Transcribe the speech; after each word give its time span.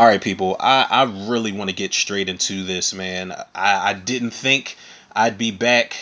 All 0.00 0.06
right, 0.06 0.22
people. 0.22 0.56
I, 0.58 0.86
I 0.88 1.28
really 1.28 1.52
want 1.52 1.68
to 1.68 1.76
get 1.76 1.92
straight 1.92 2.30
into 2.30 2.64
this, 2.64 2.94
man. 2.94 3.32
I, 3.54 3.90
I 3.90 3.92
didn't 3.92 4.30
think 4.30 4.78
I'd 5.14 5.36
be 5.36 5.50
back, 5.50 5.94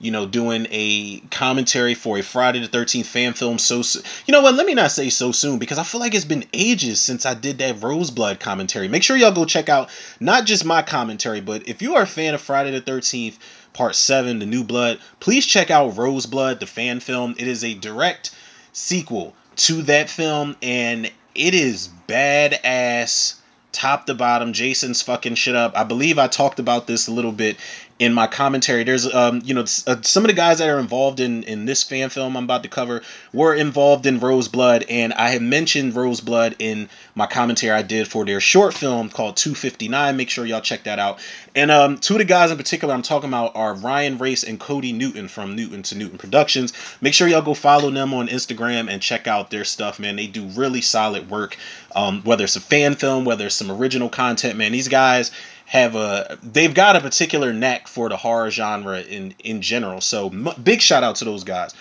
you 0.00 0.10
know, 0.10 0.26
doing 0.26 0.66
a 0.72 1.20
commentary 1.30 1.94
for 1.94 2.18
a 2.18 2.22
Friday 2.22 2.58
the 2.58 2.66
13th 2.66 3.06
fan 3.06 3.34
film 3.34 3.58
so. 3.58 3.82
You 4.26 4.32
know 4.32 4.42
what? 4.42 4.56
Let 4.56 4.66
me 4.66 4.74
not 4.74 4.90
say 4.90 5.10
so 5.10 5.30
soon 5.30 5.60
because 5.60 5.78
I 5.78 5.84
feel 5.84 6.00
like 6.00 6.12
it's 6.12 6.24
been 6.24 6.44
ages 6.52 7.00
since 7.00 7.24
I 7.24 7.34
did 7.34 7.58
that 7.58 7.76
Roseblood 7.76 8.40
commentary. 8.40 8.88
Make 8.88 9.04
sure 9.04 9.16
y'all 9.16 9.30
go 9.30 9.44
check 9.44 9.68
out 9.68 9.90
not 10.18 10.44
just 10.44 10.64
my 10.64 10.82
commentary, 10.82 11.40
but 11.40 11.68
if 11.68 11.82
you 11.82 11.94
are 11.94 12.02
a 12.02 12.08
fan 12.08 12.34
of 12.34 12.40
Friday 12.40 12.72
the 12.72 12.80
13th, 12.80 13.38
Part 13.72 13.94
7, 13.94 14.40
The 14.40 14.46
New 14.46 14.64
Blood, 14.64 14.98
please 15.20 15.46
check 15.46 15.70
out 15.70 15.94
Roseblood, 15.94 16.58
the 16.58 16.66
fan 16.66 16.98
film. 16.98 17.36
It 17.38 17.46
is 17.46 17.62
a 17.62 17.74
direct 17.74 18.34
sequel 18.72 19.36
to 19.54 19.82
that 19.82 20.10
film, 20.10 20.56
and 20.62 21.12
it 21.34 21.54
is 21.54 21.88
badass 22.08 23.34
top 23.72 24.06
to 24.06 24.14
bottom. 24.14 24.52
Jason's 24.52 25.02
fucking 25.02 25.34
shit 25.36 25.54
up. 25.54 25.76
I 25.76 25.84
believe 25.84 26.18
I 26.18 26.26
talked 26.26 26.58
about 26.58 26.86
this 26.86 27.08
a 27.08 27.12
little 27.12 27.32
bit 27.32 27.56
in 28.00 28.14
my 28.14 28.26
commentary. 28.26 28.82
There's 28.82 29.12
um 29.14 29.42
you 29.44 29.52
know 29.54 29.60
uh, 29.86 29.96
some 30.00 30.24
of 30.24 30.28
the 30.28 30.32
guys 30.32 30.58
that 30.58 30.68
are 30.70 30.80
involved 30.80 31.20
in 31.20 31.44
in 31.44 31.66
this 31.66 31.82
fan 31.82 32.08
film 32.08 32.34
I'm 32.34 32.44
about 32.44 32.62
to 32.62 32.68
cover 32.70 33.02
were 33.32 33.54
involved 33.54 34.06
in 34.06 34.18
Roseblood, 34.18 34.86
and 34.88 35.12
I 35.12 35.28
have 35.28 35.42
mentioned 35.42 35.92
Roseblood 35.92 36.56
in 36.58 36.88
my 37.14 37.26
commentary 37.26 37.76
I 37.76 37.82
did 37.82 38.08
for 38.08 38.24
their 38.24 38.40
short 38.40 38.72
film 38.72 39.10
called 39.10 39.36
259. 39.36 40.16
Make 40.16 40.30
sure 40.30 40.46
y'all 40.46 40.62
check 40.62 40.84
that 40.84 40.98
out. 40.98 41.20
And 41.54 41.70
um 41.70 41.98
two 41.98 42.14
of 42.14 42.18
the 42.18 42.24
guys 42.24 42.50
in 42.50 42.56
particular 42.56 42.94
I'm 42.94 43.02
talking 43.02 43.28
about 43.28 43.54
are 43.54 43.74
Ryan 43.74 44.16
Race 44.16 44.44
and 44.44 44.58
Cody 44.58 44.92
Newton 44.92 45.28
from 45.28 45.54
Newton 45.54 45.82
to 45.84 45.98
Newton 45.98 46.16
Productions. 46.16 46.72
Make 47.02 47.12
sure 47.12 47.28
y'all 47.28 47.42
go 47.42 47.52
follow 47.52 47.90
them 47.90 48.14
on 48.14 48.28
Instagram 48.28 48.90
and 48.90 49.02
check 49.02 49.26
out 49.26 49.50
their 49.50 49.66
stuff, 49.66 49.98
man. 50.00 50.16
They 50.16 50.26
do 50.26 50.46
really 50.46 50.80
solid 50.80 51.28
work. 51.30 51.58
Um, 51.94 52.22
whether 52.22 52.44
it's 52.44 52.56
a 52.56 52.60
fan 52.60 52.94
film, 52.94 53.26
whether 53.26 53.46
it's 53.46 53.56
some 53.56 53.70
original 53.70 54.08
content, 54.08 54.56
man. 54.56 54.72
These 54.72 54.88
guys 54.88 55.32
have 55.70 55.94
a 55.94 56.36
they've 56.42 56.74
got 56.74 56.96
a 56.96 57.00
particular 57.00 57.52
knack 57.52 57.86
for 57.86 58.08
the 58.08 58.16
horror 58.16 58.50
genre 58.50 59.00
in 59.00 59.32
in 59.38 59.62
general. 59.62 60.00
So 60.00 60.28
m- 60.28 60.48
big 60.60 60.80
shout 60.80 61.04
out 61.04 61.16
to 61.16 61.24
those 61.24 61.44
guys. 61.44 61.72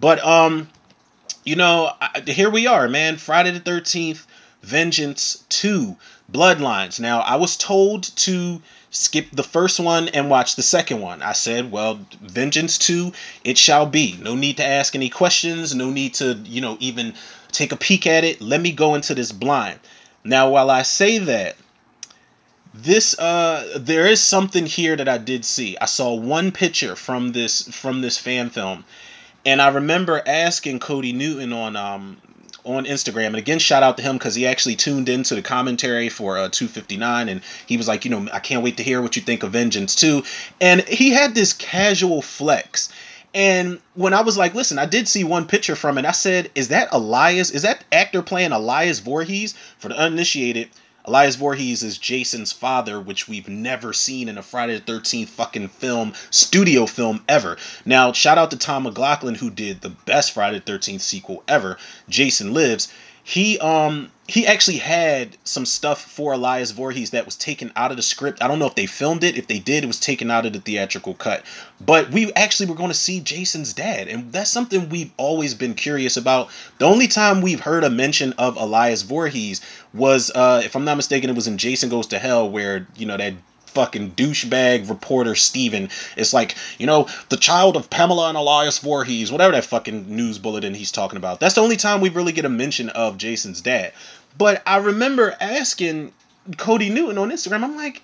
But 0.00 0.24
um, 0.24 0.68
you 1.44 1.54
know, 1.54 1.92
I, 2.00 2.22
here 2.26 2.48
we 2.48 2.66
are, 2.66 2.88
man. 2.88 3.18
Friday 3.18 3.50
the 3.50 3.60
Thirteenth, 3.60 4.26
Vengeance 4.62 5.44
Two, 5.50 5.98
Bloodlines. 6.32 6.98
Now 6.98 7.20
I 7.20 7.36
was 7.36 7.58
told 7.58 8.04
to 8.04 8.62
skip 8.90 9.26
the 9.32 9.42
first 9.42 9.80
one 9.80 10.08
and 10.08 10.30
watch 10.30 10.56
the 10.56 10.62
second 10.62 11.02
one. 11.02 11.20
I 11.20 11.32
said, 11.32 11.70
well, 11.70 12.00
Vengeance 12.22 12.78
2, 12.78 13.12
it 13.44 13.58
shall 13.58 13.84
be. 13.84 14.16
No 14.18 14.34
need 14.34 14.56
to 14.56 14.64
ask 14.64 14.94
any 14.94 15.10
questions, 15.10 15.74
no 15.74 15.90
need 15.90 16.14
to, 16.14 16.40
you 16.46 16.62
know, 16.62 16.78
even 16.80 17.12
take 17.52 17.72
a 17.72 17.76
peek 17.76 18.06
at 18.06 18.24
it. 18.24 18.40
Let 18.40 18.62
me 18.62 18.72
go 18.72 18.94
into 18.94 19.14
this 19.14 19.32
blind. 19.32 19.80
Now, 20.24 20.48
while 20.48 20.70
I 20.70 20.80
say 20.80 21.18
that, 21.18 21.56
this 22.82 23.18
uh 23.18 23.78
there 23.80 24.06
is 24.06 24.22
something 24.22 24.66
here 24.66 24.96
that 24.96 25.08
I 25.08 25.18
did 25.18 25.44
see. 25.44 25.76
I 25.80 25.86
saw 25.86 26.14
one 26.14 26.52
picture 26.52 26.96
from 26.96 27.32
this 27.32 27.62
from 27.68 28.00
this 28.00 28.18
fan 28.18 28.50
film. 28.50 28.84
And 29.44 29.62
I 29.62 29.68
remember 29.68 30.20
asking 30.26 30.80
Cody 30.80 31.12
Newton 31.12 31.52
on 31.52 31.76
um 31.76 32.16
on 32.66 32.84
Instagram. 32.84 33.28
And 33.28 33.36
again, 33.36 33.58
shout 33.58 33.82
out 33.82 33.96
to 33.96 34.02
him 34.02 34.16
because 34.16 34.34
he 34.34 34.46
actually 34.46 34.76
tuned 34.76 35.08
into 35.08 35.34
the 35.34 35.42
commentary 35.42 36.08
for 36.08 36.36
uh, 36.36 36.48
259, 36.48 37.28
and 37.28 37.40
he 37.66 37.76
was 37.76 37.88
like, 37.88 38.04
you 38.04 38.10
know, 38.10 38.28
I 38.32 38.40
can't 38.40 38.62
wait 38.62 38.78
to 38.78 38.82
hear 38.82 39.00
what 39.00 39.16
you 39.16 39.22
think 39.22 39.44
of 39.44 39.52
Vengeance 39.52 39.94
2. 39.94 40.24
And 40.60 40.80
he 40.82 41.10
had 41.10 41.34
this 41.34 41.52
casual 41.52 42.22
flex. 42.22 42.92
And 43.34 43.80
when 43.94 44.14
I 44.14 44.22
was 44.22 44.36
like, 44.36 44.54
listen, 44.54 44.78
I 44.78 44.86
did 44.86 45.08
see 45.08 45.22
one 45.22 45.46
picture 45.46 45.76
from 45.76 45.98
it. 45.98 46.04
I 46.04 46.12
said, 46.12 46.50
is 46.54 46.68
that 46.68 46.88
Elias? 46.92 47.50
Is 47.50 47.62
that 47.62 47.84
actor 47.92 48.22
playing 48.22 48.52
Elias 48.52 48.98
Voorhees? 48.98 49.54
For 49.78 49.88
the 49.88 49.96
uninitiated, 49.96 50.70
Elias 51.06 51.36
Voorhees 51.36 51.84
is 51.84 51.98
Jason's 51.98 52.50
father, 52.50 53.00
which 53.00 53.28
we've 53.28 53.48
never 53.48 53.92
seen 53.92 54.28
in 54.28 54.38
a 54.38 54.42
Friday 54.42 54.76
the 54.76 54.92
13th 54.92 55.28
fucking 55.28 55.68
film, 55.68 56.12
studio 56.30 56.84
film 56.84 57.22
ever. 57.28 57.56
Now, 57.84 58.12
shout 58.12 58.38
out 58.38 58.50
to 58.50 58.56
Tom 58.56 58.82
McLoughlin, 58.82 59.36
who 59.36 59.50
did 59.50 59.80
the 59.80 59.90
best 59.90 60.32
Friday 60.32 60.58
the 60.58 60.72
13th 60.72 61.02
sequel 61.02 61.44
ever, 61.46 61.78
Jason 62.08 62.52
Lives 62.52 62.88
he 63.26 63.58
um 63.58 64.08
he 64.28 64.46
actually 64.46 64.76
had 64.76 65.36
some 65.42 65.66
stuff 65.66 66.00
for 66.00 66.34
Elias 66.34 66.70
Voorhees 66.70 67.10
that 67.10 67.24
was 67.24 67.34
taken 67.34 67.72
out 67.74 67.90
of 67.90 67.96
the 67.96 68.02
script. 68.02 68.40
I 68.40 68.46
don't 68.46 68.60
know 68.60 68.68
if 68.68 68.76
they 68.76 68.86
filmed 68.86 69.24
it. 69.24 69.36
If 69.36 69.48
they 69.48 69.58
did, 69.58 69.82
it 69.82 69.88
was 69.88 69.98
taken 69.98 70.30
out 70.30 70.46
of 70.46 70.52
the 70.52 70.60
theatrical 70.60 71.12
cut. 71.12 71.42
But 71.80 72.10
we 72.12 72.32
actually 72.34 72.66
were 72.66 72.76
going 72.76 72.90
to 72.90 72.94
see 72.94 73.18
Jason's 73.18 73.72
dad, 73.72 74.06
and 74.06 74.32
that's 74.32 74.50
something 74.50 74.88
we've 74.88 75.10
always 75.16 75.54
been 75.54 75.74
curious 75.74 76.16
about. 76.16 76.50
The 76.78 76.84
only 76.84 77.08
time 77.08 77.40
we've 77.40 77.58
heard 77.58 77.82
a 77.82 77.90
mention 77.90 78.32
of 78.34 78.56
Elias 78.56 79.02
Voorhees 79.02 79.60
was, 79.92 80.30
uh, 80.32 80.62
if 80.64 80.76
I'm 80.76 80.84
not 80.84 80.96
mistaken, 80.96 81.28
it 81.28 81.36
was 81.36 81.48
in 81.48 81.58
Jason 81.58 81.88
Goes 81.88 82.08
to 82.08 82.20
Hell, 82.20 82.48
where 82.48 82.86
you 82.96 83.06
know 83.06 83.16
that 83.16 83.34
fucking 83.76 84.12
douchebag 84.12 84.88
reporter 84.88 85.34
Steven 85.34 85.90
is 86.16 86.32
like, 86.32 86.56
you 86.78 86.86
know, 86.86 87.08
the 87.28 87.36
child 87.36 87.76
of 87.76 87.90
Pamela 87.90 88.30
and 88.30 88.38
Elias 88.38 88.78
Voorhees, 88.78 89.30
whatever 89.30 89.52
that 89.52 89.66
fucking 89.66 90.16
news 90.16 90.38
bulletin 90.38 90.72
he's 90.72 90.92
talking 90.92 91.18
about. 91.18 91.40
That's 91.40 91.56
the 91.56 91.60
only 91.60 91.76
time 91.76 92.00
we 92.00 92.08
really 92.08 92.32
get 92.32 92.46
a 92.46 92.48
mention 92.48 92.88
of 92.88 93.18
Jason's 93.18 93.60
dad. 93.60 93.92
But 94.38 94.62
I 94.64 94.78
remember 94.78 95.36
asking 95.38 96.12
Cody 96.56 96.88
Newton 96.88 97.18
on 97.18 97.30
Instagram, 97.30 97.64
I'm 97.64 97.76
like, 97.76 98.02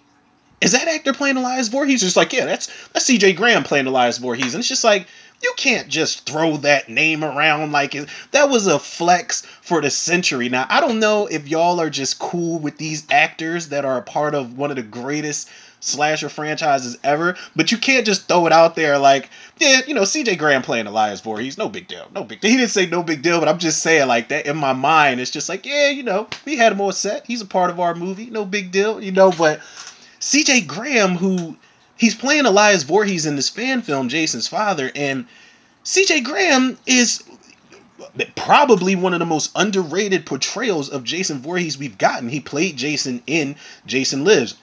is 0.61 0.73
that 0.73 0.89
actor 0.89 1.15
playing 1.15 1.39
Elias 1.39 1.69
Voorhees? 1.69 2.03
Just 2.03 2.19
like, 2.19 2.35
yeah, 2.35 2.45
that's 2.45 2.67
that's 2.91 3.11
CJ 3.11 3.37
Graham 3.37 3.65
playing 3.65 3.87
Elias 3.87 4.19
Voorhees. 4.19 4.55
And 4.55 4.61
it's 4.61 4.69
just 4.69 4.85
like, 4.85 5.07
you 5.43 5.53
can't 5.57 5.89
just 5.89 6.25
throw 6.25 6.59
that 6.59 6.89
name 6.89 7.25
around 7.25 7.73
like 7.73 7.95
it, 7.95 8.09
that 8.31 8.49
was 8.49 8.67
a 8.67 8.79
flex 8.79 9.43
for 9.61 9.81
the 9.81 9.91
century. 9.91 10.49
Now, 10.49 10.67
I 10.69 10.81
don't 10.81 11.01
know 11.01 11.27
if 11.27 11.49
y'all 11.49 11.81
are 11.81 11.91
just 11.91 12.19
cool 12.19 12.61
with 12.61 12.79
these 12.79 13.05
actors 13.11 13.71
that 13.71 13.85
are 13.85 13.99
a 13.99 14.03
part 14.03 14.35
of 14.35 14.57
one 14.57 14.71
of 14.71 14.77
the 14.77 14.83
greatest 14.83 15.49
slasher 15.83 16.29
franchises 16.29 16.97
ever, 17.03 17.37
but 17.57 17.73
you 17.73 17.79
can't 17.79 18.07
just 18.07 18.29
throw 18.29 18.47
it 18.47 18.53
out 18.53 18.77
there 18.77 18.99
like, 18.99 19.29
yeah, 19.59 19.81
you 19.87 19.95
know, 19.95 20.03
CJ 20.03 20.39
Graham 20.39 20.63
playing 20.63 20.87
Elias 20.87 21.21
Voorhees, 21.21 21.59
no 21.59 21.69
big 21.69 21.89
deal, 21.89 22.07
no 22.15 22.23
big 22.23 22.41
deal. 22.41 22.51
He 22.51 22.57
didn't 22.57 22.71
say 22.71 22.87
no 22.87 23.03
big 23.03 23.23
deal, 23.23 23.41
but 23.41 23.49
I'm 23.49 23.59
just 23.59 23.83
saying 23.83 24.07
like 24.07 24.29
that 24.29 24.47
in 24.47 24.57
my 24.57 24.73
mind, 24.73 25.21
it's 25.21 25.31
just 25.31 25.49
like, 25.49 25.67
yeah, 25.67 25.91
you 25.91 26.05
know, 26.05 26.29
we 26.45 26.57
had 26.57 26.73
him 26.73 26.81
on 26.81 26.93
set, 26.93 27.27
he's 27.27 27.43
a 27.43 27.47
part 27.47 27.71
of 27.71 27.81
our 27.81 27.95
movie, 27.95 28.31
no 28.31 28.45
big 28.45 28.71
deal, 28.71 29.03
you 29.03 29.13
know, 29.13 29.33
but 29.33 29.61
CJ 30.21 30.69
Graham, 30.69 31.17
who 31.17 31.57
he's 31.97 32.15
playing 32.15 32.47
Elias 32.47 32.85
Voorhees 32.85 33.27
in 33.27 33.37
this 33.37 33.49
fan 33.49 33.83
film, 33.83 34.09
Jason's 34.09 34.47
father, 34.49 34.91
and 34.95 35.27
CJ 35.85 36.23
Graham 36.23 36.79
is 36.87 37.25
probably 38.37 38.95
one 38.95 39.15
of 39.15 39.19
the 39.19 39.27
most 39.27 39.51
underrated 39.55 40.27
portrayals 40.27 40.89
of 40.89 41.05
Jason 41.05 41.41
Voorhees 41.41 41.79
we've 41.79 41.99
gotten. 41.99 42.29
He 42.29 42.41
played 42.41 42.77
Jason 42.77 43.23
in 43.27 43.57
Jason 43.87 44.25
Lives. 44.25 44.57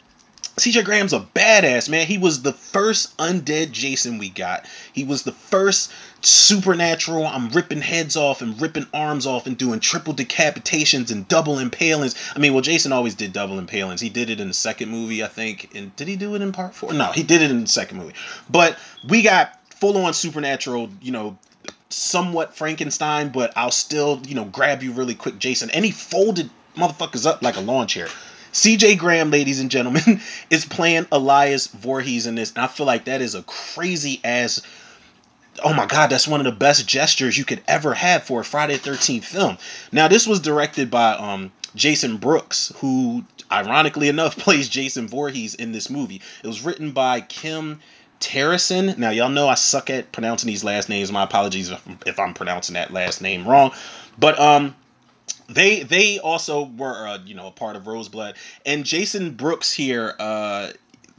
CJ 0.58 0.84
Graham's 0.84 1.14
a 1.14 1.20
badass, 1.20 1.90
man. 1.90 2.06
He 2.06 2.18
was 2.18 2.42
the 2.42 2.54
first 2.54 3.16
undead 3.18 3.72
Jason 3.72 4.18
we 4.18 4.30
got. 4.30 4.66
He 4.94 5.04
was 5.04 5.24
the 5.24 5.32
first 5.32 5.92
supernatural. 6.22 7.26
I'm 7.26 7.50
ripping 7.50 7.82
heads 7.82 8.18
off 8.18 8.42
and 8.42 8.60
ripping 8.62 8.88
arms 8.94 9.26
off 9.26 9.48
and 9.48 9.58
doing 9.58 9.80
triple 9.80 10.14
decapitations 10.14 11.12
and 11.12 11.28
double 11.28 11.60
impalings. 11.60 12.16
I 12.36 12.40
mean, 12.40 12.54
well, 12.54 12.62
Jason 12.62 12.92
always 12.92 13.16
did 13.16 13.32
double 13.32 13.58
impalings. 13.60 14.02
He 14.02 14.10
did 14.10 14.30
it 14.30 14.40
in 14.40 14.48
the 14.50 14.54
second 14.54 14.90
movie, 14.90 15.24
I 15.24 15.28
think. 15.28 15.72
And 15.76 15.96
did 15.96 16.08
he 16.08 16.16
do 16.16 16.36
it 16.36 16.42
in 16.42 16.52
part 16.52 16.76
four? 16.76 16.94
No, 16.94 17.12
he 17.12 17.24
did 17.24 17.42
it 17.42 17.52
in 17.52 17.62
the 17.62 17.68
second 17.68 17.98
movie. 17.98 18.14
But 18.50 18.78
we 19.08 19.22
got 19.22 19.58
full 19.76 19.98
on 19.98 20.14
supernatural, 20.14 20.90
you 21.02 21.12
know, 21.12 21.38
somewhat 21.90 22.56
Frankenstein, 22.56 23.30
but 23.30 23.54
I'll 23.56 23.72
still, 23.72 24.22
you 24.28 24.36
know, 24.36 24.46
grab 24.46 24.84
you 24.84 24.92
really 24.92 25.16
quick, 25.16 25.40
Jason. 25.40 25.70
And 25.70 25.86
he 25.86 25.92
folded 25.92 26.50
motherfuckers 26.76 27.26
up 27.26 27.42
like 27.42 27.58
a 27.58 27.62
lawn 27.62 27.88
chair. 27.88 28.08
CJ 28.52 28.98
Graham, 28.98 29.32
ladies 29.32 29.60
and 29.60 29.72
gentlemen, 29.72 30.22
is 30.50 30.66
playing 30.66 31.08
Elias 31.12 31.68
Voorhees 31.68 32.28
in 32.28 32.36
this. 32.36 32.52
And 32.52 32.60
I 32.60 32.68
feel 32.68 32.86
like 32.86 33.06
that 33.06 33.22
is 33.22 33.36
a 33.36 33.44
crazy 33.44 34.20
ass. 34.24 34.62
Oh 35.64 35.74
my 35.74 35.86
God, 35.86 36.10
that's 36.10 36.28
one 36.28 36.40
of 36.40 36.46
the 36.46 36.58
best 36.58 36.88
gestures 36.88 37.38
you 37.38 37.46
could 37.46 37.62
ever 37.68 37.94
have 37.94 38.24
for 38.24 38.42
a 38.42 38.46
Friday 38.46 38.78
the 38.78 38.92
13th 38.92 39.26
film. 39.26 39.58
Now, 39.92 40.08
this 40.08 40.26
was 40.26 40.40
directed 40.40 40.90
by 40.90 41.14
um, 41.14 41.52
Jason 41.76 42.18
Brooks, 42.18 42.72
who, 42.78 43.26
ironically 43.52 44.08
enough, 44.08 44.38
plays 44.38 44.70
Jason 44.70 45.08
Voorhees 45.08 45.56
in 45.56 45.72
this 45.72 45.90
movie. 45.90 46.22
It 46.44 46.48
was 46.48 46.62
written 46.64 46.92
by 46.92 47.22
Kim 47.22 47.82
Terrison. 48.20 48.98
Now, 48.98 49.10
y'all 49.10 49.30
know 49.30 49.48
I 49.48 49.56
suck 49.56 49.90
at 49.90 50.12
pronouncing 50.12 50.48
these 50.48 50.64
last 50.64 50.90
names. 50.90 51.12
My 51.12 51.24
apologies 51.24 51.72
if 52.06 52.20
I'm 52.20 52.34
pronouncing 52.34 52.76
that 52.76 52.92
last 52.92 53.22
name 53.22 53.48
wrong. 53.48 53.72
But 54.18 54.40
um, 54.40 54.76
they 55.48 55.84
they 55.84 56.20
also 56.20 56.64
were 56.64 57.08
uh, 57.08 57.20
you 57.26 57.36
know 57.36 57.48
a 57.48 57.52
part 57.52 57.76
of 57.76 57.84
Roseblood. 57.84 58.36
And 58.66 58.86
Jason 58.86 59.32
Brooks 59.32 59.72
here 59.72 60.16
uh 60.20 60.72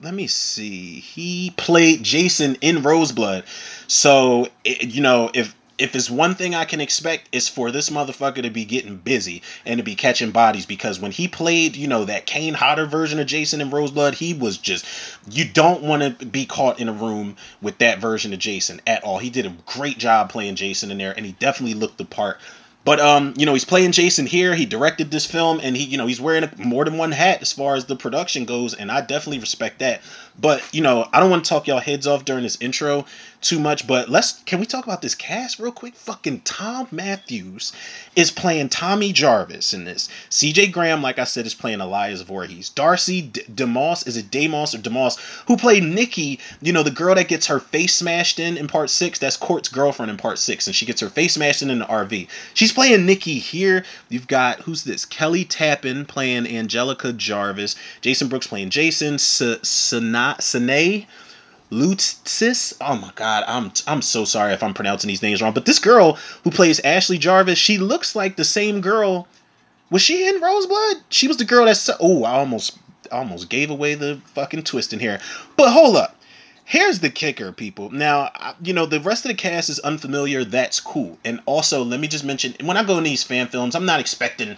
let 0.03 0.15
me 0.15 0.29
see. 0.29 1.01
He 1.01 1.53
played 1.57 2.03
Jason 2.03 2.57
in 2.63 2.83
Roseblood. 2.83 3.45
So 3.87 4.49
it, 4.65 4.95
you 4.95 5.03
know 5.03 5.31
if 5.35 5.55
if 5.81 5.97
it's 5.97 6.11
one 6.11 6.35
thing 6.35 6.55
I 6.55 6.67
can 6.67 6.83
expect 6.83 7.31
is 7.33 7.49
for 7.49 7.71
this 7.71 7.89
motherfucker 7.89 8.43
to 8.43 8.51
be 8.51 8.67
getting 8.67 8.97
busy 8.97 9.43
and 9.65 9.79
to 9.79 9.83
be 9.83 9.95
catching 9.95 10.31
bodies. 10.31 10.67
Because 10.67 11.01
when 11.01 11.11
he 11.11 11.27
played, 11.27 11.75
you 11.75 11.89
know, 11.89 12.05
that 12.05 12.27
Kane 12.27 12.53
Hodder 12.53 12.85
version 12.85 13.19
of 13.19 13.27
Jason 13.27 13.63
in 13.63 13.71
Roseblood, 13.71 14.13
he 14.13 14.35
was 14.35 14.59
just 14.59 14.85
you 15.31 15.47
don't 15.49 15.83
want 15.83 16.21
to 16.21 16.27
be 16.27 16.45
caught 16.45 16.81
in 16.81 16.91
a 16.91 16.93
room 16.93 17.37
with 17.63 17.79
that 17.79 17.99
version 17.99 18.35
of 18.35 18.39
Jason 18.39 18.83
at 18.87 19.03
all. 19.05 19.19
He 19.19 19.31
did 19.31 19.47
a 19.47 19.57
great 19.65 19.97
job 19.97 20.31
playing 20.31 20.57
Jason 20.57 20.91
in 20.91 20.99
there 20.99 21.15
and 21.17 21.25
he 21.25 21.33
definitely 21.33 21.75
looked 21.75 21.97
the 21.97 22.05
part 22.05 22.39
But 22.83 22.99
um, 22.99 23.35
you 23.37 23.45
know, 23.45 23.53
he's 23.53 23.65
playing 23.65 23.93
Jason 23.93 24.27
here. 24.27 24.55
He 24.55 24.65
directed 24.65 25.11
this 25.11 25.27
film, 25.27 25.61
and 25.63 25.77
he, 25.77 25.85
you 25.85 25.99
know, 25.99 26.07
he's 26.07 26.21
wearing 26.21 26.49
more 26.57 26.85
than 26.85 26.97
one 26.97 27.13
hat 27.13 27.43
as 27.43 27.53
far 27.53 27.75
as 27.75 27.85
the 27.85 27.97
production 27.97 28.47
goes, 28.47 28.75
and 28.75 28.91
I 28.91 29.03
definitely 29.03 29.41
respect 29.41 29.81
that. 29.81 30.01
But 30.41 30.63
you 30.73 30.83
know, 30.83 31.07
I 31.13 31.21
don't 31.21 31.31
want 31.31 31.45
to 31.45 31.49
talk 31.49 31.67
y'all 31.67 31.81
heads 31.81 32.07
off 32.07 32.25
during 32.25 32.43
this 32.43 32.59
intro 32.61 33.05
too 33.41 33.59
much. 33.59 33.87
But 33.87 34.09
let's 34.09 34.33
can 34.45 34.61
we 34.61 34.67
talk 34.67 34.85
about 34.85 35.03
this 35.03 35.15
cast 35.15 35.59
real 35.59 35.73
quick? 35.73 35.95
Fucking 35.95 36.41
Thom 36.41 36.89
Mathews 36.91 37.73
is 38.17 38.31
playing 38.31 38.69
Tommy 38.69 39.13
Jarvis 39.13 39.75
in 39.75 39.85
this. 39.85 40.09
C.J. 40.29 40.69
Graham, 40.69 41.03
like 41.03 41.19
I 41.19 41.25
said, 41.25 41.47
is 41.47 41.55
playing 41.55 41.81
Elias 41.81 42.23
Voorhees. 42.23 42.71
Darcy 42.71 43.23
D- 43.23 43.43
DeMoss 43.53 44.07
is 44.07 44.17
it 44.17 44.31
DeMoss 44.31 44.75
or 44.75 44.79
DeMoss 44.79 45.19
who 45.47 45.57
played 45.57 45.83
Nikki? 45.83 46.41
You 46.63 46.73
know, 46.73 46.83
the 46.83 46.91
girl 46.91 47.15
that 47.15 47.29
gets 47.29 47.47
her 47.47 47.61
face 47.61 47.95
smashed 47.95 48.41
in 48.41 48.57
in 48.57 48.67
part 48.67 48.91
six. 48.91 49.19
That's 49.19 49.37
Cort's 49.37 49.69
girlfriend 49.69 50.11
in 50.11 50.17
part 50.17 50.39
six, 50.39 50.67
and 50.67 50.77
she 50.77 50.87
gets 50.87 51.01
her 51.01 51.11
face 51.11 51.35
smashed 51.35 51.63
in 51.63 51.71
in 51.71 51.81
the 51.81 51.87
RV. 51.87 52.29
She's 52.55 52.73
playing 52.73 53.07
Nikki 53.07 53.39
here. 53.39 53.85
You've 54.09 54.27
got 54.27 54.61
who's 54.61 54.85
this? 54.85 55.05
Kelly 55.05 55.45
Tappan 55.45 56.07
playing 56.07 56.47
Angelica 56.47 57.13
Jarvis. 57.13 57.77
Jason 58.01 58.29
Brooks 58.29 58.47
playing 58.47 58.71
Jason. 58.71 59.19
Sanae 60.39 61.07
Lutsis. 61.71 62.75
Oh 62.81 62.97
my 62.97 63.11
god, 63.15 63.45
I'm 63.47 63.73
I'm 63.87 64.03
so 64.03 64.25
sorry 64.25 64.53
if 64.53 64.63
I'm 64.63 64.75
pronouncing 64.75 65.09
these 65.09 65.23
names 65.23 65.41
wrong. 65.41 65.53
But 65.53 65.67
this 65.67 65.79
girl 65.79 66.19
who 66.45 66.51
plays 66.51 66.81
Ashley 66.81 67.19
Jarvis, 67.19 67.59
she 67.59 67.79
looks 67.79 68.17
like 68.17 68.37
the 68.37 68.45
same 68.45 68.81
girl. 68.81 69.29
Was 69.91 70.03
she 70.03 70.29
in 70.29 70.41
Roseblood? 70.41 71.03
She 71.09 71.29
was 71.29 71.37
the 71.37 71.45
girl 71.45 71.67
that. 71.67 71.89
oh, 72.01 72.25
I 72.25 72.39
almost 72.39 72.79
almost 73.11 73.49
gave 73.49 73.71
away 73.71 73.95
the 73.95 74.21
fucking 74.35 74.63
twist 74.63 74.93
in 74.93 75.01
here. 75.01 75.21
But 75.57 75.71
hold 75.71 75.97
up. 75.97 76.17
Here's 76.71 77.01
the 77.01 77.11
kicker, 77.11 77.51
people. 77.51 77.91
Now, 77.91 78.31
you 78.63 78.75
know, 78.75 78.87
the 78.87 79.01
rest 79.01 79.25
of 79.25 79.31
the 79.31 79.35
cast 79.35 79.71
is 79.71 79.81
unfamiliar. 79.81 80.45
That's 80.45 80.79
cool. 80.79 81.19
And 81.25 81.41
also, 81.45 81.83
let 81.83 81.99
me 81.99 82.07
just 82.07 82.23
mention 82.23 82.55
when 82.63 82.77
I 82.77 82.85
go 82.85 82.97
in 82.97 83.03
these 83.03 83.25
fan 83.25 83.49
films, 83.49 83.75
I'm 83.75 83.87
not 83.87 83.99
expecting, 83.99 84.57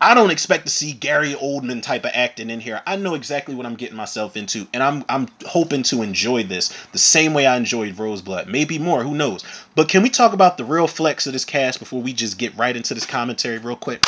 I 0.00 0.14
don't 0.14 0.30
expect 0.30 0.66
to 0.66 0.70
see 0.70 0.92
Gary 0.92 1.34
Oldman 1.34 1.82
type 1.82 2.04
of 2.04 2.12
acting 2.14 2.50
in 2.50 2.60
here. 2.60 2.80
I 2.86 2.94
know 2.94 3.14
exactly 3.14 3.56
what 3.56 3.66
I'm 3.66 3.74
getting 3.74 3.96
myself 3.96 4.36
into, 4.36 4.68
and 4.72 4.84
I'm 4.84 5.04
I'm 5.08 5.26
hoping 5.44 5.82
to 5.82 6.02
enjoy 6.02 6.44
this 6.44 6.72
the 6.92 6.98
same 6.98 7.34
way 7.34 7.44
I 7.44 7.56
enjoyed 7.56 7.96
Roseblood. 7.96 8.46
Maybe 8.46 8.78
more, 8.78 9.02
who 9.02 9.16
knows? 9.16 9.44
But 9.74 9.88
can 9.88 10.04
we 10.04 10.10
talk 10.10 10.34
about 10.34 10.58
the 10.58 10.64
real 10.64 10.86
flex 10.86 11.26
of 11.26 11.32
this 11.32 11.44
cast 11.44 11.80
before 11.80 12.00
we 12.00 12.12
just 12.12 12.38
get 12.38 12.56
right 12.56 12.76
into 12.76 12.94
this 12.94 13.04
commentary 13.04 13.58
real 13.58 13.74
quick? 13.74 14.04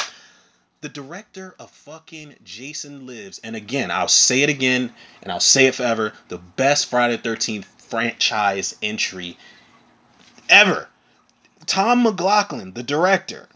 The 0.82 0.88
director 0.88 1.54
of 1.58 1.70
fucking 1.70 2.36
Jason 2.42 3.06
Lives, 3.06 3.38
and 3.44 3.54
again, 3.54 3.90
I'll 3.90 4.08
say 4.08 4.42
it 4.42 4.48
again 4.48 4.94
and 5.22 5.30
I'll 5.30 5.38
say 5.38 5.66
it 5.66 5.74
forever 5.74 6.14
the 6.28 6.38
best 6.38 6.86
Friday 6.86 7.16
the 7.16 7.28
13th 7.28 7.66
franchise 7.76 8.74
entry 8.82 9.36
ever. 10.48 10.88
Tom 11.66 12.02
McLoughlin, 12.02 12.72
the 12.72 12.82
director 12.82 13.46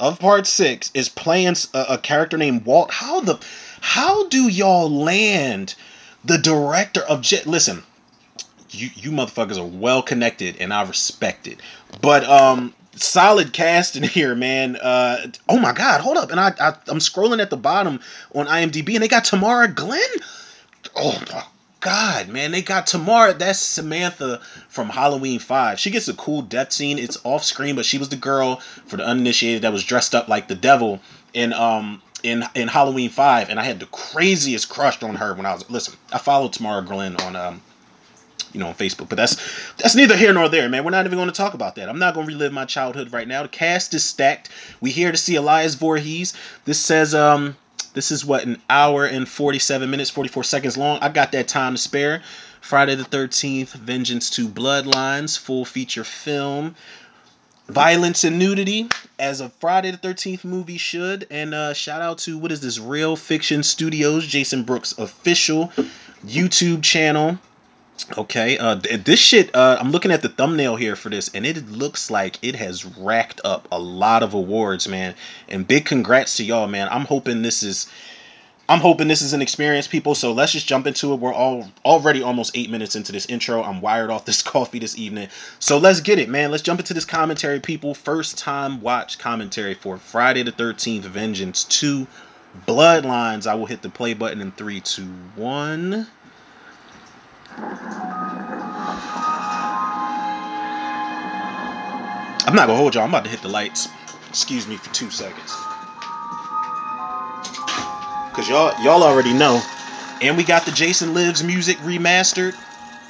of 0.00 0.18
part 0.18 0.46
six, 0.46 0.90
is 0.94 1.10
playing 1.10 1.56
a, 1.74 1.84
a 1.90 1.98
character 1.98 2.38
named 2.38 2.64
Walt. 2.64 2.90
How 2.90 3.20
the 3.20 3.38
how 3.82 4.28
do 4.28 4.48
y'all 4.48 4.90
land 4.90 5.74
the 6.24 6.38
director 6.38 7.02
of 7.02 7.20
Jet? 7.20 7.46
Listen, 7.46 7.82
you 8.70 8.88
you 8.94 9.10
motherfuckers 9.10 9.58
are 9.58 9.66
well 9.66 10.02
connected 10.02 10.56
and 10.58 10.72
I 10.72 10.84
respect 10.84 11.46
it. 11.46 11.60
But 12.00 12.24
um 12.24 12.72
solid 12.96 13.52
cast 13.52 13.96
in 13.96 14.02
here, 14.02 14.34
man. 14.34 14.76
Uh, 14.76 15.26
oh 15.48 15.58
my 15.58 15.72
God, 15.72 16.00
hold 16.00 16.16
up! 16.16 16.30
And 16.30 16.40
I, 16.40 16.52
I 16.60 16.68
I'm 16.88 16.98
scrolling 16.98 17.40
at 17.40 17.50
the 17.50 17.56
bottom 17.56 18.00
on 18.34 18.46
IMDb, 18.46 18.94
and 18.94 19.02
they 19.02 19.08
got 19.08 19.24
Tamara 19.24 19.68
Glynn. 19.68 20.00
Oh 20.96 21.20
my 21.32 21.44
God, 21.80 22.28
man, 22.28 22.52
they 22.52 22.62
got 22.62 22.86
Tamara. 22.86 23.34
That's 23.34 23.58
Samantha 23.58 24.40
from 24.68 24.88
Halloween 24.88 25.38
Five. 25.38 25.80
She 25.80 25.90
gets 25.90 26.08
a 26.08 26.14
cool 26.14 26.42
death 26.42 26.72
scene. 26.72 26.98
It's 26.98 27.18
off 27.24 27.44
screen, 27.44 27.76
but 27.76 27.84
she 27.84 27.98
was 27.98 28.08
the 28.08 28.16
girl 28.16 28.56
for 28.86 28.96
the 28.96 29.04
uninitiated 29.04 29.62
that 29.62 29.72
was 29.72 29.84
dressed 29.84 30.14
up 30.14 30.28
like 30.28 30.48
the 30.48 30.54
devil 30.54 31.00
in 31.34 31.52
um 31.52 32.00
in 32.22 32.44
in 32.54 32.68
Halloween 32.68 33.10
Five, 33.10 33.50
and 33.50 33.58
I 33.58 33.64
had 33.64 33.80
the 33.80 33.86
craziest 33.86 34.68
crush 34.68 35.02
on 35.02 35.16
her 35.16 35.34
when 35.34 35.46
I 35.46 35.54
was 35.54 35.68
listen. 35.70 35.94
I 36.12 36.18
followed 36.18 36.52
Tamara 36.52 36.82
Glynn 36.82 37.16
on 37.16 37.36
um 37.36 37.62
you 38.52 38.60
know, 38.60 38.68
on 38.68 38.74
Facebook. 38.74 39.08
But 39.08 39.16
that's 39.16 39.36
that's 39.76 39.94
neither 39.94 40.16
here 40.16 40.32
nor 40.32 40.48
there, 40.48 40.68
man. 40.68 40.84
We're 40.84 40.90
not 40.90 41.06
even 41.06 41.18
going 41.18 41.30
to 41.30 41.34
talk 41.34 41.54
about 41.54 41.76
that. 41.76 41.88
I'm 41.88 41.98
not 41.98 42.14
going 42.14 42.26
to 42.26 42.32
relive 42.32 42.52
my 42.52 42.64
childhood 42.64 43.12
right 43.12 43.26
now. 43.26 43.42
The 43.42 43.48
cast 43.48 43.94
is 43.94 44.04
stacked. 44.04 44.50
We 44.80 44.90
here 44.90 45.10
to 45.10 45.18
see 45.18 45.36
Elias 45.36 45.74
Voorhees. 45.74 46.34
This 46.64 46.78
says 46.78 47.14
um 47.14 47.56
this 47.94 48.10
is 48.10 48.24
what 48.24 48.44
an 48.44 48.60
hour 48.70 49.04
and 49.04 49.28
47 49.28 49.90
minutes, 49.90 50.10
44 50.10 50.44
seconds 50.44 50.76
long. 50.76 50.98
I 51.02 51.10
got 51.10 51.32
that 51.32 51.48
time 51.48 51.74
to 51.74 51.78
spare. 51.78 52.22
Friday 52.60 52.94
the 52.94 53.04
13th, 53.04 53.72
Vengeance 53.72 54.30
2 54.30 54.48
Bloodlines, 54.48 55.38
full 55.38 55.64
feature 55.64 56.04
film. 56.04 56.74
Violence 57.68 58.24
and 58.24 58.38
nudity, 58.38 58.88
as 59.18 59.40
a 59.40 59.48
Friday 59.48 59.90
the 59.90 59.98
13th 59.98 60.44
movie 60.44 60.78
should. 60.78 61.26
And 61.30 61.54
uh, 61.54 61.74
shout 61.74 62.02
out 62.02 62.18
to, 62.18 62.38
what 62.38 62.52
is 62.52 62.60
this, 62.60 62.78
Real 62.78 63.16
Fiction 63.16 63.62
Studios, 63.62 64.26
Jason 64.26 64.62
Brooks' 64.64 64.96
official 64.98 65.72
YouTube 66.24 66.82
channel. 66.82 67.38
Okay, 68.18 68.58
uh, 68.58 68.74
this 68.74 69.20
shit. 69.20 69.54
Uh, 69.54 69.76
I'm 69.78 69.90
looking 69.90 70.10
at 70.10 70.22
the 70.22 70.28
thumbnail 70.28 70.76
here 70.76 70.96
for 70.96 71.08
this, 71.08 71.30
and 71.34 71.46
it 71.46 71.70
looks 71.70 72.10
like 72.10 72.38
it 72.42 72.56
has 72.56 72.84
racked 72.84 73.40
up 73.44 73.68
a 73.70 73.78
lot 73.78 74.22
of 74.22 74.34
awards, 74.34 74.88
man. 74.88 75.14
And 75.48 75.66
big 75.66 75.84
congrats 75.84 76.36
to 76.38 76.44
y'all, 76.44 76.66
man. 76.66 76.88
I'm 76.90 77.04
hoping 77.04 77.42
this 77.42 77.62
is, 77.62 77.86
I'm 78.68 78.80
hoping 78.80 79.08
this 79.08 79.22
is 79.22 79.34
an 79.34 79.40
experience, 79.40 79.86
people. 79.86 80.14
So 80.14 80.32
let's 80.32 80.52
just 80.52 80.66
jump 80.66 80.86
into 80.86 81.12
it. 81.12 81.20
We're 81.20 81.32
all 81.32 81.70
already 81.84 82.22
almost 82.22 82.56
eight 82.56 82.70
minutes 82.70 82.96
into 82.96 83.12
this 83.12 83.26
intro. 83.26 83.62
I'm 83.62 83.80
wired 83.80 84.10
off 84.10 84.24
this 84.24 84.42
coffee 84.42 84.78
this 84.78 84.98
evening, 84.98 85.28
so 85.58 85.78
let's 85.78 86.00
get 86.00 86.18
it, 86.18 86.28
man. 86.28 86.50
Let's 86.50 86.62
jump 86.62 86.80
into 86.80 86.94
this 86.94 87.04
commentary, 87.04 87.60
people. 87.60 87.94
First 87.94 88.36
time 88.36 88.80
watch 88.80 89.18
commentary 89.18 89.74
for 89.74 89.96
Friday 89.96 90.42
the 90.42 90.52
13th, 90.52 91.02
Vengeance 91.02 91.64
2, 91.64 92.06
Bloodlines. 92.66 93.46
I 93.46 93.54
will 93.54 93.66
hit 93.66 93.80
the 93.80 93.90
play 93.90 94.14
button 94.14 94.40
in 94.40 94.50
three, 94.50 94.80
two, 94.80 95.06
one. 95.36 96.08
I'm 102.46 102.56
not 102.56 102.66
gonna 102.66 102.76
hold 102.78 102.94
y'all. 102.94 103.04
I'm 103.04 103.10
about 103.10 103.24
to 103.24 103.30
hit 103.30 103.40
the 103.40 103.48
lights. 103.48 103.88
Excuse 104.28 104.66
me 104.66 104.76
for 104.76 104.92
two 104.92 105.10
seconds. 105.10 105.52
Cause 108.34 108.48
y'all 108.48 108.72
y'all 108.82 109.02
already 109.02 109.32
know. 109.32 109.62
And 110.20 110.36
we 110.36 110.44
got 110.44 110.64
the 110.64 110.72
Jason 110.72 111.14
Lives 111.14 111.42
music 111.42 111.78
remastered. 111.78 112.54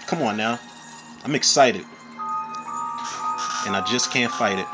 Come 0.07 0.23
on 0.23 0.37
now. 0.37 0.59
I'm 1.25 1.35
excited. 1.35 1.85
And 3.67 3.77
I 3.77 3.85
just 3.87 4.11
can't 4.11 4.33
fight 4.33 4.59
it. 4.59 4.67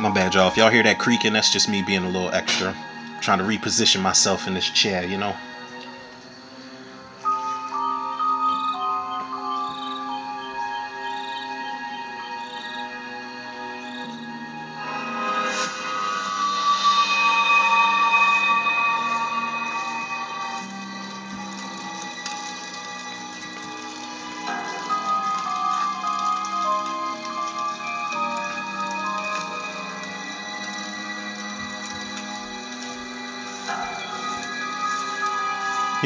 My 0.00 0.10
bad, 0.10 0.34
y'all. 0.34 0.46
If 0.46 0.56
y'all 0.56 0.70
hear 0.70 0.84
that 0.84 0.98
creaking, 0.98 1.32
that's 1.32 1.50
just 1.50 1.68
me 1.68 1.82
being 1.82 2.04
a 2.04 2.08
little 2.08 2.32
extra. 2.32 2.74
Trying 3.20 3.38
to 3.38 3.44
reposition 3.44 4.00
myself 4.00 4.46
in 4.46 4.54
this 4.54 4.68
chair, 4.70 5.04
you 5.04 5.18
know? 5.18 5.34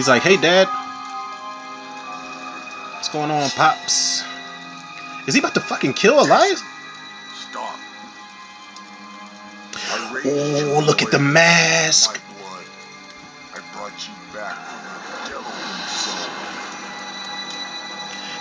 He's 0.02 0.09
like, 0.09 0.23
hey, 0.23 0.37
Dad. 0.37 0.66
What's 2.97 3.09
going 3.11 3.30
on, 3.30 3.49
Pops? 3.50 4.25
Is 5.28 5.35
he 5.35 5.38
about 5.38 5.54
to 5.54 5.61
fucking 5.61 5.92
kill 5.92 6.18
Elias? 6.21 6.61
Stop. 7.37 7.78
Oh, 10.25 10.82
look 10.85 11.02
at 11.02 11.12
the 11.12 11.21
mask. 11.21 12.21
I 13.54 13.61
brought 13.73 13.92
you 14.09 14.14
back 14.35 14.56
from 14.66 14.82
the 15.06 15.28
devil 15.30 15.52
himself. 15.52 16.30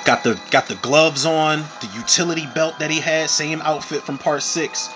Got 0.04 0.24
the 0.24 0.42
got 0.50 0.68
the 0.68 0.78
gloves 0.82 1.28
on, 1.28 1.60
the 1.82 1.90
utility 1.96 2.48
belt 2.56 2.80
that 2.80 2.90
he 2.90 3.00
had, 3.00 3.30
same 3.30 3.62
outfit 3.62 4.02
from 4.02 4.18
part 4.18 4.42
six. 4.42 4.90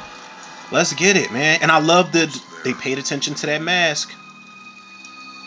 Let's 0.71 0.93
get 0.93 1.15
it, 1.15 1.31
man. 1.31 1.59
And 1.61 1.71
I 1.71 1.77
love 1.77 2.13
that 2.13 2.35
they 2.63 2.73
paid 2.73 2.97
attention 2.97 3.35
to 3.35 3.45
that 3.45 3.61
mask. 3.61 4.11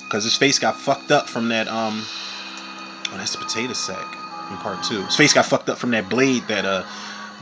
Cause 0.09 0.25
his 0.25 0.37
face 0.37 0.59
got 0.59 0.77
fucked 0.77 1.11
up 1.11 1.29
from 1.29 1.49
that 1.51 1.69
um 1.69 2.05
Oh, 3.11 3.17
that's 3.17 3.33
the 3.33 3.39
potato 3.39 3.73
sack 3.73 4.07
in 4.51 4.57
part 4.59 4.83
two. 4.85 5.03
His 5.05 5.17
face 5.17 5.33
got 5.33 5.47
fucked 5.47 5.69
up 5.69 5.79
from 5.79 5.91
that 5.93 6.09
blade 6.09 6.47
that 6.49 6.65
uh 6.65 6.85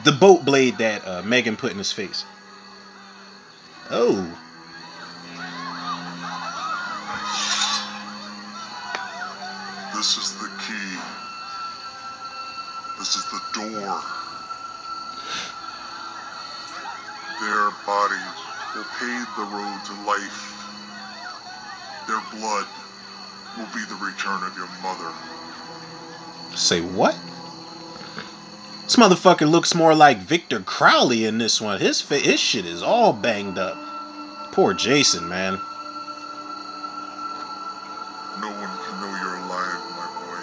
the 0.05 0.13
boat 0.13 0.45
blade 0.45 0.79
that 0.79 1.07
uh, 1.07 1.23
Megan 1.23 1.57
put 1.57 1.73
in 1.73 1.79
his 1.79 1.93
face. 1.93 2.25
Oh. 3.91 4.23
This 9.97 10.19
is 10.19 10.35
the 10.35 10.49
key. 10.67 10.99
This 12.99 13.17
is 13.17 13.25
the 13.33 13.41
door. 13.55 14.01
Their 17.41 17.71
bodies 17.85 18.39
will 18.75 18.87
pave 19.01 19.27
the 19.37 19.45
road 19.51 19.81
to 19.87 19.93
life. 20.07 20.56
Their 22.07 22.23
blood 22.33 22.67
will 23.57 23.67
be 23.75 23.85
the 23.89 23.97
return 23.97 24.43
of 24.45 24.57
your 24.57 24.69
mother. 24.83 25.13
Say 26.55 26.81
what? 26.81 27.17
This 28.85 28.97
motherfucker 28.97 29.51
looks 29.51 29.75
more 29.75 29.95
like 29.95 30.19
Victor 30.19 30.61
Crowley 30.61 31.25
in 31.25 31.39
this 31.39 31.61
one. 31.61 31.81
His 31.81 32.01
fa- 32.01 32.19
his 32.19 32.39
shit 32.39 32.65
is 32.65 32.83
all 32.83 33.13
banged 33.13 33.59
up. 33.59 33.77
Poor 34.53 34.73
Jason, 34.73 35.29
man. 35.29 35.55
No 38.41 38.49
one 38.49 38.71
can 38.87 39.01
know 39.01 39.11
you're 39.21 39.37
alive, 39.37 39.83
my 39.97 40.07
boy. 40.23 40.41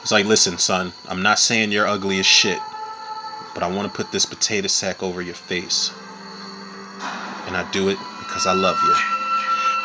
It's 0.00 0.12
like, 0.12 0.24
listen, 0.24 0.56
son, 0.56 0.94
I'm 1.06 1.20
not 1.20 1.38
saying 1.38 1.72
you're 1.72 1.86
ugly 1.86 2.18
as 2.20 2.26
shit, 2.26 2.60
but 3.56 3.62
I 3.62 3.68
want 3.68 3.90
to 3.90 3.96
put 3.96 4.12
this 4.12 4.26
potato 4.26 4.68
sack 4.68 5.02
over 5.02 5.22
your 5.22 5.34
face. 5.34 5.90
And 7.46 7.56
I 7.56 7.66
do 7.72 7.88
it 7.88 7.96
because 8.18 8.46
I 8.46 8.52
love 8.52 8.78
you. 8.84 8.94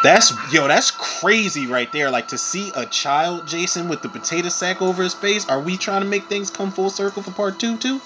That's 0.04 0.34
yo, 0.52 0.68
that's 0.68 0.92
crazy 0.92 1.68
right 1.68 1.90
there. 1.94 2.12
Like 2.12 2.28
to 2.30 2.38
see 2.38 2.74
a 2.76 2.86
child 2.86 3.48
Jason 3.48 3.88
with 3.88 4.02
the 4.02 4.10
potato 4.10 4.50
sack 4.50 4.82
over 4.82 5.02
his 5.02 5.14
face. 5.14 5.48
Are 5.48 5.62
we 5.62 5.78
trying 5.78 6.02
to 6.02 6.08
make 6.08 6.26
things 6.26 6.50
come 6.50 6.70
full 6.70 6.90
circle 6.90 7.24
for 7.24 7.32
part 7.32 7.62
two 7.62 7.78
too? 7.78 7.94
You 7.94 8.00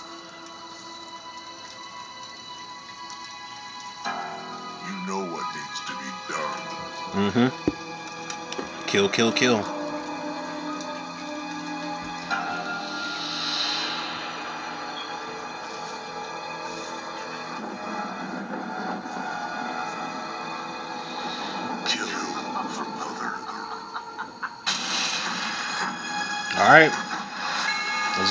know 5.07 5.25
what 5.33 5.45
needs 5.55 5.79
to 5.87 5.93
be 5.97 6.11
done. 6.29 7.51
Mm-hmm. 7.55 8.85
Kill, 8.85 9.09
kill, 9.09 9.31
kill. 9.31 9.63
Kill 9.63 9.74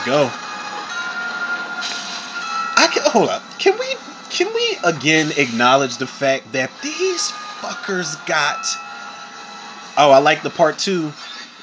go. 0.05 0.31
I 2.77 2.89
can 2.93 3.03
hold 3.11 3.29
up. 3.29 3.43
Can 3.59 3.79
we 3.79 3.87
can 4.31 4.53
we 4.53 4.79
again 4.85 5.33
acknowledge 5.37 5.97
the 5.99 6.07
fact 6.07 6.53
that 6.53 6.71
these 6.83 7.31
fuckers 7.61 8.25
got? 8.27 8.67
Oh, 9.97 10.11
I 10.11 10.19
like 10.19 10.43
the 10.43 10.51
part 10.51 10.79
two. 10.79 11.13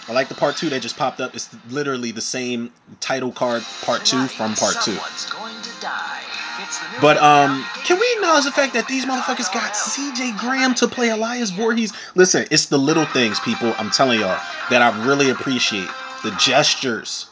I 0.08 0.14
like 0.14 0.30
the 0.30 0.36
part 0.36 0.58
two 0.58 0.70
that 0.70 0.82
just 0.82 0.98
popped 0.98 1.22
up. 1.22 1.36
It's 1.36 1.50
literally 1.70 2.12
the 2.12 2.22
same 2.22 2.72
title 3.00 3.32
card 3.32 3.64
part 3.82 4.06
two 4.06 4.28
from 4.28 4.56
part 4.56 4.76
two. 4.82 4.94
Someone's 4.94 5.26
going 5.30 5.62
to 5.62 5.70
die. 5.82 6.22
It's 6.62 6.80
the 6.80 6.92
new 6.92 7.02
But 7.02 7.18
um, 7.18 7.66
can 7.84 8.00
we 8.00 8.14
acknowledge 8.16 8.46
the 8.46 8.52
fact 8.52 8.74
that 8.74 8.88
these 8.88 9.06
motherfuckers 9.06 9.54
got 9.54 9.76
C.J. 9.76 10.34
Graham 10.38 10.76
to 10.76 10.88
play 10.88 11.10
Elias 11.10 11.50
Voorhees? 11.52 11.94
Listen, 12.16 12.46
it's 12.52 12.68
the 12.68 12.78
little 12.78 13.06
things, 13.06 13.40
people. 13.40 13.74
I'm 13.78 13.90
telling 13.90 14.20
y'all 14.20 14.40
that 14.70 14.82
I 14.82 15.06
really 15.06 15.30
appreciate 15.30 15.90
the 16.24 16.32
gestures. 16.32 17.31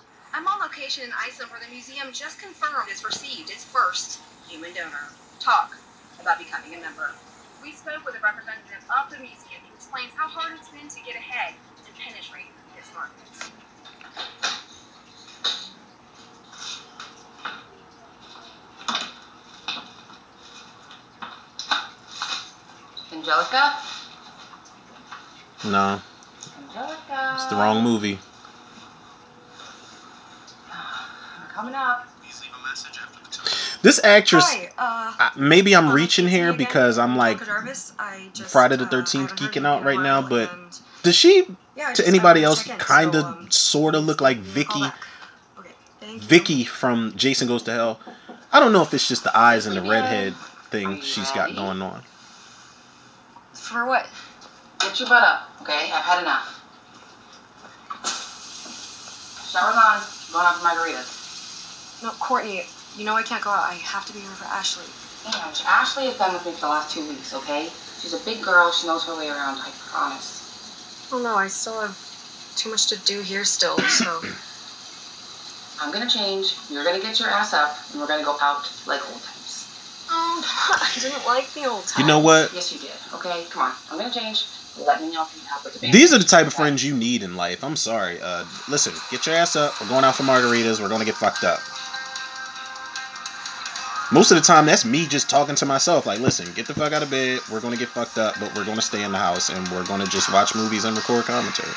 I'm 0.90 0.94
on 0.94 0.98
location 0.98 1.14
in 1.14 1.30
Iceland 1.30 1.52
where 1.52 1.62
the 1.62 1.70
museum 1.72 2.08
just 2.12 2.40
confirmed 2.40 2.90
it's 2.90 3.06
received 3.06 3.52
its 3.52 3.64
first 3.64 4.20
human 4.48 4.74
donor. 4.74 5.06
Talk 5.40 5.78
about 6.20 6.40
becoming 6.40 6.74
a 6.74 6.82
member. 6.82 7.12
We 7.62 7.74
spoke 7.74 8.04
with 8.06 8.16
a 8.16 8.20
representative 8.26 8.82
of 8.90 9.12
the 9.12 9.20
museum 9.22 9.62
who 9.70 9.76
explains 9.76 10.10
how 10.18 10.28
hard 10.28 10.58
it's 10.58 10.70
been 10.70 10.90
to 10.90 11.02
get 11.06 11.14
ahead 11.14 11.54
and 11.86 11.94
penetrate 11.94 12.50
this 12.76 12.90
market. 12.98 13.30
Angelica? 23.14 23.78
No, 25.66 26.02
Angelica. 26.58 27.32
it's 27.36 27.46
the 27.46 27.56
wrong 27.56 27.84
movie. 27.84 28.18
I'm 31.42 31.49
coming 31.60 31.76
up. 31.76 32.08
This 33.82 34.04
actress, 34.04 34.44
Hi, 34.46 34.70
uh, 34.78 35.30
maybe 35.38 35.74
I'm 35.76 35.88
uh, 35.88 35.94
reaching 35.94 36.28
here 36.28 36.52
because 36.52 36.98
I'm 36.98 37.16
like 37.16 37.46
Jarvis. 37.46 37.94
Just, 38.34 38.52
Friday 38.52 38.76
the 38.76 38.84
uh, 38.84 38.90
13th 38.90 39.30
haven't 39.30 39.40
geeking 39.40 39.66
out 39.66 39.86
right 39.86 40.00
now, 40.00 40.22
but 40.22 40.52
and, 40.52 40.80
does 41.04 41.16
she 41.16 41.46
yeah, 41.76 41.90
to 41.90 41.96
just- 41.96 42.08
anybody 42.08 42.44
else 42.44 42.64
kind 42.78 43.16
of 43.16 43.22
so, 43.22 43.28
um, 43.28 43.52
sort 43.52 43.96
of 43.96 44.06
look 44.06 44.20
like 44.20 44.38
give 44.38 44.56
me 44.56 44.62
a 44.62 44.66
call 44.66 44.82
Vicky? 44.82 44.96
Okay. 45.60 46.18
Vicky 46.20 46.64
from 46.66 47.14
Jason 47.16 47.48
Goes 47.48 47.64
to 47.64 47.72
Hell. 47.72 48.00
I 48.52 48.60
don't 48.60 48.74
know 48.74 48.82
if 48.82 48.94
it's 48.94 49.08
just 49.08 49.24
the 49.24 49.38
eyes 49.38 49.66
and 49.66 49.78
the 49.78 49.82
redhead 49.82 50.36
thing 50.72 50.98
you 50.98 51.02
she's 51.02 51.32
got 51.32 51.56
going 51.56 51.82
on. 51.82 52.02
For 53.54 53.86
what? 53.86 54.08
Get 54.80 55.00
your 55.00 55.08
butt 55.08 55.24
up, 55.24 55.50
okay? 55.62 55.90
I've 55.92 56.04
had 56.04 56.22
enough. 56.22 56.60
Shower's 59.50 59.76
on. 59.76 60.20
Going 60.32 60.46
out 60.46 60.58
for 60.58 60.68
margaritas. 60.68 61.19
No, 62.02 62.12
Courtney, 62.12 62.64
you 62.96 63.04
know 63.04 63.16
I 63.16 63.24
can't 63.24 63.44
go 63.44 63.50
out. 63.50 63.70
I 63.70 63.74
have 63.76 64.06
to 64.06 64.14
be 64.14 64.20
here 64.20 64.30
for 64.30 64.46
Ashley. 64.46 64.86
Ange, 65.26 65.64
Ashley 65.66 66.06
has 66.06 66.16
been 66.16 66.34
with 66.34 66.46
me 66.46 66.54
for 66.54 66.62
the 66.62 66.68
last 66.68 66.94
two 66.94 67.08
weeks, 67.08 67.34
okay? 67.34 67.70
She's 68.02 68.14
a 68.14 68.24
big 68.24 68.42
girl. 68.42 68.72
She 68.72 68.88
knows 68.88 69.04
her 69.06 69.16
way 69.18 69.28
around. 69.28 69.60
I 69.60 69.70
promise. 69.92 71.10
Oh 71.12 71.20
no, 71.20 71.36
I 71.36 71.48
still 71.48 71.82
have 71.82 71.98
too 72.56 72.70
much 72.70 72.88
to 72.88 72.98
do 72.98 73.22
here 73.22 73.44
still, 73.44 73.78
so. 73.80 74.22
I'm 75.82 75.92
gonna 75.92 76.10
change. 76.10 76.56
You're 76.70 76.84
gonna 76.84 77.00
get 77.00 77.20
your 77.20 77.30
ass 77.30 77.54
up, 77.54 77.76
and 77.92 78.00
we're 78.00 78.08
gonna 78.08 78.24
go 78.24 78.38
out 78.42 78.70
like 78.86 79.02
old 79.12 79.22
times. 79.22 79.66
Oh, 80.10 80.44
I 80.82 81.00
didn't 81.00 81.26
like 81.26 81.54
the 81.54 81.66
old 81.66 81.86
times. 81.86 82.00
You 82.00 82.06
know 82.06 82.20
what? 82.20 82.54
Yes, 82.54 82.72
you 82.74 82.80
did. 82.80 82.92
Okay, 83.14 83.46
come 83.50 83.64
on. 83.64 83.74
I'm 83.92 83.98
gonna 83.98 84.14
change. 84.14 84.46
Let 84.78 85.02
me 85.02 85.12
know 85.12 85.24
if 85.24 85.34
you 85.34 85.42
need 85.42 85.48
help 85.48 85.66
with 85.66 85.74
the 85.74 85.80
band. 85.80 85.94
These 85.94 86.14
are 86.14 86.18
the 86.18 86.24
type 86.24 86.48
of 86.48 86.54
friends 86.54 86.84
you 86.84 86.96
need 86.96 87.24
in 87.24 87.36
life. 87.36 87.64
I'm 87.64 87.76
sorry. 87.76 88.22
Uh, 88.22 88.46
listen, 88.70 88.94
get 89.12 89.26
your 89.26 89.36
ass 89.36 89.56
up. 89.56 89.80
We're 89.82 89.88
going 89.88 90.06
out 90.06 90.16
for 90.16 90.24
margaritas. 90.24 90.80
We're 90.80 90.88
going 90.88 91.00
to 91.00 91.06
get 91.06 91.16
fucked 91.16 91.44
up. 91.44 91.60
Most 94.12 94.32
of 94.32 94.38
the 94.38 94.44
time, 94.44 94.66
that's 94.66 94.86
me 94.86 95.06
just 95.06 95.30
talking 95.30 95.56
to 95.56 95.66
myself. 95.68 96.08
Like, 96.08 96.20
listen, 96.20 96.52
get 96.54 96.66
the 96.66 96.74
fuck 96.74 96.94
out 96.94 97.04
of 97.04 97.12
bed. 97.12 97.42
We're 97.52 97.60
to 97.74 97.80
get 97.80 97.90
fucked 97.90 98.18
up, 98.18 98.36
but 98.40 98.56
we're 98.56 98.64
to 98.78 98.82
stay 98.82 99.04
in 99.04 99.12
the 99.12 99.20
house 99.20 99.50
and 99.50 99.68
we're 99.68 99.84
to 100.00 100.08
just 100.08 100.34
watch 100.34 100.56
movies 100.56 100.84
and 100.84 100.98
record 100.98 101.26
commentary. 101.26 101.70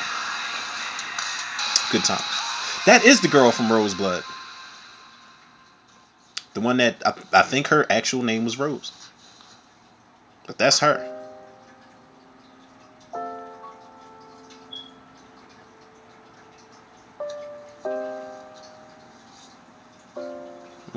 Good 1.91 2.05
times. 2.05 2.25
That 2.87 3.05
is 3.05 3.21
the 3.21 3.29
girl 3.29 3.51
from 3.51 3.67
Roseblood. 3.67 4.25
The 6.55 6.61
one 6.61 6.79
that 6.79 7.07
I, 7.07 7.15
I 7.33 7.43
think 7.43 7.69
her 7.69 7.85
actual 7.91 8.23
name 8.23 8.45
was 8.45 8.59
Rose. 8.59 8.93
But 10.47 10.57
that's 10.57 10.81
her. 10.81 11.12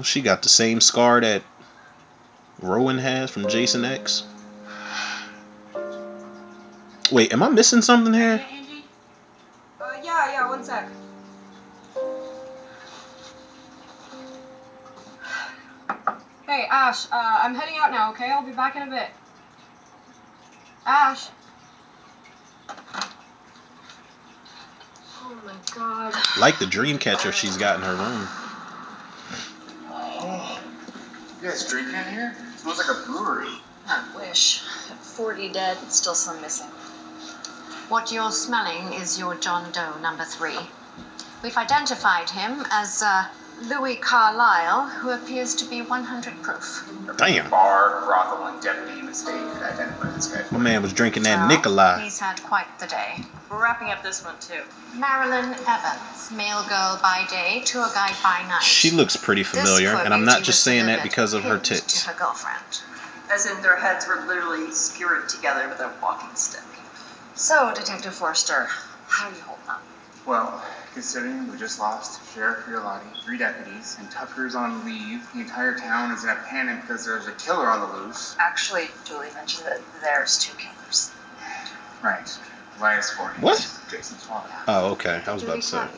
She 0.05 0.21
got 0.21 0.41
the 0.43 0.49
same 0.49 0.81
scar 0.81 1.21
that 1.21 1.43
Rowan 2.61 2.97
has 2.97 3.29
from 3.31 3.47
Jason 3.47 3.83
X. 3.85 4.23
Wait, 7.11 7.33
am 7.33 7.43
I 7.43 7.49
missing 7.49 7.81
something 7.81 8.13
here? 8.13 8.37
Hey, 8.37 8.83
Uh, 9.79 9.85
yeah, 10.03 10.31
yeah, 10.31 10.49
one 10.49 10.63
sec. 10.63 10.89
Hey, 16.47 16.67
Ash, 16.69 17.05
uh, 17.11 17.39
I'm 17.41 17.55
heading 17.55 17.75
out 17.77 17.91
now, 17.91 18.11
okay? 18.11 18.31
I'll 18.31 18.43
be 18.43 18.51
back 18.51 18.75
in 18.75 18.83
a 18.83 18.89
bit. 18.89 19.09
Ash. 20.85 21.27
Oh 25.23 25.35
my 25.43 25.53
god. 25.75 26.13
Like 26.39 26.59
the 26.59 26.67
dream 26.67 26.99
catcher 26.99 27.31
she's 27.31 27.57
got 27.57 27.77
in 27.77 27.81
her 27.81 27.95
room. 27.95 28.27
Oh, 29.89 30.59
you 31.45 31.51
guys 31.51 31.69
drinking 31.69 31.93
in 31.93 32.07
here? 32.11 32.35
smells 32.57 32.79
like 32.79 32.87
a 32.89 33.05
brewery. 33.05 33.53
I 33.87 34.03
wish. 34.15 34.61
40 34.61 35.51
dead, 35.51 35.77
still 35.91 36.15
some 36.15 36.41
missing. 36.41 36.65
What 37.87 38.11
you're 38.11 38.31
smelling 38.31 38.93
is 38.93 39.19
your 39.19 39.35
John 39.35 39.71
Doe 39.71 39.95
number 40.01 40.25
three. 40.25 40.57
We've 41.43 41.55
identified 41.55 42.31
him 42.31 42.65
as 42.71 43.03
uh, 43.03 43.27
Louis 43.63 43.95
Carlyle, 43.95 44.87
who 44.87 45.11
appears 45.11 45.55
to 45.55 45.65
be 45.65 45.81
100 45.81 46.41
proof. 46.41 46.91
Damn. 47.17 47.49
Bar, 47.49 48.03
brothel, 48.05 48.47
and 48.47 48.61
deputy 48.61 48.99
in 48.99 49.05
the 49.05 49.13
could 49.13 49.63
identify 49.63 50.11
this 50.11 50.27
guy. 50.27 50.43
My 50.51 50.59
man 50.59 50.81
was 50.81 50.93
drinking 50.93 51.23
that 51.23 51.39
Well, 51.39 51.47
Nikolai. 51.47 52.03
He's 52.03 52.19
had 52.19 52.43
quite 52.43 52.67
the 52.79 52.87
day. 52.87 53.23
We're 53.49 53.61
wrapping 53.61 53.91
up 53.91 54.03
this 54.03 54.23
one, 54.23 54.35
too. 54.41 54.61
Marilyn 54.95 55.53
Evans, 55.67 56.31
mail 56.31 56.63
girl 56.67 56.99
by 57.01 57.25
day, 57.29 57.61
tour 57.65 57.89
guide 57.93 58.15
by 58.21 58.43
night. 58.47 58.63
She 58.63 58.91
looks 58.91 59.15
pretty 59.15 59.43
familiar, 59.43 59.95
and 59.95 60.13
I'm 60.13 60.25
not 60.25 60.43
just 60.43 60.63
saying 60.63 60.87
that 60.87 61.03
because 61.03 61.33
of 61.33 61.43
her 61.43 61.51
pinned 61.51 61.65
tits. 61.65 62.03
To 62.03 62.09
her 62.09 62.17
girlfriend. 62.17 62.81
As 63.31 63.45
in, 63.45 63.61
their 63.61 63.77
heads 63.77 64.07
were 64.07 64.25
literally 64.27 64.71
skewered 64.71 65.29
together 65.29 65.67
with 65.69 65.79
a 65.79 65.91
walking 66.01 66.35
stick. 66.35 66.61
So, 67.35 67.73
Detective 67.73 68.13
Forster, 68.13 68.67
how 69.07 69.27
are 69.27 69.31
you 69.31 69.41
holding 69.41 69.69
up? 69.69 69.81
Well, 70.25 70.63
considering 70.95 71.51
we 71.51 71.57
just 71.57 71.77
lost 71.77 72.21
Sheriff 72.33 72.65
Girlotti, 72.65 73.21
three 73.23 73.37
deputies, 73.37 73.97
and 73.99 74.09
Tucker's 74.09 74.55
on 74.55 74.85
leave, 74.85 75.21
the 75.33 75.41
entire 75.41 75.77
town 75.77 76.11
is 76.11 76.23
in 76.23 76.29
a 76.29 76.35
panic 76.47 76.81
because 76.81 77.05
there's 77.05 77.27
a 77.27 77.33
killer 77.33 77.67
on 77.69 77.81
the 77.81 77.97
loose. 77.97 78.35
Actually, 78.39 78.87
Julie 79.03 79.27
mentioned 79.35 79.67
that 79.67 79.81
there's 80.01 80.39
two 80.39 80.53
killers. 80.57 81.11
Right. 82.01 82.27
Elias 82.79 83.13
Voorhees. 83.17 83.43
What? 83.43 83.69
Jason's 83.91 84.23
father. 84.23 84.49
Oh, 84.67 84.91
okay. 84.93 85.21
I 85.27 85.33
was 85.33 85.41
Did 85.41 85.49
about 85.49 85.61
to 85.61 85.67
say. 85.67 85.83
you? 85.83 85.89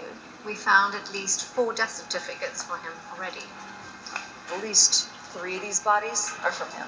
We 0.45 0.55
found 0.55 0.95
at 0.95 1.13
least 1.13 1.43
four 1.45 1.73
death 1.73 1.91
certificates 1.91 2.63
for 2.63 2.77
him 2.77 2.93
already, 3.15 3.43
At 4.55 4.63
least 4.63 5.07
three 5.31 5.57
of 5.57 5.61
these 5.61 5.79
bodies 5.79 6.31
are 6.43 6.51
from 6.51 6.69
him. 6.77 6.87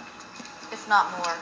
if 0.71 0.87
not 0.89 1.11
more. 1.17 1.33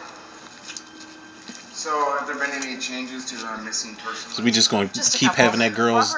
So, 1.77 2.17
have 2.17 2.25
there 2.25 2.35
been 2.35 2.49
any 2.49 2.79
changes 2.81 3.25
to 3.25 3.35
the 3.37 3.55
missing 3.59 3.93
person? 3.97 4.31
So 4.31 4.41
we 4.41 4.49
just 4.49 4.71
going 4.71 4.89
to 4.89 4.99
keep 5.15 5.33
having 5.33 5.59
that 5.59 5.75
girl's 5.75 6.11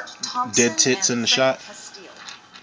dead 0.54 0.78
tits 0.78 1.10
in 1.10 1.20
the 1.22 1.28
Frank 1.28 1.60
shot? 1.60 1.60
Castile. 1.60 2.04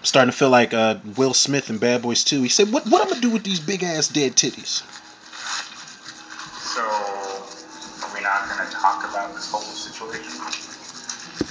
Starting 0.01 0.31
to 0.31 0.35
feel 0.37 0.49
like 0.49 0.73
uh, 0.73 0.95
Will 1.15 1.35
Smith 1.35 1.69
in 1.69 1.77
Bad 1.77 2.01
Boys 2.01 2.23
2. 2.23 2.41
He 2.41 2.49
said, 2.49 2.71
"What 2.71 2.87
what 2.87 3.03
I'm 3.03 3.09
gonna 3.09 3.21
do 3.21 3.29
with 3.29 3.43
these 3.43 3.59
big 3.59 3.83
ass 3.83 4.07
dead 4.07 4.35
titties?" 4.35 4.81
So, 6.73 6.81
are 6.81 8.13
we 8.15 8.21
not 8.21 8.49
going 8.49 8.67
to 8.67 8.73
talk 8.73 9.07
about 9.07 9.35
this 9.35 9.51
whole 9.51 9.61
situation? 9.61 10.33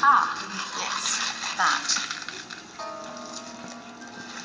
Ah, 0.02 0.34
yes, 0.82 1.54
that. 1.56 1.94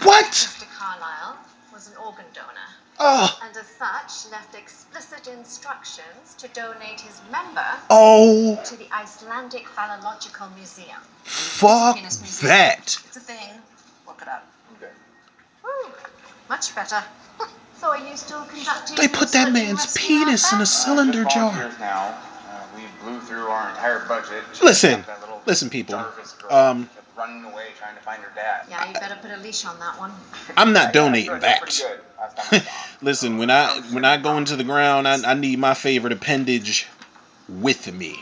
What? 0.06 0.26
Mr. 0.32 0.68
Carlyle 0.78 1.38
was 1.74 1.88
an 1.88 1.94
organ 1.98 2.26
donor, 2.36 2.70
Oh, 3.04 3.40
and 3.44 3.58
as 3.58 3.66
such, 3.80 4.32
left 4.32 4.54
explicit 4.54 5.28
instructions 5.28 6.36
to 6.38 6.48
donate 6.50 7.02
his 7.02 7.20
member 7.32 7.66
oh, 7.90 8.62
to 8.64 8.76
the 8.76 8.86
Icelandic 8.94 9.66
Phallological 9.66 10.54
Museum. 10.56 11.00
fuck 11.24 11.96
Penis 11.96 12.22
museum. 12.22 12.50
that! 12.50 12.96
It's 13.08 13.18
a 13.18 13.20
thing. 13.20 13.50
Look 14.06 14.22
it 14.22 14.28
up. 14.28 14.46
Okay. 14.78 14.92
Whew, 15.64 15.92
much 16.48 16.76
better. 16.76 17.04
so, 17.80 17.88
are 17.88 17.98
you 17.98 18.16
still 18.16 18.44
conducting? 18.46 18.96
They 18.98 19.08
put 19.08 19.32
that 19.32 19.52
man's 19.52 19.98
penis 19.98 20.52
in 20.52 20.60
there? 20.60 20.64
a 20.64 20.68
cylinder 20.68 21.24
just 21.24 21.36
jar. 21.36 21.72
now. 21.80 22.16
Uh, 22.52 22.64
we 22.76 22.84
blew 23.04 23.20
through 23.22 23.48
our 23.48 23.70
entire 23.72 24.06
budget. 24.08 24.44
Listen, 24.62 25.00
got 25.00 25.08
that 25.08 25.20
little 25.22 25.42
listen, 25.48 25.72
people. 25.72 25.96
Jarvis 25.96 26.34
girl 26.34 26.54
Um, 26.54 26.84
kept 26.94 27.01
running 27.22 27.44
away 27.46 27.68
trying 27.78 27.96
to 27.96 28.02
find 28.02 28.22
her 28.24 28.32
dad. 28.36 28.66
Yeah, 28.70 28.88
you 28.88 28.94
better 28.94 29.16
put 29.22 29.32
a 29.32 29.38
leash 29.38 29.66
on 29.66 29.80
that 29.80 30.00
one. 30.00 30.12
I'm 30.58 30.74
not 30.74 30.82
Yeah, 30.82 30.88
yeah, 30.88 30.92
donating 30.94 31.32
I 31.32 31.40
that. 31.40 31.62
pretty 31.62 31.78
good 31.82 32.00
last 32.20 32.36
time 32.38 32.46
I 32.52 32.60
saw 32.60 32.72
him. 32.72 32.98
Listen, 33.02 33.38
when 33.38 33.50
I 33.50 33.80
when 33.92 34.06
I 34.06 34.18
go 34.18 34.38
into 34.38 34.56
the 34.56 34.64
ground, 34.64 35.08
I, 35.08 35.32
I 35.32 35.34
need 35.36 35.60
my 35.60 35.74
favorite 35.74 36.14
appendage 36.14 36.88
with 37.48 37.92
me. 37.94 38.20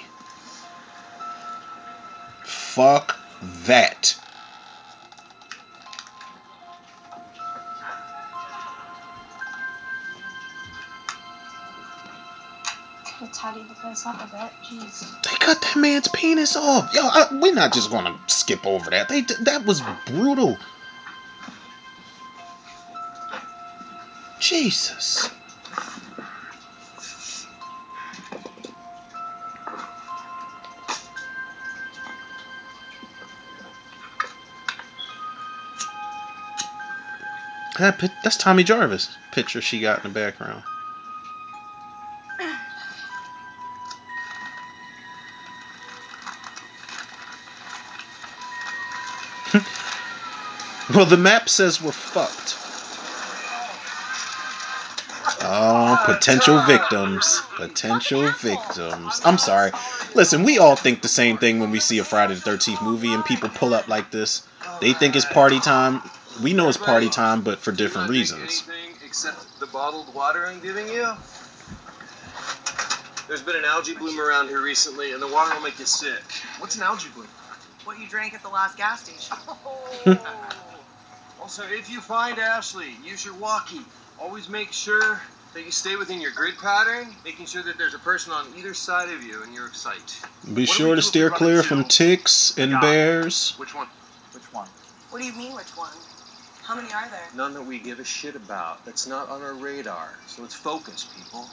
Fuck 2.44 3.18
that. 3.66 4.16
They 15.24 15.36
cut 15.38 15.62
that 15.62 15.76
man's 15.76 16.08
penis 16.08 16.56
off. 16.56 16.94
Yo, 16.94 17.02
I, 17.04 17.28
we're 17.32 17.54
not 17.54 17.74
just 17.74 17.92
gonna 17.92 18.18
skip 18.28 18.66
over 18.66 18.90
that. 18.92 19.10
They 19.10 19.22
that 19.22 19.66
was 19.66 19.82
brutal. 20.06 20.58
Jesus. 24.40 25.30
That 37.78 37.98
that's 38.24 38.36
Tommy 38.38 38.64
Jarvis 38.64 39.10
picture 39.32 39.62
she 39.62 39.80
got 39.80 40.04
in 40.04 40.12
the 40.12 40.20
background. 40.20 40.64
Well, 50.94 51.06
the 51.06 51.18
map 51.18 51.50
says 51.50 51.82
we're 51.82 51.92
fucked. 51.92 52.58
Oh, 55.42 56.02
potential 56.06 56.60
victims. 56.62 57.42
Potential 57.56 58.32
victims. 58.32 59.22
I'm 59.24 59.38
sorry. 59.38 59.72
Listen, 60.16 60.44
we 60.44 60.58
all 60.58 60.76
think 60.76 61.02
the 61.02 61.08
same 61.08 61.38
thing 61.38 61.60
when 61.60 61.70
we 61.70 61.80
see 61.80 62.00
a 62.00 62.04
Friday 62.04 62.34
the 62.34 62.42
13th 62.42 62.82
movie 62.82 63.14
and 63.14 63.24
people 63.24 63.50
pull 63.50 63.74
up 63.74 63.88
like 63.88 64.10
this. 64.10 64.48
They 64.82 64.94
think 64.94 65.16
it's 65.16 65.26
party 65.26 65.60
time. 65.60 66.02
We 66.42 66.54
know 66.54 66.70
it's 66.70 66.78
party 66.78 67.10
time, 67.10 67.42
but 67.42 67.60
for 67.60 67.72
different 67.72 68.10
reasons. 68.10 68.68
Except 69.06 69.60
the 69.60 69.68
bottled 69.68 70.14
water 70.14 70.48
I'm 70.48 70.60
giving 70.60 70.88
you? 70.88 71.08
There's 73.28 73.44
been 73.44 73.56
an 73.56 73.66
algae 73.66 73.94
bloom 73.94 74.20
around 74.20 74.48
here 74.48 74.62
recently, 74.62 75.12
and 75.12 75.22
the 75.22 75.28
water 75.28 75.54
will 75.54 75.62
make 75.62 75.78
you 75.78 75.86
sick. 75.86 76.24
What's 76.58 76.76
an 76.76 76.82
algae 76.82 77.10
bloom? 77.14 77.28
What 77.84 78.00
you 78.00 78.08
drank 78.08 78.34
at 78.34 78.42
the 78.42 78.50
last 78.50 78.76
gas 78.76 79.04
station. 79.04 79.38
Also, 81.50 81.64
if 81.64 81.90
you 81.90 82.00
find 82.00 82.38
Ashley, 82.38 82.92
use 83.04 83.26
your 83.26 83.34
walkie. 83.34 83.82
Always 84.20 84.48
make 84.50 84.72
sure 84.72 85.20
that 85.56 85.64
you 85.66 85.72
stay 85.72 85.96
within 85.96 86.22
your 86.22 86.30
grid 86.30 86.60
pattern, 86.60 87.16
making 87.26 87.48
sure 87.48 87.64
that 87.64 87.76
there's 87.76 87.96
a 87.96 88.00
person 88.00 88.32
on 88.32 88.54
either 88.56 88.76
side 88.76 89.10
of 89.10 89.24
you 89.24 89.42
in 89.42 89.52
your 89.52 89.74
sight. 89.74 90.22
Be 90.54 90.68
What 90.68 90.70
sure 90.70 90.90
to 90.90 90.94
do 90.94 91.00
if 91.00 91.06
we 91.06 91.10
steer 91.10 91.32
clear 91.32 91.64
from 91.64 91.86
ticks 91.86 92.56
and 92.56 92.74
God? 92.74 92.82
bears. 92.82 93.56
Which 93.58 93.74
one? 93.74 93.88
Which 94.32 94.54
one? 94.54 94.68
What 95.10 95.22
do 95.22 95.26
you 95.26 95.34
mean, 95.34 95.56
which 95.56 95.76
one? 95.76 95.90
How 96.62 96.76
many 96.76 96.94
are 96.94 97.10
there? 97.10 97.30
None 97.34 97.56
that 97.56 97.64
we 97.64 97.80
give 97.80 98.00
a 98.00 98.04
shit 98.04 98.36
about. 98.36 98.86
That's 98.86 99.08
not 99.08 99.30
on 99.30 99.42
our 99.42 99.56
radar. 99.56 100.20
So 100.28 100.44
let's 100.44 100.54
focus, 100.54 101.04
people. 101.16 101.50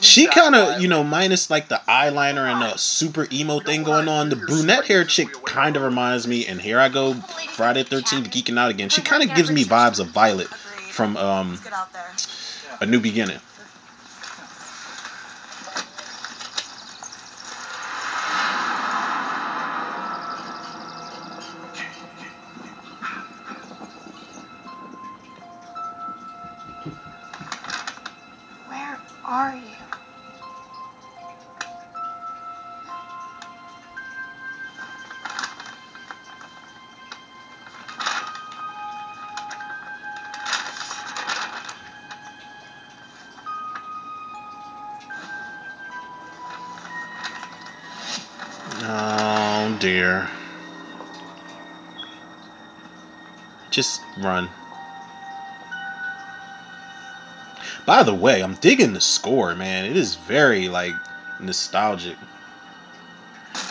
She 0.00 0.26
kind 0.26 0.54
of, 0.54 0.80
you 0.80 0.88
know, 0.88 1.04
minus 1.04 1.50
like 1.50 1.68
the 1.68 1.80
eyeliner 1.88 2.50
and 2.50 2.62
the 2.62 2.76
super 2.76 3.26
emo 3.32 3.60
thing 3.60 3.84
going 3.84 4.08
on, 4.08 4.28
the 4.28 4.36
brunette 4.36 4.86
hair 4.86 5.04
chick 5.04 5.28
kind 5.44 5.76
of 5.76 5.82
reminds 5.82 6.26
me, 6.26 6.46
and 6.46 6.60
here 6.60 6.78
I 6.80 6.88
go, 6.88 7.14
Friday 7.14 7.84
13th 7.84 8.28
geeking 8.28 8.58
out 8.58 8.70
again. 8.70 8.88
She 8.88 9.02
kind 9.02 9.28
of 9.28 9.34
gives 9.36 9.50
me 9.50 9.64
vibes 9.64 10.00
of 10.00 10.08
Violet 10.08 10.48
from 10.48 11.16
um, 11.16 11.50
Let's 11.50 11.64
get 11.64 11.72
out 11.72 11.92
there. 11.92 12.10
A 12.80 12.86
New 12.86 13.00
Beginning. 13.00 13.40
Run. 54.22 54.48
By 57.86 58.02
the 58.02 58.14
way, 58.14 58.42
I'm 58.42 58.54
digging 58.54 58.92
the 58.92 59.00
score, 59.00 59.54
man. 59.54 59.86
It 59.86 59.96
is 59.96 60.14
very 60.14 60.68
like 60.68 60.94
nostalgic. 61.40 62.16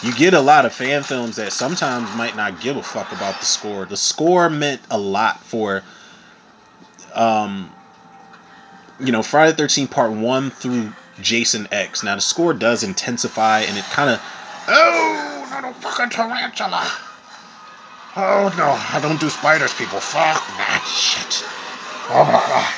You 0.02 0.14
get 0.14 0.34
a 0.34 0.40
lot 0.40 0.66
of 0.66 0.74
fan 0.74 1.04
films 1.04 1.36
that 1.36 1.54
sometimes 1.54 2.14
might 2.16 2.36
not 2.36 2.60
give 2.60 2.78
a 2.78 2.84
fuck 2.84 3.12
about 3.12 3.40
the 3.40 3.46
score. 3.46 3.86
The 3.86 3.98
score 3.98 4.50
meant 4.50 4.82
a 4.90 4.98
lot 4.98 5.44
for 5.44 5.84
um 7.14 7.72
you 9.00 9.12
know, 9.12 9.22
Friday 9.22 9.52
the 9.52 9.64
13th 9.64 9.92
part 9.92 10.12
1 10.12 10.50
through 10.50 10.92
Jason 11.22 11.68
X. 11.72 12.04
Now 12.04 12.16
the 12.16 12.22
score 12.22 12.54
does 12.54 12.84
intensify 12.84 13.62
and 13.62 13.78
it 13.78 13.84
kind 13.86 14.10
of 14.10 14.22
Oh, 14.68 15.62
a 15.64 15.74
fucking 15.76 16.10
tarantula. 16.10 16.92
Oh 18.19 18.51
no, 18.58 18.65
I 18.65 18.99
don't 18.99 19.19
do 19.19 19.30
spiders, 19.30 19.75
people. 19.75 19.99
Fuck 19.99 20.41
that 20.58 20.84
shit. 20.88 21.45
Oh 22.10 22.25
my 22.25 22.32
god. 22.32 22.73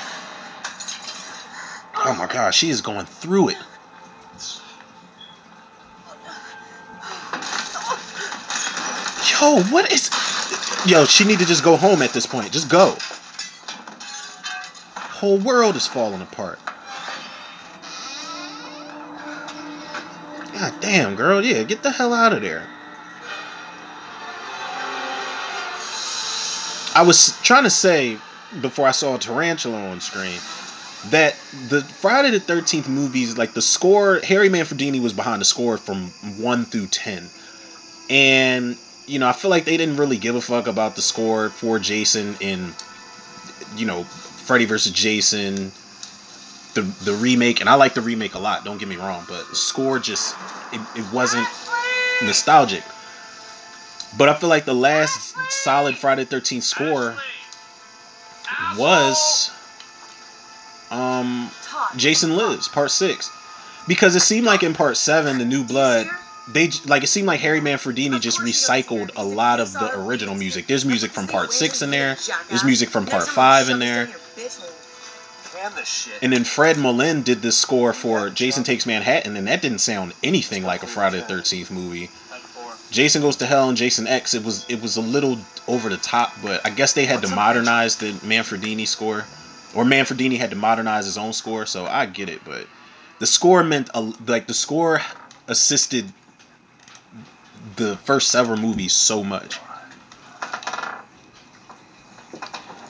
Oh 2.06 2.14
my 2.14 2.28
god, 2.28 2.54
she 2.54 2.70
is 2.70 2.82
going 2.82 3.06
through 3.06 3.50
it. 3.50 3.58
Yo, 9.32 9.62
what 9.72 9.90
is. 9.94 10.10
Yo, 10.86 11.06
she 11.06 11.24
need 11.24 11.40
to 11.40 11.46
just 11.46 11.64
go 11.64 11.78
home 11.78 12.02
at 12.02 12.12
this 12.12 12.26
point. 12.26 12.52
Just 12.52 12.68
go. 12.68 12.98
Whole 14.98 15.38
world 15.38 15.78
is 15.78 15.88
falling 15.88 16.22
apart. 16.22 16.60
God 20.54 20.74
damn, 20.82 21.16
girl. 21.16 21.42
Yeah, 21.42 21.64
get 21.64 21.82
the 21.82 21.92
hell 21.92 22.14
out 22.14 22.34
of 22.34 22.42
there. 22.42 22.68
I 26.96 27.04
was 27.04 27.38
trying 27.44 27.64
to 27.64 27.70
say 27.70 28.18
before 28.62 28.88
I 28.88 28.92
saw 28.92 29.16
a 29.16 29.20
Tarantula 29.20 29.90
on 29.90 30.02
screen 30.02 30.40
that 31.12 31.36
the 31.70 31.82
Friday 31.82 32.32
the 32.32 32.40
Thirteenth 32.40 32.90
movies, 32.90 33.38
like 33.38 33.54
the 33.54 33.62
score, 33.62 34.20
Harry 34.20 34.50
Manfredini 34.50 35.02
was 35.02 35.14
behind 35.14 35.42
the 35.42 35.46
score 35.46 35.78
from 35.78 36.08
one 36.38 36.66
through 36.66 36.88
ten, 36.88 37.30
and 38.10 38.78
you 39.08 39.20
know 39.20 39.28
I 39.28 39.34
feel 39.34 39.50
like 39.50 39.66
they 39.66 39.78
didn't 39.78 39.98
really 39.98 40.18
give 40.18 40.36
a 40.36 40.42
fuck 40.42 40.68
about 40.68 40.96
the 40.96 41.02
score 41.02 41.50
for 41.50 41.80
Jason 41.80 42.36
in, 42.40 42.74
you 43.78 43.86
know, 43.86 44.04
Freddy 44.04 44.66
versus 44.66 44.92
Jason, 44.92 45.72
the 46.74 46.82
the 46.82 47.14
remake, 47.14 47.62
and 47.62 47.70
I 47.70 47.76
like 47.76 47.94
the 47.94 48.02
remake 48.02 48.36
a 48.36 48.40
lot. 48.40 48.66
Don't 48.66 48.78
get 48.78 48.90
me 48.90 48.98
wrong, 48.98 49.24
but 49.28 49.48
the 49.50 49.56
score 49.56 50.00
just 50.00 50.36
it, 50.74 50.82
it 50.96 51.14
wasn't 51.14 51.48
nostalgic. 52.24 52.84
But 54.18 54.28
I 54.28 54.34
feel 54.34 54.50
like 54.50 54.66
the 54.66 54.74
last 54.74 55.36
solid 55.50 55.96
Friday 55.98 56.26
Thirteenth 56.26 56.64
score 56.64 57.16
was 58.78 59.52
um 60.92 61.50
Jason 61.96 62.36
Lives 62.36 62.68
Part 62.68 62.92
Six, 62.92 63.30
because 63.88 64.16
it 64.16 64.22
seemed 64.22 64.46
like 64.46 64.64
in 64.64 64.74
Part 64.74 64.98
Seven, 64.98 65.38
the 65.38 65.46
New 65.46 65.64
Blood, 65.64 66.08
they 66.52 66.70
like 66.86 67.04
it 67.04 67.08
seemed 67.08 67.28
like 67.28 67.40
Harry 67.40 67.62
Manfredini 67.62 68.20
just 68.20 68.40
recycled 68.40 69.12
a 69.16 69.24
lot 69.24 69.60
of 69.60 69.72
the 69.74 70.00
original 70.00 70.36
music. 70.36 70.66
There's 70.66 70.86
music 70.86 71.12
from 71.12 71.28
Part 71.28 71.54
Six 71.54 71.82
in 71.84 71.92
there. 71.92 72.18
There's 72.50 72.64
music 72.64 72.90
from 72.90 73.06
Part 73.06 73.28
Five 73.28 73.70
in 73.70 73.80
there. 73.80 74.10
And 76.22 76.34
then 76.34 76.46
Fred 76.46 76.78
Mollin 76.78 77.24
did 77.24 77.42
this 77.42 77.58
score 77.58 77.94
for 77.94 78.30
Jason 78.30 78.64
Takes 78.64 78.86
Manhattan, 78.86 79.36
and 79.36 79.48
that 79.48 79.62
didn't 79.62 79.80
sound 79.80 80.14
anything 80.24 80.64
like 80.64 80.84
a 80.84 80.88
Friday 80.88 81.20
the 81.20 81.26
Thirteenth 81.26 81.70
movie. 81.70 82.10
Jason 82.92 83.22
Goes 83.22 83.38
to 83.38 83.46
Hell 83.46 83.70
and 83.70 83.78
Jason 83.78 84.08
X, 84.08 84.34
it 84.34 84.44
was 84.44 84.66
it 84.68 84.82
was 84.82 84.98
a 84.98 85.02
little 85.02 85.38
over 85.68 85.90
the 85.90 85.98
top, 85.98 86.34
but 86.42 86.66
I 86.66 86.72
guess 86.72 86.94
they 86.94 87.06
had 87.06 87.22
to 87.22 87.36
modernize 87.36 87.98
the 87.98 88.12
Manfredini 88.26 88.88
score, 88.88 89.26
or 89.76 89.84
Manfredini 89.84 90.38
had 90.38 90.50
to 90.50 90.56
modernize 90.56 91.06
his 91.06 91.18
own 91.18 91.34
score, 91.34 91.66
so 91.66 91.86
I 91.86 92.08
get 92.08 92.30
it. 92.30 92.42
But 92.44 92.66
the 93.20 93.28
score 93.28 93.64
meant 93.64 93.90
a, 93.94 94.02
like 94.02 94.48
the 94.48 94.54
score 94.54 95.02
assisted 95.48 96.12
the 97.76 97.98
first 97.98 98.30
several 98.30 98.58
movies 98.58 98.94
so 98.94 99.24
much. 99.24 99.60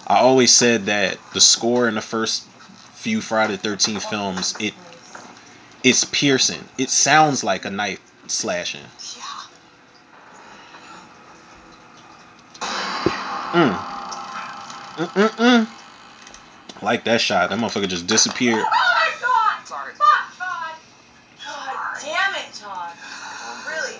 I 0.07 0.19
always 0.19 0.51
said 0.51 0.85
that 0.85 1.17
the 1.33 1.41
score 1.41 1.87
in 1.87 1.95
the 1.95 2.01
first 2.01 2.43
few 2.93 3.21
Friday 3.21 3.53
the 3.53 3.59
Thirteenth 3.59 4.03
films 4.05 4.55
it 4.59 4.73
it's 5.83 6.03
piercing. 6.05 6.63
It 6.77 6.89
sounds 6.89 7.43
like 7.43 7.65
a 7.65 7.69
knife 7.69 7.99
slashing. 8.27 8.81
Mm. 13.51 13.73
Mm-mm-mm. 14.97 15.67
Like 16.83 17.03
that 17.05 17.19
shot. 17.19 17.49
That 17.49 17.57
motherfucker 17.57 17.87
just 17.87 18.05
disappeared. 18.05 18.63
Oh 18.63 18.69
my 18.69 19.11
god! 19.19 19.67
Sorry. 19.67 19.93
Fuck, 19.93 20.37
Todd! 20.37 20.75
God 21.45 21.75
damn 22.01 22.35
it, 22.35 22.53
Todd. 22.53 22.93
Really? 23.67 23.97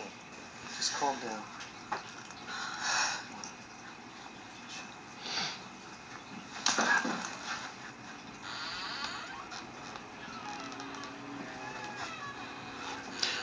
Just 0.78 0.94
calm 0.94 1.16
down. 1.20 1.42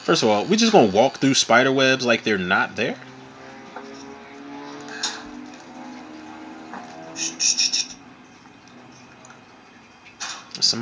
First 0.04 0.22
of 0.22 0.28
all, 0.28 0.44
we 0.44 0.56
just 0.56 0.70
gonna 0.70 0.86
walk 0.86 1.18
through 1.18 1.34
spider 1.34 1.72
webs 1.72 2.06
like 2.06 2.22
they're 2.22 2.38
not 2.38 2.76
there? 2.76 2.96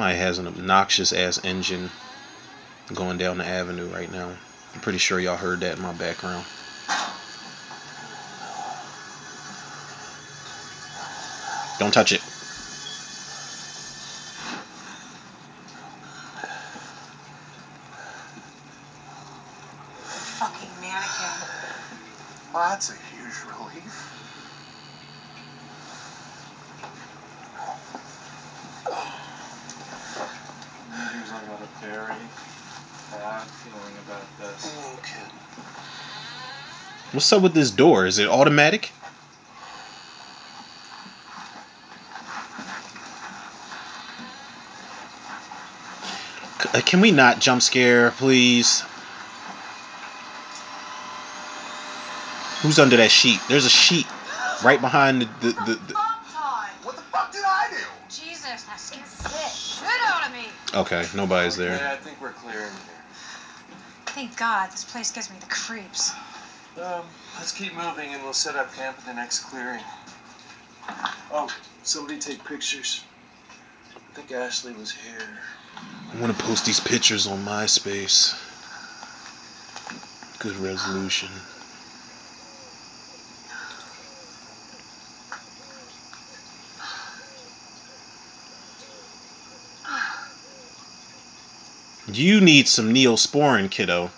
Somebody 0.05 0.19
has 0.19 0.38
an 0.38 0.47
obnoxious 0.47 1.14
ass 1.14 1.43
engine 1.47 1.88
going 2.93 3.17
down 3.17 3.38
the 3.38 3.47
avenue 3.47 3.87
right 3.87 4.12
now. 4.12 4.35
I'm 4.75 4.81
pretty 4.83 4.99
sure 4.99 5.19
y'all 5.19 5.38
heard 5.38 5.61
that 5.61 5.79
in 5.79 5.83
my 5.83 5.95
background. 5.95 6.45
Don't 11.79 11.95
touch 11.95 12.12
it. 12.12 12.21
Fucking 20.37 20.69
mannequin. 20.83 21.49
Well, 22.53 22.69
that's 22.69 22.90
a 22.90 22.93
huge 22.93 23.43
relief. 23.57 24.11
Meters, 30.95 31.33
I 31.33 31.45
got 31.47 31.61
a 31.61 31.67
very 31.85 32.14
bad 33.11 33.43
feeling 33.43 33.97
about 34.07 34.27
this. 34.38 34.77
No 34.77 34.97
kidding. 35.03 35.40
What's 37.24 37.32
up 37.32 37.40
with 37.40 37.54
this 37.54 37.70
door? 37.70 38.04
Is 38.04 38.18
it 38.18 38.28
automatic? 38.28 38.92
C- 46.60 46.68
uh, 46.74 46.82
Can 46.82 47.00
we 47.00 47.12
not 47.12 47.40
jump 47.40 47.62
scare, 47.62 48.10
please? 48.10 48.82
Who's 52.60 52.78
under 52.78 52.98
that 52.98 53.10
sheet? 53.10 53.40
There's 53.48 53.64
a 53.64 53.70
sheet 53.70 54.06
right 54.62 54.82
behind 54.82 55.22
the. 55.22 55.26
the, 55.40 55.52
the, 55.52 55.74
the... 55.76 55.94
What 56.82 56.96
the 56.96 57.02
fuck 57.04 57.32
did 57.32 57.40
I 57.42 57.68
do? 57.70 57.76
Jesus, 58.10 58.64
that 58.64 58.78
scared 58.78 59.06
the 59.06 59.48
shit 59.48 59.88
out 60.08 60.26
of 60.26 60.32
me. 60.34 60.48
Okay, 60.74 61.06
nobody's 61.16 61.58
Okay, 61.58 61.70
there. 61.70 61.90
I 61.90 61.96
think 61.96 62.20
we're 62.20 62.32
clear 62.32 62.56
in 62.56 62.58
here. 62.60 63.02
Thank 64.08 64.37
God, 64.37 64.70
this 64.70 64.84
place 64.84 65.10
gives 65.10 65.30
me 65.30 65.37
the 65.40 65.46
creeps. 65.46 66.12
Um, 66.76 67.04
let's 67.37 67.52
keep 67.52 67.72
moving 67.74 68.12
and 68.12 68.22
we'll 68.24 68.32
set 68.32 68.56
up 68.56 68.74
camp 68.74 68.98
at 68.98 69.06
the 69.06 69.14
next 69.14 69.44
clearing. 69.44 69.82
Oh, 71.30 71.48
somebody 71.84 72.18
take 72.18 72.44
pictures. 72.44 73.04
I 73.94 74.14
think 74.14 74.32
Ashley 74.32 74.72
was 74.72 74.90
here. 74.90 75.38
I 76.12 76.20
want 76.20 76.37
to 76.37 76.44
post 76.44 76.66
these 76.66 76.80
pictures 76.80 77.28
on 77.28 77.44
MySpace. 77.44 78.34
Good 80.40 80.56
resolution. 80.56 81.28
You 92.12 92.40
need 92.40 92.68
some 92.68 92.92
neosporin, 92.92 93.70
kiddo. 93.70 94.10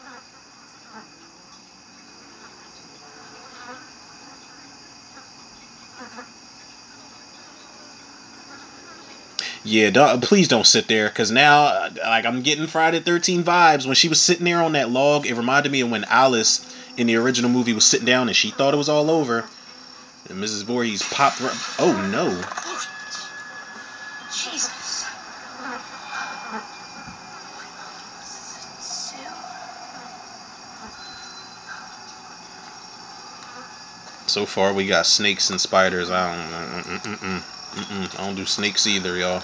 Yeah, 9.67 9.91
don't, 9.91 10.23
please 10.23 10.47
don't 10.47 10.65
sit 10.67 10.87
there, 10.87 11.11
cause 11.11 11.33
now, 11.33 11.89
like, 11.97 12.25
I'm 12.25 12.43
getting 12.43 12.69
Friday 12.69 13.01
Thirteen 13.01 13.43
vibes. 13.43 13.85
When 13.85 13.97
she 13.97 14.09
was 14.09 14.21
sitting 14.21 14.45
there 14.45 14.63
on 14.63 14.73
that 14.73 14.91
log, 14.91 15.27
it 15.27 15.35
reminded 15.35 15.73
me 15.73 15.81
of 15.81 15.91
when 15.91 16.05
Alice 16.05 16.65
in 16.97 17.09
the 17.09 17.17
original 17.17 17.51
movie 17.51 17.73
was 17.73 17.85
sitting 17.85 18.07
down 18.07 18.29
and 18.29 18.37
she 18.37 18.51
thought 18.51 18.75
it 18.75 18.77
was 18.77 18.89
all 18.89 19.11
over, 19.11 19.45
and 20.31 20.39
Mrs. 20.43 20.63
Voorhees 20.63 21.03
popped. 21.03 21.41
Right, 21.41 21.57
oh 21.81 22.09
no! 22.13 22.31
So 34.29 34.47
far, 34.47 34.73
we 34.73 34.87
got 34.87 35.07
snakes 35.07 35.51
and 35.51 35.61
spiders. 35.61 36.09
I 36.11 36.37
don't, 36.37 36.85
mm, 36.85 37.01
mm, 37.01 37.19
mm, 37.19 37.56
mm, 37.85 38.19
I 38.19 38.27
don't 38.27 38.37
do 38.37 38.47
snakes 38.47 38.87
either, 38.87 39.17
y'all. 39.17 39.43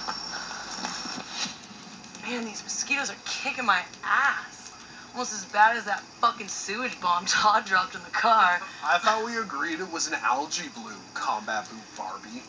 Man, 2.24 2.44
these 2.44 2.62
mosquitoes 2.62 3.10
are 3.10 3.16
kicking 3.24 3.66
my 3.66 3.80
ass. 4.04 4.72
Almost 5.12 5.32
as 5.34 5.44
bad 5.46 5.76
as 5.76 5.84
that 5.84 6.00
fucking 6.20 6.48
sewage 6.48 6.98
bomb 7.00 7.24
Todd 7.26 7.66
dropped 7.66 7.94
in 7.94 8.02
the 8.02 8.10
car. 8.10 8.60
I 8.84 8.98
thought 8.98 9.24
we 9.24 9.36
agreed 9.36 9.80
it 9.80 9.90
was 9.92 10.06
an 10.08 10.14
algae 10.22 10.68
bloom, 10.74 11.00
combat 11.14 11.68
boot 11.68 11.80
Barbie. 11.96 12.42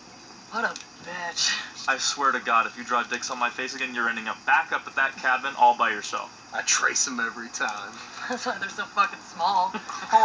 What 0.51 0.65
a 0.65 0.73
bitch. 1.03 1.51
I 1.87 1.97
swear 1.97 2.31
to 2.31 2.39
God, 2.39 2.67
if 2.67 2.77
you 2.77 2.83
draw 2.83 3.03
dicks 3.03 3.31
on 3.31 3.39
my 3.39 3.49
face 3.49 3.75
again, 3.75 3.93
you're 3.93 4.07
ending 4.07 4.27
up 4.27 4.37
back 4.45 4.71
up 4.71 4.83
at 4.87 4.95
that 4.95 5.17
cabin 5.17 5.53
all 5.57 5.75
by 5.75 5.89
yourself. 5.89 6.31
I 6.53 6.61
trace 6.61 7.03
them 7.05 7.19
every 7.19 7.49
time. 7.49 7.91
That's 8.29 8.45
why 8.45 8.57
they're 8.59 8.69
so 8.69 8.85
fucking 8.85 9.19
small. 9.33 9.73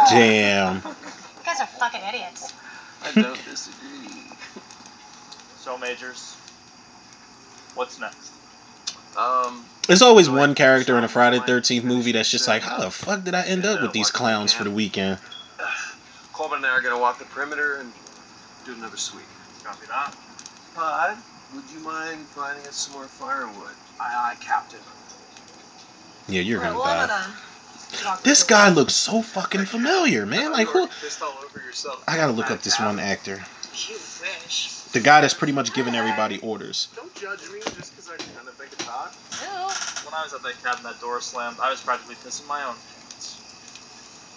Damn. 0.09 0.75
You 0.75 0.81
guys 1.43 1.59
are 1.59 1.67
fucking 1.67 2.01
idiots. 2.07 2.53
I 3.03 3.11
don't 3.19 3.43
disagree. 3.43 3.98
So, 5.69 5.77
Majors, 5.77 6.35
what's 7.75 7.99
next? 7.99 8.31
Um, 9.15 9.63
There's 9.85 10.01
always 10.01 10.25
So, 10.25 10.33
one 10.33 10.55
character 10.55 10.97
in 10.97 11.03
a 11.03 11.07
Friday 11.07 11.37
Thirteenth 11.37 11.85
movie 11.85 12.11
that's 12.11 12.31
just 12.31 12.47
like, 12.47 12.63
how 12.63 12.79
the 12.79 12.89
fuck 12.89 13.23
did 13.23 13.35
I 13.35 13.45
end 13.45 13.67
up 13.67 13.83
with 13.83 13.91
these 13.91 14.09
clowns 14.09 14.51
for 14.51 14.63
the 14.63 14.71
weekend? 14.71 15.19
Coleman 16.33 16.57
and 16.57 16.65
I 16.65 16.69
are 16.71 16.81
gonna 16.81 16.97
walk 16.97 17.19
the 17.19 17.25
perimeter 17.25 17.75
and 17.75 17.93
do 18.65 18.73
another 18.73 18.97
sweep. 18.97 19.27
Copy 19.63 19.85
that. 19.85 20.17
Bud, 20.75 21.17
would 21.53 21.69
you 21.69 21.81
mind 21.81 22.17
finding 22.25 22.65
us 22.65 22.75
some 22.75 22.95
more 22.95 23.05
firewood? 23.05 23.75
Aye, 23.99 24.31
aye, 24.31 24.37
Captain. 24.41 24.79
Yeah, 26.29 26.41
you're 26.41 26.59
gonna 26.59 26.79
well, 26.79 27.05
die. 27.05 28.17
This 28.23 28.41
guy 28.41 28.69
looks 28.69 28.95
so 28.95 29.21
fucking 29.21 29.65
familiar, 29.65 30.25
man. 30.25 30.51
Like 30.51 30.67
who? 30.67 30.79
already 30.79 30.93
pissed 30.99 31.21
all 31.21 31.35
over 31.45 31.63
yourself. 31.63 32.03
I 32.07 32.15
gotta 32.15 32.33
look 32.33 32.49
up 32.49 32.63
this 32.63 32.79
one 32.79 32.97
actor. 32.97 33.39
You 33.87 33.99
wish. 34.19 34.78
The 34.91 34.99
guy 34.99 35.21
that's 35.21 35.35
pretty 35.35 35.53
much 35.53 35.73
giving 35.73 35.93
everybody 35.95 36.39
orders. 36.39 36.87
Don't 36.95 37.13
judge 37.15 37.41
me 37.53 37.59
just 37.75 37.95
because 37.95 38.09
I 38.09 38.17
kind 38.35 38.47
of 38.47 38.55
think 38.55 38.71
it's 38.73 38.85
hot. 38.85 39.13
No. 39.45 39.67
When 40.05 40.13
I 40.15 40.23
was 40.23 40.33
at 40.33 40.41
that 40.41 40.63
cabin, 40.63 40.83
that 40.83 40.99
door 40.99 41.21
slammed. 41.21 41.57
I 41.61 41.69
was 41.69 41.79
practically 41.81 42.15
pissing 42.15 42.47
my 42.47 42.63
own 42.63 42.73
pants. 42.73 43.35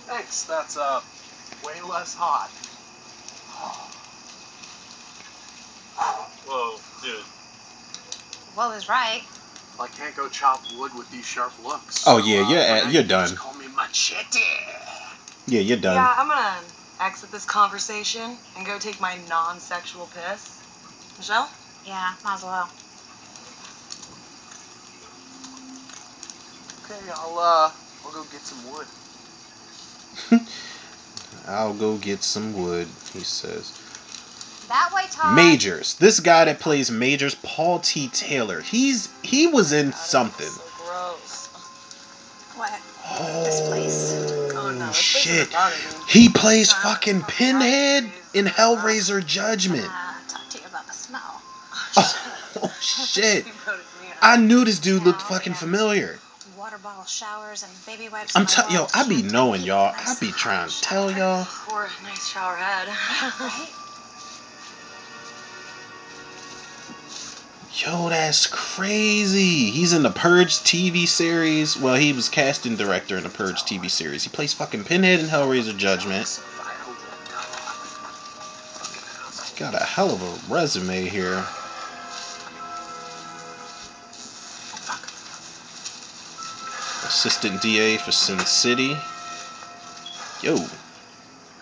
Thanks, 0.07 0.43
that's, 0.45 0.77
uh, 0.77 1.01
way 1.65 1.81
less 1.89 2.15
hot. 2.15 2.51
Whoa, 6.47 6.79
dude. 7.03 7.25
Well 8.57 8.73
is 8.73 8.89
right. 8.89 9.23
I 9.81 9.87
can't 9.87 10.15
go 10.15 10.29
chop 10.29 10.61
wood 10.77 10.93
with 10.95 11.11
these 11.11 11.25
sharp 11.25 11.53
looks. 11.65 12.05
Oh, 12.07 12.21
so, 12.21 12.27
yeah, 12.27 12.41
uh, 12.43 12.49
you're 12.51 12.61
for 12.61 12.67
at- 12.67 12.83
you're 12.93 13.03
you 13.03 13.09
just 13.09 13.09
done. 13.09 13.37
Call 13.37 13.55
me 13.55 13.67
machete. 13.69 14.41
Yeah, 15.47 15.61
you're 15.61 15.79
done. 15.79 15.95
Yeah, 15.95 16.15
I'm 16.19 16.29
gonna 16.29 16.61
exit 17.03 17.31
this 17.33 17.45
conversation 17.45 18.37
and 18.57 18.67
go 18.67 18.79
take 18.79 19.01
my 19.01 19.19
non-sexual 19.29 20.09
piss. 20.15 20.61
Michelle? 21.19 21.51
Yeah, 21.85 22.15
might 22.25 22.35
as 22.35 22.43
well. 22.45 22.71
Okay, 26.85 27.11
I'll, 27.15 27.39
uh, 27.39 27.71
I'll 28.05 28.13
go 28.13 28.23
get 28.31 28.41
some 28.43 28.73
wood. 28.73 28.87
I'll 31.49 31.75
go 31.75 31.97
get 31.97 32.23
some 32.23 32.55
wood, 32.55 32.87
he 33.13 33.21
says. 33.21 33.73
That 34.69 34.91
way, 34.95 35.03
Todd. 35.11 35.35
Majors. 35.35 35.95
This 35.95 36.21
guy 36.21 36.45
that 36.45 36.61
plays 36.61 36.91
Majors, 36.91 37.35
Paul 37.35 37.81
T. 37.81 38.09
Taylor. 38.09 38.61
He's 38.61 39.09
he 39.23 39.47
was 39.49 39.73
in 39.73 39.91
God, 39.91 39.97
something. 39.97 40.47
smells 40.47 40.71
So 40.79 40.85
gross. 40.85 41.47
What? 42.57 42.81
Oh, 43.05 43.45
This 43.45 43.61
place. 43.69 44.52
Oh 44.81 44.93
shit. 44.93 45.51
doesn't 45.51 45.53
bother 45.53 45.75
me. 45.75 46.05
He 46.09 46.29
plays 46.29 46.73
fucking 46.73 47.23
Pinhead 47.23 48.11
in. 48.35 48.47
Hellraiser 48.47 49.25
Judgment. 49.25 49.91
Talk 50.29 50.49
to 50.51 50.59
you 50.59 50.67
about 50.67 50.87
the 50.87 50.93
smell. 50.93 51.43
Oh 51.97 52.75
shit. 52.81 53.47
You 53.47 53.53
voted 53.65 53.81
me 54.01 54.09
out. 54.09 54.17
I 54.23 54.37
knew 54.37 54.65
this 54.65 54.79
dude 54.79 55.03
looked 55.03 55.23
fucking 55.23 55.55
familiar. 55.55 56.19
Water 56.57 56.79
bottle 56.79 57.05
showers 57.05 57.63
and 57.63 57.73
baby 57.87 58.09
wipes. 58.09 58.37
I'm 58.37 58.43
in 58.43 58.47
the 58.47 58.53
tell 58.53 58.71
yo, 58.71 58.87
I 58.95 59.09
be 59.09 59.23
knowing 59.23 59.63
y'all. 59.63 59.93
I 59.97 60.15
be 60.21 60.31
trying 60.31 60.69
to 60.69 60.81
tell 60.81 61.11
y'all. 61.11 61.47
Or 61.73 61.85
a 61.85 62.03
nice 62.05 62.29
shower 62.29 62.57
head. 62.57 63.69
Yo, 67.75 68.11
that's 68.11 68.47
crazy. 68.49 69.71
He's 69.71 69.95
in 69.95 70.03
the 70.03 70.11
Purge 70.11 70.59
TV 70.59 71.09
series. 71.09 71.75
Well, 71.75 71.95
he 71.95 72.13
was 72.13 72.29
casting 72.29 72.77
director 72.77 73.17
in 73.17 73.23
the 73.23 73.31
Purge 73.31 73.63
TV 73.63 73.91
series. 73.91 74.25
He 74.25 74.29
plays 74.29 74.53
fucking 74.53 74.85
Pinhead 74.85 75.21
in 75.21 75.27
Hellraiser 75.27 75.75
Judgment. 75.77 76.41
Got 79.57 79.75
a 79.75 79.85
hell 79.85 80.11
of 80.11 80.23
a 80.23 80.53
resume 80.53 81.05
here. 81.09 81.43
Assistant 87.07 87.63
DA 87.63 87.97
for 87.97 88.13
Sin 88.13 88.39
City. 88.41 88.97
Yo. 90.43 90.59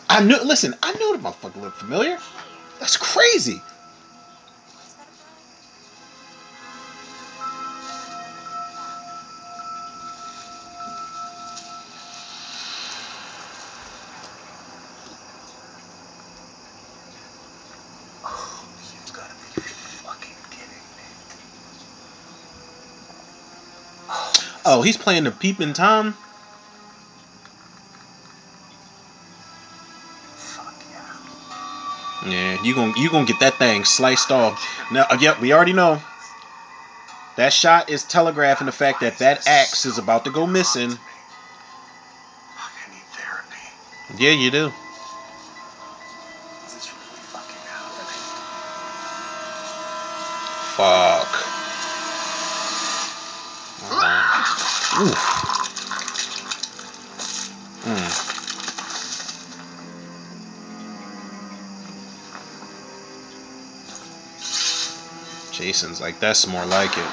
I 0.08 0.24
knew 0.24 0.42
listen, 0.42 0.74
I 0.82 0.92
knew 0.92 1.16
the 1.16 1.22
motherfucker 1.22 1.60
looked 1.60 1.78
familiar. 1.78 2.18
That's 2.80 2.96
crazy. 2.96 3.62
Oh, 24.72 24.82
he's 24.82 24.96
playing 24.96 25.24
the 25.24 25.32
peeping 25.32 25.72
Tom. 25.72 26.12
Fuck 30.36 30.74
yeah. 32.24 32.30
Yeah, 32.30 32.62
you 32.62 32.76
gonna 32.76 32.92
you 32.96 33.10
gonna 33.10 33.26
get 33.26 33.40
that 33.40 33.54
thing 33.54 33.84
sliced 33.84 34.30
off. 34.30 34.64
Now, 34.92 35.06
uh, 35.10 35.18
yep, 35.20 35.40
we 35.40 35.52
already 35.52 35.72
know. 35.72 36.00
That 37.34 37.52
shot 37.52 37.90
is 37.90 38.04
telegraphing 38.04 38.66
the 38.66 38.72
fact 38.72 39.00
that 39.00 39.18
that 39.18 39.48
axe 39.48 39.86
is 39.86 39.98
about 39.98 40.26
to 40.26 40.30
go 40.30 40.46
missing. 40.46 40.92
I 40.92 40.94
need 42.92 43.02
therapy. 43.10 44.22
Yeah, 44.22 44.30
you 44.30 44.52
do. 44.52 44.66
Is 46.66 46.74
this 46.74 46.92
really 46.92 47.18
fucking 47.34 47.58
happening? 47.66 48.06
Fuck. 51.26 51.50
Mm. 55.00 55.40
Jason's 65.52 66.00
like, 66.00 66.20
that's 66.20 66.46
more 66.46 66.66
like 66.66 66.90
it. 66.96 67.10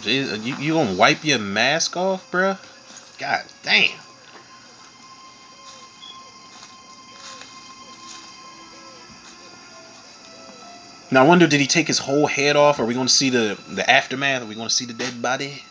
Jason, 0.00 0.44
you, 0.44 0.54
you 0.56 0.72
gonna 0.74 0.94
wipe 0.94 1.24
your 1.24 1.40
mask 1.40 1.96
off, 1.96 2.30
bruh? 2.30 2.58
God 3.18 3.44
damn. 3.62 4.07
Now 11.10 11.24
I 11.24 11.26
wonder, 11.26 11.46
did 11.46 11.60
he 11.60 11.66
take 11.66 11.86
his 11.86 11.98
whole 11.98 12.26
head 12.26 12.56
off? 12.56 12.80
Are 12.80 12.84
we 12.84 12.94
going 12.94 13.06
to 13.06 13.12
see 13.12 13.30
the 13.30 13.58
the 13.70 13.88
aftermath? 13.88 14.42
Are 14.42 14.46
we 14.46 14.54
going 14.54 14.68
to 14.68 14.74
see 14.74 14.84
the 14.84 14.92
dead 14.92 15.22
body? 15.22 15.62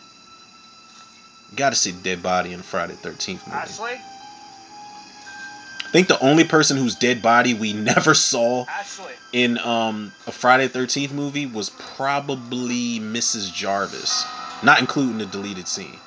Got 1.56 1.70
to 1.70 1.76
see 1.76 1.92
the 1.92 2.02
dead 2.02 2.22
body 2.22 2.52
in 2.52 2.60
Friday 2.62 2.94
Thirteenth 2.94 3.46
movie. 3.46 3.58
Ashley? 3.58 3.92
I 3.92 5.90
think 5.90 6.08
the 6.08 6.20
only 6.20 6.44
person 6.44 6.76
whose 6.76 6.96
dead 6.96 7.22
body 7.22 7.54
we 7.54 7.72
never 7.92 8.14
saw 8.14 8.66
Ashley. 8.68 9.12
in 9.32 9.58
um 9.58 10.12
a 10.26 10.32
Friday 10.32 10.68
Thirteenth 10.68 11.12
movie 11.12 11.46
was 11.46 11.70
probably 11.70 12.98
Mrs. 13.00 13.52
Jarvis, 13.52 14.26
not 14.62 14.80
including 14.80 15.18
the 15.18 15.26
deleted 15.26 15.68
scene. 15.68 15.98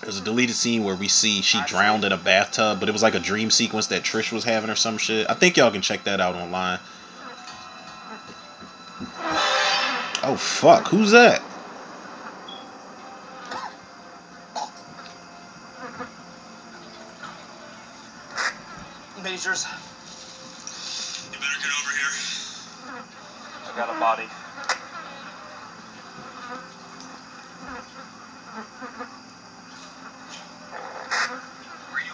There's 0.00 0.18
a 0.18 0.24
deleted 0.24 0.56
scene 0.56 0.84
where 0.84 0.96
we 0.96 1.08
see 1.08 1.40
she 1.42 1.62
drowned 1.66 2.04
in 2.04 2.12
a 2.12 2.16
bathtub, 2.18 2.80
but 2.80 2.88
it 2.88 2.92
was 2.92 3.02
like 3.02 3.14
a 3.14 3.20
dream 3.20 3.50
sequence 3.50 3.86
that 3.86 4.02
Trish 4.02 4.32
was 4.32 4.44
having 4.44 4.68
or 4.68 4.74
some 4.74 4.98
shit. 4.98 5.30
I 5.30 5.34
think 5.34 5.56
y'all 5.56 5.70
can 5.70 5.80
check 5.80 6.04
that 6.04 6.20
out 6.20 6.34
online. 6.34 6.78
Oh 10.26 10.36
fuck, 10.36 10.88
who's 10.88 11.10
that? 11.10 11.42
Majors. 19.22 19.66
You 21.30 21.38
better 21.38 21.60
get 21.60 21.72
over 21.78 21.92
here. 21.92 22.12
I 23.66 23.76
got 23.76 23.94
a 23.94 24.00
body. 24.00 24.22
Where 31.90 32.00
you 32.00 32.12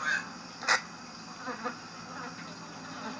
at? 0.69 0.81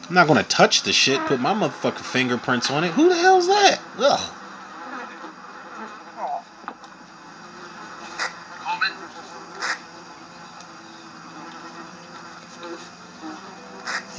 I'm 0.09 0.15
not 0.15 0.27
gonna 0.27 0.43
touch 0.43 0.83
the 0.83 0.93
shit. 0.93 1.21
Put 1.27 1.39
my 1.39 1.55
motherfucking 1.55 2.05
fingerprints 2.05 2.73
on 2.73 2.83
it. 2.83 2.91
Who 2.91 3.09
the 3.09 3.15
hell's 3.15 3.47
that? 3.47 3.81
Ugh. 3.99 4.35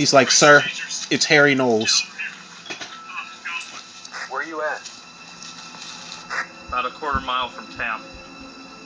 He's 0.01 0.13
like, 0.13 0.31
sir, 0.31 0.63
it's 1.11 1.25
Harry 1.25 1.53
Knowles. 1.53 2.01
Where 4.31 4.41
are 4.41 4.43
you 4.43 4.59
at? 4.63 4.81
About 6.69 6.87
a 6.87 6.89
quarter 6.89 7.19
mile 7.19 7.49
from 7.49 7.67
town. 7.77 8.01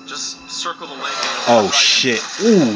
Just 0.06 0.50
circle 0.50 0.88
the 0.88 0.94
lake. 0.96 1.14
Oh 1.48 1.62
right. 1.64 1.74
shit. 1.74 2.22
Ooh. 2.42 2.76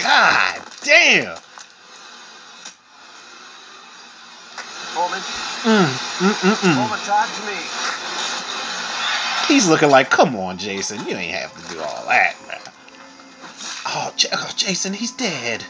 God 0.00 0.62
damn. 0.82 1.34
Mm, 5.64 5.86
mm, 5.90 6.30
mm, 6.30 6.54
mm. 6.54 6.76
Mama, 6.76 6.96
talk 7.04 7.28
to 7.34 7.42
me. 7.44 7.58
He's 9.52 9.68
looking 9.68 9.90
like, 9.90 10.10
come 10.10 10.36
on, 10.36 10.58
Jason, 10.58 11.04
you 11.08 11.16
ain't 11.16 11.34
have 11.34 11.52
to 11.66 11.74
do 11.74 11.80
all 11.80 12.06
that, 12.06 12.36
man. 12.46 12.60
Oh, 13.84 14.12
J- 14.16 14.28
oh, 14.32 14.52
Jason, 14.54 14.92
he's 14.92 15.10
dead. 15.10 15.64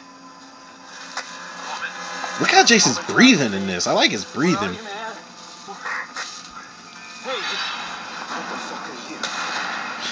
Jason's 2.70 3.00
breathing 3.00 3.52
in 3.52 3.66
this. 3.66 3.88
I 3.88 3.92
like 3.94 4.12
his 4.12 4.24
breathing. 4.24 4.78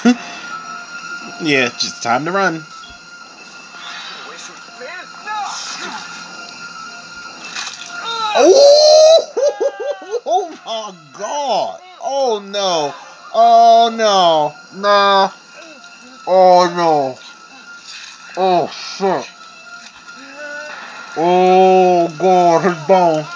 Yeah, 1.40 1.68
just 1.78 2.02
time 2.02 2.24
to 2.24 2.32
run. 2.32 2.64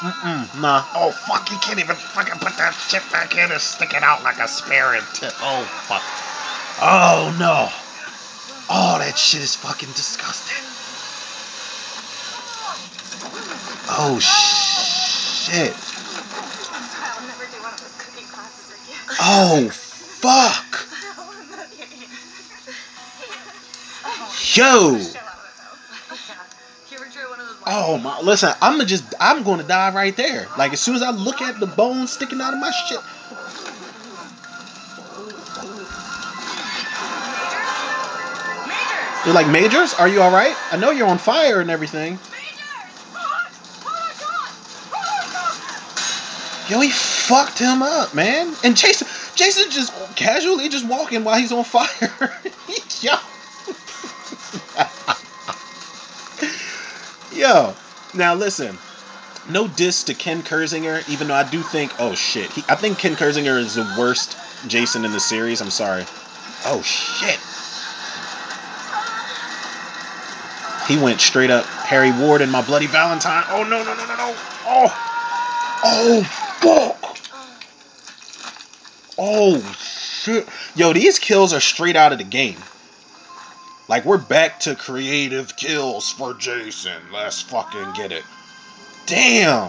Mm-mm, 0.02 0.60
nah. 0.60 0.82
Oh 0.96 1.12
fuck, 1.12 1.48
you 1.48 1.56
can't 1.58 1.78
even 1.78 1.94
fucking 1.94 2.40
put 2.40 2.56
that 2.58 2.74
shit 2.74 3.02
back 3.12 3.36
in. 3.36 3.52
It's 3.52 3.62
sticking 3.62 4.02
out 4.02 4.24
like 4.24 4.40
a 4.40 4.48
spearing 4.48 5.06
tip. 5.14 5.32
Oh 5.38 5.62
fuck. 5.86 6.02
Oh 6.82 7.30
no. 7.38 7.70
Oh, 8.68 8.98
that 8.98 9.16
shit 9.16 9.42
is 9.42 9.54
fucking 9.54 9.90
disgusting. 9.94 10.58
Oh 13.94 14.18
shit. 14.18 15.70
I'll 16.98 17.22
never 17.28 17.46
do 17.46 17.62
one 17.62 17.72
of 17.72 17.78
those 17.78 17.94
cooking 18.02 18.26
classes 18.26 18.74
again. 18.74 19.06
Oh 19.20 19.70
fuck. 19.70 20.88
Yo. 24.58 24.98
Oh 27.84 27.98
my! 27.98 28.20
Listen, 28.20 28.54
I'm 28.62 28.74
gonna 28.74 28.84
just 28.84 29.02
I'm 29.18 29.42
gonna 29.42 29.64
die 29.64 29.92
right 29.92 30.16
there. 30.16 30.46
Like 30.56 30.72
as 30.72 30.80
soon 30.80 30.94
as 30.94 31.02
I 31.02 31.10
look 31.10 31.42
at 31.42 31.58
the 31.58 31.66
bones 31.66 32.12
sticking 32.12 32.40
out 32.40 32.54
of 32.54 32.60
my 32.60 32.70
shit. 32.70 33.00
You're 39.26 39.34
like 39.34 39.48
Majors, 39.48 39.94
are 39.94 40.06
you 40.06 40.22
all 40.22 40.30
right? 40.30 40.54
I 40.70 40.76
know 40.76 40.90
you're 40.90 41.08
on 41.08 41.18
fire 41.18 41.60
and 41.60 41.70
everything. 41.70 42.20
Yo, 46.68 46.80
he 46.80 46.90
fucked 46.90 47.58
him 47.58 47.82
up, 47.82 48.14
man. 48.14 48.54
And 48.62 48.76
Jason, 48.76 49.08
Jason 49.34 49.70
just 49.72 49.92
casually 50.14 50.68
just 50.68 50.86
walking 50.86 51.24
while 51.24 51.38
he's 51.38 51.50
on 51.50 51.64
fire. 51.64 52.32
Yo. 53.00 53.16
Yo. 57.42 57.74
Now 58.14 58.36
listen. 58.36 58.78
No 59.50 59.66
diss 59.66 60.04
to 60.04 60.14
Ken 60.14 60.44
Kirzinger, 60.44 61.02
even 61.08 61.26
though 61.26 61.34
I 61.34 61.42
do 61.42 61.60
think, 61.60 61.92
oh 61.98 62.14
shit, 62.14 62.48
he, 62.52 62.62
I 62.68 62.76
think 62.76 62.98
Ken 62.98 63.16
Kirzinger 63.16 63.58
is 63.58 63.74
the 63.74 63.96
worst 63.98 64.36
Jason 64.68 65.04
in 65.04 65.10
the 65.10 65.18
series. 65.18 65.60
I'm 65.60 65.70
sorry. 65.70 66.04
Oh 66.64 66.80
shit. 66.82 67.40
He 70.86 71.02
went 71.02 71.20
straight 71.20 71.50
up 71.50 71.64
Harry 71.64 72.12
Ward 72.12 72.42
and 72.42 72.52
my 72.52 72.62
bloody 72.62 72.86
Valentine. 72.86 73.42
Oh 73.48 73.64
no 73.64 73.82
no 73.82 73.92
no 73.92 74.06
no 74.06 74.14
no. 74.14 74.36
Oh. 74.64 75.82
Oh 75.84 76.22
fuck. 76.60 77.18
Oh 79.18 79.58
shit. 79.80 80.48
Yo, 80.76 80.92
these 80.92 81.18
kills 81.18 81.52
are 81.52 81.60
straight 81.60 81.96
out 81.96 82.12
of 82.12 82.18
the 82.18 82.24
game. 82.24 82.58
Like 83.92 84.06
we're 84.06 84.16
back 84.16 84.60
to 84.60 84.74
creative 84.74 85.54
kills 85.54 86.08
for 86.08 86.32
Jason. 86.32 86.98
Let's 87.12 87.42
fucking 87.42 87.92
get 87.94 88.10
it. 88.10 88.24
Damn. 89.04 89.68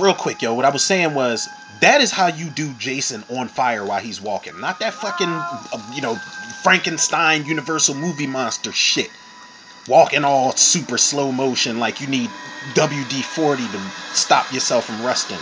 Real 0.00 0.14
quick, 0.14 0.42
yo, 0.42 0.54
what 0.54 0.64
I 0.64 0.70
was 0.70 0.82
saying 0.82 1.14
was 1.14 1.48
that 1.80 2.00
is 2.00 2.10
how 2.10 2.26
you 2.26 2.50
do 2.50 2.74
Jason 2.80 3.22
on 3.30 3.46
fire 3.46 3.84
while 3.84 4.00
he's 4.00 4.20
walking. 4.20 4.58
Not 4.60 4.80
that 4.80 4.92
fucking, 4.92 5.28
uh, 5.28 5.92
you 5.94 6.02
know, 6.02 6.16
Frankenstein 6.64 7.44
Universal 7.44 7.94
movie 7.94 8.26
monster 8.26 8.72
shit. 8.72 9.12
Walking 9.86 10.24
all 10.24 10.50
super 10.56 10.98
slow 10.98 11.30
motion 11.30 11.78
like 11.78 12.00
you 12.00 12.08
need 12.08 12.28
WD 12.74 13.22
40 13.22 13.62
to 13.62 13.80
stop 14.14 14.52
yourself 14.52 14.86
from 14.86 15.00
rusting. 15.06 15.38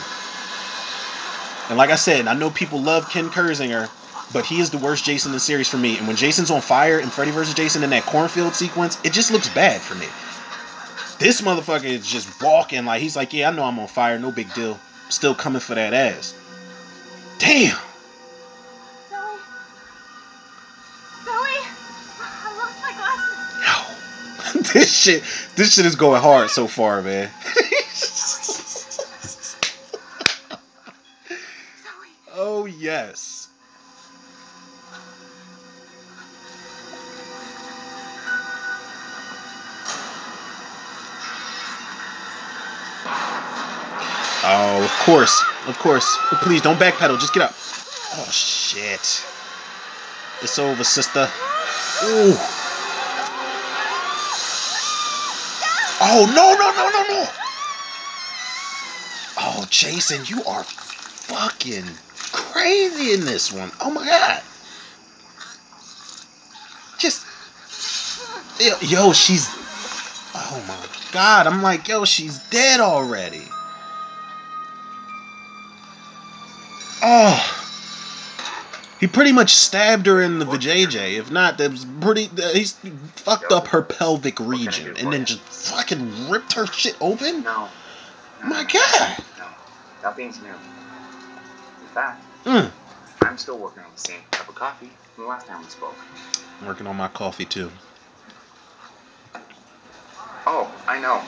And 1.71 1.79
like 1.79 1.89
I 1.89 1.97
said, 1.97 2.27
I 2.27 2.35
know 2.35 2.51
people 2.51 2.83
love 2.83 3.09
Ken 3.09 3.31
Kirzinger, 3.31 3.89
but 4.33 4.45
he 4.45 4.61
is 4.61 4.71
the 4.71 4.79
worst 4.79 5.05
Jason 5.05 5.31
in 5.31 5.35
the 5.35 5.41
series 5.41 5.69
for 5.69 5.79
me. 5.79 5.99
And 5.99 6.07
when 6.07 6.17
Jason's 6.17 6.51
on 6.51 6.61
fire 6.61 6.99
and 6.99 7.13
Freddy 7.13 7.31
versus 7.31 7.55
Jason 7.55 7.83
in 7.83 7.91
that 7.91 8.05
cornfield 8.05 8.55
sequence, 8.55 8.99
it 9.05 9.13
just 9.13 9.31
looks 9.31 9.49
bad 9.49 9.81
for 9.81 9.95
me. 9.95 10.07
This 11.19 11.41
motherfucker 11.41 11.85
is 11.85 12.07
just 12.07 12.41
walking 12.43 12.85
like 12.85 13.03
he's 13.03 13.17
like, 13.17 13.33
yeah, 13.33 13.51
I 13.51 13.53
know 13.53 13.65
I'm 13.65 13.79
on 13.79 13.89
fire, 13.89 14.19
no 14.19 14.31
big 14.31 14.53
deal. 14.55 14.79
Still 15.09 15.35
coming 15.35 15.61
for 15.61 15.75
that 15.75 15.95
ass. 15.95 16.35
Damn. 17.39 17.77
Zoe? 19.09 19.19
Zoe? 21.25 21.33
I 22.21 22.55
lost 22.59 22.83
my 22.83 22.93
glasses. 24.53 24.65
Yo. 24.65 24.73
this 24.75 24.93
shit 24.93 25.23
this 25.57 25.75
shit 25.75 25.87
is 25.87 25.97
going 25.97 26.21
hard 26.21 26.51
so 26.51 26.67
far, 26.67 27.03
man. 27.03 27.31
Oh 32.41 32.67
yes. 32.67 33.38
Oh, 44.51 44.83
of 44.83 44.91
course. 45.05 45.45
Of 45.67 45.79
course. 45.79 46.17
Please 46.41 46.63
don't 46.63 46.79
backpedal. 46.79 47.21
Just 47.21 47.35
get 47.35 47.43
up. 47.43 47.55
Oh 48.15 48.29
shit. 48.31 49.23
It's 50.41 50.59
over, 50.59 50.85
sister. 50.85 51.29
Ooh. 52.05 52.35
Oh 56.01 56.25
no 56.35 56.55
no 56.55 56.71
no 56.73 56.91
no 56.91 57.03
no. 57.09 57.29
Oh 59.37 59.67
Jason, 59.69 60.25
you 60.25 60.43
are 60.45 60.65
fucking 60.65 61.85
crazy 62.33 63.13
in 63.13 63.27
this 63.27 63.53
one. 63.53 63.71
Oh 63.83 63.91
my 63.91 64.07
god. 64.07 64.43
Just 66.99 67.27
yo, 68.81 69.13
she's 69.13 69.47
Oh 70.35 70.65
my 70.67 70.87
god. 71.13 71.47
I'm 71.47 71.63
like, 71.63 71.87
yo, 71.89 72.07
she's 72.07 72.39
dead 72.49 72.81
already. 72.81 73.43
Oh. 77.11 77.65
He 79.01 79.07
pretty 79.07 79.33
much 79.33 79.55
stabbed 79.55 80.07
her 80.07 80.21
in 80.21 80.39
the 80.39 80.45
vajayjay. 80.45 81.19
If 81.19 81.31
not, 81.31 81.57
that 81.59 81.71
was 81.71 81.87
pretty. 82.03 82.27
He's 82.53 82.73
fucked 83.17 83.51
up 83.51 83.69
her 83.69 83.81
pelvic 83.81 84.39
region 84.41 84.95
and 84.99 85.11
then 85.13 85.25
just 85.25 85.41
fucking 85.41 86.29
ripped 86.29 86.53
her 86.55 86.67
shit 86.67 86.97
open. 87.01 87.45
No. 87.45 87.69
My 88.45 88.65
God. 88.65 89.25
No. 89.39 89.47
Nothing's 90.03 90.41
new. 90.43 90.49
In 90.49 91.89
fact, 91.95 92.23
Mm. 92.45 92.71
I'm 93.23 93.39
still 93.39 93.59
working 93.59 93.83
on 93.83 93.91
the 93.95 94.01
same 94.01 94.21
cup 94.31 94.49
of 94.49 94.55
coffee 94.55 94.91
from 95.15 95.25
the 95.25 95.31
last 95.31 95.47
time 95.47 95.61
we 95.63 95.69
spoke. 95.69 95.97
I'm 96.61 96.67
Working 96.67 96.87
on 96.87 96.97
my 96.97 97.09
coffee 97.09 97.45
too. 97.47 97.71
Oh, 100.47 100.71
I 100.87 100.99
know. 101.01 101.23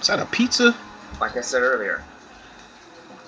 Is 0.00 0.06
that 0.06 0.18
a 0.18 0.26
pizza? 0.26 0.74
Like 1.20 1.36
I 1.36 1.40
said 1.40 1.62
earlier, 1.62 2.02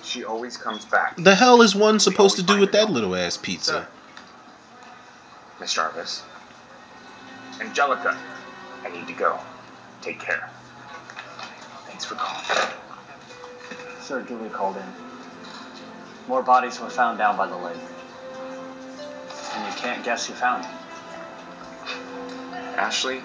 she 0.03 0.23
always 0.23 0.57
comes 0.57 0.85
back. 0.85 1.15
The 1.17 1.35
hell 1.35 1.61
is 1.61 1.75
one 1.75 1.99
supposed 1.99 2.37
to 2.37 2.43
do 2.43 2.59
with 2.59 2.71
that 2.73 2.89
little 2.89 3.15
ass 3.15 3.37
pizza? 3.37 3.87
Miss 5.59 5.73
Jarvis. 5.73 6.23
Angelica, 7.61 8.17
I 8.83 8.89
need 8.89 9.07
to 9.07 9.13
go. 9.13 9.39
Take 10.01 10.19
care. 10.19 10.49
Thanks 11.87 12.05
for 12.05 12.15
calling. 12.15 12.69
Sir 14.01 14.21
Dewey 14.21 14.49
called 14.49 14.75
in. 14.75 14.83
More 16.27 16.41
bodies 16.41 16.79
were 16.79 16.89
found 16.89 17.17
down 17.17 17.37
by 17.37 17.47
the 17.47 17.55
lake. 17.55 17.77
And 19.55 19.65
you 19.67 19.79
can't 19.79 20.03
guess 20.03 20.25
who 20.25 20.33
found 20.33 20.63
them. 20.63 20.71
Ashley, 22.77 23.21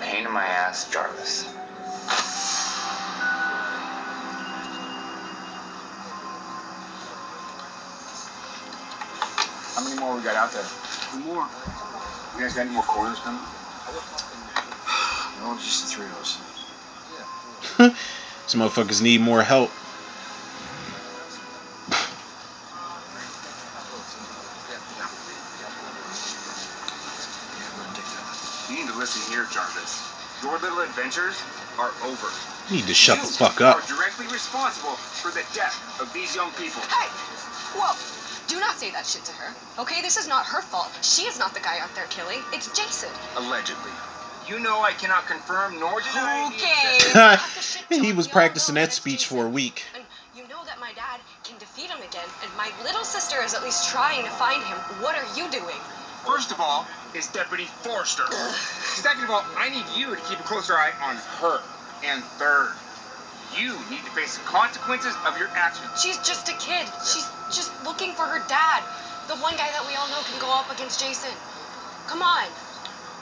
pain 0.00 0.26
in 0.26 0.32
my 0.32 0.44
ass, 0.44 0.90
Jarvis. 0.90 1.48
More 10.00 10.16
we 10.16 10.22
got 10.22 10.34
out 10.34 10.50
there? 10.52 10.64
Two 11.12 11.18
more. 11.20 11.46
You 12.34 12.40
guys 12.40 12.54
got 12.54 12.62
any 12.62 12.70
more 12.70 12.82
corners 12.82 13.18
coming? 13.20 13.40
No, 15.40 15.54
just 15.56 15.84
the 15.84 15.90
three 15.90 16.06
of 16.06 16.16
us. 16.16 16.38
Some 18.46 18.60
motherfuckers 18.60 19.02
need 19.02 19.20
more 19.20 19.42
help. 19.42 19.70
You 28.68 28.76
need 28.76 28.88
to 28.88 28.98
listen 28.98 29.32
here, 29.32 29.46
Jarvis. 29.52 30.00
Your 30.42 30.58
little 30.58 30.80
adventures 30.80 31.34
are 31.78 31.90
over. 32.04 32.28
You 32.70 32.76
need 32.76 32.86
to 32.86 32.94
shut 32.94 33.18
you 33.18 33.26
the 33.26 33.28
fuck 33.28 33.60
up. 33.60 33.76
You 33.76 33.82
are 33.82 33.98
directly 33.98 34.26
responsible 34.28 34.94
for 34.94 35.30
the 35.30 35.44
death 35.54 35.76
of 36.00 36.12
these 36.12 36.34
young 36.34 36.50
people. 36.52 36.80
Hey! 36.82 37.08
Whoa! 37.76 38.09
Do 38.50 38.58
not 38.58 38.74
say 38.76 38.90
that 38.90 39.06
shit 39.06 39.24
to 39.26 39.32
her. 39.32 39.54
Okay, 39.80 40.02
this 40.02 40.16
is 40.16 40.26
not 40.26 40.44
her 40.46 40.60
fault. 40.60 40.90
She 41.02 41.22
is 41.22 41.38
not 41.38 41.54
the 41.54 41.60
guy 41.60 41.78
out 41.78 41.94
there 41.94 42.06
killing. 42.10 42.38
It's 42.52 42.66
Jason. 42.76 43.08
Allegedly. 43.36 43.92
You 44.48 44.58
know 44.58 44.80
I 44.82 44.90
cannot 44.92 45.26
confirm 45.26 45.78
nor 45.78 46.00
deny 46.00 46.50
Okay. 46.50 46.96
existence- 46.96 47.12
Cut 47.14 47.40
the 47.54 47.62
shit, 47.62 48.02
he 48.06 48.12
was 48.12 48.26
practicing 48.26 48.74
that 48.74 48.92
speech 48.92 49.20
Jason. 49.20 49.36
for 49.38 49.46
a 49.46 49.48
week. 49.48 49.84
And 49.94 50.02
you 50.34 50.42
know 50.48 50.64
that 50.66 50.80
my 50.80 50.92
dad 50.94 51.20
can 51.44 51.56
defeat 51.58 51.86
him 51.90 51.98
again, 52.02 52.26
and 52.42 52.50
my 52.56 52.68
little 52.82 53.04
sister 53.04 53.36
is 53.44 53.54
at 53.54 53.62
least 53.62 53.88
trying 53.90 54.24
to 54.24 54.30
find 54.30 54.60
him. 54.64 54.76
What 55.00 55.14
are 55.14 55.28
you 55.38 55.48
doing? 55.52 55.78
First 56.26 56.50
of 56.50 56.58
all, 56.60 56.86
is 57.14 57.28
Deputy 57.28 57.64
Forrester. 57.86 58.26
Second 58.98 59.24
of 59.24 59.30
all, 59.30 59.44
I 59.56 59.70
need 59.70 59.84
you 59.96 60.10
to 60.14 60.20
keep 60.22 60.40
a 60.40 60.42
closer 60.42 60.74
eye 60.74 60.92
on 61.02 61.16
her. 61.38 61.60
And 62.02 62.22
third, 62.42 62.72
you 63.56 63.72
need 63.90 64.02
to 64.04 64.10
face 64.10 64.36
the 64.36 64.44
consequences 64.44 65.14
of 65.26 65.38
your 65.38 65.48
actions. 65.54 65.88
She's 66.02 66.18
just 66.18 66.48
a 66.48 66.52
kid. 66.58 66.86
She's 67.06 67.26
just 67.50 67.70
looking 67.84 68.12
for 68.12 68.22
her 68.22 68.40
dad. 68.48 68.82
The 69.28 69.36
one 69.36 69.54
guy 69.56 69.70
that 69.70 69.84
we 69.86 69.94
all 69.94 70.08
know 70.08 70.22
can 70.26 70.40
go 70.40 70.50
up 70.50 70.70
against 70.70 71.00
Jason. 71.00 71.30
Come 72.06 72.22
on. 72.22 72.46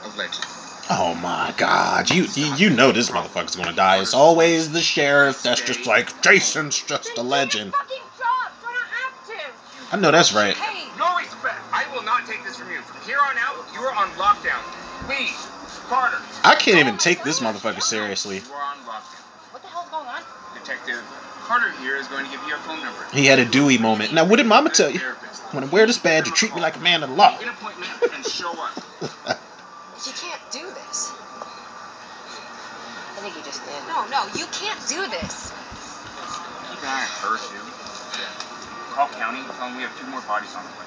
Allegedly. 0.05 0.59
Oh 0.89 1.13
my 1.21 1.53
god, 1.55 2.09
you 2.09 2.23
you, 2.33 2.55
you 2.55 2.69
know 2.71 2.91
this 2.91 3.11
motherfucker's 3.11 3.55
gonna 3.55 3.73
die. 3.73 4.01
It's 4.01 4.15
always 4.15 4.71
the 4.71 4.81
sheriff 4.81 5.43
that's 5.43 5.61
just 5.61 5.85
like 5.85 6.19
Jason's 6.23 6.81
just 6.81 7.15
a 7.15 7.21
legend. 7.21 7.73
Fucking 7.73 7.97
job, 8.17 8.49
I 8.65 8.73
don't 8.73 8.89
have 8.89 9.27
to. 9.27 9.95
I 9.95 9.99
know 9.99 10.11
that's 10.11 10.33
right. 10.33 10.55
Hey, 10.57 10.89
No 10.97 11.15
respect. 11.15 11.61
I 11.71 11.85
will 11.93 12.01
not 12.01 12.25
take 12.25 12.43
this 12.43 12.57
from 12.57 12.71
you. 12.71 12.81
From 12.81 13.05
here 13.05 13.19
on 13.21 13.37
out, 13.37 13.55
you 13.71 13.81
are 13.81 13.93
on 13.93 14.09
lockdown. 14.17 14.65
Please, 15.05 15.37
Carter. 15.89 16.17
I 16.43 16.55
can't 16.55 16.79
even 16.79 16.97
take 16.97 17.23
this 17.23 17.39
motherfucker 17.39 17.83
seriously. 17.83 18.37
You 18.37 18.53
are 18.53 18.63
on 18.63 18.77
lockdown. 18.79 19.21
what 19.53 19.61
the 19.61 19.67
hell's 19.67 19.89
going 19.89 20.07
on? 20.07 20.23
Detective 20.57 21.03
Carter 21.49 21.71
here 21.81 21.95
is 21.95 22.07
going 22.07 22.23
to 22.25 22.29
give 22.29 22.39
you 22.47 22.53
a 22.53 22.59
phone 22.59 22.79
number. 22.79 23.03
He 23.11 23.25
had 23.25 23.39
a 23.39 23.45
Dewey 23.45 23.79
moment. 23.79 24.13
Now, 24.13 24.23
what 24.23 24.35
did 24.35 24.45
Mama 24.45 24.69
tell 24.69 24.91
you? 24.91 24.99
When 25.49 25.63
I 25.63 25.67
wear 25.67 25.87
this 25.87 25.97
badge, 25.97 26.27
you 26.27 26.31
treat 26.31 26.53
me 26.53 26.61
like 26.61 26.75
a 26.75 26.79
man 26.79 27.01
of 27.01 27.09
the 27.09 27.15
law. 27.15 27.31
Make 27.31 27.41
an 27.41 27.49
appointment 27.49 27.89
and 28.13 28.23
show 28.23 28.51
up. 28.51 28.77
You 29.01 30.13
can't 30.13 30.41
do 30.51 30.61
this. 30.69 31.09
I 33.17 33.21
think 33.21 33.33
he 33.33 33.41
just 33.41 33.65
did. 33.65 33.81
No, 33.87 34.05
no, 34.13 34.27
you 34.37 34.45
can't 34.53 34.77
do 34.87 35.01
this. 35.09 35.49
Keep 36.69 36.83
an 36.83 36.87
eye 36.87 37.01
on 37.01 37.17
her 37.25 37.37
too. 37.41 37.65
Call 38.93 39.07
county. 39.17 39.41
Tell 39.57 39.69
them 39.69 39.75
we 39.75 39.81
have 39.81 39.99
two 39.99 40.05
more 40.05 40.21
bodies 40.21 40.53
on 40.53 40.61
the 40.61 40.69
way. 40.69 40.85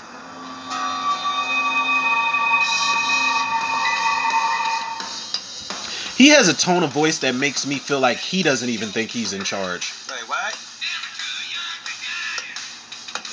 He 6.17 6.29
has 6.29 6.49
a 6.49 6.55
tone 6.55 6.83
of 6.83 6.91
voice 6.93 7.19
that 7.19 7.35
makes 7.35 7.67
me 7.67 7.79
feel 7.79 8.01
like 8.01 8.19
he 8.19 8.43
doesn't 8.43 8.69
even 8.69 8.91
think 8.91 9.11
he's 9.11 9.33
in 9.33 9.45
charge. 9.45 9.85
Say 9.85 10.15
what? 10.27 10.55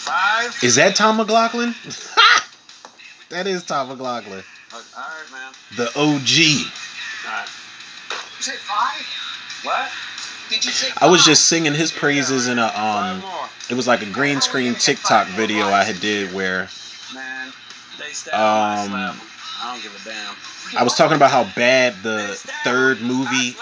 Five. 0.06 0.56
Is 0.64 0.76
that 0.76 0.96
Tom 0.96 1.18
McLoughlin? 1.18 1.76
that 3.30 3.48
is 3.48 3.64
Tom 3.64 3.90
McLoughlin. 3.90 4.44
All 4.74 4.80
right, 4.96 5.32
man. 5.32 5.54
The 5.78 5.88
OG. 5.88 6.72
All 7.26 7.32
right. 7.32 7.48
You 8.38 8.44
say 8.44 8.56
five? 8.68 9.06
What? 9.64 9.90
Did 10.50 10.66
you 10.66 10.72
say 10.72 10.92
I 10.98 11.08
was 11.08 11.24
just 11.24 11.46
singing 11.46 11.74
his 11.76 11.92
praises 11.92 12.48
in 12.48 12.58
a 12.58 12.66
um 12.66 13.24
it 13.70 13.76
was 13.76 13.86
like 13.86 14.02
a 14.02 14.06
green 14.06 14.42
screen 14.42 14.74
TikTok 14.76 15.28
video 15.28 15.68
I 15.68 15.84
had 15.84 16.00
did 16.00 16.34
where 16.34 16.70
Man, 17.14 17.54
they 17.98 18.12
stab 18.14 18.34
'em, 18.34 18.40
I 18.42 18.84
Um, 18.84 18.90
slap 18.90 19.14
'em. 19.16 19.29
I 19.62 19.74
don't 19.74 19.84
give 19.84 19.94
a 19.94 20.10
damn. 20.10 20.36
I 20.78 20.84
was 20.84 20.96
talking 20.96 21.16
about 21.16 21.32
how 21.32 21.44
bad 21.44 22.02
the 22.04 22.40
third 22.64 23.02
movie 23.02 23.58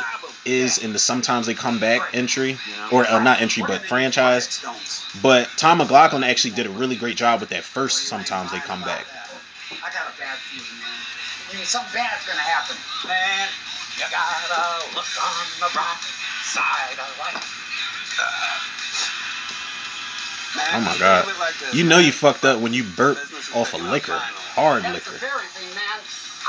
is 0.46 0.78
in 0.78 0.94
the 0.94 1.00
Sometimes 1.00 1.48
They 1.48 1.54
Come 1.54 1.80
Back 1.80 2.02
entry 2.14 2.60
or 2.92 3.06
uh, 3.10 3.24
not 3.24 3.42
entry 3.42 3.64
but 3.64 3.86
franchise. 3.86 4.64
But 5.22 5.50
Tom 5.58 5.80
McLoughlin 5.80 6.24
actually 6.24 6.52
did 6.52 6.68
a 6.68 6.70
really 6.70 6.96
great 6.96 7.18
job 7.18 7.40
with 7.40 7.50
that 7.50 7.64
first 7.64 8.08
Sometimes 8.08 8.52
They 8.52 8.60
Come 8.60 8.84
Back. 8.84 9.06
I 9.84 9.90
got 9.90 10.08
a 10.08 10.20
bad 10.20 10.38
feeling, 10.38 10.80
man. 10.80 10.90
I 11.50 11.56
mean, 11.56 11.66
something 11.66 11.94
bad's 11.94 12.26
gonna 12.26 12.40
happen. 12.40 12.76
Man, 13.08 13.48
you 13.98 14.04
gotta 14.12 14.96
look 14.96 15.08
on 15.24 15.46
the 15.60 15.74
bright 15.74 15.98
side 16.44 17.00
of 17.00 17.20
life. 17.20 17.64
Man, 20.56 20.66
Oh 20.74 20.82
my 20.82 20.98
god. 20.98 21.28
like 21.40 21.58
this, 21.60 21.74
You 21.76 21.84
know 21.84 22.00
you 22.00 22.12
fucked 22.12 22.46
up 22.46 22.60
when 22.60 22.74
you 22.74 22.84
burp 22.84 23.18
Business 23.18 23.50
is 23.50 23.56
off 23.56 23.68
of 23.68 23.72
picking 23.74 23.86
up 23.88 23.92
liquor. 23.92 24.22
Finally. 24.58 24.82
Hard 24.82 24.84
That's 24.84 25.06
liquor. 25.06 25.14
the 25.14 25.22
very 25.22 25.46
thing, 25.54 25.70
man. 25.78 26.00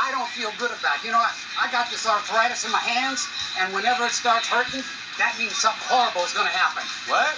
I 0.00 0.10
don't 0.12 0.28
feel 0.32 0.48
good 0.58 0.70
about. 0.72 1.04
You 1.04 1.12
know, 1.12 1.20
I, 1.20 1.32
I 1.60 1.70
got 1.70 1.90
this 1.90 2.06
arthritis 2.06 2.64
in 2.64 2.72
my 2.72 2.80
hands, 2.80 3.26
and 3.60 3.74
whenever 3.74 4.06
it 4.06 4.12
starts 4.12 4.48
hurting, 4.48 4.80
that 5.18 5.34
means 5.38 5.52
something 5.58 5.82
horrible 5.90 6.22
is 6.24 6.32
gonna 6.32 6.48
happen. 6.54 6.86
What? 7.10 7.36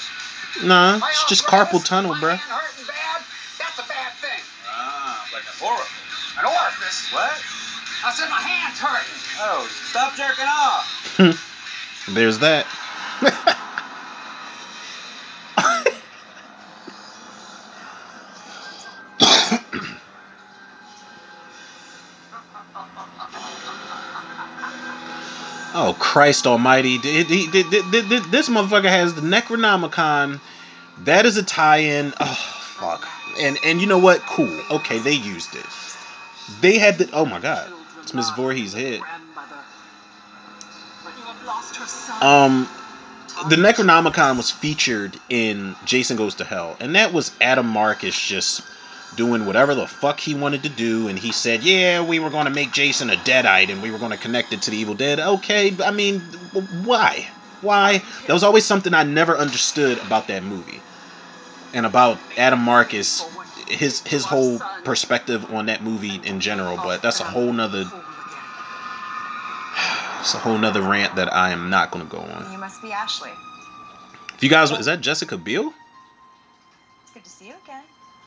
Nah, 0.63 0.99
My 0.99 1.09
it's 1.11 1.27
just 1.29 1.47
carpal 1.47 1.83
tunnel, 1.85 2.15
my 2.15 2.21
bruh. 2.21 2.37
hand 2.39 2.51
hurting 2.51 2.87
bad, 2.87 3.23
that's 3.59 3.79
a 3.79 3.87
bad 3.89 4.13
thing. 4.21 4.43
Ah, 4.69 5.27
like 5.33 5.43
an 5.47 5.59
orifice. 5.67 6.39
An 6.39 6.45
orifice. 6.47 7.01
What? 7.15 7.39
I 8.05 8.11
said 8.13 8.29
my 8.29 8.41
hand's 8.43 8.79
hurting. 8.79 9.19
Oh, 9.41 9.67
stop 9.91 10.15
jerking 10.17 10.47
off. 10.47 10.85
There's 12.09 12.39
that. 12.41 12.67
oh 25.81 25.97
Christ 25.99 26.47
Almighty! 26.47 26.99
This 26.99 28.49
motherfucker 28.49 28.89
has 28.89 29.15
the 29.15 29.23
Necronomicon. 29.23 30.41
That 31.05 31.27
is 31.27 31.37
a 31.37 31.43
tie-in. 31.43 32.13
Oh 32.21 32.35
fuck! 32.79 33.09
And 33.41 33.59
and 33.65 33.81
you 33.81 33.87
know 33.87 33.99
what? 33.99 34.21
Cool. 34.21 34.61
Okay, 34.71 34.99
they 34.99 35.15
used 35.15 35.55
it. 35.55 35.67
They 36.61 36.79
had 36.79 36.99
the. 36.99 37.09
Oh 37.13 37.25
my 37.25 37.41
God! 37.41 37.73
It's 38.03 38.15
Miss 38.15 38.31
Voorhees' 38.31 38.75
head. 38.75 39.01
Um, 42.21 42.69
the 43.49 43.57
Necronomicon 43.57 44.37
was 44.37 44.51
featured 44.51 45.19
in 45.29 45.75
Jason 45.85 46.17
Goes 46.17 46.35
to 46.37 46.45
Hell, 46.45 46.77
and 46.81 46.95
that 46.97 47.13
was 47.13 47.33
Adam 47.41 47.67
Marcus 47.67 48.21
just 48.21 48.63
doing 49.17 49.47
whatever 49.47 49.75
the 49.75 49.87
fuck 49.87 50.21
he 50.21 50.35
wanted 50.35 50.63
to 50.63 50.69
do, 50.69 51.09
and 51.09 51.19
he 51.19 51.33
said, 51.33 51.63
"Yeah, 51.63 52.03
we 52.03 52.19
were 52.19 52.31
going 52.31 52.47
to 52.47 52.51
make 52.51 52.73
Jason 52.73 53.11
a 53.11 53.17
deadite, 53.17 53.71
and 53.71 53.83
we 53.83 53.91
were 53.91 53.99
going 53.99 54.13
to 54.13 54.17
connect 54.17 54.53
it 54.53 54.63
to 54.63 54.71
the 54.71 54.77
Evil 54.77 54.95
Dead." 54.95 55.19
Okay, 55.19 55.77
I 55.85 55.91
mean, 55.91 56.21
why? 56.85 57.27
Why? 57.61 58.03
That 58.27 58.33
was 58.33 58.43
always 58.43 58.65
something 58.65 58.95
I 58.95 59.03
never 59.03 59.37
understood 59.37 59.99
about 59.99 60.29
that 60.29 60.43
movie, 60.43 60.81
and 61.75 61.87
about 61.87 62.19
Adam 62.37 62.61
Marcus, 62.61 63.25
his 63.67 64.01
his 64.07 64.25
whole 64.25 64.61
perspective 64.85 65.53
on 65.53 65.67
that 65.67 65.83
movie 65.83 66.21
in 66.25 66.41
general. 66.41 66.77
But 66.77 67.03
that's 67.03 67.21
a 67.21 67.25
whole 67.25 67.53
nother. 67.53 67.85
It's 70.21 70.35
a 70.35 70.39
whole 70.39 70.59
nother 70.59 70.83
rant 70.83 71.17
that 71.17 71.33
I 71.33 71.51
am 71.51 71.71
not 71.71 71.91
going 71.91 72.05
to 72.05 72.11
go 72.11 72.19
on. 72.19 72.53
You 72.53 72.59
must 72.59 72.83
be 72.83 72.93
Ashley. 72.93 73.31
If 74.35 74.45
you 74.45 74.51
guys, 74.51 74.71
is 74.71 74.87
that 74.87 75.01
Jessica 75.01 75.37
Biel? 75.37 75.73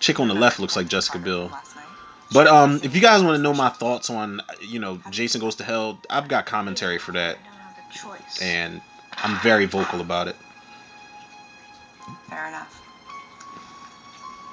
Chick 0.04 0.20
on 0.20 0.28
the 0.28 0.34
left 0.34 0.60
looks 0.60 0.76
like 0.76 0.90
Jessica 0.90 1.18
Biel. 1.18 1.50
But 2.34 2.48
um, 2.48 2.82
if 2.84 2.94
you 2.94 3.00
guys 3.00 3.24
want 3.24 3.38
to 3.38 3.42
know 3.42 3.54
my 3.54 3.70
thoughts 3.70 4.10
on, 4.10 4.42
you 4.60 4.80
know, 4.80 5.00
Jason 5.12 5.40
Goes 5.40 5.56
to 5.56 5.64
Hell, 5.64 5.98
I've 6.10 6.28
got 6.28 6.46
commentary 6.46 6.98
for 6.98 7.14
that, 7.14 7.38
I 7.38 7.48
don't 7.48 7.54
have 7.58 7.78
a 7.78 7.94
choice. 8.20 8.42
and 8.42 8.82
I'm 9.24 9.40
very 9.40 9.66
vocal 9.66 10.02
about 10.02 10.28
it. 10.28 10.36
Fair 12.28 12.50
enough. 12.50 12.82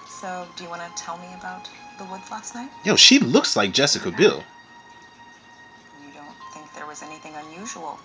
So, 0.07 0.47
do 0.55 0.63
you 0.63 0.71
want 0.71 0.83
to 0.83 1.03
tell 1.03 1.19
me 1.19 1.27
about 1.37 1.69
the 1.99 2.05
woods 2.05 2.31
last 2.31 2.55
night? 2.55 2.71
Yo, 2.85 2.95
she 2.95 3.19
looks 3.19 3.57
like 3.57 3.73
Jessica 3.73 4.13
Biel. 4.13 4.45
You 6.07 6.13
don't 6.15 6.37
think 6.55 6.73
there 6.75 6.87
was 6.87 7.03
anything 7.03 7.33
unusual? 7.35 7.99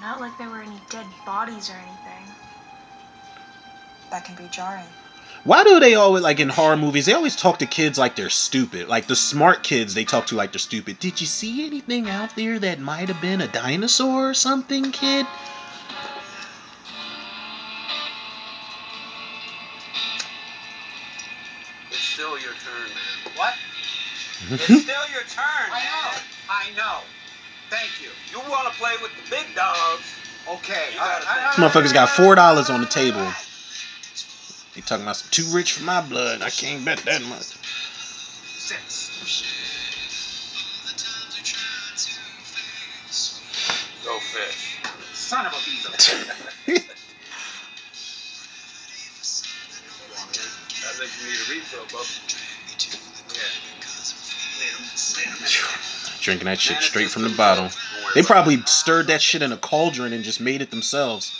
Not 0.00 0.20
like 0.20 0.38
there 0.38 0.48
were 0.48 0.62
any 0.62 0.80
dead 0.88 1.06
bodies 1.26 1.68
or 1.68 1.74
anything. 1.74 2.32
That 4.12 4.24
can 4.24 4.36
be 4.36 4.46
jarring. 4.52 4.86
Why 5.44 5.64
do 5.64 5.80
they 5.80 5.96
always 5.96 6.22
like 6.22 6.38
in 6.38 6.48
horror 6.48 6.76
movies? 6.76 7.06
They 7.06 7.14
always 7.14 7.34
talk 7.34 7.58
to 7.58 7.66
kids 7.66 7.98
like 7.98 8.14
they're 8.14 8.30
stupid. 8.30 8.86
Like 8.88 9.06
the 9.08 9.16
smart 9.16 9.64
kids, 9.64 9.92
they 9.92 10.04
talk 10.04 10.26
to 10.26 10.36
like 10.36 10.52
they're 10.52 10.60
stupid. 10.60 11.00
Did 11.00 11.20
you 11.20 11.26
see 11.26 11.66
anything 11.66 12.08
out 12.08 12.36
there 12.36 12.60
that 12.60 12.78
might 12.78 13.08
have 13.08 13.20
been 13.20 13.40
a 13.40 13.48
dinosaur 13.48 14.30
or 14.30 14.34
something, 14.34 14.92
kid? 14.92 15.26
It's 21.90 21.98
still 21.98 22.38
your 22.38 22.52
turn, 22.52 22.88
man. 22.88 23.32
What? 23.36 23.54
It's 24.50 24.64
still 24.64 25.06
your 25.12 25.22
turn, 25.30 25.70
I 25.70 25.82
know. 25.84 26.18
I 26.50 26.70
know. 26.76 26.98
Thank 27.70 28.02
you. 28.02 28.10
You 28.32 28.40
want 28.50 28.72
to 28.72 28.78
play 28.78 28.92
with 29.00 29.12
the 29.14 29.30
big 29.30 29.54
dogs? 29.54 30.02
Okay. 30.48 30.88
You 30.92 30.98
gotta 30.98 31.28
I- 31.28 31.30
I- 31.30 31.54
think. 31.54 31.56
This 31.56 31.82
motherfucker's 31.82 31.92
got 31.92 32.08
four 32.10 32.34
dollars 32.34 32.68
on 32.68 32.80
the 32.80 32.86
table. 32.88 33.24
He 34.74 34.80
talking 34.80 35.04
about 35.04 35.22
too 35.30 35.44
rich 35.52 35.72
for 35.72 35.84
my 35.84 36.00
blood. 36.00 36.40
I 36.40 36.48
can't 36.48 36.82
bet 36.84 36.98
that 37.00 37.20
much. 37.22 37.42
Six. 38.56 39.10
Go 44.04 44.18
fish. 44.18 44.78
Son 45.12 45.44
of 45.46 45.52
a 45.52 45.56
beezer. 45.64 45.90
Come 45.92 46.20
on, 50.18 50.28
man. 50.28 50.42
I 50.84 50.94
think 50.94 51.10
you 51.20 51.26
need 51.28 51.36
a 51.36 51.50
refill, 51.50 51.84
bub. 51.92 52.06
Drinking 56.22 56.46
that 56.46 56.60
shit 56.60 56.80
straight 56.82 57.10
from 57.10 57.22
the 57.22 57.30
bottle. 57.30 57.64
good. 57.64 57.74
Don't 57.74 58.04
worry 58.04 58.12
They 58.14 58.22
probably 58.22 58.62
stirred 58.66 59.08
that 59.08 59.20
shit 59.20 59.42
in 59.42 59.52
a 59.52 59.56
cauldron 59.56 60.12
and 60.12 60.24
just 60.24 60.40
made 60.40 60.62
it 60.62 60.70
themselves. 60.70 61.32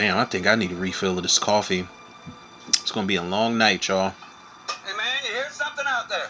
Damn, 0.00 0.16
I 0.16 0.24
think 0.24 0.46
I 0.46 0.54
need 0.54 0.72
a 0.72 0.76
refill 0.76 1.18
of 1.18 1.22
this 1.22 1.38
coffee. 1.38 1.86
It's 2.68 2.90
gonna 2.90 3.06
be 3.06 3.16
a 3.16 3.22
long 3.22 3.58
night, 3.58 3.86
y'all. 3.86 4.14
Hey, 4.82 4.96
man, 4.96 5.06
you 5.24 5.34
hear 5.34 5.50
something 5.50 5.84
out 5.86 6.08
there? 6.08 6.26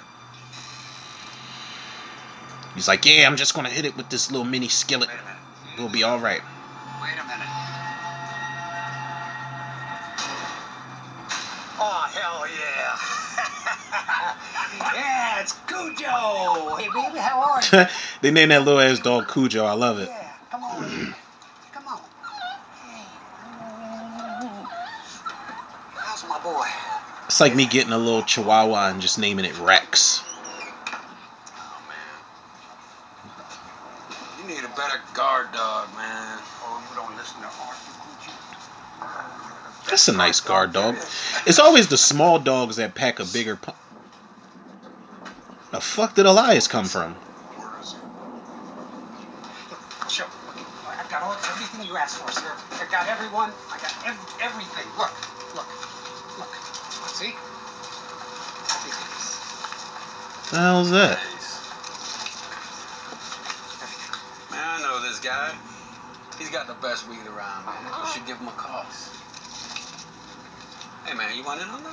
He's 2.75 2.89
like, 2.89 3.05
yeah, 3.05 3.29
I'm 3.29 3.37
just 3.37 3.55
gonna 3.55 3.71
hit 3.71 3.85
it 3.85 3.97
with 3.97 4.09
this 4.09 4.29
little 4.33 4.45
mini 4.45 4.67
skillet. 4.67 5.09
We'll 5.79 5.89
be 5.89 6.03
all 6.03 6.19
right. 6.19 6.41
Wait 7.01 7.13
a 7.13 7.23
minute. 7.23 7.47
Oh, 11.79 12.11
hell 12.11 12.49
yeah. 12.49 12.99
yeah, 14.95 15.41
it's 15.43 15.53
Cujo. 15.69 16.75
Hey, 16.75 16.89
baby, 16.93 17.19
how 17.21 17.41
are 17.41 17.63
you? 17.63 17.89
they 18.21 18.33
named 18.33 18.51
that 18.51 18.65
little 18.65 18.81
ass 18.81 18.99
dog 18.99 19.29
Cujo. 19.33 19.65
I 19.65 19.75
love 19.75 20.01
it. 20.01 20.09
Yeah, 20.09 20.33
come 20.51 20.65
on. 20.65 21.15
Come 21.71 21.87
on. 21.87 22.01
How's 26.21 26.29
my 26.29 26.39
boy? 26.43 26.67
It's 27.41 27.49
like 27.49 27.57
me 27.57 27.65
getting 27.65 27.95
a 27.95 27.97
little 27.97 28.21
Chihuahua 28.21 28.91
and 28.91 29.01
just 29.01 29.19
naming 29.19 29.47
it 29.47 29.57
Rex. 29.61 30.21
Oh. 31.57 31.81
You 34.39 34.47
need 34.47 34.63
a 34.63 34.69
better 34.77 35.01
guard 35.15 35.51
dog, 35.55 35.89
man. 35.97 36.39
Oh, 36.63 36.85
you 36.91 36.97
don't 36.97 37.17
listen 37.17 37.41
to 37.41 37.47
Arthur 37.47 37.93
Cujo? 38.21 39.89
That's 39.89 40.09
a 40.09 40.13
nice 40.13 40.41
guard 40.41 40.75
dog. 40.75 40.97
It's 41.47 41.59
always 41.59 41.89
the 41.89 41.97
small 41.97 42.39
dogs 42.39 42.77
that 42.77 42.95
pack 42.95 43.21
a 43.21 43.25
bigger. 43.25 43.57
Pu- 43.57 43.73
the 45.71 45.81
fuck 45.81 46.15
did 46.17 46.27
Elias 46.27 46.69
come 46.69 46.85
from? 46.85 47.15
Where 47.15 47.81
is? 47.81 47.95
Sure. 50.13 50.27
I've 50.91 51.09
got 51.09 51.23
all 51.23 51.33
everything 51.33 51.87
you 51.87 51.97
asked 51.97 52.19
for, 52.19 52.31
sir. 52.33 52.53
I've 52.73 52.91
got 52.91 53.09
everyone. 53.09 53.51
I 53.73 53.79
got 53.79 53.97
ev- 54.07 54.37
everything. 54.43 54.85
Look, 54.99 55.15
look, 55.55 55.67
look. 56.39 56.55
See? 57.21 57.27
Everything. 57.27 59.09
The 60.51 60.57
hell's 60.57 60.91
that? 60.91 61.17
Man, 64.51 64.59
I 64.59 64.83
know 64.83 65.01
this 65.01 65.21
guy. 65.21 65.55
He's 66.41 66.51
got 66.51 66.67
the 66.67 66.75
best 66.83 67.09
weed 67.09 67.25
around, 67.25 67.67
man. 67.67 67.77
You 67.87 68.11
should 68.13 68.27
give 68.27 68.37
him 68.39 68.49
a 68.49 68.53
call. 68.59 68.85
Hey, 71.07 71.15
man, 71.15 71.37
you 71.37 71.45
want 71.45 71.63
in 71.63 71.69
on 71.69 71.85
this? 71.85 71.93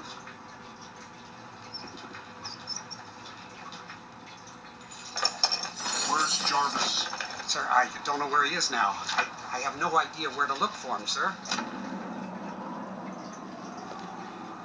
Where's 6.10 6.49
Jarvis? 6.49 7.05
Sir, 7.45 7.62
I 7.70 7.88
don't 8.05 8.18
know 8.18 8.28
where 8.28 8.43
he 8.43 8.55
is 8.55 8.72
now. 8.72 8.95
I, 9.14 9.28
I 9.53 9.60
have 9.60 9.80
no 9.80 9.99
idea 9.99 10.30
where 10.32 10.47
to 10.47 10.55
look 10.55 10.72
for 10.72 10.97
him, 10.97 11.05
sir. 11.05 11.32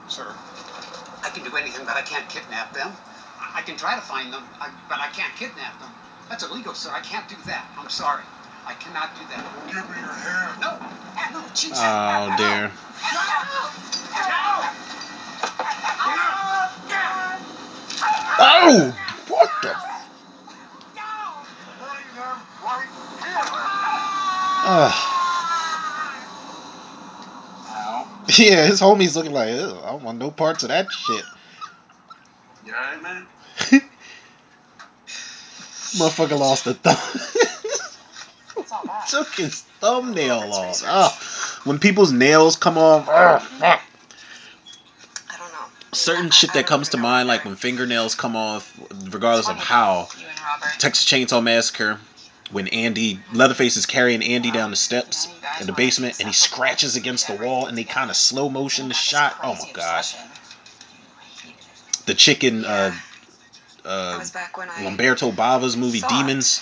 Sir, 0.08 0.34
I 1.22 1.28
can 1.28 1.44
do 1.44 1.54
anything, 1.58 1.84
but 1.84 1.96
I 1.96 2.02
can't 2.02 2.26
kidnap 2.30 2.72
them. 2.72 2.90
I, 3.42 3.58
I 3.58 3.62
can 3.62 3.76
try 3.76 3.94
to 3.96 4.00
find 4.00 4.32
them, 4.32 4.42
I, 4.60 4.70
but 4.88 4.98
I 5.00 5.08
can't 5.08 5.34
kidnap 5.36 5.78
them. 5.80 5.90
That's 6.28 6.44
illegal, 6.44 6.74
sir. 6.74 6.90
I 6.92 7.00
can't 7.00 7.28
do 7.28 7.36
that. 7.46 7.66
I'm 7.76 7.90
sorry. 7.90 8.22
I 8.64 8.74
cannot 8.74 9.14
do 9.16 9.22
that. 9.30 9.44
Give 9.66 9.76
me 9.90 9.98
your 9.98 10.12
hand. 10.12 10.60
No, 10.60 10.78
ah, 10.80 11.30
no, 11.32 11.40
jeez. 11.52 11.74
Oh 11.76 12.34
dear. 12.38 12.70
Oh! 18.44 18.96
What 19.28 19.50
the? 19.62 19.74
Bring 21.78 22.08
them 22.16 22.38
right 22.64 22.88
here. 23.22 23.42
Ugh. 24.64 24.92
Ow. 27.68 28.08
yeah, 28.38 28.66
his 28.66 28.80
homie's 28.80 29.16
looking 29.16 29.32
like, 29.32 29.50
Ew, 29.50 29.78
I 29.84 29.90
don't 29.90 30.02
want 30.02 30.18
no 30.18 30.30
parts 30.30 30.62
of 30.62 30.70
that 30.70 30.90
shit. 30.92 31.24
You 32.72 32.78
alright, 32.78 33.02
man? 33.02 33.26
Motherfucker 35.92 36.38
lost 36.38 36.66
a 36.66 36.72
thumb. 36.72 36.96
What's 38.54 38.72
all 38.72 38.82
that? 38.86 39.06
Took 39.08 39.34
his 39.34 39.60
thumbnail 39.80 40.50
off. 40.52 40.82
Oh, 40.86 41.60
when 41.68 41.78
people's 41.78 42.12
nails 42.12 42.56
come 42.56 42.78
off, 42.78 43.08
oh, 43.10 43.38
fuck. 43.38 43.82
I 45.30 45.36
don't 45.38 45.52
know. 45.52 45.58
certain 45.92 46.26
I- 46.26 46.30
shit 46.30 46.50
I 46.50 46.54
that 46.54 46.60
don't 46.60 46.68
comes 46.68 46.88
to 46.90 46.96
mind, 46.96 47.28
like 47.28 47.44
when 47.44 47.56
fingernails 47.56 48.14
come 48.14 48.36
off, 48.36 48.74
regardless 49.10 49.50
of 49.50 49.58
how. 49.58 50.08
You 50.18 50.26
and 50.28 50.40
Robert. 50.40 50.78
Texas 50.80 51.04
Chainsaw 51.04 51.42
Massacre, 51.42 51.98
when 52.50 52.68
Andy 52.68 53.20
Leatherface 53.34 53.76
is 53.76 53.84
carrying 53.84 54.22
Andy 54.22 54.50
down 54.50 54.70
the 54.70 54.76
steps 54.76 55.26
You 55.26 55.32
know, 55.32 55.36
you 55.36 55.42
guys 55.42 55.60
in 55.60 55.66
the 55.66 55.72
basement, 55.74 56.20
and 56.20 56.26
he 56.28 56.32
scratches 56.32 56.96
against 56.96 57.26
the 57.26 57.34
wall, 57.34 57.66
and 57.66 57.76
they 57.76 57.84
kind 57.84 58.08
of 58.08 58.16
slow 58.16 58.48
motion 58.48 58.88
the 58.88 58.94
shot. 58.94 59.36
Oh 59.42 59.48
my 59.52 59.58
crazy 59.58 59.72
god! 59.74 59.98
obsession. 59.98 60.20
You 61.44 61.50
hated 61.50 61.58
it. 61.60 61.91
The 62.06 62.14
chicken, 62.14 62.64
uh, 62.64 62.92
That 63.84 63.88
uh, 63.88 64.24
back 64.32 64.56
I 64.58 64.84
Lamberto 64.84 65.34
Bava's 65.34 65.76
movie 65.76 66.00
Demons. 66.00 66.60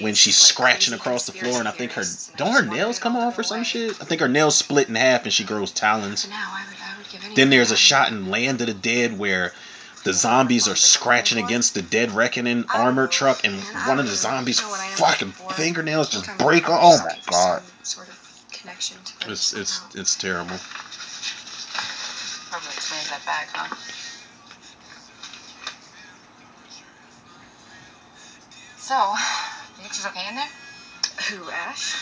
When 0.00 0.14
she's 0.14 0.36
scratching 0.36 0.94
across 0.94 1.26
the 1.26 1.32
floor, 1.32 1.58
and 1.58 1.68
I 1.68 1.72
think 1.72 1.92
her 1.92 2.02
conspiracy 2.02 2.26
theorists, 2.26 2.30
and 2.30 2.40
I 2.40 2.44
don't 2.44 2.64
her 2.64 2.76
nails 2.76 2.98
come 2.98 3.16
off 3.16 3.38
or 3.38 3.42
some 3.42 3.64
shit. 3.64 4.00
I 4.00 4.04
think 4.04 4.20
her 4.20 4.28
nails 4.28 4.56
split 4.56 4.88
in 4.88 4.94
half, 4.94 5.24
and 5.24 5.32
she 5.32 5.44
grows 5.44 5.70
talons. 5.70 6.24
But 6.24 6.30
now 6.30 6.48
I 6.52 6.64
would, 6.66 6.76
I 6.80 6.98
would 6.98 7.08
give 7.10 7.20
anything. 7.20 7.34
Then 7.34 7.50
there's 7.50 7.70
a 7.70 7.76
shot 7.76 8.10
in 8.10 8.30
Land 8.30 8.60
of 8.60 8.66
the 8.66 8.74
Dead 8.74 9.18
where 9.18 9.52
the 10.04 10.12
zombies 10.12 10.68
are 10.68 10.76
scratching 10.76 11.42
against 11.44 11.74
the 11.74 11.82
Dead 11.82 12.12
Reckoning 12.12 12.64
armor 12.72 13.06
truck, 13.06 13.44
and 13.44 13.60
one 13.86 13.98
of 13.98 14.06
the 14.06 14.14
zombies' 14.14 14.60
know 14.60 14.68
what 14.70 14.80
I 14.80 14.86
am 14.86 14.96
fucking 14.96 15.32
fingernails 15.54 16.10
just 16.10 16.38
break 16.38 16.68
off. 16.68 17.00
Oh 17.02 17.04
my 17.04 17.18
god! 17.26 17.62
Sort 17.82 18.08
of 18.08 18.18
connection 18.52 18.96
to 19.04 19.30
It's 19.30 19.52
it's 19.52 19.80
it's 19.94 20.14
terrible. 20.16 20.56
Probably 22.50 22.68
explains 22.74 23.10
that 23.10 23.24
bag, 23.26 23.46
huh? 23.52 23.76
So, 28.90 29.14
the 29.78 29.84
itch 29.84 30.00
is 30.00 30.06
okay 30.06 30.26
in 30.28 30.34
there? 30.34 30.48
Who, 31.28 31.48
Ash? 31.48 31.94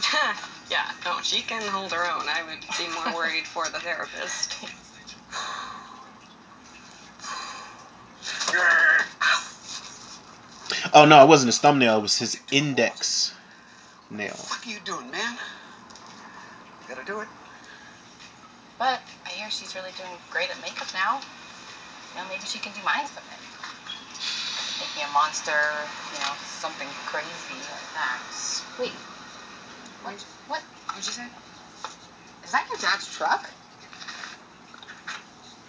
yeah, 0.70 0.90
no, 1.04 1.20
she 1.20 1.42
can 1.42 1.60
hold 1.68 1.92
her 1.92 2.10
own. 2.10 2.26
I 2.30 2.42
would 2.44 2.60
be 2.78 2.88
more 2.94 3.14
worried 3.14 3.46
for 3.46 3.68
the 3.68 3.78
therapist. 3.78 4.56
Oh 10.94 11.04
no, 11.04 11.22
it 11.22 11.28
wasn't 11.28 11.48
his 11.48 11.58
thumbnail. 11.58 11.98
It 11.98 12.02
was 12.02 12.18
his 12.18 12.40
index 12.50 13.32
nail. 14.10 14.34
What 14.48 14.66
are 14.66 14.68
you 14.68 14.78
doing, 14.84 15.10
man? 15.10 15.36
You 16.80 16.94
gotta 16.94 17.06
do 17.06 17.20
it. 17.20 17.28
But 18.78 19.00
I 19.26 19.28
hear 19.30 19.50
she's 19.50 19.74
really 19.74 19.92
doing 19.96 20.10
great 20.30 20.50
at 20.50 20.60
makeup 20.60 20.88
now. 20.92 21.20
You 22.14 22.20
know, 22.20 22.28
maybe 22.28 22.44
she 22.46 22.58
can 22.58 22.72
do 22.72 22.80
mine 22.84 23.06
someday. 23.06 23.51
Make 24.82 24.96
me 24.96 25.02
a 25.08 25.12
monster, 25.14 25.52
you 26.12 26.18
know, 26.18 26.32
something 26.44 26.88
crazy 27.06 27.54
like 27.54 27.92
that. 27.94 28.18
Wait. 28.80 28.90
What? 30.02 30.24
What? 30.48 30.60
What'd 30.88 31.06
you 31.06 31.12
say? 31.12 31.26
Is 32.42 32.50
that 32.50 32.66
your 32.68 32.80
dad's 32.80 33.06
truck? 33.06 33.48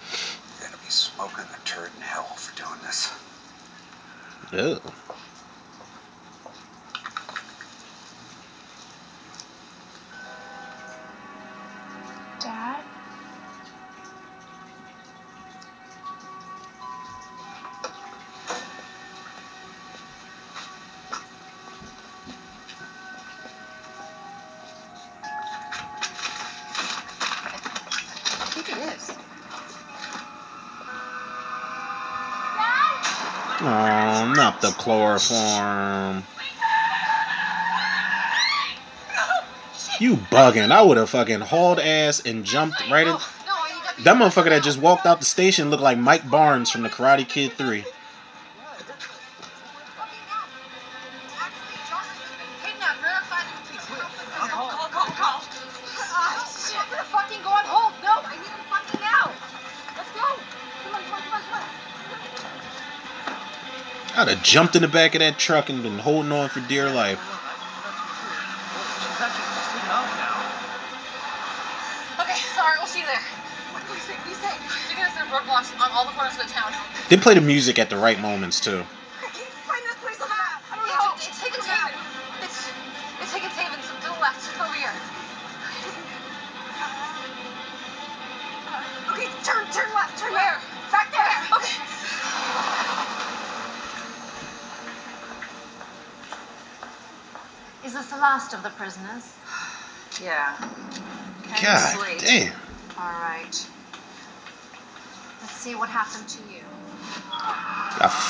You 0.10 0.66
gotta 0.66 0.78
be 0.78 0.90
smoking 0.90 1.46
a 1.46 1.60
turd 1.64 1.92
in 1.96 2.02
hell 2.02 2.24
for 2.24 2.56
doing 2.58 2.82
this. 2.82 3.12
Ew. 4.52 4.82
The 34.64 34.72
chloroform. 34.72 36.24
You 40.00 40.16
bugging. 40.16 40.72
I 40.72 40.82
would 40.82 40.98
have 40.98 41.10
fucking 41.10 41.42
hauled 41.42 41.80
ass 41.80 42.22
and 42.26 42.46
jumped 42.46 42.90
right 42.90 43.06
in. 43.06 43.16
That 44.06 44.16
motherfucker 44.18 44.50
that 44.50 44.64
just 44.64 44.80
walked 44.80 45.06
out 45.06 45.20
the 45.20 45.26
station 45.26 45.70
looked 45.70 45.84
like 45.84 45.98
Mike 45.98 46.28
Barnes 46.30 46.72
from 46.72 46.82
the 46.82 46.90
Karate 46.90 47.28
Kid 47.28 47.52
3. 47.54 47.84
Jumped 64.44 64.76
in 64.76 64.82
the 64.82 64.88
back 64.88 65.16
of 65.16 65.20
that 65.20 65.40
truck 65.40 65.70
and 65.70 65.82
been 65.82 65.98
holding 65.98 66.32
on 66.32 66.50
for 66.50 66.60
dear 66.60 66.90
life. 66.90 67.18
She's 67.18 67.30
actually 69.22 69.48
taken 69.72 69.90
off 69.90 70.12
now. 70.20 70.36
Okay, 72.24 72.38
alright, 72.60 72.78
we'll 72.78 72.88
see 72.88 73.00
you 73.00 73.06
there. 73.06 73.24
What 73.72 73.88
do 73.88 73.94
you 73.94 74.00
say? 74.00 74.14
What 74.14 74.24
do 74.26 74.30
you 74.30 74.36
say? 74.36 74.52
They're 74.94 75.08
gonna 75.08 75.14
roadblocks 75.32 75.74
on 75.80 75.92
all 75.92 76.06
the 76.06 76.12
corners 76.12 76.34
of 76.34 76.46
the 76.46 76.54
town. 76.54 76.74
They 77.10 77.18
play 77.18 77.34
the 77.34 77.42
music 77.42 77.80
at 77.80 77.90
the 77.90 77.98
right 77.98 78.20
moments 78.20 78.60
too. 78.60 78.86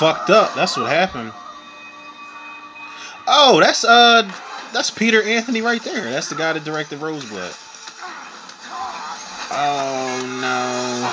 Fucked 0.04 0.32
up. 0.32 0.54
That's 0.54 0.76
what 0.76 0.90
happened. 0.90 1.32
Oh, 3.26 3.62
that's 3.62 3.86
uh 3.86 4.30
that's 4.74 4.92
Peter 4.92 5.24
Anthony 5.24 5.62
right 5.62 5.82
there. 5.82 6.12
That's 6.12 6.28
the 6.28 6.36
guy 6.36 6.52
that 6.52 6.66
directed 6.66 7.00
Roseblood. 7.00 7.56
Oh 9.50 10.20
no. 10.42 11.10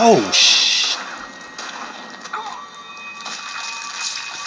Oh 0.00 0.30
sh. 0.32 0.96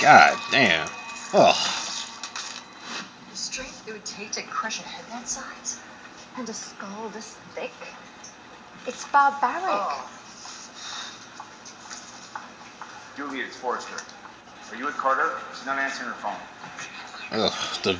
God 0.01 0.37
damn. 0.51 0.89
Oh. 1.33 1.55
The 3.29 3.37
strength 3.37 3.87
it 3.87 3.93
would 3.93 4.03
take 4.03 4.31
to 4.31 4.41
crush 4.41 4.81
a 4.81 4.83
head 4.83 5.05
that 5.11 5.29
size? 5.29 5.79
And 6.35 6.49
a 6.49 6.53
skull 6.53 7.07
this 7.13 7.37
thick? 7.55 7.71
It's 8.87 9.05
barbaric. 9.09 9.63
Julie, 13.15 13.41
oh. 13.41 13.45
it's 13.45 13.55
Forrester. 13.57 13.95
Are 14.71 14.75
you 14.77 14.85
with 14.85 14.97
Carter? 14.97 15.37
She's 15.55 15.65
not 15.65 15.77
answering 15.77 16.09
her 16.09 16.15
phone. 16.15 16.39
Ugh. 17.31 17.53
The 17.83 17.99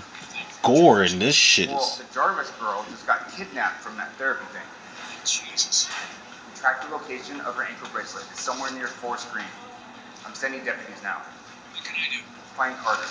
gore 0.63 1.03
in 1.03 1.19
this 1.19 1.35
shit 1.35 1.69
Well, 1.69 1.79
is. 1.81 1.97
the 1.97 2.13
Jarvis 2.13 2.49
girl 2.59 2.85
just 2.89 3.05
got 3.05 3.31
kidnapped 3.31 3.81
from 3.81 3.97
that 3.97 4.11
therapy 4.13 4.45
thing. 4.53 4.63
Jesus. 5.25 5.89
We 6.49 6.59
tracked 6.59 6.87
the 6.87 6.95
location 6.95 7.39
of 7.41 7.55
her 7.55 7.63
ankle 7.63 7.87
bracelet. 7.93 8.25
It's 8.31 8.41
somewhere 8.41 8.71
near 8.71 8.87
Forest 8.87 9.31
Green. 9.31 9.45
I'm 10.25 10.33
sending 10.33 10.63
deputies 10.63 11.03
now. 11.03 11.21
What 11.73 11.83
can 11.83 11.95
I 11.95 12.07
do? 12.09 12.23
Find 12.55 12.75
Carter. 12.77 13.05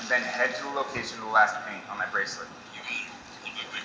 And 0.00 0.08
then 0.08 0.22
head 0.22 0.54
to 0.56 0.62
the 0.62 0.70
location 0.70 1.18
of 1.18 1.24
the 1.26 1.30
last 1.30 1.54
paint 1.66 1.82
on 1.90 1.98
that 1.98 2.10
bracelet. 2.12 2.48
You 2.74 2.80
got 2.82 2.90
it. 2.90 3.06
On 3.46 3.52
my 3.54 3.62
way. 3.72 3.82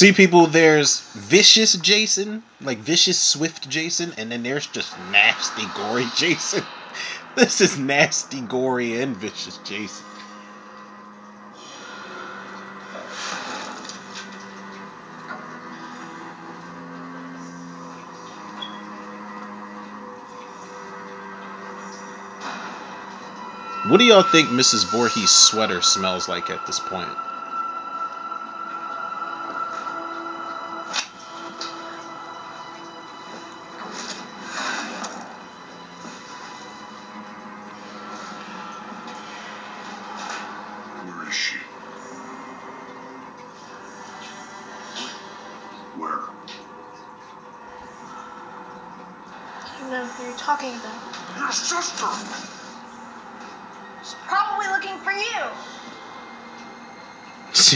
See, 0.00 0.12
people, 0.12 0.46
there's 0.46 1.00
vicious 1.12 1.74
Jason, 1.74 2.42
like 2.62 2.78
vicious 2.78 3.20
swift 3.20 3.68
Jason, 3.68 4.14
and 4.16 4.32
then 4.32 4.42
there's 4.42 4.66
just 4.66 4.98
nasty 5.12 5.66
gory 5.74 6.06
Jason. 6.16 6.64
This 7.36 7.60
is 7.60 7.78
nasty, 7.78 8.40
gory, 8.40 8.98
and 9.02 9.14
vicious 9.14 9.58
Jason. 9.58 10.06
What 23.90 23.98
do 23.98 24.04
y'all 24.04 24.22
think 24.22 24.48
Mrs. 24.48 24.86
Voorhees' 24.90 25.30
sweater 25.30 25.82
smells 25.82 26.26
like 26.26 26.48
at 26.48 26.66
this 26.66 26.80
point? 26.80 27.10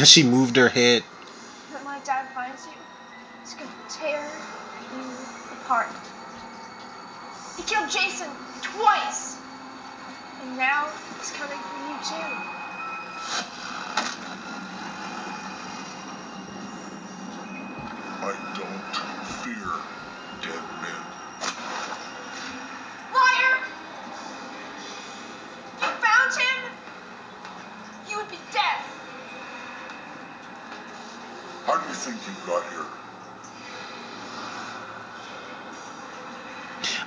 she 0.09 0.22
moved 0.22 0.57
her 0.57 0.68
head. 0.68 1.02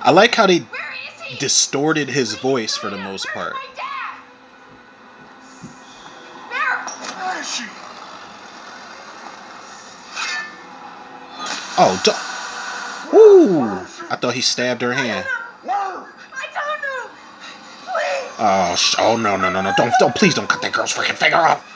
I 0.08 0.10
like 0.10 0.34
how 0.34 0.46
they 0.46 0.60
Where 0.60 0.80
is 1.06 1.20
he? 1.20 1.36
distorted 1.36 2.08
his 2.08 2.32
voice 2.32 2.74
for 2.78 2.88
the 2.88 2.96
most 2.96 3.26
part. 3.34 3.52
My 3.52 3.60
dad! 3.76 4.16
Mara! 6.48 6.88
Where 6.88 7.40
is 7.42 7.54
she? 7.54 7.64
Oh, 11.76 12.00
do- 13.12 13.18
Ooh! 13.18 13.86
I 14.10 14.16
thought 14.16 14.32
he 14.32 14.40
stabbed 14.40 14.80
her 14.80 14.94
hand. 14.94 15.26
Where? 15.62 15.74
I 15.76 16.06
don't 16.54 16.80
know. 16.80 17.10
Please. 17.84 18.32
Oh, 18.38 18.76
sh- 18.76 18.94
oh 18.98 19.18
no, 19.18 19.36
no, 19.36 19.50
no, 19.50 19.60
no! 19.60 19.74
Don't, 19.76 19.92
don't, 20.00 20.14
please 20.14 20.32
don't 20.32 20.48
cut 20.48 20.62
that 20.62 20.72
girl's 20.72 20.94
freaking 20.94 21.16
finger 21.16 21.36
off. 21.36 21.67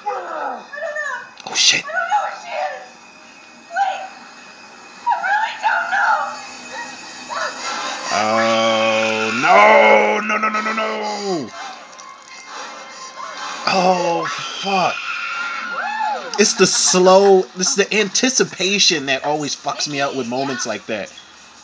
It's 16.43 16.55
the 16.55 16.67
slow, 16.67 17.47
it's 17.55 17.77
the 17.77 17.87
anticipation 17.95 19.07
that 19.07 19.23
always 19.25 19.55
fucks 19.55 19.89
me 19.89 20.01
up 20.01 20.17
with 20.17 20.27
moments 20.27 20.67
like 20.67 20.85
that. 20.87 21.07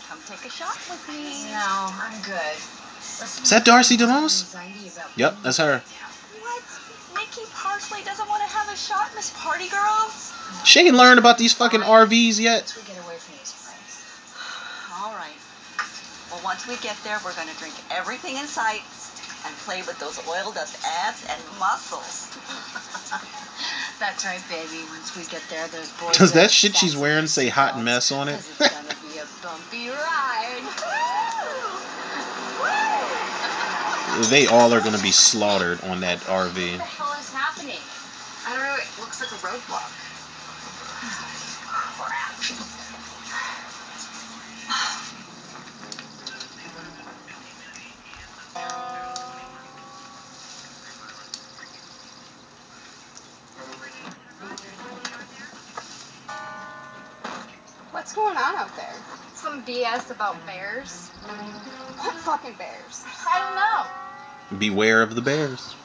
Come 0.07 0.21
take 0.25 0.47
a 0.47 0.49
shot 0.49 0.79
with 0.89 1.03
me. 1.09 1.51
No, 1.51 1.91
I'm 1.99 2.15
good. 2.23 2.55
Is 3.43 3.51
that 3.51 3.65
Darcy 3.65 3.97
DeLonis? 3.97 4.55
Yep, 5.17 5.39
that's 5.43 5.57
her. 5.57 5.83
What? 5.83 6.63
Nikki 7.13 7.51
Parsley 7.53 8.05
doesn't 8.05 8.29
want 8.29 8.41
to 8.45 8.49
have 8.55 8.73
a 8.73 8.77
shot, 8.77 9.11
Miss 9.17 9.35
Party 9.35 9.69
Girl? 9.69 10.13
She 10.65 10.87
ain't 10.87 10.95
learned 10.95 11.19
about 11.19 11.39
these 11.39 11.55
fucking 11.55 11.81
RVs 11.81 12.39
yet. 12.39 12.63
Once 12.63 12.77
we 12.77 12.83
get 12.95 13.03
away 13.03 13.17
from 13.17 13.35
this 13.35 13.51
place. 13.59 14.95
All 15.03 15.11
right. 15.11 15.43
Well, 16.31 16.41
once 16.45 16.69
we 16.69 16.77
get 16.77 16.95
there, 17.03 17.19
we're 17.25 17.35
going 17.35 17.49
to 17.49 17.59
drink 17.59 17.75
everything 17.91 18.37
in 18.37 18.47
sight 18.47 18.83
and 19.45 19.53
play 19.67 19.83
with 19.83 19.99
those 19.99 20.23
oil 20.29 20.53
dust 20.53 20.79
abs 21.03 21.27
and 21.27 21.43
muscles. 21.59 22.28
That's 23.99 24.25
right, 24.25 24.43
baby. 24.49 24.85
Once 24.91 25.17
we 25.17 25.25
get 25.25 25.43
there, 25.51 25.67
there's 25.69 25.91
boys. 25.93 26.17
Does 26.17 26.33
that 26.33 26.53
shit 26.53 26.77
she's 26.77 26.97
wearing 26.97 27.27
say 27.27 27.49
hot 27.49 27.83
mess 27.83 28.13
on 28.13 28.29
it? 28.29 28.35
it's 28.35 28.59
gonna 28.59 28.95
be 29.03 29.19
a 29.19 29.27
bumpy 29.43 29.89
ride. 29.89 30.63
they 34.31 34.47
all 34.47 34.73
are 34.73 34.81
gonna 34.81 35.03
be 35.03 35.11
slaughtered 35.11 35.83
on 35.83 36.01
that 36.01 36.21
RV. 36.21 36.81
About 60.19 60.45
bears. 60.47 61.11
What 62.01 62.15
fucking 62.17 62.55
bears? 62.59 63.05
I 63.33 63.39
don't 63.39 63.55
know. 64.51 64.59
Beware 64.59 65.01
of 65.03 65.15
the 65.15 65.23
bears. 65.23 65.77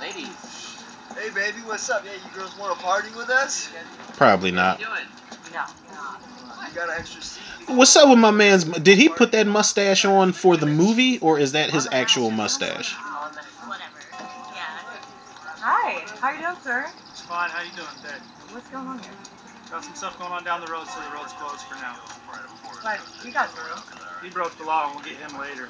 Ladies. 0.00 0.26
Hey, 1.14 1.30
baby, 1.30 1.58
what's 1.64 1.88
up? 1.90 2.04
Yeah, 2.04 2.10
you 2.14 2.34
girls 2.34 2.58
want 2.58 2.76
to 2.76 2.84
party 2.84 3.10
with 3.16 3.30
us? 3.30 3.68
Probably 4.16 4.50
not. 4.50 4.80
No, 4.80 4.86
You 4.96 6.74
got 6.74 6.88
an 6.88 6.96
extra 6.98 7.22
seat? 7.22 7.51
What's 7.72 7.96
up 7.96 8.10
with 8.10 8.18
my 8.18 8.30
man's? 8.30 8.64
Did 8.64 8.98
he 8.98 9.08
put 9.08 9.32
that 9.32 9.46
mustache 9.46 10.04
on 10.04 10.32
for 10.32 10.58
the 10.58 10.66
movie, 10.66 11.18
or 11.20 11.38
is 11.38 11.52
that 11.52 11.70
his 11.70 11.88
actual 11.90 12.30
mustache? 12.30 12.94
Hi. 15.64 16.04
How 16.20 16.32
you 16.32 16.40
doing, 16.40 16.56
sir? 16.62 16.86
Fine. 17.28 17.48
How 17.50 17.62
you 17.62 17.70
doing, 17.70 17.88
Dad? 18.02 18.20
What's 18.52 18.68
going 18.68 18.86
on 18.86 18.98
here? 18.98 19.08
Got 19.70 19.84
some 19.84 19.94
stuff 19.94 20.18
going 20.18 20.32
on 20.32 20.44
down 20.44 20.60
the 20.60 20.66
road, 20.66 20.86
so 20.86 21.00
the 21.00 21.16
road's 21.16 21.32
closed 21.32 21.62
for 21.62 21.76
now. 21.76 21.96
But 22.82 23.00
you 23.24 23.32
got 23.32 23.48
through. 23.54 23.80
He 24.22 24.28
broke 24.28 24.58
the 24.58 24.64
law, 24.64 24.88
and 24.88 24.96
we'll 24.96 25.04
get 25.04 25.16
him 25.16 25.40
later. 25.40 25.68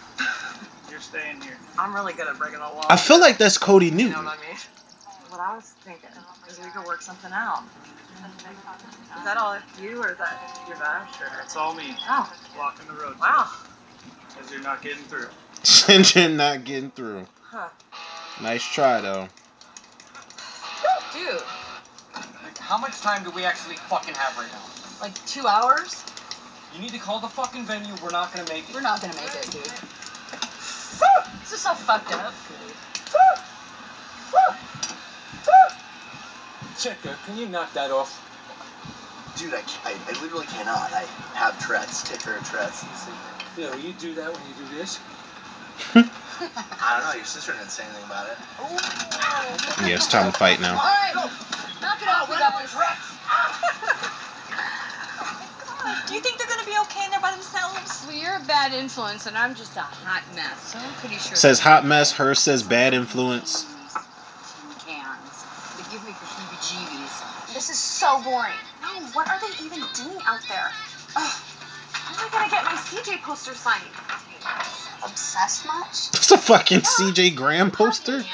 You're 0.90 1.00
staying 1.00 1.40
here. 1.40 1.56
I'm 1.78 1.94
really 1.94 2.14
good 2.14 2.26
at 2.26 2.36
breaking 2.36 2.58
the 2.58 2.64
law. 2.66 2.86
I 2.90 2.96
feel 2.96 3.20
like 3.20 3.38
that's 3.38 3.58
Cody 3.58 3.86
You 3.86 3.92
know 3.92 3.96
Newton. 3.98 4.24
what 4.24 4.38
I 4.38 4.48
mean? 4.48 4.56
What 5.30 5.40
I 5.40 5.54
was 5.54 5.70
thinking 5.84 6.10
is 6.52 6.58
we 6.58 6.70
could 6.70 6.86
work 6.86 7.02
something 7.02 7.32
out. 7.32 7.62
Is 9.18 9.24
that 9.24 9.36
all 9.36 9.56
you, 9.80 10.02
or 10.02 10.12
is 10.12 10.18
that 10.18 10.60
your 10.68 10.76
Vash? 10.76 11.20
Or? 11.20 11.26
That's 11.36 11.56
all 11.56 11.74
me. 11.74 11.96
Oh, 12.08 12.32
Blocking 12.54 12.86
the 12.86 12.94
road. 12.94 13.18
wow. 13.18 13.48
Because 14.28 14.50
you're 14.52 14.62
not 14.62 14.82
getting 14.82 15.02
through. 15.04 15.28
Sinjin 15.62 16.36
not 16.36 16.64
getting 16.64 16.90
through. 16.90 17.26
Huh. 17.42 17.68
Nice 18.42 18.64
try 18.64 19.00
though. 19.00 19.28
Dude, 21.12 21.42
How 22.58 22.78
much 22.78 22.98
time 23.00 23.22
do 23.22 23.30
we 23.30 23.44
actually 23.44 23.76
fucking 23.76 24.14
have 24.14 24.36
right 24.38 24.50
now? 24.50 24.58
like 25.00 25.14
two 25.26 25.46
hours? 25.46 26.04
You 26.74 26.80
need 26.80 26.92
to 26.92 26.98
call 26.98 27.20
the 27.20 27.28
fucking 27.28 27.64
venue. 27.64 27.94
We're 28.02 28.10
not 28.10 28.32
gonna 28.32 28.48
make 28.48 28.68
it. 28.68 28.74
We're 28.74 28.80
not 28.80 29.00
gonna 29.00 29.14
make 29.16 29.34
it, 29.34 29.50
dude. 29.50 29.66
This 31.42 31.52
is 31.52 31.60
so 31.60 31.74
fucked 31.74 32.12
up. 32.14 32.32
Chica, 36.78 37.16
can 37.26 37.36
you 37.36 37.46
knock 37.46 37.72
that 37.74 37.90
off? 37.90 38.18
Dude, 39.38 39.54
I, 39.54 39.62
I, 39.84 39.94
I 40.08 40.12
literally 40.22 40.46
cannot. 40.46 40.92
I 40.92 41.04
have 41.34 41.58
Tourette's, 41.64 42.02
ticker 42.02 42.38
Tourette's. 42.50 42.82
It's 42.84 43.06
like- 43.08 43.16
Yeah, 43.56 43.70
will 43.70 43.78
you 43.80 43.92
do 43.94 44.14
that 44.14 44.32
when 44.32 44.42
you 44.48 44.54
do 44.54 44.76
this? 44.76 44.98
I 45.94 46.98
don't 46.98 47.06
know. 47.08 47.14
Your 47.14 47.24
sister 47.24 47.52
didn't 47.52 47.70
say 47.70 47.84
anything 47.84 48.04
about 48.04 48.26
it. 48.28 48.36
Yeah, 49.86 49.94
it's 49.96 50.06
time 50.06 50.30
to 50.30 50.38
fight 50.38 50.60
now. 50.60 50.76
Alright, 50.76 51.14
knock 51.80 52.02
it 52.02 52.08
off, 52.08 52.28
you 52.28 52.38
guys. 52.38 52.74
Do 56.06 56.14
you 56.14 56.20
think 56.20 56.38
they're 56.38 56.46
gonna 56.46 56.64
be 56.66 56.76
okay 56.86 57.04
in 57.04 57.10
there 57.10 57.20
by 57.20 57.32
themselves? 57.32 58.04
Well, 58.06 58.16
you're 58.16 58.36
a 58.36 58.40
bad 58.46 58.72
influence, 58.72 59.26
and 59.26 59.36
I'm 59.36 59.54
just 59.54 59.76
a 59.76 59.80
hot 59.80 60.22
mess, 60.34 60.72
so 60.72 60.78
I'm 60.78 60.92
pretty 60.94 61.16
sure. 61.16 61.36
Says 61.36 61.58
hot 61.58 61.84
mess. 61.84 62.12
Her 62.12 62.34
says 62.34 62.62
bad 62.62 62.94
influence. 62.94 63.64
Tin 63.64 63.72
cans. 64.86 65.44
They 65.76 65.82
give 65.90 66.02
me 66.62 66.84
the 66.84 66.90
heebie-jeebies. 66.90 67.54
This 67.54 67.70
is 67.70 67.78
so 67.78 68.22
boring. 68.22 68.52
No, 68.82 68.88
what 69.12 69.28
are 69.28 69.40
they 69.40 69.64
even 69.64 69.80
doing 69.94 70.18
out 70.26 70.40
there? 70.48 70.70
Ugh. 71.16 71.42
How 71.92 72.24
am 72.24 72.28
I 72.28 72.32
gonna 72.32 72.50
get 72.50 72.64
my 72.64 72.72
CJ 72.72 73.22
poster 73.22 73.54
signed? 73.54 73.82
Obsessed 75.04 75.66
much? 75.66 76.08
It's 76.14 76.30
a 76.30 76.38
fucking 76.38 76.80
CJ 76.80 77.34
Graham 77.36 77.70
poster. 77.70 78.18
Man. 78.18 78.26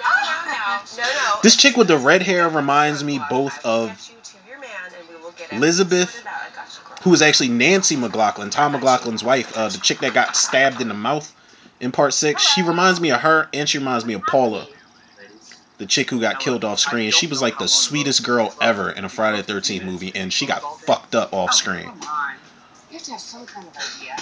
No, 0.00 0.08
no, 0.24 0.52
no, 0.52 0.80
no, 0.96 1.02
no. 1.14 1.40
This 1.42 1.56
chick 1.56 1.76
with 1.76 1.88
the 1.88 1.96
red 1.98 2.22
hair 2.22 2.48
reminds 2.48 3.04
me 3.04 3.20
both 3.30 3.64
of 3.64 3.88
Get 3.88 4.10
you 4.10 4.16
to 4.22 4.48
your 4.48 4.60
man, 4.60 4.68
and 4.98 5.08
we 5.08 5.22
will 5.22 5.32
get 5.32 5.52
Elizabeth, 5.52 5.92
everything 5.92 6.22
sorted 6.24 6.28
out. 6.28 6.42
I 6.52 6.56
got 6.56 6.66
you, 6.74 6.88
girl. 6.88 6.96
who 7.02 7.10
was 7.10 7.22
actually 7.22 7.48
Nancy 7.48 7.96
McLoughlin, 7.96 8.50
Tom 8.50 8.74
McLoughlin's 8.74 9.22
wife, 9.24 9.56
uh, 9.56 9.68
the 9.68 9.78
chick 9.78 9.98
that 10.00 10.12
got 10.14 10.36
stabbed 10.36 10.80
in 10.80 10.88
the 10.88 10.94
mouth 10.94 11.32
in 11.80 11.92
part 11.92 12.14
six. 12.14 12.42
She 12.42 12.62
reminds 12.62 13.00
me 13.00 13.10
of 13.10 13.20
her, 13.20 13.48
and 13.52 13.68
she 13.68 13.78
reminds 13.78 14.04
me 14.04 14.14
of 14.14 14.26
Paula, 14.26 14.66
the 15.78 15.86
chick 15.86 16.10
who 16.10 16.20
got 16.20 16.40
killed 16.40 16.64
off 16.64 16.78
screen. 16.78 17.10
She 17.10 17.26
was 17.26 17.42
like 17.42 17.58
the 17.58 17.68
sweetest 17.68 18.24
girl 18.24 18.54
ever 18.60 18.90
in 18.90 19.04
a 19.04 19.08
Friday 19.08 19.38
the 19.38 19.42
Thirteenth 19.42 19.84
movie, 19.84 20.12
and 20.14 20.32
she 20.32 20.46
got 20.46 20.80
fucked 20.80 21.14
up 21.14 21.32
off 21.32 21.54
screen. 21.54 21.84
You 21.84 22.98
have 22.98 23.02
to 23.02 23.10
have 23.12 23.20
some 23.20 23.46
kind 23.46 23.66
of 23.66 23.76
idea. 23.76 24.16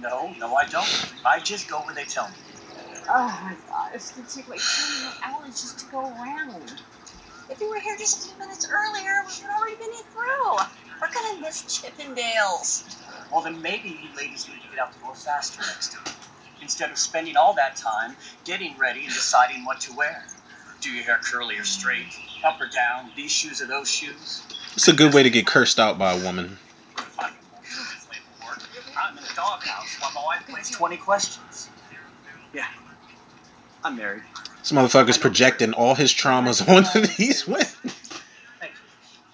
No, 0.00 0.32
no, 0.38 0.54
I 0.54 0.66
don't. 0.66 0.88
I 1.24 1.40
just 1.40 1.68
go 1.68 1.78
where 1.80 1.94
they 1.94 2.04
tell 2.04 2.28
me. 2.28 2.34
Oh 3.08 3.40
my 3.42 3.54
god, 3.68 3.90
it's 3.94 4.12
gonna 4.12 4.28
take 4.28 4.48
like 4.48 4.60
two 4.60 4.82
and 4.96 5.04
a 5.04 5.10
half 5.10 5.42
hours 5.42 5.60
just 5.60 5.78
to 5.80 5.86
go 5.86 6.00
around. 6.00 6.82
If 7.48 7.60
you 7.60 7.68
were 7.68 7.78
here 7.78 7.96
just 7.96 8.24
a 8.24 8.28
few 8.28 8.38
minutes 8.38 8.68
earlier, 8.70 9.22
we 9.26 9.42
would 9.42 9.54
already 9.56 9.76
been 9.76 9.92
through. 10.12 10.56
We're 11.00 11.12
gonna 11.12 11.40
miss 11.40 11.62
Chippendales. 11.62 12.96
Well, 13.30 13.42
then 13.42 13.62
maybe 13.62 13.90
you 13.90 14.16
ladies 14.16 14.48
need 14.48 14.62
to 14.62 14.68
get 14.68 14.78
out 14.78 14.92
the 14.92 14.98
door 15.00 15.14
faster 15.14 15.60
next 15.60 15.92
time. 15.92 16.14
Instead 16.62 16.90
of 16.90 16.98
spending 16.98 17.36
all 17.36 17.54
that 17.54 17.76
time 17.76 18.16
getting 18.44 18.76
ready 18.78 19.04
and 19.04 19.12
deciding 19.12 19.64
what 19.64 19.80
to 19.80 19.92
wear. 19.92 20.24
Do 20.86 20.92
your 20.92 21.02
hair 21.02 21.18
curly 21.20 21.58
or 21.58 21.64
straight, 21.64 22.16
up 22.44 22.60
or 22.60 22.68
down, 22.68 23.10
these 23.16 23.32
shoes 23.32 23.60
or 23.60 23.66
those 23.66 23.90
shoes. 23.90 24.44
It's 24.74 24.86
a 24.86 24.92
good 24.92 25.12
way 25.12 25.24
to 25.24 25.30
get 25.30 25.44
cursed 25.44 25.80
out 25.80 25.98
by 25.98 26.12
a 26.12 26.22
woman. 26.22 26.58
Fucking 26.94 27.36
bullshit 27.50 27.76
this 27.92 28.08
late 28.08 28.20
for 28.38 28.46
work. 28.46 28.62
I'm 28.96 29.18
in 29.18 29.24
a 29.24 29.34
doghouse 29.34 29.96
while 29.98 30.12
my 30.14 30.24
wife 30.24 30.46
plays 30.46 30.70
20 30.70 30.96
questions. 30.98 31.68
Yeah. 32.54 32.66
I'm 33.82 33.96
married. 33.96 34.22
This 34.60 34.70
motherfucker's 34.70 35.18
projecting 35.18 35.72
all 35.72 35.96
his 35.96 36.12
traumas 36.12 36.62
onto 36.68 37.00
these 37.16 37.48
women. 37.48 37.66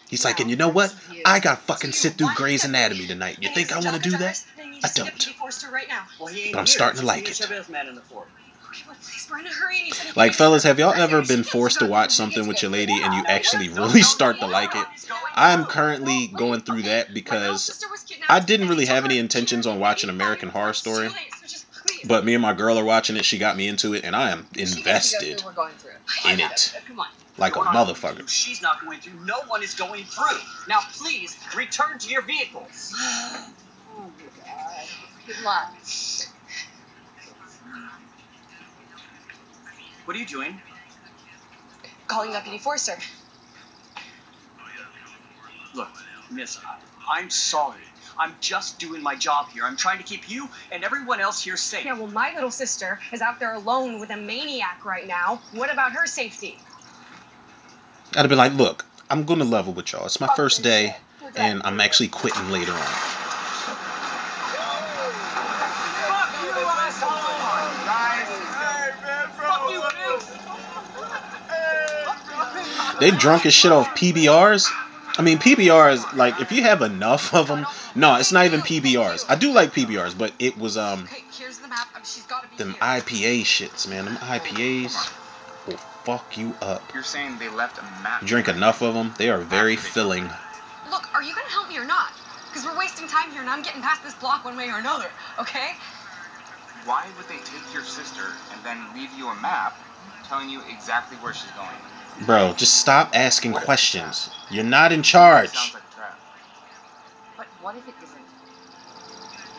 He's 0.08 0.24
like, 0.24 0.40
and 0.40 0.48
you 0.48 0.56
know 0.56 0.70
what? 0.70 0.94
I 1.26 1.38
got 1.40 1.60
fucking 1.62 1.92
sit 1.92 2.14
through 2.14 2.34
Grey's 2.34 2.64
Anatomy 2.64 3.06
tonight. 3.06 3.36
You 3.42 3.50
think 3.50 3.72
I 3.72 3.80
want 3.80 4.02
to 4.02 4.10
do 4.10 4.16
that? 4.16 4.42
I 4.82 4.88
don't. 4.94 5.22
Forster 5.38 5.70
right 5.70 5.88
now. 5.88 6.06
Well, 6.18 6.28
he 6.28 6.44
ain't 6.44 6.52
But 6.54 6.60
I'm 6.60 6.66
starting 6.66 7.00
to 7.00 7.06
like 7.06 7.28
it. 7.28 7.38
Chavez 8.72 8.88
man 8.88 8.88
in 8.88 8.88
the 8.88 8.88
fort. 8.88 8.88
Okay, 8.88 8.88
well, 8.88 8.96
please, 9.02 9.28
we're 9.30 9.38
in 9.38 9.46
a 9.46 9.50
hurry. 9.50 9.76
And 9.78 9.86
he 9.86 9.92
said 9.92 10.06
he 10.06 10.12
Like, 10.16 10.32
fellas, 10.34 10.62
have 10.64 10.78
y'all 10.78 10.92
ever 10.94 11.22
been 11.22 11.44
forced 11.44 11.78
to 11.80 11.86
watch 11.86 12.12
something 12.12 12.46
with 12.46 12.62
your 12.62 12.70
lady 12.70 12.94
and 12.94 13.14
you 13.14 13.24
actually 13.26 13.68
really 13.68 14.02
start 14.02 14.40
to 14.40 14.46
like 14.46 14.74
it? 14.74 14.86
I'm 15.34 15.64
currently 15.64 16.28
going 16.28 16.60
through 16.60 16.82
that 16.82 17.14
because 17.14 17.84
I 18.28 18.40
didn't 18.40 18.68
really 18.68 18.86
have 18.86 19.04
any 19.04 19.18
intentions 19.18 19.66
on 19.66 19.78
watching 19.78 20.10
American 20.10 20.48
Horror 20.48 20.74
Story. 20.74 21.08
But 22.04 22.24
me 22.24 22.34
and 22.34 22.42
my 22.42 22.52
girl 22.52 22.78
are 22.78 22.84
watching 22.84 23.16
it. 23.16 23.24
She 23.24 23.38
got 23.38 23.56
me 23.56 23.68
into 23.68 23.94
it, 23.94 24.04
and 24.04 24.16
I 24.16 24.30
am 24.30 24.46
invested 24.56 25.42
We're 25.44 25.52
going 25.52 25.72
through. 25.74 25.92
in 26.32 26.40
it 26.40 26.74
like 27.38 27.56
a 27.56 27.58
You're 27.58 27.64
not 27.64 27.74
going 27.74 27.94
motherfucker. 27.94 28.28
She's 28.28 28.62
not 28.62 28.82
going 28.82 29.00
through. 29.00 29.24
No 29.24 29.40
one 29.46 29.62
is 29.62 29.74
going 29.74 30.04
through. 30.04 30.38
Now, 30.68 30.80
please 30.92 31.36
return 31.56 31.98
to 31.98 32.08
your 32.08 32.22
vehicles. 32.22 32.94
Oh 33.94 34.10
my 34.18 34.44
god. 34.46 34.88
Good 35.26 35.44
luck. 35.44 35.74
What 40.04 40.16
are 40.16 40.20
you 40.20 40.26
doing? 40.26 40.60
Calling 42.06 42.30
up 42.30 42.36
Deputy 42.44 42.58
Forster. 42.58 42.96
Look, 45.74 45.88
Miss, 46.30 46.58
I- 46.58 46.78
I'm 47.18 47.30
sorry. 47.30 47.80
I'm 48.18 48.36
just 48.40 48.78
doing 48.78 49.02
my 49.02 49.14
job 49.16 49.48
here. 49.50 49.64
I'm 49.64 49.76
trying 49.76 49.98
to 49.98 50.04
keep 50.04 50.28
you 50.28 50.48
and 50.70 50.84
everyone 50.84 51.20
else 51.20 51.42
here 51.42 51.56
safe. 51.56 51.84
Yeah, 51.84 51.94
well, 51.94 52.06
my 52.08 52.32
little 52.34 52.50
sister 52.50 53.00
is 53.12 53.20
out 53.22 53.38
there 53.40 53.54
alone 53.54 53.98
with 54.00 54.10
a 54.10 54.16
maniac 54.16 54.84
right 54.84 55.06
now. 55.06 55.40
What 55.52 55.72
about 55.72 55.92
her 55.92 56.06
safety? 56.06 56.60
I'd 58.14 58.18
have 58.20 58.28
been 58.28 58.38
like, 58.38 58.52
look, 58.54 58.84
I'm 59.08 59.24
gonna 59.24 59.44
level 59.44 59.72
with 59.72 59.92
y'all. 59.92 60.04
It's 60.04 60.20
my 60.20 60.28
first 60.36 60.62
day, 60.62 60.94
and 61.34 61.62
I'm 61.64 61.80
actually 61.80 62.08
quitting 62.08 62.50
later 62.50 62.72
on. 62.72 62.78
Fuck 62.78 62.88
you, 66.42 66.50
asshole! 66.52 67.86
Guys, 67.86 68.28
Hey, 68.28 68.90
man, 69.02 69.26
bro. 69.38 69.48
fuck 69.48 69.70
you, 69.70 69.80
bro. 69.80 69.88
bitch! 69.88 70.28
They 73.02 73.10
drunk 73.10 73.46
as 73.46 73.52
shit 73.52 73.72
off 73.72 73.96
PBRs. 73.96 74.70
I 75.18 75.22
mean, 75.22 75.38
PBRs 75.38 76.14
like 76.14 76.40
if 76.40 76.52
you 76.52 76.62
have 76.62 76.82
enough 76.82 77.34
of 77.34 77.48
them. 77.48 77.66
No, 77.96 78.14
it's 78.14 78.30
not 78.30 78.46
even 78.46 78.60
PBRs. 78.60 79.24
I 79.28 79.34
do 79.34 79.52
like 79.52 79.74
PBRs, 79.74 80.16
but 80.16 80.32
it 80.38 80.56
was 80.56 80.76
um 80.76 81.08
the 81.62 81.68
map. 81.68 81.88
Um, 81.96 82.02
She's 82.04 82.22
got 82.26 82.44
to 82.44 82.50
be 82.50 82.56
them. 82.58 82.74
IPA 82.74 83.40
shits, 83.40 83.88
man. 83.88 84.04
Them 84.04 84.14
IPAs 84.18 85.12
will 85.66 85.78
fuck 86.04 86.38
you 86.38 86.54
up. 86.62 86.80
You're 86.94 87.02
saying 87.02 87.38
they 87.38 87.48
left 87.48 87.78
a 87.78 87.82
map? 88.04 88.24
Drink 88.24 88.46
enough 88.46 88.82
of 88.82 88.94
them, 88.94 89.12
they 89.18 89.30
are 89.30 89.40
very 89.40 89.74
filling. 89.74 90.30
Look, 90.88 91.12
are 91.12 91.24
you 91.24 91.34
gonna 91.34 91.50
help 91.50 91.68
me 91.68 91.78
or 91.78 91.84
not? 91.84 92.12
Because 92.50 92.64
we're 92.64 92.78
wasting 92.78 93.08
time 93.08 93.32
here, 93.32 93.40
and 93.40 93.50
I'm 93.50 93.64
getting 93.64 93.82
past 93.82 94.04
this 94.04 94.14
block 94.14 94.44
one 94.44 94.56
way 94.56 94.68
or 94.68 94.78
another. 94.78 95.10
Okay? 95.40 95.72
Why 96.84 97.08
would 97.16 97.26
they 97.26 97.42
take 97.42 97.74
your 97.74 97.82
sister 97.82 98.30
and 98.52 98.62
then 98.62 98.78
leave 98.94 99.10
you 99.18 99.26
a 99.26 99.34
map 99.42 99.76
telling 100.28 100.48
you 100.48 100.62
exactly 100.70 101.16
where 101.16 101.34
she's 101.34 101.50
going? 101.58 101.91
Bro, 102.20 102.54
just 102.54 102.76
stop 102.76 103.10
asking 103.14 103.52
What 103.52 103.64
questions. 103.64 104.30
You're 104.50 104.64
not 104.64 104.92
in 104.92 105.02
charge. 105.02 105.50
sounds 105.50 105.74
like 105.74 105.82
a 105.90 105.94
trap. 105.94 106.18
But 107.36 107.46
what 107.60 107.76
if 107.76 107.88
it 107.88 107.94
isn't? 108.02 108.26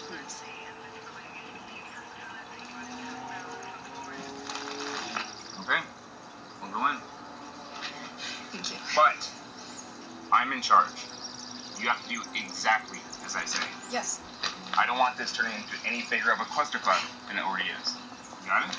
Please. 0.07 0.43
Okay, 5.61 5.79
we'll 6.61 6.71
go 6.71 6.87
in. 6.89 6.97
Thank 8.51 8.71
you. 8.71 8.77
But 8.95 9.29
I'm 10.31 10.53
in 10.53 10.61
charge. 10.61 11.05
You 11.79 11.87
have 11.89 12.01
to 12.03 12.09
do 12.09 12.21
exactly 12.35 12.99
as 13.25 13.35
I 13.35 13.45
say. 13.45 13.63
Yes. 13.91 14.19
I 14.77 14.85
don't 14.85 14.99
want 14.99 15.17
this 15.17 15.31
turning 15.31 15.53
into 15.53 15.75
any 15.87 16.03
bigger 16.09 16.31
of 16.31 16.39
a 16.39 16.45
clusterfuck 16.45 17.01
than 17.27 17.37
it 17.37 17.43
already 17.43 17.69
is. 17.81 17.93
Got 18.45 18.69
it? 18.69 18.75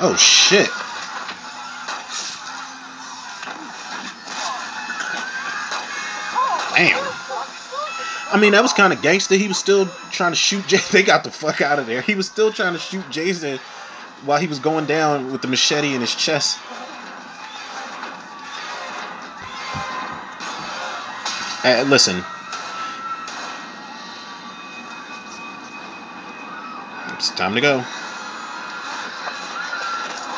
Oh 0.00 0.16
shit. 0.16 0.68
Damn. 6.76 7.04
I 8.30 8.38
mean, 8.40 8.52
that 8.52 8.62
was 8.62 8.72
kind 8.72 8.92
of 8.92 9.02
gangster. 9.02 9.34
He 9.34 9.48
was 9.48 9.58
still 9.58 9.86
trying 10.12 10.32
to 10.32 10.36
shoot 10.36 10.66
Jay. 10.68 10.78
They 10.92 11.02
got 11.02 11.24
the 11.24 11.30
fuck 11.30 11.60
out 11.60 11.80
of 11.80 11.86
there. 11.86 12.02
He 12.02 12.14
was 12.14 12.26
still 12.26 12.52
trying 12.52 12.74
to 12.74 12.78
shoot 12.78 13.08
Jason 13.10 13.58
while 14.24 14.38
he 14.38 14.46
was 14.46 14.60
going 14.60 14.86
down 14.86 15.32
with 15.32 15.42
the 15.42 15.48
machete 15.48 15.94
in 15.94 16.00
his 16.00 16.14
chest. 16.14 16.58
Uh, 21.64 21.84
listen. 21.88 22.22
It's 27.14 27.30
time 27.30 27.54
to 27.56 27.60
go. 27.60 27.84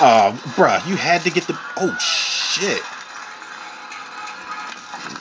Oh, 0.02 0.40
bruh, 0.56 0.86
you 0.88 0.96
had 0.96 1.22
to 1.24 1.30
get 1.30 1.46
the. 1.46 1.58
Oh, 1.76 1.94
shit. 1.98 2.80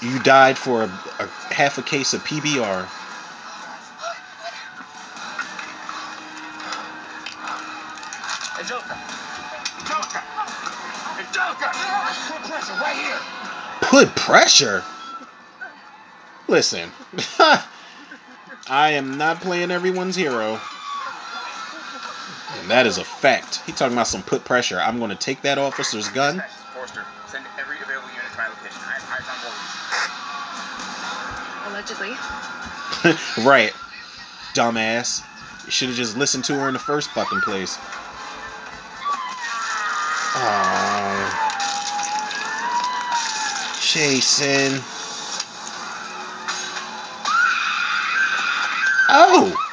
You 0.01 0.17
died 0.19 0.57
for 0.57 0.83
a, 0.83 0.85
a 1.19 1.27
half 1.53 1.77
a 1.77 1.81
case 1.81 2.13
of 2.13 2.23
PBR. 2.23 2.87
Angelica! 8.57 8.97
Angelica! 9.79 10.23
Angelica! 11.17 11.71
Put 12.29 12.41
pressure 12.49 12.73
right 12.79 12.95
here! 12.95 13.19
Put 13.81 14.15
pressure? 14.15 14.83
Listen. 16.47 16.89
I 18.69 18.91
am 18.91 19.17
not 19.17 19.41
playing 19.41 19.71
everyone's 19.71 20.15
hero. 20.15 20.61
And 22.57 22.71
that 22.71 22.87
is 22.87 22.97
a 22.97 23.03
fact. 23.03 23.61
He 23.65 23.71
talking 23.71 23.93
about 23.93 24.07
some 24.07 24.23
put 24.23 24.43
pressure. 24.43 24.79
I'm 24.79 24.97
going 24.97 25.11
to 25.11 25.15
take 25.15 25.43
that 25.43 25.57
officer's 25.57 26.09
gun. 26.09 26.43
Forster. 26.73 27.05
Send 27.27 27.45
every 27.59 27.77
available 27.79 28.09
unit 28.09 28.25
to 28.31 28.37
my 28.37 28.47
location. 28.47 28.81
I 28.87 28.93
have 28.93 29.05
eyes 29.13 29.27
on 29.29 29.37
Voorhees. 29.45 29.69
Allegedly. 31.69 33.45
right. 33.49 33.73
Dumbass. 34.55 35.21
You 35.65 35.71
should 35.71 35.89
have 35.89 35.97
just 35.97 36.17
listened 36.17 36.45
to 36.45 36.53
her 36.55 36.67
in 36.67 36.73
the 36.73 36.79
first 36.79 37.11
fucking 37.11 37.41
place. 37.41 37.77
Oh. 40.35 41.49
Jason. 43.81 44.81
Oh. 49.11 49.68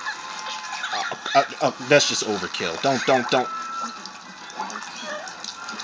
Uh, 1.37 1.45
uh, 1.61 1.71
that's 1.91 2.09
just 2.09 2.25
overkill. 2.25 2.81
Don't, 2.81 3.05
don't, 3.05 3.31
don't. 3.31 3.47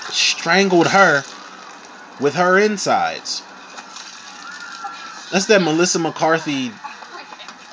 Strangled 0.09 0.87
her 0.87 1.21
with 2.19 2.33
her 2.33 2.57
insides. 2.57 3.43
That's 5.31 5.45
that 5.45 5.61
Melissa 5.61 5.99
McCarthy. 5.99 6.71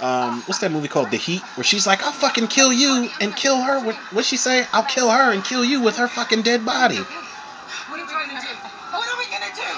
Um, 0.03 0.43
what's 0.43 0.61
that 0.61 0.71
movie 0.73 0.89
called? 0.89 1.11
The 1.11 1.17
Heat, 1.17 1.41
where 1.57 1.65
she's 1.65 1.87
like, 1.87 2.03
"I'll 2.03 2.13
fucking 2.13 2.49
kill 2.49 2.71
you 2.71 3.09
and 3.19 3.35
kill 3.35 3.63
her." 3.63 3.83
With 3.83 3.97
what 4.13 4.27
she 4.27 4.37
say? 4.37 4.67
I'll 4.75 4.85
kill 4.85 5.11
her 5.11 5.33
and 5.33 5.43
kill 5.43 5.65
you 5.65 5.81
with 5.81 5.97
her 5.97 6.09
fucking 6.09 6.43
dead 6.43 6.67
body. 6.67 6.97
What 6.97 7.07
are 7.09 8.05
we 8.05 8.13
gonna 8.13 8.41
do? 8.41 8.49
What 8.93 9.09
are 9.09 9.19
we 9.19 9.25
gonna 9.25 9.57
do? 9.57 9.71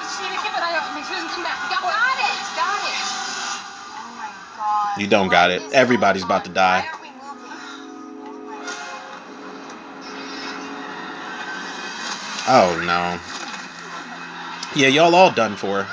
Just 0.00 0.22
need 0.22 0.32
to 0.32 0.40
keep 0.40 0.56
an 0.56 0.62
eye 0.64 0.80
out. 0.80 0.94
Make 0.94 1.04
sure 1.04 1.16
he 1.16 1.20
doesn't 1.20 1.28
come 1.28 1.44
back. 1.44 1.60
Got, 1.68 1.82
got 1.82 2.16
it. 2.24 2.36
Got 2.56 2.80
it. 2.88 3.04
Oh 4.00 4.16
my 4.16 4.32
god. 4.56 5.00
You 5.00 5.06
don't 5.06 5.28
got 5.28 5.50
it. 5.50 5.60
Everybody's 5.74 6.24
about 6.24 6.46
to 6.46 6.50
die. 6.50 6.88
Oh 12.50 12.72
no. 12.86 13.18
Yeah, 14.74 14.88
y'all 14.88 15.14
all 15.14 15.30
done 15.30 15.54
for. 15.54 15.86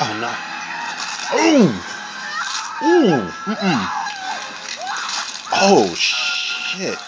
Oh 0.00 0.16
no. 0.18 0.32
Ooh. 1.36 1.68
Ooh. 2.88 3.28
Mm-mm. 3.44 3.88
Oh 5.52 5.94
shit. 5.94 6.98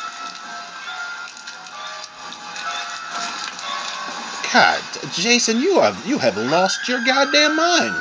God, 4.53 4.82
Jason, 5.12 5.61
you 5.61 5.80
have 5.80 6.07
you 6.07 6.18
have 6.18 6.37
lost 6.37 6.87
your 6.89 7.03
goddamn 7.07 7.57
mind. 7.57 7.95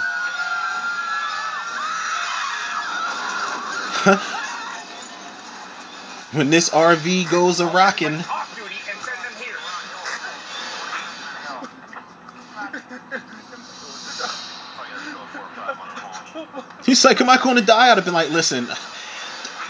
When 6.33 6.49
this 6.49 6.69
RV 6.69 7.29
goes 7.29 7.59
a 7.59 7.67
rockin', 7.67 8.15
Off 8.15 8.55
duty 8.55 8.75
and 8.89 8.99
send 8.99 9.17
them 9.23 9.33
here. 9.43 9.55
he's 16.85 17.05
like, 17.05 17.21
"Am 17.21 17.29
I 17.29 17.37
going 17.37 17.57
to 17.57 17.61
die?" 17.61 17.91
I'd 17.91 17.97
have 17.97 18.05
been 18.05 18.13
like, 18.13 18.31
"Listen, 18.31 18.67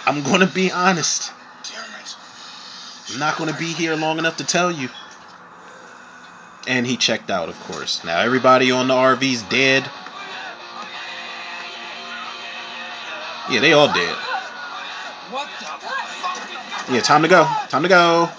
I'm 0.06 0.24
going 0.24 0.40
to 0.40 0.48
be 0.48 0.72
honest. 0.72 1.32
I'm 3.12 3.20
not 3.20 3.38
going 3.38 3.52
to 3.52 3.60
be 3.60 3.72
here 3.74 3.96
long 3.96 4.18
enough 4.18 4.38
to 4.38 4.46
tell 4.46 4.72
you." 4.72 4.90
And 6.66 6.88
he 6.88 6.96
checked 6.96 7.30
out, 7.30 7.50
of 7.50 7.60
course. 7.62 8.06
Now 8.06 8.20
everybody 8.20 8.72
on 8.72 8.88
the 8.88 8.94
RV's 8.94 9.44
dead. 9.44 9.84
Yeah, 13.50 13.60
they 13.60 13.74
all 13.74 13.88
dead. 13.94 14.33
Yeah, 16.92 17.00
time 17.02 17.22
to 17.22 17.28
go. 17.28 17.46
Time 17.70 17.84
to 17.84 17.90
go. 17.90 18.30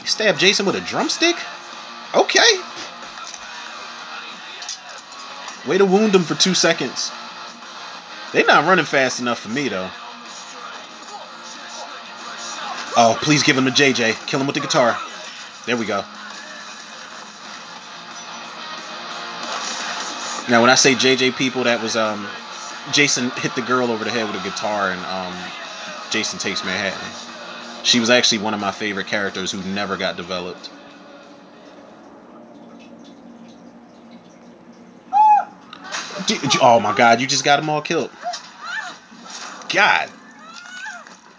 You 0.00 0.06
stabbed 0.06 0.38
Jason 0.38 0.66
with 0.66 0.76
a 0.76 0.80
drumstick? 0.80 1.36
Okay. 2.14 2.60
Way 5.66 5.78
to 5.78 5.86
wound 5.86 6.14
him 6.14 6.22
for 6.22 6.34
two 6.34 6.54
seconds. 6.54 7.10
They 8.32 8.42
not 8.44 8.66
running 8.66 8.84
fast 8.84 9.20
enough 9.20 9.40
for 9.40 9.48
me 9.48 9.68
though. 9.68 9.88
Oh, 12.96 13.18
please 13.20 13.42
give 13.42 13.56
him 13.56 13.64
to 13.64 13.70
JJ. 13.70 14.26
Kill 14.26 14.40
him 14.40 14.46
with 14.46 14.54
the 14.54 14.60
guitar. 14.60 14.96
There 15.66 15.76
we 15.76 15.86
go. 15.86 16.04
Now, 20.48 20.60
when 20.60 20.68
I 20.68 20.74
say 20.74 20.94
JJ 20.94 21.36
people, 21.36 21.64
that 21.64 21.82
was 21.82 21.96
um, 21.96 22.28
Jason 22.92 23.30
hit 23.30 23.54
the 23.54 23.62
girl 23.62 23.90
over 23.90 24.04
the 24.04 24.10
head 24.10 24.30
with 24.30 24.38
a 24.38 24.44
guitar, 24.44 24.90
and 24.90 25.00
um, 25.06 25.34
Jason 26.14 26.38
takes 26.38 26.64
Manhattan. 26.64 27.10
She 27.82 27.98
was 27.98 28.08
actually 28.08 28.38
one 28.38 28.54
of 28.54 28.60
my 28.60 28.70
favorite 28.70 29.08
characters 29.08 29.50
who 29.50 29.60
never 29.72 29.96
got 29.96 30.16
developed. 30.16 30.70
D- 36.28 36.38
d- 36.38 36.58
oh 36.62 36.78
my 36.78 36.94
God! 36.94 37.20
You 37.20 37.26
just 37.26 37.44
got 37.44 37.56
them 37.56 37.68
all 37.68 37.82
killed. 37.82 38.12
God. 39.68 40.08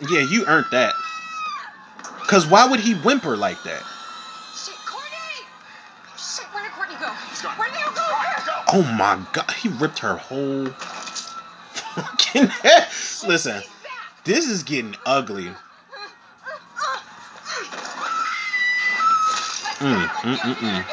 Yeah, 0.10 0.20
you 0.20 0.46
earned 0.46 0.66
that. 0.72 0.94
Cause 2.28 2.46
why 2.46 2.68
would 2.68 2.82
he 2.82 2.96
whimper 2.96 3.38
like 3.38 3.64
that? 3.64 3.82
Shit, 4.58 4.76
Courtney! 4.86 5.48
Shit, 6.18 6.54
where 6.54 6.64
did 6.64 6.74
Courtney 6.74 6.96
go? 7.00 7.08
Where 7.08 7.70
did 7.70 7.96
go? 7.96 8.04
He's 8.36 8.46
gone. 8.46 8.66
Go. 8.66 8.74
Oh 8.74 8.84
my 8.98 9.26
God! 9.32 9.50
He 9.52 9.70
ripped 9.70 10.00
her 10.00 10.18
whole 10.18 10.66
fucking 11.96 12.48
head. 12.48 12.90
Listen, 13.26 13.64
this 14.26 14.50
is 14.50 14.64
getting 14.64 14.96
ugly. 15.06 15.52
Mm, 19.78 20.08
mm, 20.08 20.38
mm, 20.38 20.56
mm. 20.56 20.86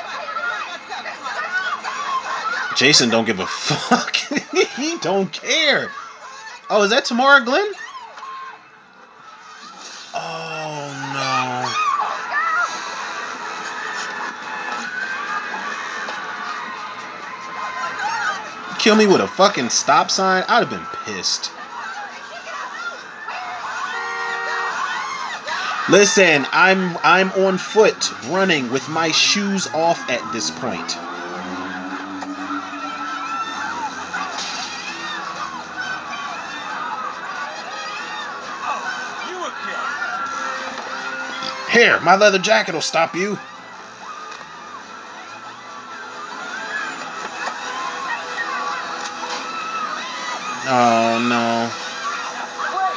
Jason 2.77 3.09
don't 3.11 3.25
give 3.25 3.41
a 3.41 3.47
fuck. 3.47 4.15
he 4.77 4.99
don't 4.99 5.33
care. 5.33 5.91
Oh, 6.69 6.83
is 6.83 6.91
that 6.91 7.07
Tamara 7.07 7.43
Glynn? 7.45 7.73
Oh 10.15 11.13
no. 11.15 11.69
Kill 18.79 18.97
me 18.97 19.07
with 19.07 19.21
a 19.21 19.29
fucking 19.29 19.69
stop 19.71 20.11
sign? 20.11 20.45
I'd 20.49 20.67
have 20.67 20.71
been 20.71 20.85
pissed. 21.05 21.53
Listen, 25.93 26.47
I'm 26.53 26.97
I'm 27.05 27.31
on 27.33 27.59
foot 27.59 28.13
running 28.31 28.73
with 28.73 28.89
my 28.89 29.11
shoes 29.11 29.67
off 29.75 30.09
at 30.09 30.33
this 30.33 30.51
point. 30.51 30.97
Here, 41.71 42.01
my 42.01 42.17
leather 42.17 42.39
jacket 42.39 42.75
will 42.75 42.81
stop 42.81 43.15
you. 43.15 43.39
Oh 50.65 51.19
no. 51.29 51.69
Wait, 52.73 52.97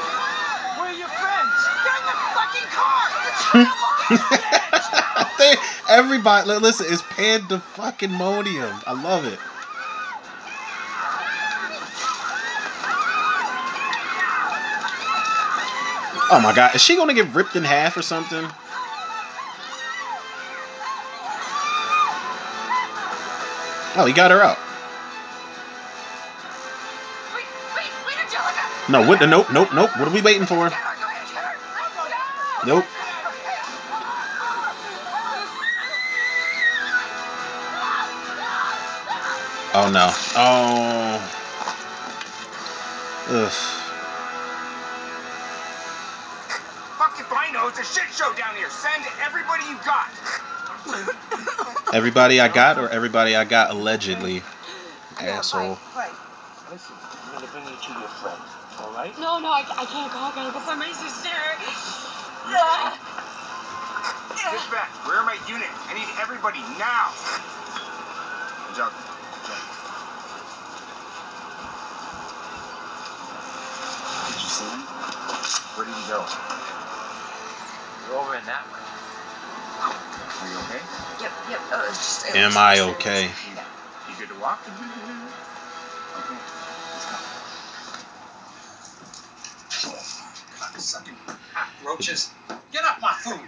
where 0.77 0.89
are 0.89 0.93
your 0.93 1.07
friends? 1.07 1.55
Get 1.83 1.99
in 1.99 2.05
the 2.05 2.15
fucking 2.35 2.67
car! 2.71 3.94
They, 4.09 5.55
everybody, 5.89 6.49
li- 6.49 6.57
listen, 6.57 6.85
it's 6.89 7.01
pandemonium. 7.09 8.75
I 8.85 9.01
love 9.01 9.25
it. 9.25 9.39
Oh 16.31 16.39
my 16.41 16.53
god, 16.55 16.75
is 16.75 16.81
she 16.81 16.95
gonna 16.95 17.13
get 17.13 17.33
ripped 17.33 17.55
in 17.55 17.63
half 17.63 17.97
or 17.97 18.01
something? 18.01 18.43
Oh, 23.97 24.05
he 24.05 24.13
got 24.13 24.31
her 24.31 24.41
out. 24.41 24.57
No, 28.89 29.07
what 29.07 29.19
the 29.19 29.27
nope, 29.27 29.51
nope, 29.51 29.73
nope. 29.73 29.89
What 29.97 30.07
are 30.07 30.11
we 30.13 30.21
waiting 30.21 30.45
for? 30.45 30.71
Nope. 32.65 32.85
Oh 39.77 39.91
no. 39.91 40.07
Oh. 40.39 41.19
Ugh. 43.27 43.51
Fuck 46.97 47.19
if 47.19 47.27
I 47.33 47.51
know. 47.51 47.67
It's 47.67 47.79
a 47.79 47.83
shit 47.83 48.07
show 48.13 48.31
down 48.35 48.55
here. 48.55 48.69
Send 48.69 49.03
everybody 49.25 49.63
you 49.67 49.77
got. 49.83 50.07
Everybody 51.93 52.39
I 52.39 52.47
got 52.47 52.77
or 52.77 52.89
everybody 52.89 53.35
I 53.35 53.43
got 53.43 53.71
allegedly? 53.71 54.43
Asshole. 55.19 55.77
Listen, 56.71 56.95
I'm 57.27 57.33
gonna 57.35 57.47
bring 57.51 57.65
you 57.65 57.75
to 57.75 57.91
your 57.99 58.09
friend, 58.23 58.41
all 58.79 58.91
right? 58.93 59.13
No, 59.19 59.39
no, 59.39 59.49
I, 59.51 59.65
I 59.77 59.85
can't 59.85 60.11
go. 60.11 60.19
I 60.19 60.31
gotta 60.35 60.53
go 60.53 60.59
find 60.59 60.79
my 60.79 60.91
sister. 60.91 61.35
Dispatch, 64.35 64.89
where 65.05 65.17
are 65.19 65.25
my 65.25 65.37
units? 65.47 65.75
I 65.89 65.93
need 65.95 66.07
everybody 66.21 66.59
now. 66.79 67.11
Jump. 68.75 69.04
See? 74.55 74.75
Where 75.75 75.85
did 75.85 75.95
he 75.95 76.05
go? 76.07 76.23
They're 78.07 78.15
over 78.19 78.35
in 78.35 78.45
that 78.45 78.63
way. 78.71 78.79
Are 79.83 80.47
you 80.47 80.57
okay? 80.63 80.81
Yep, 81.21 81.31
yep. 81.49 81.59
Oh, 81.73 81.85
it's 81.89 81.97
just. 81.97 82.29
it 82.29 82.35
Am 82.35 82.47
was 82.49 82.55
I 82.57 82.75
just- 82.75 82.89
okay? 82.99 83.23
You 84.09 84.15
good 84.19 84.29
to 84.29 84.35
walk? 84.39 84.59
Okay, 84.63 86.39
let's 86.93 87.05
go. 87.11 87.17
Sucking 90.79 91.15
cockroaches. 91.53 92.31
Get 92.71 92.83
off 92.85 93.01
my 93.01 93.13
food. 93.13 93.39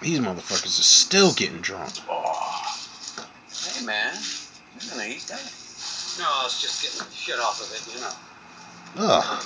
These 0.00 0.18
motherfuckers 0.20 0.78
are 0.78 0.82
still 0.82 1.32
getting 1.34 1.60
drunk. 1.60 1.92
Hey, 1.98 3.84
man. 3.84 4.14
You're 4.80 4.90
gonna 4.90 5.04
eat 5.08 5.26
that. 5.28 5.42
No, 6.18 6.24
I 6.24 6.42
was 6.44 6.60
just 6.60 6.82
getting 6.82 6.98
the 6.98 7.14
shit 7.14 7.38
off 7.38 7.60
of 7.60 7.70
it, 7.72 7.94
you 7.94 8.00
know. 8.00 8.12
Ugh. 8.96 9.42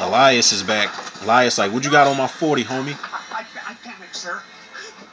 Elias 0.00 0.52
is 0.52 0.62
back. 0.62 0.94
Elias 1.22 1.58
like, 1.58 1.72
what 1.72 1.84
you 1.84 1.90
got 1.90 2.06
on 2.06 2.16
my 2.16 2.28
40, 2.28 2.64
homie? 2.64 2.96
I, 3.32 3.40
I, 3.40 3.44
I 3.70 3.74
panicked, 3.74 4.16
sir. 4.16 4.40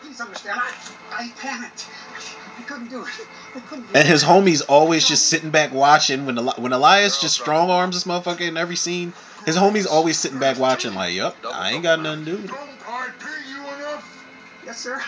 Please 0.01 0.21
understand. 0.21 0.59
I, 0.61 1.23
I 1.23 1.31
panicked. 1.39 1.87
I 2.57 2.61
couldn't 2.63 2.89
do 2.89 3.01
it. 3.01 3.07
I 3.55 3.59
couldn't 3.59 3.87
do 3.87 3.93
And 3.95 4.07
his 4.07 4.23
homie's 4.23 4.61
always 4.61 5.07
just 5.07 5.27
sitting 5.27 5.49
back 5.49 5.73
watching 5.73 6.25
when 6.25 6.37
Eli- 6.37 6.59
when 6.59 6.73
Elias 6.73 7.19
just 7.19 7.35
strong 7.35 7.69
arms 7.69 7.95
this 7.95 8.03
motherfucker 8.03 8.41
in 8.41 8.57
every 8.57 8.75
scene. 8.75 9.13
His 9.45 9.57
homie's 9.57 9.87
always 9.87 10.19
sitting 10.19 10.39
back 10.39 10.59
watching 10.59 10.93
like, 10.93 11.15
yup, 11.15 11.37
I 11.51 11.71
ain't 11.71 11.83
got 11.83 12.01
nothing 12.01 12.25
to 12.25 12.37
do. 12.37 12.47
Don't 12.47 12.59
I 12.87 13.09
pay 13.19 13.49
you 13.49 13.61
enough? 13.61 14.25
Yes, 14.65 14.79
sir. 14.79 15.01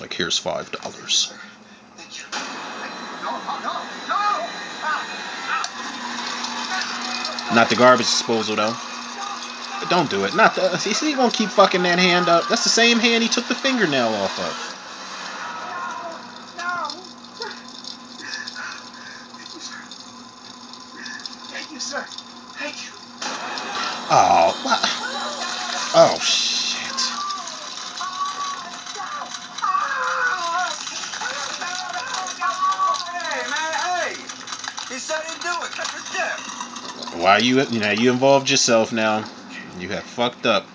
Like, 0.00 0.14
here's 0.14 0.38
five 0.38 0.70
dollars. 0.72 1.32
Thank 1.96 2.16
you. 2.18 2.24
No, 3.22 3.32
no, 3.32 3.36
no, 3.60 3.72
no! 4.08 4.48
Ah, 4.82 5.06
Not 7.54 7.68
the 7.68 7.76
garbage 7.76 8.06
disposal 8.06 8.56
though. 8.56 8.74
But 9.80 9.90
don't 9.90 10.08
do 10.10 10.24
it. 10.24 10.34
Not 10.34 10.54
the. 10.54 10.78
See, 10.78 11.06
he 11.06 11.14
gonna 11.14 11.30
keep 11.30 11.50
fucking 11.50 11.82
that 11.82 11.98
hand 11.98 12.28
up. 12.28 12.48
That's 12.48 12.64
the 12.64 12.70
same 12.70 12.98
hand 12.98 13.22
he 13.22 13.28
took 13.28 13.46
the 13.46 13.54
fingernail 13.54 14.08
off 14.08 14.38
of. 14.38 14.69
You? 37.50 37.62
You 37.64 37.80
know, 37.80 37.90
you 37.90 38.10
involved 38.10 38.48
yourself 38.48 38.92
now. 38.92 39.24
You 39.78 39.88
have 39.90 40.04
fucked 40.04 40.46
up. 40.46 40.66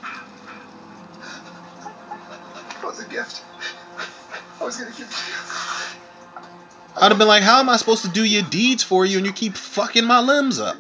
It 2.77 2.85
was 2.85 2.99
a 2.99 3.07
gift. 3.09 3.43
I 4.59 4.63
was 4.63 4.77
gonna 4.77 4.91
give 4.91 5.07
it 5.07 5.11
to 5.11 5.31
you. 5.31 5.35
I'd 6.97 7.11
have 7.11 7.17
been 7.17 7.27
like, 7.27 7.43
how 7.43 7.59
am 7.59 7.69
I 7.69 7.75
supposed 7.77 8.03
to 8.05 8.09
do 8.09 8.23
your 8.23 8.43
deeds 8.43 8.83
for 8.83 9.05
you 9.05 9.17
and 9.17 9.25
you 9.25 9.33
keep 9.33 9.55
fucking 9.55 10.05
my 10.05 10.19
limbs 10.19 10.59
up? 10.59 10.77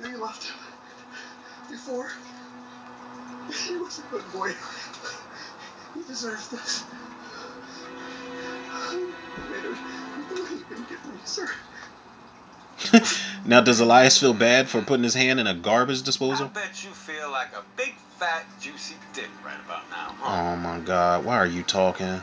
Now, 13.55 13.61
does 13.61 13.79
Elias 13.79 14.17
feel 14.17 14.33
bad 14.33 14.67
for 14.67 14.81
putting 14.81 15.05
his 15.05 15.13
hand 15.13 15.39
in 15.39 15.47
a 15.47 15.53
garbage 15.53 16.01
I 16.01 16.03
disposal? 16.03 16.51
bet 16.53 16.83
you 16.83 16.91
feel 16.91 17.31
like 17.31 17.53
a 17.53 17.61
big, 17.77 17.93
fat, 18.19 18.43
juicy 18.61 18.95
dick 19.13 19.29
right 19.45 19.55
about 19.65 19.89
now, 19.89 20.13
huh? 20.19 20.51
Oh 20.51 20.57
my 20.57 20.79
god, 20.79 21.23
why 21.23 21.37
are 21.37 21.45
you 21.45 21.63
talking? 21.63 22.21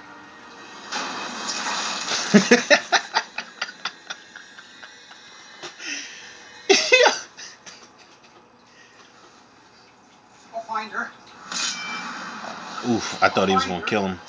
I'll 10.54 10.60
find 10.68 10.90
her. 10.92 11.10
Oof, 12.90 13.22
I 13.22 13.30
thought 13.30 13.48
he 13.48 13.54
was 13.54 13.64
gonna 13.64 13.80
kill 13.86 14.06
him. 14.06 14.20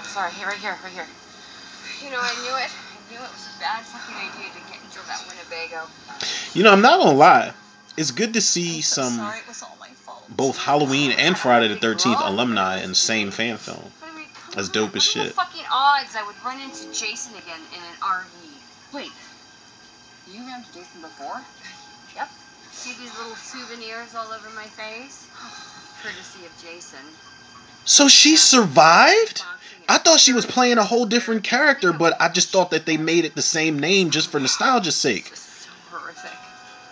Oh 0.00 0.04
sorry. 0.04 0.30
Hey, 0.30 0.44
right 0.44 0.56
here, 0.58 0.78
right 0.84 0.92
here. 0.92 1.06
You 2.02 2.10
know, 2.10 2.20
I 2.20 2.32
knew 2.42 2.54
it. 2.56 2.70
I 2.70 3.12
knew 3.12 3.18
it 3.18 3.30
was 3.32 3.46
a 3.56 3.60
bad 3.60 3.84
fucking 3.84 4.14
idea 4.16 4.50
to 4.52 4.60
get 4.70 4.78
after 4.84 5.00
that 5.06 5.24
Winnebago. 5.28 5.86
You 6.54 6.62
know, 6.64 6.72
I'm 6.72 6.80
not 6.80 6.98
gonna 7.00 7.16
lie. 7.16 7.52
It's 7.96 8.10
good 8.12 8.34
to 8.34 8.40
see 8.40 8.80
So 8.82 9.02
some 9.02 9.14
sorry, 9.16 9.38
it 9.38 9.48
was 9.48 9.62
all 9.62 9.76
my 9.80 9.88
fault. 9.88 10.24
both 10.28 10.56
Halloween 10.58 11.10
and 11.12 11.36
Friday 11.36 11.68
the 11.68 11.76
13th 11.76 12.20
alumni 12.26 12.80
in 12.82 12.90
the 12.90 12.94
same 12.94 13.30
fan 13.30 13.56
film. 13.56 13.82
I 14.02 14.14
mean, 14.16 14.26
That's 14.54 14.68
dope 14.68 14.94
as 14.96 15.06
what 15.08 15.16
are 15.16 15.18
the 15.20 15.24
shit. 15.26 15.34
fucking 15.34 15.64
odds 15.72 16.14
I 16.14 16.22
would 16.24 16.36
run 16.44 16.60
into 16.60 16.84
Jason 16.92 17.34
again 17.34 17.60
in 17.74 17.80
an 17.82 17.96
RV? 18.00 18.94
Wait, 18.94 19.10
you 20.30 20.40
ran 20.40 20.60
into 20.60 20.72
Jason 20.72 21.00
before? 21.02 21.40
Yep. 22.14 22.28
See 22.72 22.92
these 23.00 23.16
little 23.18 23.34
souvenirs 23.34 24.14
all 24.14 24.30
over 24.32 24.48
my 24.54 24.66
face? 24.66 25.26
Courtesy 26.02 26.46
of 26.46 26.52
Jason. 26.62 27.00
So 27.84 28.06
she 28.06 28.36
survived? 28.36 29.42
I 29.88 29.96
thought 29.98 30.20
she 30.20 30.34
was 30.34 30.44
playing 30.44 30.76
a 30.78 30.84
whole 30.84 31.06
different 31.06 31.44
character, 31.44 31.92
but 31.92 32.20
I 32.20 32.28
just 32.28 32.50
thought 32.50 32.72
that 32.72 32.84
they 32.84 32.98
made 32.98 33.24
it 33.24 33.34
the 33.34 33.42
same 33.42 33.78
name 33.78 34.10
just 34.10 34.30
for 34.30 34.38
nostalgia's 34.38 34.96
sake. 34.96 35.32
So 35.34 35.70
horrific. 35.90 36.30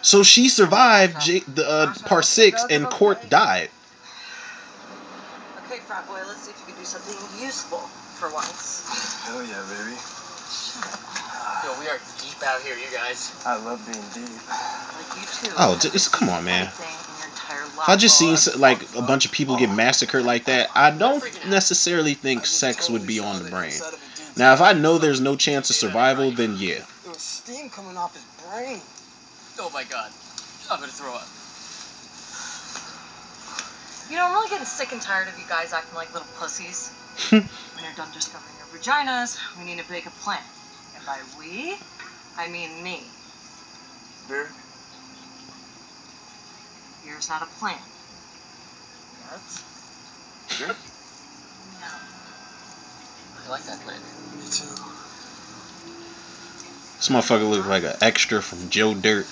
So 0.03 0.22
she 0.22 0.49
survived 0.49 1.20
J- 1.20 1.42
the 1.47 1.68
uh, 1.68 1.92
part 2.07 2.24
six, 2.24 2.64
and 2.70 2.88
Cort 2.88 3.28
died. 3.28 3.68
Okay, 5.66 5.80
frat 5.86 6.07
boy, 6.07 6.20
let's 6.26 6.42
see 6.44 6.53
if 6.53 6.59
you 6.61 6.72
can 6.72 6.82
do 6.82 6.86
something 6.86 7.16
useful 7.44 7.80
for 8.18 8.30
once. 8.30 8.82
Hell 9.26 9.42
yeah, 9.42 9.61
baby. 9.68 9.97
Yo, 11.64 11.78
we 11.80 11.88
are 11.88 11.99
deep 12.22 12.42
out 12.47 12.62
here, 12.62 12.76
you 12.76 12.88
guys. 12.97 13.32
I 13.44 13.57
love 13.57 13.84
being 13.84 14.05
deep. 14.14 14.40
Like 14.97 15.20
you 15.20 15.49
too. 15.49 15.55
Oh, 15.59 15.76
just 15.76 16.12
come 16.12 16.28
on, 16.28 16.44
man. 16.44 16.70
Anything 17.51 17.57
in 17.57 17.66
your 17.66 17.66
entire 17.66 17.76
If. 17.76 17.88
I 17.88 17.97
just 17.97 18.18
seen 18.18 18.61
like 18.61 18.82
a 18.97 19.03
bunch 19.03 19.24
of 19.24 19.32
people 19.32 19.57
get 19.57 19.70
oh. 19.70 19.74
massacred 19.74 20.24
like 20.24 20.44
that, 20.47 20.70
I 20.74 20.90
don't 20.90 21.22
necessarily 21.49 22.14
think 22.14 22.47
sex 22.47 22.90
would 22.90 23.07
be 23.07 23.20
on 23.20 23.42
the 23.42 23.51
brain. 23.51 23.72
Now, 24.36 24.53
if 24.53 24.61
I 24.61 24.74
know 24.74 24.99
there's 24.99 25.20
no 25.20 25.36
chance 25.36 25.70
of 25.70 25.76
survival, 25.76 26.30
then 26.30 26.57
yeah. 26.59 26.82
There 27.05 27.12
was 27.12 27.22
steam 27.22 27.70
coming 27.70 27.97
off 27.97 28.14
his 28.14 28.24
brain. 28.47 28.80
Oh 29.59 29.70
my 29.72 29.84
god. 29.84 30.11
I'm 30.70 30.80
gonna 30.80 30.92
throw 30.92 31.14
up. 31.14 31.26
You 34.11 34.16
know, 34.16 34.26
I'm 34.26 34.32
really 34.34 34.51
getting 34.51 34.66
sick 34.66 34.92
and 34.92 35.01
tired 35.01 35.28
of 35.28 35.38
you 35.38 35.44
guys 35.49 35.72
acting 35.72 35.94
like 35.94 36.12
little 36.12 36.28
pussies. 36.38 36.92
when 37.30 37.42
you're 37.82 37.94
done 37.97 38.12
discovering 38.12 38.55
your 38.59 38.66
vaginas, 38.78 39.38
we 39.59 39.64
need 39.64 39.82
to 39.82 39.90
make 39.90 40.07
a 40.07 40.11
plan. 40.11 40.42
And 40.97 41.07
by 41.07 41.18
we, 41.38 41.76
I 42.36 42.49
mean 42.49 42.84
me. 42.84 43.03
Beer? 44.28 44.49
Here's 47.07 47.28
not 47.28 47.42
a 47.42 47.46
plan. 47.46 47.78
Yet. 49.30 49.40
Beer? 50.59 50.76
I 53.46 53.48
like 53.48 53.62
that 53.64 53.80
plan. 53.80 54.00
Me 54.36 54.46
too. 54.50 54.66
This 56.96 57.09
motherfucker 57.09 57.48
looks 57.48 57.66
like 57.68 57.84
an 57.84 57.94
extra 58.00 58.42
from 58.42 58.68
Joe 58.70 58.92
Dirt. 58.94 59.26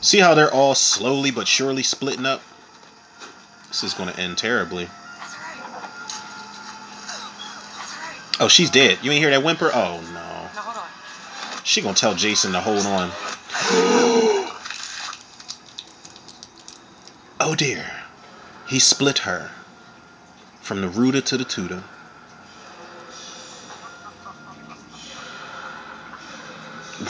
See 0.00 0.18
how 0.20 0.34
they're 0.34 0.50
all 0.50 0.74
slowly 0.74 1.30
but 1.30 1.46
surely 1.46 1.82
splitting 1.82 2.24
up? 2.24 2.40
This 3.68 3.84
is 3.84 3.92
gonna 3.92 4.12
end 4.12 4.38
terribly. 4.38 4.86
That's 4.86 5.34
alright. 5.34 5.58
That's 7.76 7.92
alright. 7.92 8.16
Oh, 8.40 8.46
she's 8.48 8.70
dead. 8.70 8.98
You 9.02 9.10
ain't 9.10 9.20
hear 9.20 9.30
that 9.30 9.42
whimper? 9.42 9.70
Oh 9.72 10.00
no. 10.00 10.12
Now 10.14 10.48
hold 10.62 10.76
on. 10.76 10.88
She 11.64 11.82
gonna 11.82 11.94
tell 11.94 12.14
Jason 12.14 12.52
to 12.52 12.60
hold 12.60 12.86
on. 12.86 13.10
oh 17.40 17.54
dear. 17.56 17.84
He 18.68 18.78
split 18.78 19.18
her. 19.20 19.50
From 20.60 20.82
the 20.82 20.88
rooter 20.88 21.20
to 21.22 21.36
the 21.36 21.44
tutor. 21.44 21.82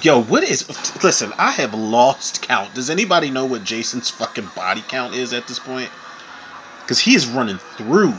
Yo, 0.03 0.23
what 0.23 0.45
is. 0.45 0.69
Listen, 1.03 1.33
I 1.39 1.51
have 1.51 1.75
lost 1.75 2.43
count. 2.43 2.75
Does 2.75 2.89
anybody 2.89 3.31
know 3.31 3.47
what 3.47 3.65
Jason's 3.65 4.09
fucking 4.09 4.49
body 4.55 4.83
count 4.87 5.15
is 5.15 5.33
at 5.33 5.47
this 5.47 5.59
point? 5.59 5.91
Because 6.83 7.01
he 7.01 7.15
is 7.15 7.27
running 7.27 7.59
through 7.59 8.15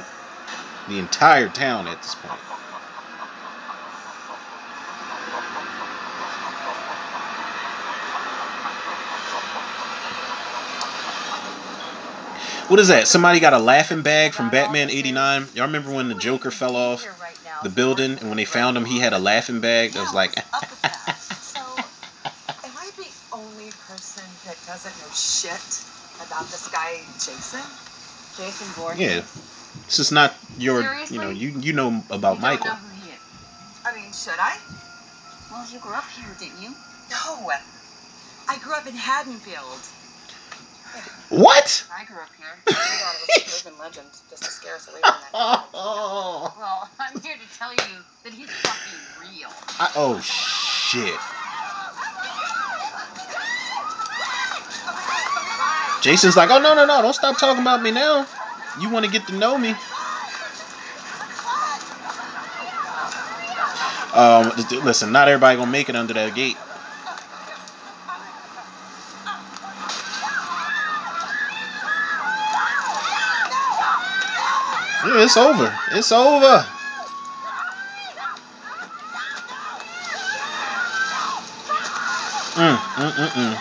the 0.88 1.00
entire 1.00 1.48
town 1.48 1.88
at 1.88 2.02
this 2.02 2.16
point. 2.16 2.40
What 12.70 12.80
is 12.80 12.90
that? 12.90 13.08
Somebody 13.08 13.40
got 13.40 13.54
a 13.54 13.58
laughing 13.58 14.04
bag 14.04 14.34
from 14.34 14.52
Batman 14.52 14.92
89? 14.92 15.48
Y'all 15.56 15.66
remember 15.66 15.92
when 15.92 16.08
the 16.08 16.14
Joker 16.14 16.52
fell 16.52 16.76
off 16.76 17.04
the 17.64 17.70
building 17.70 18.20
and 18.20 18.30
when 18.30 18.38
they 18.38 18.46
found 18.46 18.78
him, 18.78 18.86
he 18.86 19.00
had 19.00 19.12
a 19.12 19.18
laughing 19.18 19.60
bag 19.60 19.94
that 19.94 20.02
was 20.02 20.14
like. 20.14 20.38
Up 20.54 20.70
with 20.70 20.82
that. 20.84 21.18
So, 21.42 21.60
am 21.60 22.72
I 22.78 22.92
the 22.96 23.10
only 23.34 23.72
person 23.88 24.24
that 24.46 24.56
doesn't 24.68 24.94
know 25.02 25.12
shit 25.16 25.82
about 26.24 26.46
this 26.52 26.68
guy, 26.68 27.02
Jason? 27.14 27.66
Jason 28.38 28.68
Voorhees. 28.78 29.02
Yeah. 29.02 29.22
This 29.86 29.98
is 29.98 30.12
not 30.12 30.36
your. 30.60 30.84
Seriously? 30.84 31.16
You 31.16 31.22
know, 31.24 31.30
you, 31.32 31.50
you 31.60 31.74
know 31.74 32.04
about 32.12 32.36
you 32.36 32.42
Michael. 32.42 32.68
know 32.68 32.76
who 32.76 33.02
he 33.02 33.10
is. 33.10 33.20
I 33.84 33.96
mean, 33.96 34.14
should 34.14 34.38
I? 34.38 34.56
Well, 35.50 35.66
you 35.74 35.80
grew 35.80 35.94
up 35.94 36.06
here, 36.16 36.36
didn't 36.38 36.62
you? 36.62 36.70
No. 37.10 37.50
I 38.48 38.60
grew 38.60 38.74
up 38.74 38.86
in 38.86 38.94
Haddonfield. 38.94 39.80
What? 41.30 41.86
I 41.96 42.06
grew 42.06 42.18
up 42.18 42.30
here. 42.38 42.48
I 42.68 42.72
thought 42.72 43.16
it 43.16 43.44
was 43.44 43.64
a 43.64 43.70
urban 43.70 43.80
legend 43.80 44.08
just 44.30 44.44
to 44.44 44.50
scare 44.50 44.76
us 44.76 44.88
away 44.88 45.00
from 45.02 45.12
that. 45.12 45.66
Oh, 45.74 46.54
Well, 46.60 46.90
I'm 47.00 47.22
here 47.22 47.36
to 47.38 47.58
tell 47.58 47.72
you 47.72 48.04
that 48.24 48.34
he's 48.34 48.50
fucking 48.50 49.00
real. 49.22 49.50
I, 49.80 49.92
oh 49.96 50.20
shit. 50.22 51.14
Jason's 56.02 56.36
like, 56.38 56.50
oh 56.50 56.60
no 56.60 56.74
no 56.76 56.86
no, 56.86 57.02
don't 57.02 57.14
stop 57.14 57.38
talking 57.38 57.62
about 57.62 57.82
me 57.84 57.92
now. 57.92 58.26
You 58.82 58.90
want 58.90 59.06
to 59.06 59.12
get 59.12 59.28
to 59.28 59.34
know 59.36 59.58
me? 59.58 59.76
Um, 64.14 64.52
listen, 64.84 65.12
not 65.12 65.28
everybody 65.28 65.58
gonna 65.58 65.70
make 65.70 65.90
it 65.90 65.96
under 65.96 66.14
that 66.14 66.34
gate. 66.34 66.58
It's 75.22 75.38
over. 75.38 75.78
It's 75.92 76.12
over. 76.12 76.66
Mm, 82.56 82.76
mm, 82.76 83.12
mm, 83.12 83.30
mm. 83.30 83.56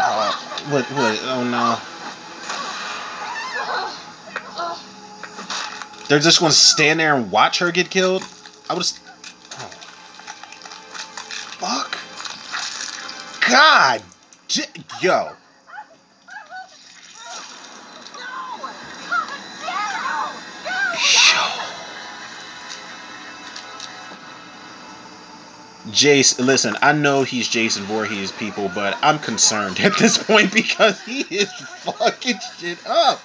Oh, 0.00 0.64
what, 0.70 0.84
what? 0.92 1.20
Oh 1.24 1.44
no. 1.44 1.97
They're 6.08 6.18
just 6.18 6.40
gonna 6.40 6.52
stand 6.52 7.00
there 7.00 7.14
and 7.14 7.30
watch 7.30 7.58
her 7.58 7.70
get 7.70 7.90
killed? 7.90 8.24
I 8.68 8.74
would. 8.74 8.84
Oh. 9.52 9.70
Fuck. 11.60 11.98
God. 13.50 14.02
Yo. 15.02 15.32
Jace, 25.90 26.38
listen, 26.38 26.76
I 26.82 26.92
know 26.92 27.22
he's 27.22 27.48
Jason 27.48 27.84
Voorhees, 27.84 28.30
people, 28.32 28.70
but 28.74 28.98
I'm 29.02 29.18
concerned 29.18 29.80
at 29.84 29.96
this 29.96 30.18
point 30.18 30.52
because 30.52 31.00
he 31.02 31.20
is 31.22 31.50
fucking 31.52 32.38
shit 32.58 32.78
up. 32.86 33.20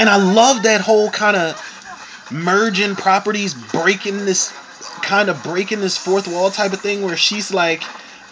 And 0.00 0.08
I 0.08 0.16
love 0.16 0.64
that 0.64 0.80
whole 0.80 1.10
kind 1.10 1.36
of 1.36 2.30
merging 2.30 2.96
properties, 2.96 3.54
breaking 3.54 4.24
this 4.24 4.52
kind 5.02 5.28
of 5.28 5.42
breaking 5.42 5.80
this 5.80 5.96
fourth 5.96 6.26
wall 6.28 6.50
type 6.50 6.72
of 6.72 6.80
thing 6.80 7.02
where 7.02 7.16
she's 7.16 7.52
like, 7.52 7.82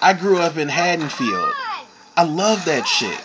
I 0.01 0.15
grew 0.15 0.39
up 0.39 0.57
in 0.57 0.69
Haddonfield. 0.69 1.55
I 2.17 2.25
love 2.25 2.65
that 2.67 2.87
shit. 2.87 3.21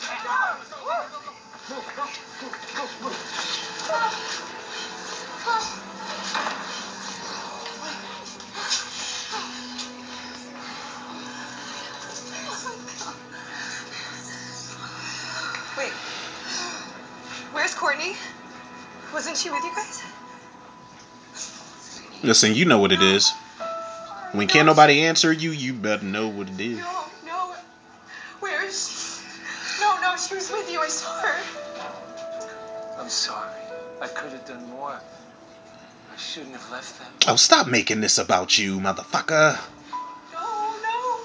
Listen, 22.37 22.53
you 22.53 22.65
know 22.65 22.77
what 22.77 22.91
it 22.91 23.01
is. 23.01 23.31
When 24.33 24.47
can't 24.47 24.67
nobody 24.67 25.01
answer 25.01 25.33
you, 25.33 25.49
you 25.49 25.73
better 25.73 26.05
know 26.05 26.27
what 26.27 26.47
it 26.47 26.59
is. 26.59 26.77
No, 26.77 27.05
no. 27.25 27.55
Where 28.41 28.63
is 28.63 28.77
she? 28.87 29.81
No, 29.81 29.99
no, 29.99 30.15
she 30.17 30.35
was 30.35 30.51
with 30.51 30.71
you. 30.71 30.79
I 30.79 30.87
saw 30.87 31.19
her. 31.19 32.99
I'm 32.99 33.09
sorry. 33.09 33.49
I 33.99 34.07
could 34.07 34.33
have 34.33 34.45
done 34.45 34.69
more. 34.69 34.91
I 34.91 36.15
shouldn't 36.15 36.51
have 36.51 36.69
left 36.69 36.99
them. 36.99 37.07
Oh, 37.27 37.37
stop 37.37 37.65
making 37.65 38.01
this 38.01 38.19
about 38.19 38.55
you, 38.55 38.79
motherfucker. 38.79 39.57
No, 40.31 40.75
no. 40.83 41.19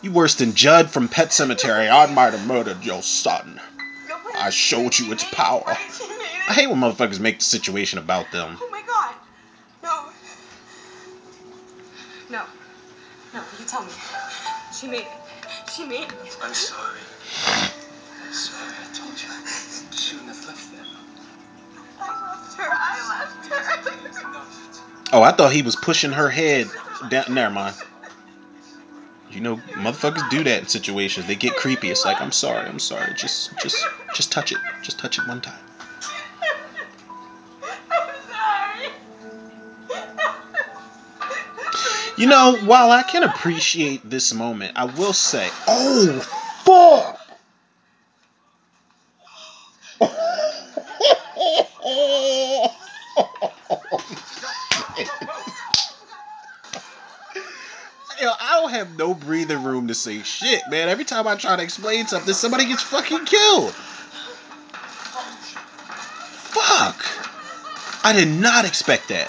You 0.00 0.12
worse 0.12 0.36
than 0.36 0.54
Judd 0.54 0.92
from 0.92 1.08
Pet 1.08 1.30
Sematary. 1.30 1.90
I 1.90 2.06
might 2.14 2.34
have 2.34 2.46
murdered 2.46 2.84
your 2.84 3.02
son. 3.02 3.60
No, 4.08 4.16
I 4.36 4.50
showed 4.50 4.96
you 4.96 5.10
its 5.10 5.24
power. 5.24 5.76
she 5.92 6.06
made 6.06 6.14
it. 6.14 6.50
I 6.50 6.52
hate 6.52 6.70
when 6.70 6.78
motherfuckers 6.78 7.18
make 7.18 7.40
the 7.40 7.44
situation 7.44 7.98
about 7.98 8.30
them. 8.30 8.58
Oh 8.60 8.81
She 14.82 14.88
made 14.88 14.98
it. 14.98 15.70
She 15.70 15.84
made 15.84 16.00
it. 16.00 16.38
I'm 16.42 16.52
sorry. 16.52 16.98
I'm 17.46 18.32
sorry. 18.32 18.72
I 18.80 18.92
told 18.92 19.12
you. 19.12 19.28
I 19.30 19.94
shouldn't 19.94 20.26
have 20.26 20.44
left 20.44 20.72
them. 20.72 20.86
I 22.00 22.34
left 22.34 22.56
her. 22.56 22.68
I 22.68 23.78
left 23.84 24.16
her. 24.16 25.16
Oh, 25.16 25.22
I 25.22 25.30
thought 25.30 25.52
he 25.52 25.62
was 25.62 25.76
pushing 25.76 26.10
her 26.10 26.28
head 26.28 26.68
down. 27.08 27.26
Never 27.32 27.54
mind. 27.54 27.76
You 29.30 29.40
know, 29.40 29.56
motherfuckers 29.74 30.28
do 30.30 30.42
that 30.42 30.62
in 30.62 30.66
situations. 30.66 31.26
They 31.26 31.36
get 31.36 31.54
creepy. 31.54 31.88
It's 31.88 32.04
like, 32.04 32.20
I'm 32.20 32.32
sorry, 32.32 32.66
I'm 32.66 32.80
sorry. 32.80 33.14
Just, 33.14 33.56
just, 33.62 33.86
just 34.16 34.32
touch 34.32 34.50
it. 34.50 34.58
Just 34.82 34.98
touch 34.98 35.16
it 35.16 35.28
one 35.28 35.40
time. 35.42 35.60
You 42.16 42.26
know, 42.26 42.56
while 42.64 42.90
I 42.90 43.02
can 43.02 43.22
appreciate 43.22 44.08
this 44.08 44.34
moment, 44.34 44.72
I 44.76 44.84
will 44.84 45.12
say, 45.12 45.48
oh 45.66 46.20
fuck. 46.64 47.18
Yo, 58.20 58.30
I 58.30 58.60
don't 58.60 58.70
have 58.70 58.96
no 58.96 59.14
breathing 59.14 59.64
room 59.64 59.88
to 59.88 59.94
say 59.94 60.22
shit, 60.22 60.68
man. 60.68 60.88
Every 60.88 61.04
time 61.04 61.26
I 61.26 61.34
try 61.34 61.56
to 61.56 61.62
explain 61.62 62.06
something, 62.06 62.32
somebody 62.32 62.66
gets 62.66 62.82
fucking 62.82 63.24
killed. 63.24 63.72
Fuck. 66.52 67.04
I 68.04 68.12
did 68.12 68.28
not 68.28 68.64
expect 68.64 69.08
that. 69.08 69.26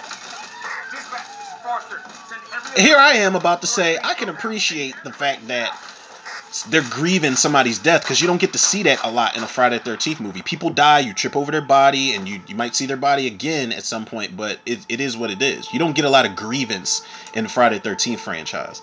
Dispatch, 0.91 1.25
this 1.39 1.47
is 1.47 1.53
Forrester. 1.63 2.01
Send 2.29 2.41
every 2.53 2.62
Here 2.75 2.97
I 2.97 3.17
am 3.17 3.35
about 3.35 3.61
to 3.61 3.67
say 3.67 3.99
I 4.03 4.15
can 4.15 4.29
appreciate 4.29 4.95
the 5.03 5.13
fact 5.13 5.47
that 5.47 5.79
they're 6.69 6.87
grieving 6.89 7.35
somebody's 7.35 7.79
death 7.79 8.01
because 8.01 8.19
you 8.19 8.27
don't 8.27 8.39
get 8.39 8.53
to 8.53 8.59
see 8.59 8.83
that 8.83 9.03
a 9.03 9.11
lot 9.11 9.35
in 9.37 9.43
a 9.43 9.47
Friday 9.47 9.79
the 9.79 9.91
13th 9.91 10.19
movie. 10.19 10.41
People 10.41 10.69
die, 10.69 10.99
you 10.99 11.13
trip 11.13 11.35
over 11.35 11.51
their 11.51 11.61
body, 11.61 12.13
and 12.13 12.27
you, 12.27 12.41
you 12.47 12.55
might 12.55 12.75
see 12.75 12.85
their 12.85 12.97
body 12.97 13.27
again 13.27 13.71
at 13.71 13.83
some 13.83 14.05
point, 14.05 14.35
but 14.35 14.59
it, 14.65 14.85
it 14.89 15.01
is 15.01 15.17
what 15.17 15.31
it 15.31 15.41
is. 15.41 15.71
You 15.71 15.79
don't 15.79 15.95
get 15.95 16.05
a 16.05 16.09
lot 16.09 16.25
of 16.25 16.35
grievance 16.35 17.03
in 17.33 17.43
the 17.43 17.49
Friday 17.49 17.79
the 17.79 17.89
13th 17.89 18.19
franchise. 18.19 18.81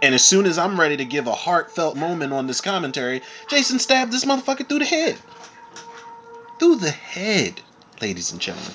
And 0.00 0.14
as 0.14 0.24
soon 0.24 0.46
as 0.46 0.58
I'm 0.58 0.78
ready 0.78 0.96
to 0.96 1.04
give 1.04 1.26
a 1.28 1.32
heartfelt 1.32 1.96
moment 1.96 2.32
on 2.32 2.46
this 2.46 2.60
commentary, 2.60 3.22
Jason 3.48 3.78
stabbed 3.78 4.12
this 4.12 4.24
motherfucker 4.24 4.68
through 4.68 4.80
the 4.80 4.84
head. 4.84 5.18
Through 6.58 6.76
the 6.76 6.90
head, 6.90 7.60
ladies 8.00 8.32
and 8.32 8.40
gentlemen. 8.40 8.72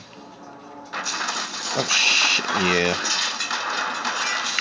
Oh 1.79 1.87
shit, 1.89 2.45
yeah. 2.45 3.36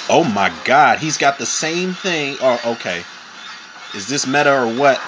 Oh 0.09 0.23
my 0.23 0.53
god, 0.65 1.01
he's 1.01 1.19
got 1.19 1.39
the 1.39 1.47
same 1.47 1.93
thing. 1.93 2.37
Oh, 2.41 2.61
okay. 2.79 3.03
Is 3.95 4.07
this 4.07 4.27
meta 4.27 4.53
or 4.53 4.73
what? 4.79 5.01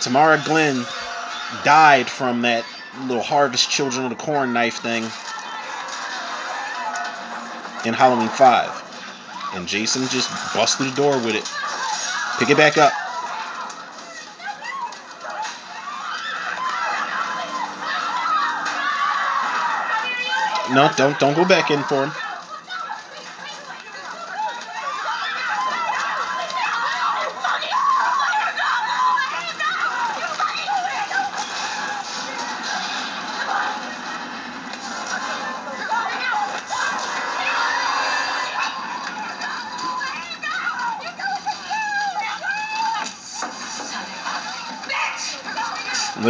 Tamara 0.00 0.40
Glynn 0.44 0.84
died 1.64 2.08
from 2.08 2.42
that 2.42 2.64
little 3.06 3.22
Harvest 3.22 3.68
Children 3.68 4.04
of 4.04 4.10
the 4.10 4.16
Corn 4.16 4.52
knife 4.52 4.78
thing 4.78 5.02
in 7.84 7.94
Halloween 7.94 8.28
5. 8.28 9.52
And 9.54 9.66
Jason 9.66 10.06
just 10.08 10.30
through 10.76 10.90
the 10.90 10.96
door 10.96 11.16
with 11.16 11.34
it. 11.34 11.50
Pick 12.38 12.50
it 12.50 12.56
back 12.56 12.78
up. 12.78 12.92
No, 20.72 20.88
don't 20.96 21.18
don't 21.18 21.34
go 21.34 21.44
back 21.44 21.72
in 21.72 21.82
for 21.82 22.06
him. 22.06 22.12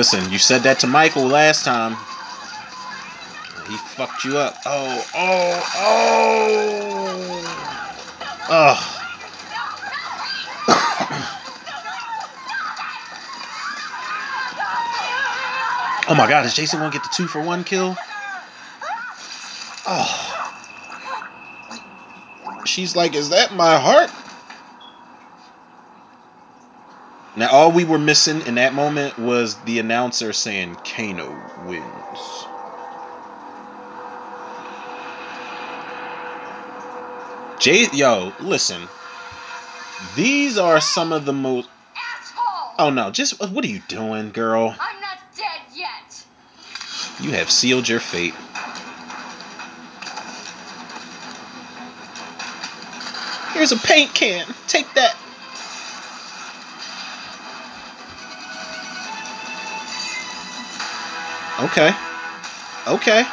Listen, 0.01 0.33
you 0.33 0.39
said 0.39 0.63
that 0.63 0.79
to 0.79 0.87
Michael 0.87 1.27
last 1.27 1.63
time. 1.63 1.93
He 3.69 3.77
fucked 3.77 4.25
you 4.25 4.39
up. 4.39 4.57
Oh, 4.65 5.07
oh, 5.15 5.61
oh. 5.77 6.17
Ugh. 8.49 8.79
Oh 16.09 16.15
my 16.15 16.27
god, 16.27 16.47
is 16.47 16.55
Jason 16.55 16.79
gonna 16.79 16.91
get 16.91 17.03
the 17.03 17.11
two 17.13 17.27
for 17.27 17.43
one 17.43 17.63
kill? 17.63 17.95
Oh. 19.87 20.55
She's 22.65 22.97
like, 22.97 23.15
is 23.15 23.29
that 23.29 23.53
my 23.53 23.79
heart? 23.79 24.11
Now, 27.41 27.49
all 27.53 27.73
we 27.73 27.85
were 27.85 27.99
missing 27.99 28.43
in 28.43 28.57
that 28.57 28.75
moment 28.75 29.19
was 29.19 29.63
the 29.63 29.79
announcer 29.79 30.35
saying 30.35 30.77
Kano 30.85 31.35
wins. 31.65 32.47
Jay, 37.59 37.87
yo, 37.95 38.35
listen. 38.41 38.87
These 40.15 40.59
are 40.59 40.83
some 40.83 41.15
of 41.15 41.25
the 41.25 41.33
most. 41.33 41.71
Oh 42.79 42.91
no, 42.91 43.11
just 43.11 43.41
what 43.41 43.65
are 43.65 43.69
you 43.69 43.81
doing, 43.89 44.33
girl? 44.33 44.77
I'm 44.79 45.01
not 45.01 45.19
dead 45.35 45.63
yet. 45.75 46.25
You 47.23 47.31
have 47.31 47.51
sealed 47.51 47.89
your 47.89 48.01
fate. 48.01 48.35
Here's 53.55 53.73
a 53.73 53.79
paint 53.79 54.13
can. 54.13 54.47
Take 54.69 54.93
that. 54.93 55.17
Okay. 61.63 61.93
Okay. 62.87 63.25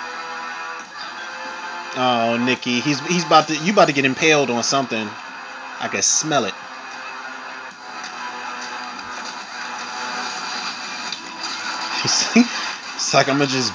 Oh, 1.99 2.43
Nikki, 2.45 2.79
he's 2.81 2.99
he's 3.07 3.25
about 3.25 3.47
to 3.47 3.55
you 3.55 3.71
about 3.71 3.87
to 3.87 3.93
get 3.93 4.05
impaled 4.05 4.49
on 4.49 4.63
something. 4.63 5.07
I 5.79 5.87
can 5.87 6.01
smell 6.01 6.45
it. 6.45 6.53
It's, 12.97 13.13
like 13.13 13.29
I'm 13.29 13.37
gonna 13.37 13.49
just 13.49 13.73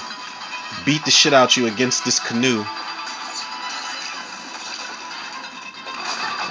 beat 0.84 1.04
the 1.04 1.10
shit 1.10 1.32
out 1.32 1.56
you 1.56 1.66
against 1.66 2.04
this 2.04 2.18
canoe. 2.18 2.64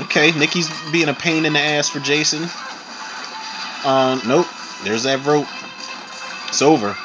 Okay, 0.06 0.32
Nikki's 0.32 0.70
being 0.92 1.10
a 1.10 1.14
pain 1.14 1.46
in 1.46 1.54
the 1.54 1.60
ass 1.60 1.90
for 1.90 2.00
Jason. 2.00 2.44
Um, 3.86 4.22
nope. 4.26 4.48
There's 4.84 5.04
that 5.04 5.26
rope. 5.26 5.48
It's 6.48 6.62
over. 6.62 6.96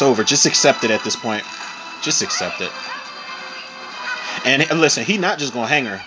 It's 0.00 0.06
over. 0.06 0.24
Just 0.24 0.46
accept 0.46 0.82
it 0.82 0.90
at 0.90 1.04
this 1.04 1.14
point. 1.14 1.44
Just 2.00 2.22
accept 2.22 2.62
it. 2.62 2.72
And 4.46 4.80
listen, 4.80 5.04
he 5.04 5.18
not 5.18 5.38
just 5.38 5.52
gonna 5.52 5.66
hang 5.66 5.84
her. 5.84 6.00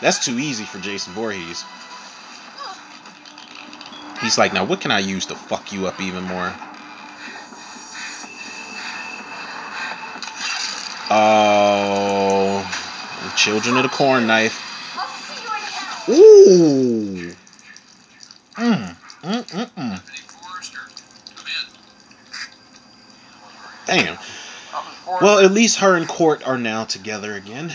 That's 0.00 0.24
too 0.24 0.38
easy 0.38 0.62
for 0.62 0.78
Jason 0.78 1.12
Voorhees. 1.14 1.64
He's 4.20 4.38
like, 4.38 4.52
now 4.52 4.64
what 4.64 4.80
can 4.80 4.92
I 4.92 5.00
use 5.00 5.26
to 5.26 5.34
fuck 5.34 5.72
you 5.72 5.88
up 5.88 6.00
even 6.00 6.22
more? 6.22 6.52
Oh, 11.10 12.62
the 13.24 13.30
children 13.36 13.76
of 13.76 13.82
the 13.82 13.88
corn 13.88 14.28
knife. 14.28 14.54
Ooh. 16.08 17.34
Mm, 18.54 18.94
mm, 19.24 19.42
mm, 19.42 19.70
mm. 19.72 19.74
Deputy 19.74 20.22
Forrester, 20.28 20.92
Damn. 23.86 24.16
Well, 25.20 25.31
at 25.42 25.50
least 25.52 25.78
her 25.78 25.96
and 25.96 26.06
Cort 26.06 26.46
are 26.46 26.56
now 26.56 26.84
together 26.84 27.34
again. 27.34 27.72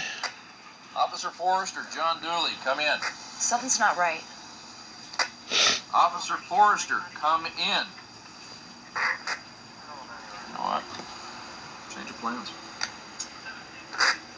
Officer 0.96 1.30
Forrester, 1.30 1.82
John 1.94 2.22
Dooley, 2.22 2.52
come 2.64 2.80
in. 2.80 2.98
Something's 3.02 3.80
not 3.80 3.98
right. 3.98 4.24
Officer 5.94 6.36
Forrester, 6.36 6.96
come 7.16 7.46
in. 7.46 7.52
You 7.54 7.74
know 10.54 10.64
what? 10.64 10.84
Change 11.94 12.10
of 12.10 12.18
plans. 12.20 12.52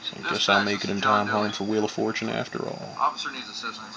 So 0.04 0.18
I 0.18 0.32
guess 0.32 0.50
I'll 0.50 0.64
make 0.64 0.84
it 0.84 0.90
in 0.90 1.02
time 1.02 1.28
home 1.28 1.52
for 1.52 1.66
Wheel 1.66 1.86
of 1.86 1.92
Fortune 1.92 2.30
after 2.30 2.66
all. 2.66 2.98
Officer 3.00 3.32
needs 3.32 3.48
assistance. 3.48 3.96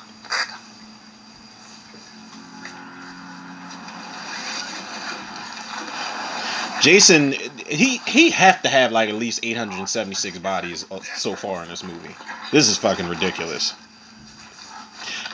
Jason, 6.83 7.33
he 7.33 7.99
he 7.99 8.31
have 8.31 8.61
to 8.63 8.69
have 8.69 8.91
like 8.91 9.09
at 9.09 9.15
least 9.15 9.41
876 9.45 10.39
bodies 10.39 10.85
uh, 10.91 10.99
so 11.17 11.37
far 11.37 11.63
in 11.63 11.69
this 11.69 11.85
movie. 11.85 12.15
This 12.51 12.69
is 12.69 12.77
fucking 12.77 13.09
ridiculous. 13.09 13.73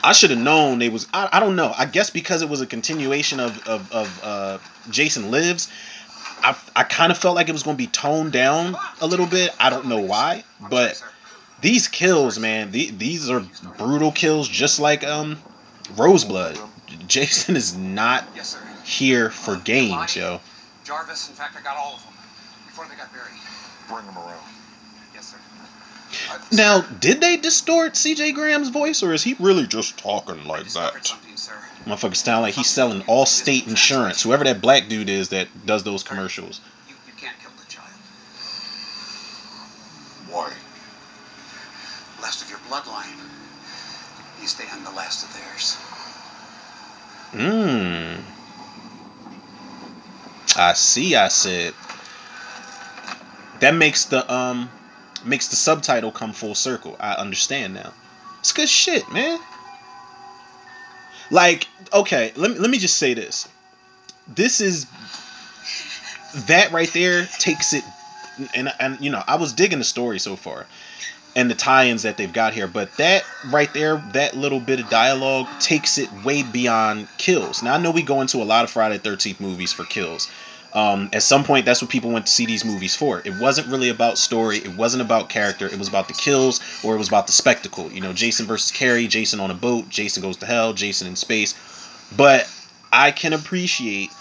I 0.03 0.13
should 0.13 0.29
have 0.29 0.39
known 0.39 0.81
it 0.83 0.93
was. 0.93 1.07
I, 1.11 1.27
I 1.33 1.39
don't 1.39 1.55
know. 1.55 1.73
I 1.75 1.85
guess 1.85 2.11
because 2.11 2.43
it 2.43 2.49
was 2.49 2.61
a 2.61 2.67
continuation 2.67 3.39
of 3.39 3.67
of, 3.67 3.91
of 3.91 4.19
uh, 4.23 4.57
Jason 4.91 5.31
Lives. 5.31 5.69
I, 6.41 6.55
I 6.75 6.83
kind 6.83 7.11
of 7.11 7.17
felt 7.17 7.35
like 7.35 7.49
it 7.49 7.51
was 7.51 7.63
going 7.63 7.75
to 7.75 7.83
be 7.83 7.87
toned 7.87 8.31
down 8.31 8.77
a 9.01 9.07
little 9.07 9.25
bit. 9.25 9.49
I 9.59 9.69
don't 9.69 9.87
know 9.87 9.99
why, 9.99 10.45
but 10.69 11.03
these 11.61 11.87
kills, 11.89 12.39
man, 12.39 12.71
the, 12.71 12.91
these 12.91 13.29
are 13.29 13.43
brutal 13.77 14.11
kills, 14.11 14.47
just 14.47 14.79
like 14.79 15.03
um 15.03 15.37
Roseblood. 15.95 16.59
Jason 17.07 17.55
is 17.55 17.75
not 17.75 18.23
here 18.85 19.31
for 19.31 19.57
games, 19.57 20.15
yo. 20.15 20.39
Jarvis, 20.89 21.29
in 21.29 21.35
fact, 21.35 21.55
I 21.55 21.61
got 21.61 21.77
all 21.77 21.93
of 21.93 22.03
them 22.03 22.13
before 22.65 22.87
they 22.89 22.95
got 22.95 23.13
buried. 23.13 23.29
Bring 23.87 24.05
him 24.05 24.17
around. 24.17 24.41
Yes, 25.13 25.27
sir. 25.27 25.37
Now, 26.51 26.81
did 26.81 27.21
they 27.21 27.37
distort 27.37 27.93
CJ 27.93 28.33
Graham's 28.33 28.69
voice, 28.69 29.03
or 29.03 29.13
is 29.13 29.21
he 29.21 29.35
really 29.39 29.67
just 29.67 29.99
talking 29.99 30.45
like 30.45 30.67
that? 30.69 31.05
Something, 31.05 31.37
sir. 31.37 31.53
Motherfucker 31.85 32.15
sound 32.15 32.41
like 32.41 32.55
he's 32.55 32.65
selling 32.65 33.01
Allstate 33.03 33.67
insurance. 33.67 34.23
Whoever 34.23 34.45
that 34.45 34.61
black 34.61 34.87
dude 34.87 35.09
is 35.09 35.29
that 35.29 35.47
does 35.63 35.83
those 35.83 36.01
commercials. 36.01 36.59
You, 36.87 36.95
you 37.05 37.13
can't 37.17 37.37
kill 37.39 37.51
the 37.51 37.71
child. 37.71 37.87
Why? 40.27 40.51
Last 42.19 42.41
of 42.41 42.49
your 42.49 42.57
bloodline. 42.67 43.13
You 44.41 44.47
stay 44.47 44.65
on 44.73 44.83
the 44.83 44.91
last 44.91 45.23
of 45.23 45.33
theirs. 45.35 45.77
Mmm. 47.33 48.18
I 50.59 50.73
see. 50.73 51.15
I 51.15 51.29
said 51.29 51.73
that 53.61 53.73
makes 53.73 54.05
the 54.05 54.31
um 54.31 54.69
makes 55.23 55.47
the 55.47 55.55
subtitle 55.55 56.11
come 56.11 56.33
full 56.33 56.53
circle. 56.53 56.97
I 56.99 57.13
understand 57.13 57.73
now. 57.73 57.93
It's 58.41 58.51
good 58.51 58.67
shit, 58.67 59.09
man. 59.11 59.39
Like, 61.31 61.67
okay, 61.93 62.33
let 62.35 62.51
me 62.51 62.57
let 62.57 62.69
me 62.69 62.77
just 62.77 62.97
say 62.97 63.13
this. 63.13 63.47
This 64.27 64.59
is 64.59 64.85
that 66.47 66.71
right 66.73 66.91
there 66.93 67.25
takes 67.25 67.73
it 67.73 67.83
and 68.53 68.71
and 68.79 68.99
you 68.99 69.11
know, 69.11 69.23
I 69.25 69.35
was 69.35 69.53
digging 69.53 69.79
the 69.79 69.85
story 69.85 70.19
so 70.19 70.35
far 70.35 70.65
and 71.35 71.49
the 71.49 71.55
tie-ins 71.55 72.03
that 72.03 72.17
they've 72.17 72.33
got 72.33 72.53
here, 72.53 72.67
but 72.67 72.95
that 72.97 73.23
right 73.47 73.71
there, 73.73 73.97
that 74.13 74.35
little 74.35 74.59
bit 74.59 74.79
of 74.79 74.89
dialogue 74.89 75.47
takes 75.59 75.97
it 75.97 76.11
way 76.25 76.43
beyond 76.43 77.07
kills. 77.17 77.63
Now 77.63 77.75
I 77.75 77.77
know 77.77 77.91
we 77.91 78.01
go 78.01 78.19
into 78.19 78.41
a 78.41 78.43
lot 78.43 78.65
of 78.65 78.71
Friday 78.71 78.97
13th 78.97 79.39
movies 79.39 79.71
for 79.71 79.85
kills. 79.85 80.29
Um, 80.73 81.09
at 81.13 81.23
some 81.23 81.43
point, 81.43 81.65
that's 81.65 81.81
what 81.81 81.89
people 81.89 82.11
went 82.11 82.27
to 82.27 82.31
see 82.31 82.45
these 82.45 82.63
movies 82.63 82.95
for. 82.95 83.21
It 83.25 83.33
wasn't 83.39 83.67
really 83.67 83.89
about 83.89 84.17
story. 84.17 84.57
It 84.57 84.75
wasn't 84.75 85.01
about 85.01 85.29
character. 85.29 85.65
It 85.65 85.79
was 85.79 85.87
about 85.87 86.07
the 86.07 86.13
kills, 86.13 86.59
or 86.83 86.93
it 86.95 86.97
was 86.99 87.07
about 87.07 87.25
the 87.25 87.33
spectacle. 87.33 87.91
You 87.91 88.01
know, 88.01 88.13
Jason 88.13 88.45
versus 88.45 88.71
Carrie, 88.71 89.07
Jason 89.07 89.39
on 89.39 89.49
a 89.49 89.55
boat, 89.55 89.89
Jason 89.89 90.21
goes 90.21 90.37
to 90.37 90.45
hell, 90.45 90.73
Jason 90.73 91.07
in 91.07 91.15
space. 91.15 91.55
But 92.15 92.47
I 92.91 93.11
can 93.11 93.33
appreciate 93.33 94.11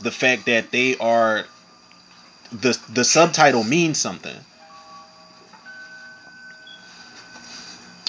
the 0.00 0.10
fact 0.10 0.46
that 0.46 0.70
they 0.70 0.96
are 0.96 1.44
the 2.52 2.78
the 2.88 3.04
subtitle 3.04 3.64
means 3.64 3.98
something. 3.98 4.36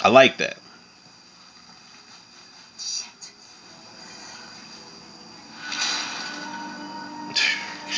I 0.02 0.08
like 0.08 0.38
that. 0.38 0.59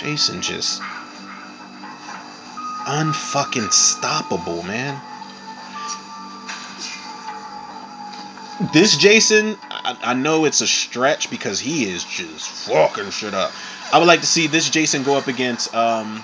Jason 0.01 0.41
just 0.41 0.81
unfucking 2.87 3.69
stoppable, 3.69 4.65
man. 4.65 4.99
This 8.73 8.97
Jason, 8.97 9.57
I, 9.69 9.97
I 10.01 10.13
know 10.15 10.45
it's 10.45 10.61
a 10.61 10.67
stretch 10.67 11.29
because 11.29 11.59
he 11.59 11.83
is 11.83 12.03
just 12.03 12.49
fucking 12.67 13.11
shit 13.11 13.35
up. 13.35 13.51
I 13.93 13.99
would 13.99 14.07
like 14.07 14.21
to 14.21 14.25
see 14.25 14.47
this 14.47 14.71
Jason 14.71 15.03
go 15.03 15.17
up 15.17 15.27
against 15.27 15.73
um, 15.75 16.23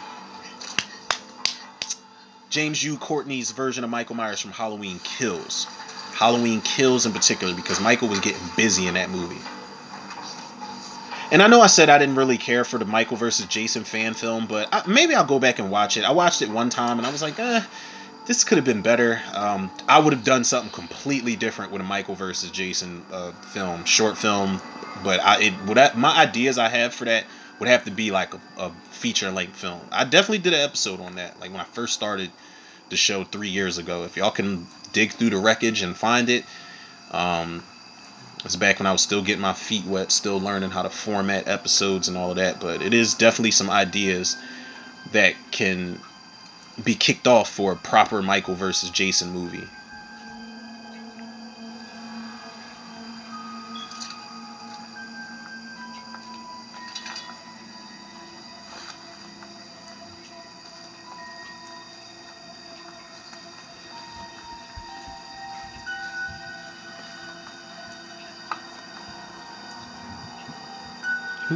James 2.50 2.80
Jude 2.80 3.00
Courtney's 3.00 3.52
version 3.52 3.84
of 3.84 3.92
Michael 3.92 4.16
Myers 4.16 4.42
from 4.42 4.52
Halloween 4.52 5.00
Kills. 5.04 5.66
Halloween 6.14 6.62
Kills 6.62 7.06
in 7.06 7.14
particular 7.14 7.54
because 7.54 7.80
Michael 7.80 8.08
was 8.08 8.22
getting 8.22 8.42
busy 8.56 8.88
in 8.88 8.96
that 8.96 9.12
movie. 9.12 9.42
And 11.30 11.42
I 11.42 11.48
know 11.48 11.60
I 11.60 11.68
said 11.68 11.90
I 11.90 11.98
didn't 11.98 12.16
really 12.16 12.38
care 12.38 12.64
for 12.64 12.78
the 12.78 12.86
Michael 12.86 13.18
versus 13.18 13.46
Jason 13.48 13.84
fan 13.84 14.14
film, 14.14 14.48
but 14.48 14.70
I, 14.72 14.88
maybe 14.88 15.14
I'll 15.14 15.26
go 15.26 15.40
back 15.40 15.60
and 15.60 15.70
watch 15.70 15.98
it. 15.98 16.06
I 16.06 16.12
watched 16.12 16.42
it 16.42 16.50
one 16.50 16.70
time 16.70 17.00
and 17.00 17.06
I 17.06 17.12
was 17.12 17.22
like, 17.22 17.38
eh, 17.38 17.62
this 18.26 18.46
could 18.46 18.58
have 18.58 18.66
been 18.66 18.82
better. 18.82 19.22
Um, 19.34 19.70
I 19.90 20.00
would 20.00 20.14
have 20.14 20.24
done 20.24 20.46
something 20.46 20.72
completely 20.72 21.36
different 21.36 21.72
with 21.74 21.82
a 21.82 21.84
Michael 21.86 22.16
versus 22.16 22.50
Jason 22.50 23.04
uh, 23.12 23.32
film, 23.32 23.84
short 23.84 24.18
film. 24.18 24.62
But 25.04 25.20
I, 25.20 25.42
it 25.42 25.54
would 25.66 25.78
have, 25.78 25.98
my 25.98 26.18
ideas 26.18 26.58
I 26.58 26.70
have 26.70 26.94
for 26.94 27.06
that 27.06 27.26
would 27.60 27.68
have 27.68 27.84
to 27.86 27.92
be 27.92 28.12
like 28.12 28.34
a, 28.34 28.40
a 28.58 28.72
feature 28.92 29.30
length 29.30 29.58
film. 29.58 29.82
I 29.92 30.06
definitely 30.06 30.40
did 30.40 30.54
an 30.54 30.62
episode 30.62 31.02
on 31.02 31.16
that, 31.16 31.40
like 31.42 31.52
when 31.52 31.60
I 31.60 31.66
first 31.66 31.94
started 31.94 32.32
the 32.90 32.96
show 32.96 33.26
three 33.26 33.50
years 33.50 33.78
ago. 33.78 34.06
If 34.06 34.16
y'all 34.16 34.32
can 34.32 34.66
dig 34.94 35.12
through 35.12 35.32
the 35.32 35.38
wreckage 35.38 35.82
and 35.82 35.96
find 35.96 36.30
it, 36.30 36.46
um, 37.12 37.64
it's 38.48 38.56
back 38.56 38.80
when 38.80 38.88
I 38.88 38.94
was 38.94 39.02
still 39.02 39.22
getting 39.22 39.42
my 39.42 39.52
feet 39.52 39.84
wet, 39.86 40.10
still 40.10 40.40
learning 40.40 40.72
how 40.72 40.82
to 40.82 40.90
format 40.90 41.50
episodes 41.50 42.08
and 42.08 42.18
all 42.18 42.32
of 42.32 42.38
that. 42.38 42.62
But 42.62 42.82
it 42.82 42.94
is 42.94 43.14
definitely 43.14 43.52
some 43.52 43.70
ideas 43.70 44.38
that 45.12 45.36
can 45.52 46.00
be 46.82 46.96
kicked 46.96 47.28
off 47.28 47.52
for 47.52 47.74
a 47.74 47.76
proper 47.76 48.22
Michael 48.22 48.56
versus 48.56 48.90
Jason 48.90 49.32
movie. 49.32 49.68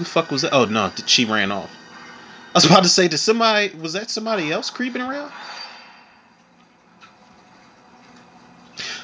The 0.03 0.09
fuck 0.09 0.31
was 0.31 0.41
that? 0.43 0.53
Oh 0.53 0.65
no, 0.65 0.91
she 1.05 1.25
ran 1.25 1.51
off. 1.51 1.69
I 2.53 2.57
was 2.57 2.65
about 2.65 2.83
to 2.83 2.89
say, 2.89 3.07
did 3.07 3.17
somebody 3.17 3.73
was 3.75 3.93
that 3.93 4.09
somebody 4.09 4.51
else 4.51 4.69
creeping 4.69 5.01
around? 5.01 5.31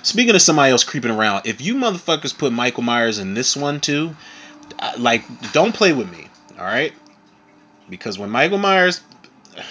Speaking 0.03 0.35
of 0.35 0.41
somebody 0.41 0.71
else 0.71 0.83
creeping 0.83 1.11
around, 1.11 1.45
if 1.45 1.61
you 1.61 1.75
motherfuckers 1.75 2.37
put 2.37 2.53
Michael 2.53 2.83
Myers 2.83 3.19
in 3.19 3.33
this 3.33 3.55
one 3.55 3.79
too, 3.79 4.15
like 4.97 5.23
don't 5.53 5.73
play 5.73 5.93
with 5.93 6.11
me, 6.11 6.27
all 6.57 6.65
right? 6.65 6.93
Because 7.89 8.19
when 8.19 8.29
Michael 8.29 8.57
Myers, 8.57 9.01
I'm 9.55 9.63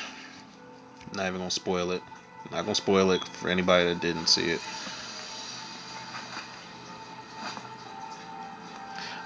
not 1.17 1.27
even 1.27 1.39
gonna 1.39 1.51
spoil 1.51 1.91
it. 1.91 2.03
Not 2.51 2.63
gonna 2.63 2.75
spoil 2.75 3.11
it 3.11 3.27
for 3.29 3.49
anybody 3.49 3.87
that 3.87 4.01
didn't 4.01 4.29
see 4.29 4.51
it. 4.51 4.61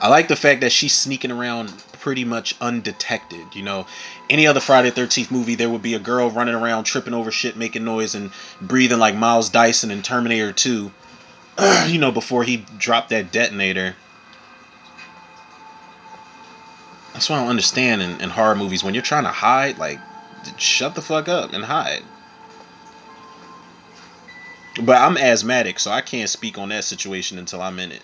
I 0.01 0.09
like 0.09 0.29
the 0.29 0.37
fact 0.37 0.63
that 0.63 0.73
she's 0.73 0.95
sneaking 0.95 1.31
around 1.31 1.71
pretty 2.01 2.25
much 2.25 2.55
undetected. 2.61 3.55
You 3.55 3.63
know, 3.63 3.87
any 4.29 4.47
other 4.47 4.61
Friday 4.61 4.91
13th 4.91 5.31
movie, 5.31 5.55
there 5.55 5.71
would 5.71 5.83
be 5.83 5.95
a 5.95 5.99
girl 5.99 6.31
running 6.31 6.55
around 6.55 6.85
tripping 6.85 7.15
over 7.15 7.31
shit, 7.31 7.57
making 7.57 7.85
noise, 7.85 8.15
and 8.15 8.31
breathing 8.61 8.99
like 8.99 9.15
Miles 9.15 9.51
Dyson 9.51 9.91
in 9.91 10.03
Terminator 10.03 10.53
2. 10.53 10.91
you 11.89 11.99
know, 11.99 12.11
before 12.11 12.45
he 12.45 12.65
dropped 12.79 13.11
that 13.11 13.33
detonator. 13.33 13.95
That's 17.13 17.29
why 17.29 17.37
I 17.37 17.41
don't 17.41 17.51
understand 17.51 18.03
in, 18.03 18.21
in 18.21 18.31
horror 18.31 18.55
movies 18.55 18.83
when 18.83 18.95
you're 18.95 19.03
trying 19.03 19.25
to 19.25 19.31
hide, 19.31 19.79
like, 19.79 19.99
shut 20.57 20.95
the 20.95 21.03
fuck 21.03 21.29
up 21.29 21.53
and 21.53 21.65
hide. 21.65 22.03
But 24.83 24.97
I'm 24.97 25.19
asthmatic, 25.19 25.81
so 25.81 25.91
I 25.91 26.01
can't 26.01 26.31
speak 26.31 26.57
on 26.57 26.71
that 26.71 26.85
situation 26.85 27.39
until 27.39 27.61
I'm 27.61 27.79
in 27.79 27.93
it. 27.93 28.03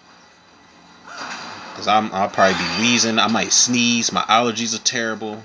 Cause 1.77 1.89
I'm 1.89 2.11
I'll 2.15 2.31
probably 2.31 2.57
be 2.57 2.81
wheezing. 2.81 3.19
I 3.19 3.27
might 3.27 3.53
sneeze. 3.53 4.11
My 4.11 4.23
allergies 4.23 4.75
are 4.75 4.83
terrible. 4.83 5.43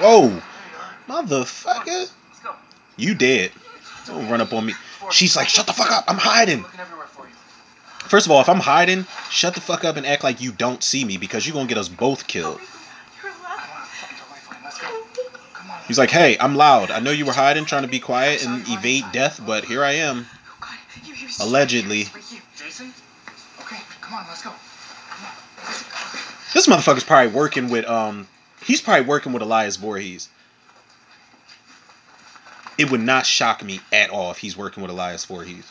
Oh, 0.00 0.42
motherfucker! 1.08 2.10
You 2.96 3.14
dead. 3.14 3.52
Don't 4.06 4.28
run 4.28 4.40
up 4.40 4.52
on 4.52 4.66
me. 4.66 4.74
She's 5.10 5.36
like, 5.36 5.48
shut 5.48 5.66
the 5.66 5.72
fuck 5.72 5.90
up. 5.90 6.04
I'm 6.08 6.16
hiding. 6.16 6.62
Looking 6.62 6.80
everywhere 6.80 7.06
for 7.06 7.26
you. 7.26 7.32
First 8.08 8.26
of 8.26 8.32
all, 8.32 8.40
if 8.40 8.48
I'm 8.48 8.60
hiding, 8.60 9.06
shut 9.30 9.54
the 9.54 9.60
fuck 9.60 9.84
up 9.84 9.96
and 9.96 10.06
act 10.06 10.24
like 10.24 10.40
you 10.40 10.50
don't 10.52 10.82
see 10.82 11.04
me 11.04 11.16
because 11.16 11.46
you're 11.46 11.54
gonna 11.54 11.68
get 11.68 11.78
us 11.78 11.88
both 11.88 12.26
killed. 12.26 12.60
You're 13.22 13.32
allowed. 13.32 13.58
Totally 14.18 14.40
fine. 14.40 14.58
Let's 14.64 14.78
go. 14.80 14.86
Come 15.54 15.70
on. 15.70 15.80
He's 15.86 15.98
like, 15.98 16.10
hey, 16.10 16.36
I'm 16.38 16.54
loud. 16.54 16.90
I 16.90 17.00
know 17.00 17.10
you 17.10 17.26
were 17.26 17.32
hiding, 17.32 17.64
trying 17.64 17.82
to 17.82 17.88
be 17.88 18.00
quiet 18.00 18.44
and 18.44 18.64
evade 18.68 19.04
death, 19.12 19.40
but 19.44 19.64
here 19.64 19.84
I 19.84 19.92
am. 19.92 20.26
God, 20.60 20.70
he, 21.02 21.12
he 21.12 21.26
was 21.26 21.38
Allegedly. 21.38 22.04
Just 22.04 22.14
right 22.14 22.24
here. 22.24 22.42
Jason? 22.56 22.92
Okay, 23.60 23.80
come 24.00 24.14
on, 24.14 24.26
let's 24.28 24.42
go. 24.42 24.52
This 26.54 26.66
motherfucker's 26.66 27.04
probably 27.04 27.32
working 27.32 27.68
with 27.68 27.84
um 27.86 28.26
he's 28.68 28.80
probably 28.80 29.06
working 29.06 29.32
with 29.32 29.42
Elias 29.42 29.76
Voorhees. 29.76 30.28
It 32.78 32.92
would 32.92 33.00
not 33.00 33.26
shock 33.26 33.64
me 33.64 33.80
at 33.92 34.10
all 34.10 34.30
if 34.30 34.38
he's 34.38 34.56
working 34.56 34.84
with 34.84 34.92
Elias 34.92 35.24
Voorhees. 35.24 35.66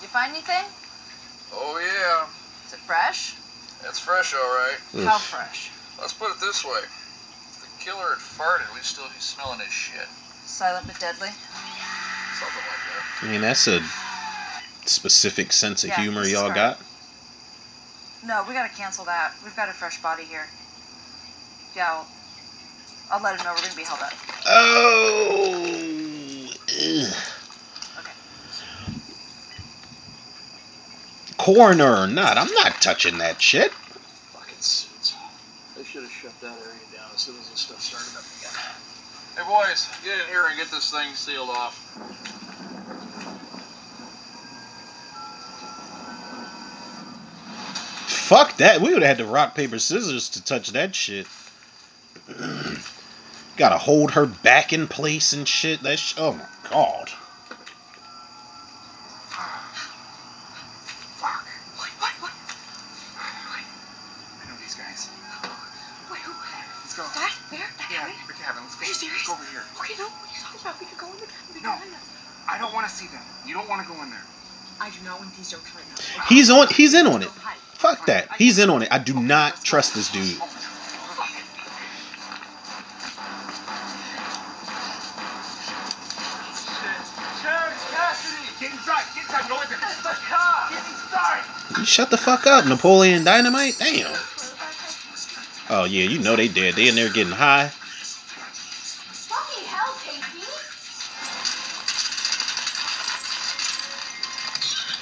You 0.00 0.08
find 0.08 0.30
anything? 0.30 0.64
Oh, 1.52 1.78
yeah. 1.78 2.26
Is 2.66 2.72
it 2.72 2.78
fresh? 2.78 3.34
That's 3.82 3.98
fresh, 3.98 4.32
all 4.32 4.40
right. 4.40 4.78
How 5.04 5.18
fresh? 5.18 5.70
Let's 6.00 6.14
put 6.14 6.30
it 6.30 6.40
this 6.40 6.64
way. 6.64 6.80
If 6.80 7.60
the 7.60 7.84
killer 7.84 8.08
had 8.08 8.18
farted, 8.86 8.86
we'd 8.86 8.86
still 8.86 9.08
be 9.08 9.20
smelling 9.20 9.60
his 9.60 9.72
shit. 9.72 10.06
Silent 10.46 10.86
but 10.86 10.98
deadly. 11.00 11.28
Something 12.38 12.56
like 12.56 13.20
that. 13.20 13.22
I 13.22 13.26
mean, 13.30 13.40
that's 13.40 13.66
a 13.66 13.80
specific 14.86 15.52
sense 15.52 15.82
of 15.84 15.90
Yeah, 15.90 16.00
humor 16.02 16.24
y'all 16.24 16.44
great. 16.44 16.54
got. 16.56 16.80
No, 18.24 18.44
we 18.46 18.54
gotta 18.54 18.72
cancel 18.74 19.04
that. 19.06 19.32
We've 19.44 19.56
got 19.56 19.68
a 19.68 19.72
fresh 19.72 20.00
body 20.02 20.24
here. 20.24 20.46
Yeah, 21.74 21.88
I'll, 21.90 22.06
I'll 23.10 23.22
let 23.22 23.38
him 23.38 23.44
know 23.44 23.52
we're 23.54 23.62
gonna 23.62 23.74
be 23.76 23.82
held 23.82 24.00
up. 24.00 24.12
Oh. 24.48 26.48
ugh. 26.68 27.14
Okay. 27.98 28.12
Coroner 31.38 31.96
or 32.02 32.06
not, 32.06 32.38
I'm 32.38 32.52
not 32.54 32.80
touching 32.80 33.18
that 33.18 33.40
shit. 33.40 33.72
Fucking 33.72 34.54
suits. 34.60 35.14
They 35.76 35.84
should 35.84 36.02
have 36.02 36.12
shut 36.12 36.40
that 36.40 36.58
area 36.58 36.80
down 36.94 37.10
as 37.14 37.20
soon 37.20 37.36
as 37.40 37.48
this 37.50 37.60
stuff 37.60 37.80
started 37.80 38.16
up 38.16 38.24
again. 38.40 38.54
Hey, 39.35 39.35
boys, 39.46 39.88
get 40.04 40.20
in 40.20 40.26
here 40.28 40.46
and 40.46 40.56
get 40.56 40.70
this 40.70 40.90
thing 40.90 41.14
sealed 41.14 41.50
off. 41.50 41.76
Fuck 48.06 48.56
that. 48.58 48.80
We 48.80 48.92
would 48.92 49.02
have 49.02 49.18
had 49.18 49.26
to 49.26 49.26
rock, 49.26 49.54
paper, 49.54 49.78
scissors 49.78 50.30
to 50.30 50.44
touch 50.44 50.70
that 50.72 50.94
shit. 50.94 51.26
Gotta 53.56 53.78
hold 53.78 54.12
her 54.12 54.26
back 54.26 54.72
in 54.72 54.88
place 54.88 55.32
and 55.32 55.46
shit. 55.48 55.82
That 55.82 55.98
sh- 55.98 56.14
oh 56.18 56.32
my 56.34 56.46
god. 56.70 57.10
He's 76.46 76.52
on 76.52 76.68
he's 76.68 76.94
in 76.94 77.08
on 77.08 77.24
it. 77.24 77.28
Fuck 77.74 78.06
that. 78.06 78.28
He's 78.38 78.60
in 78.60 78.70
on 78.70 78.82
it. 78.82 78.88
I 78.92 78.98
do 78.98 79.20
not 79.20 79.64
trust 79.64 79.96
this 79.96 80.12
dude. 80.12 80.40
Shut 91.84 92.10
the 92.10 92.16
fuck 92.16 92.46
up, 92.46 92.64
Napoleon 92.66 93.24
Dynamite. 93.24 93.74
Damn. 93.80 94.14
Oh 95.68 95.84
yeah, 95.84 96.04
you 96.04 96.20
know 96.20 96.36
they 96.36 96.46
dead. 96.46 96.74
They 96.74 96.86
in 96.86 96.94
there 96.94 97.10
getting 97.10 97.32
high. 97.32 97.72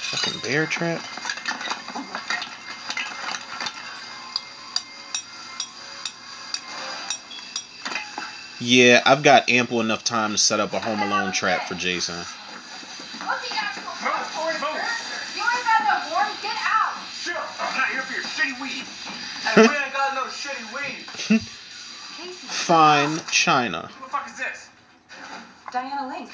Fucking 0.09 0.39
bear 0.39 0.65
trap. 0.65 1.05
Yeah, 8.59 9.01
I've 9.05 9.21
got 9.21 9.49
ample 9.49 9.81
enough 9.81 10.03
time 10.03 10.31
to 10.31 10.37
set 10.37 10.59
up 10.59 10.73
a 10.73 10.79
Home 10.79 11.01
Alone 11.01 11.33
trap 11.33 11.67
for 11.67 11.75
Jason. 11.75 12.15
What's 12.15 13.49
the 13.49 13.55
actual 13.55 13.83
Move. 13.99 14.61
Move. 14.61 14.79
You 15.35 15.43
ain't 15.43 15.65
got 15.65 15.83
no 15.83 16.11
warm. 16.15 16.27
Get 16.41 16.55
out! 16.55 16.95
Sure. 17.19 17.35
I'm 17.59 17.77
not 17.77 17.89
here 17.89 18.01
for 18.01 18.13
your 18.13 18.23
shitty 18.23 18.61
weed. 18.61 18.85
Hey, 19.45 19.61
we 19.61 19.67
ain't 19.67 19.93
got 19.93 20.15
no 20.15 20.23
shitty 20.23 20.65
weed. 20.73 21.05
Casey. 22.17 22.47
Fine 22.47 23.21
China. 23.29 23.91
Who 23.93 24.05
the 24.05 24.09
fuck 24.09 24.25
is 24.27 24.37
this? 24.39 24.69
Diana 25.71 26.07
Link. 26.07 26.31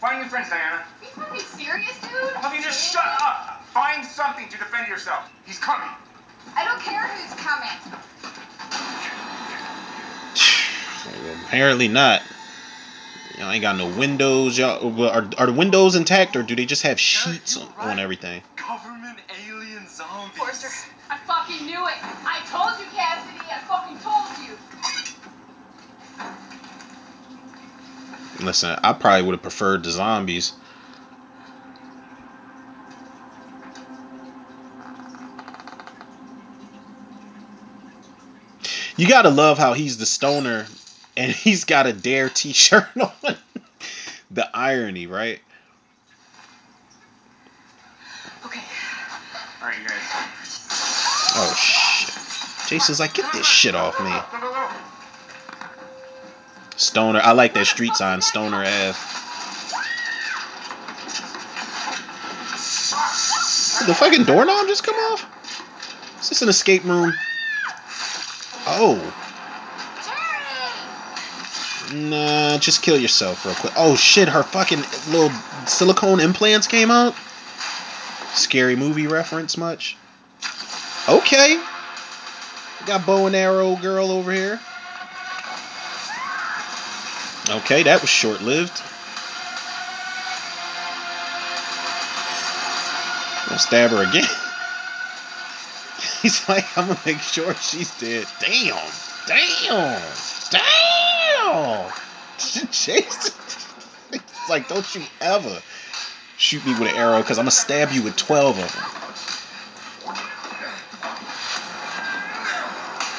Find 0.00 0.22
new 0.22 0.28
friends, 0.30 0.48
Diana. 0.48 0.76
Are 0.76 0.84
you 1.02 1.08
fucking 1.10 1.40
serious, 1.40 2.00
dude? 2.00 2.32
How 2.32 2.48
about 2.48 2.56
you 2.56 2.62
just 2.62 2.90
shut 2.90 3.04
up? 3.20 3.62
Find 3.74 4.02
something 4.06 4.48
to 4.48 4.56
defend 4.56 4.88
yourself. 4.88 5.30
He's 5.44 5.58
coming. 5.58 5.90
I 6.56 6.64
don't 6.64 6.80
care 6.80 7.06
who's 7.06 7.34
coming. 7.38 7.68
Apparently 11.46 11.88
not. 11.88 12.22
Y'all 13.38 13.50
ain't 13.50 13.62
got 13.62 13.76
no 13.76 13.88
windows. 13.98 14.56
Y'all 14.56 15.02
are, 15.02 15.28
are 15.38 15.46
the 15.46 15.52
windows 15.52 15.96
intact 15.96 16.36
or 16.36 16.42
do 16.42 16.54
they 16.54 16.66
just 16.66 16.82
have 16.82 17.00
sheets 17.00 17.56
on, 17.56 17.68
on 17.78 17.98
everything? 17.98 18.42
Government 18.56 19.18
alien 19.48 19.88
zombies. 19.88 20.36
Forrester. 20.36 20.68
I 21.10 21.18
fucking 21.26 21.66
knew 21.66 21.86
it. 21.86 21.94
I 22.02 22.40
told 22.46 22.78
you, 22.78 22.86
Cassidy. 22.96 23.40
I 23.50 23.58
fucking 23.66 23.98
told 23.98 24.48
you. 24.48 24.56
Listen, 28.46 28.78
I 28.82 28.92
probably 28.92 29.22
would 29.22 29.32
have 29.32 29.42
preferred 29.42 29.82
the 29.82 29.90
zombies. 29.90 30.52
You 38.96 39.08
gotta 39.08 39.30
love 39.30 39.58
how 39.58 39.72
he's 39.72 39.98
the 39.98 40.06
stoner 40.06 40.66
and 41.16 41.30
he's 41.32 41.64
got 41.64 41.86
a 41.86 41.92
dare 41.92 42.28
t-shirt 42.28 42.86
on. 43.00 43.36
the 44.30 44.48
irony, 44.56 45.06
right? 45.06 45.40
Okay. 48.44 48.60
All 49.62 49.68
right, 49.68 49.78
you 49.78 49.88
guys. 49.88 50.66
Oh 51.36 51.54
shit. 51.56 52.68
Jason's 52.68 53.00
like, 53.00 53.14
get 53.14 53.32
this 53.32 53.46
shit 53.46 53.74
off 53.74 54.00
me. 54.00 54.12
Stoner. 56.76 57.20
I 57.22 57.32
like 57.32 57.54
that 57.54 57.66
street 57.66 57.94
sign, 57.94 58.20
Stoner 58.20 58.60
Ave. 58.60 58.96
Did 63.78 63.88
the 63.88 63.94
fucking 63.94 64.24
doorknob 64.24 64.66
just 64.66 64.82
come 64.82 64.94
off? 64.94 66.20
Is 66.22 66.28
this 66.30 66.42
an 66.42 66.48
escape 66.48 66.84
room? 66.84 67.12
Oh. 68.66 69.14
Nah, 71.92 72.58
just 72.58 72.82
kill 72.82 72.98
yourself 72.98 73.44
real 73.44 73.54
quick. 73.54 73.72
Oh 73.76 73.96
shit, 73.96 74.28
her 74.28 74.42
fucking 74.42 74.82
little 75.10 75.30
silicone 75.66 76.20
implants 76.20 76.66
came 76.66 76.90
out. 76.90 77.14
Scary 78.34 78.76
movie 78.76 79.06
reference 79.06 79.56
much? 79.56 79.96
Okay. 81.08 81.60
Got 82.86 83.06
bow 83.06 83.26
and 83.26 83.36
arrow 83.36 83.76
girl 83.76 84.10
over 84.10 84.32
here. 84.32 84.60
Okay, 87.50 87.82
that 87.82 88.00
was 88.00 88.10
short 88.10 88.40
lived. 88.40 88.82
Stab 93.58 93.90
her 93.90 94.02
again. 94.02 94.24
He's 96.22 96.48
like, 96.48 96.66
I'm 96.76 96.88
gonna 96.88 96.98
make 97.06 97.20
sure 97.20 97.54
she's 97.54 97.96
dead. 97.98 98.26
Damn. 98.40 98.76
Damn. 99.26 100.02
Damn. 100.50 100.93
Jason. 102.38 103.32
It's 104.12 104.50
like, 104.50 104.68
don't 104.68 104.94
you 104.94 105.02
ever 105.20 105.62
shoot 106.36 106.64
me 106.66 106.72
with 106.72 106.82
an 106.90 106.96
arrow 106.96 107.20
because 107.20 107.38
I'm 107.38 107.44
gonna 107.44 107.52
stab 107.52 107.92
you 107.92 108.02
with 108.02 108.16
12 108.16 108.58
of 108.58 108.72
them. 108.72 109.04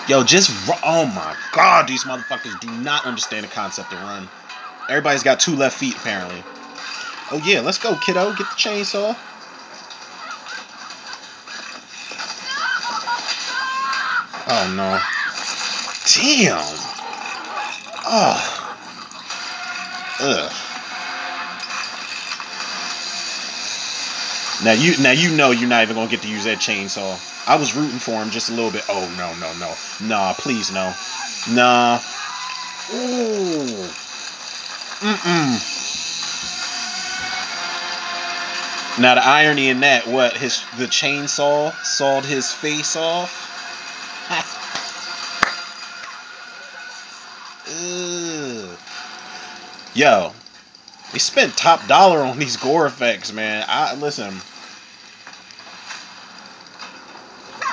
Yo, 0.08 0.24
just 0.24 0.52
oh 0.84 1.06
my 1.08 1.36
god, 1.54 1.88
these 1.88 2.04
motherfuckers 2.04 2.60
do 2.60 2.70
not 2.70 3.06
understand 3.06 3.46
the 3.46 3.50
concept 3.50 3.92
of 3.92 4.02
run. 4.02 4.30
Everybody's 4.90 5.24
got 5.24 5.40
two 5.40 5.56
left 5.56 5.80
feet 5.80 5.96
apparently. 5.96 6.44
Oh 7.32 7.42
yeah, 7.44 7.62
let's 7.62 7.80
go, 7.80 7.96
kiddo. 7.96 8.30
Get 8.32 8.38
the 8.38 8.44
chainsaw. 8.56 9.16
Oh 14.48 14.74
no. 14.76 15.00
Damn. 16.14 16.95
Oh. 18.18 18.38
Ugh. 20.22 20.52
Now 24.64 24.72
you 24.72 24.98
now 25.04 25.12
you 25.12 25.36
know 25.36 25.52
you're 25.52 25.68
not 25.68 25.84
even 25.84 25.98
gonna 25.98 26.10
get 26.10 26.22
to 26.22 26.30
use 26.30 26.46
that 26.46 26.60
chainsaw. 26.60 27.20
I 27.46 27.58
was 27.58 27.76
rooting 27.76 28.00
for 28.00 28.14
him 28.24 28.30
just 28.30 28.50
a 28.50 28.54
little 28.54 28.72
bit. 28.72 28.86
Oh 28.88 29.14
no 29.18 29.34
no 29.36 29.54
no. 29.60 29.76
Nah, 30.08 30.32
please 30.32 30.72
no. 30.72 30.94
Nah. 31.52 32.00
Ooh. 32.94 33.90
Mm-mm. 35.04 35.60
Now 38.98 39.16
the 39.16 39.26
irony 39.26 39.68
in 39.68 39.82
that, 39.82 40.08
what 40.08 40.38
his 40.38 40.64
the 40.78 40.86
chainsaw 40.86 41.74
sawed 41.84 42.24
his 42.24 42.50
face 42.54 42.96
off. 42.96 43.42
Yo, 49.96 50.34
they 51.14 51.20
spent 51.20 51.56
top 51.56 51.88
dollar 51.88 52.20
on 52.20 52.38
these 52.38 52.58
gore 52.58 52.86
effects, 52.86 53.32
man. 53.32 53.64
I 53.66 53.96
listen. 53.96 54.34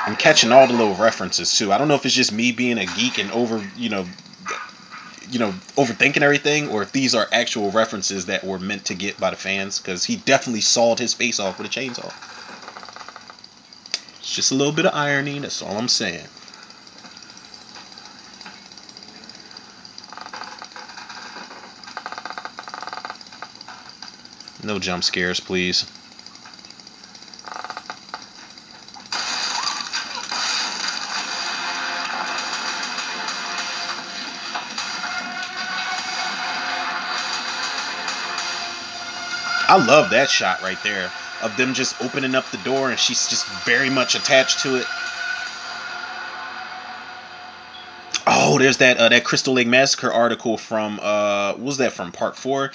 I'm 0.07 0.15
catching 0.15 0.53
all 0.53 0.69
the 0.69 0.73
little 0.73 0.95
references 0.95 1.57
too. 1.59 1.73
I 1.73 1.79
don't 1.79 1.89
know 1.89 1.95
if 1.95 2.07
it's 2.07 2.15
just 2.15 2.33
me 2.33 2.53
being 2.53 2.79
a 2.79 2.87
geek 2.87 3.19
and 3.19 3.31
over, 3.33 3.61
you 3.77 3.89
know, 3.89 4.07
you 5.31 5.41
know, 5.41 5.51
overthinking 5.77 6.23
everything, 6.23 6.69
or 6.71 6.83
if 6.83 6.93
these 6.93 7.15
are 7.17 7.27
actual 7.33 7.73
references 7.73 8.27
that 8.27 8.45
were 8.45 8.59
meant 8.59 8.85
to 8.87 8.95
get 8.95 9.19
by 9.19 9.31
the 9.31 9.37
fans. 9.37 9.81
Because 9.81 10.05
he 10.05 10.17
definitely 10.17 10.61
sawed 10.61 11.01
his 11.01 11.15
face 11.15 11.41
off 11.41 11.59
with 11.59 11.67
a 11.67 11.71
chainsaw. 11.71 12.13
It's 14.21 14.35
just 14.35 14.53
a 14.53 14.55
little 14.55 14.73
bit 14.73 14.87
of 14.87 14.95
irony. 14.95 15.41
That's 15.41 15.61
all 15.61 15.77
I'm 15.77 15.89
saying. 15.89 16.27
No 24.63 24.79
jump 24.79 25.03
scares, 25.03 25.41
please. 25.41 25.85
I 39.69 39.83
love 39.87 40.11
that 40.11 40.29
shot 40.29 40.61
right 40.63 40.77
there 40.85 41.11
of 41.43 41.57
them 41.57 41.75
just 41.75 42.01
opening 42.01 42.35
up 42.35 42.51
the 42.51 42.59
door 42.59 42.91
and 42.91 42.99
she's 42.99 43.27
just 43.27 43.47
very 43.65 43.91
much 43.91 44.15
attached 44.15 44.61
to 44.61 44.77
it. 44.77 44.87
Oh, 48.27 48.59
there's 48.59 48.77
that 48.79 48.99
uh, 48.99 49.09
that 49.09 49.25
Crystal 49.25 49.55
Lake 49.55 49.67
Massacre 49.67 50.13
article 50.13 50.57
from 50.57 51.01
uh 51.03 51.53
what 51.53 51.61
was 51.61 51.77
that 51.79 51.93
from 51.93 52.13
part 52.13 52.37
four? 52.37 52.71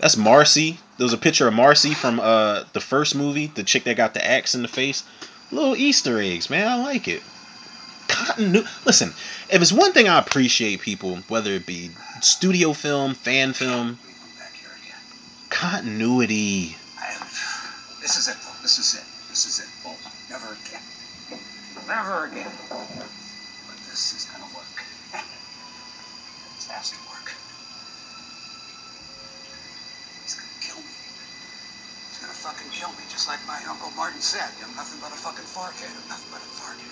That's 0.00 0.16
Marcy. 0.16 0.78
There 0.96 1.04
was 1.04 1.12
a 1.12 1.18
picture 1.18 1.46
of 1.46 1.54
Marcy 1.54 1.94
from 1.94 2.20
uh 2.20 2.64
the 2.72 2.80
first 2.80 3.14
movie, 3.14 3.46
the 3.54 3.62
chick 3.62 3.84
that 3.84 3.96
got 3.96 4.14
the 4.14 4.26
axe 4.26 4.54
in 4.54 4.62
the 4.62 4.68
face. 4.68 5.02
Little 5.52 5.76
Easter 5.76 6.20
eggs, 6.20 6.48
man. 6.50 6.66
I 6.68 6.76
like 6.82 7.08
it. 7.08 7.22
Continu- 8.08 8.66
Listen, 8.86 9.12
if 9.50 9.60
it's 9.62 9.72
one 9.72 9.92
thing 9.92 10.08
I 10.08 10.18
appreciate, 10.18 10.80
people, 10.80 11.16
whether 11.28 11.52
it 11.52 11.66
be 11.66 11.90
studio 12.22 12.72
film, 12.72 13.14
fan 13.14 13.52
film, 13.52 13.98
continuity. 15.50 16.76
This 18.00 18.16
is 18.16 18.28
it, 18.28 18.36
This 18.62 18.78
is 18.78 18.94
it. 18.94 19.04
This 19.28 19.46
is 19.46 19.60
it, 19.60 19.68
Paul. 19.82 19.96
Never 20.30 20.52
again. 20.54 20.82
Never 21.86 22.24
again. 22.26 22.50
But 22.70 23.76
this 23.88 24.14
is 24.16 24.24
gonna 24.32 24.44
work 24.54 24.84
has 26.70 26.90
to 26.90 26.96
work. 27.10 27.32
He's 30.22 30.34
gonna 30.34 30.48
kill 30.60 30.76
me. 30.78 30.82
He's 32.08 32.18
gonna 32.18 32.28
fucking 32.40 32.70
kill 32.72 32.88
me, 32.90 33.04
just 33.10 33.28
like 33.28 33.38
my 33.46 33.60
Uncle 33.68 33.90
Martin 33.96 34.20
said. 34.20 34.48
I'm 34.64 34.74
nothing 34.74 34.98
but 35.00 35.12
a 35.12 35.16
fucking 35.20 35.44
farthead. 35.44 35.92
I'm 35.92 36.08
nothing 36.08 36.32
but 36.32 36.40
a 36.40 36.50
farthead. 36.56 36.90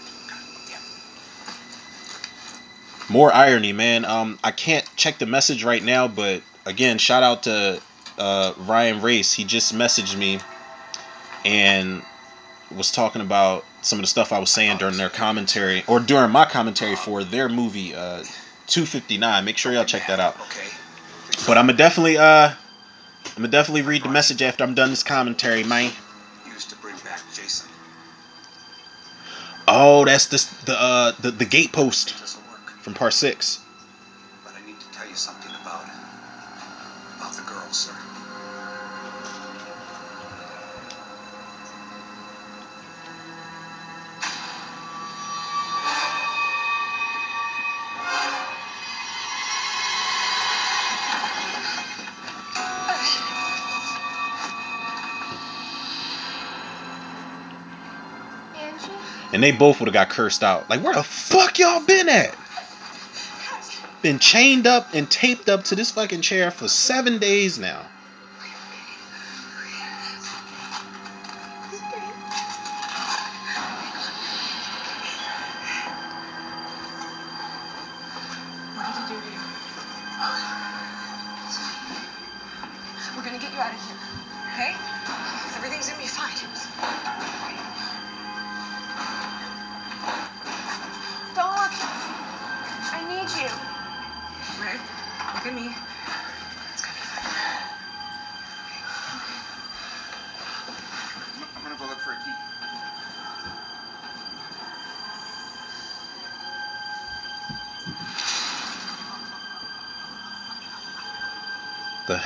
More 3.10 3.32
irony, 3.32 3.72
man. 3.72 4.04
Um, 4.04 4.38
I 4.44 4.50
can't 4.50 4.84
check 4.96 5.16
the 5.18 5.24
message 5.24 5.64
right 5.64 5.82
now, 5.82 6.08
but 6.08 6.42
again, 6.66 6.98
shout 6.98 7.22
out 7.22 7.44
to 7.44 7.80
uh, 8.18 8.52
Ryan 8.58 9.00
Race. 9.00 9.32
He 9.32 9.44
just 9.44 9.74
messaged 9.74 10.16
me 10.16 10.40
and 11.46 12.02
was 12.70 12.92
talking 12.92 13.22
about 13.22 13.64
some 13.80 13.98
of 13.98 14.02
the 14.02 14.08
stuff 14.08 14.32
I 14.32 14.38
was 14.38 14.50
saying 14.50 14.76
during 14.76 14.98
their 14.98 15.08
commentary 15.08 15.84
or 15.86 16.00
during 16.00 16.30
my 16.30 16.44
commentary 16.44 16.96
for 16.96 17.24
their 17.24 17.48
movie 17.48 17.94
uh 17.94 18.22
259. 18.66 19.44
Make 19.46 19.56
sure 19.56 19.72
y'all 19.72 19.86
check 19.86 20.06
that 20.08 20.20
out. 20.20 20.38
Okay. 20.40 20.66
But 21.46 21.56
I'm 21.56 21.66
gonna 21.66 21.78
definitely 21.78 22.18
uh 22.18 22.52
I'm 23.36 23.42
gonna 23.42 23.48
definitely 23.48 23.82
read 23.82 24.02
the 24.02 24.08
message 24.08 24.42
after 24.42 24.64
I'm 24.64 24.74
done 24.74 24.90
this 24.90 25.02
commentary, 25.02 25.64
man. 25.64 25.92
Used 26.46 26.70
to 26.70 26.76
bring 26.76 26.96
back 26.96 27.20
Jason. 27.34 27.68
Oh, 29.66 30.04
that's 30.04 30.26
this 30.26 30.46
the 30.64 30.80
uh 30.80 31.12
the, 31.20 31.30
the 31.30 31.44
gate 31.44 31.72
post 31.72 32.14
from 32.82 32.94
part 32.94 33.12
six. 33.12 33.60
And 59.38 59.42
they 59.44 59.52
both 59.52 59.78
would 59.78 59.86
have 59.86 59.94
got 59.94 60.08
cursed 60.08 60.42
out. 60.42 60.68
Like, 60.68 60.82
where 60.82 60.94
the 60.94 61.04
fuck 61.04 61.60
y'all 61.60 61.78
been 61.86 62.08
at? 62.08 62.34
Been 64.02 64.18
chained 64.18 64.66
up 64.66 64.94
and 64.94 65.08
taped 65.08 65.48
up 65.48 65.62
to 65.66 65.76
this 65.76 65.92
fucking 65.92 66.22
chair 66.22 66.50
for 66.50 66.66
seven 66.66 67.18
days 67.20 67.56
now. 67.56 67.86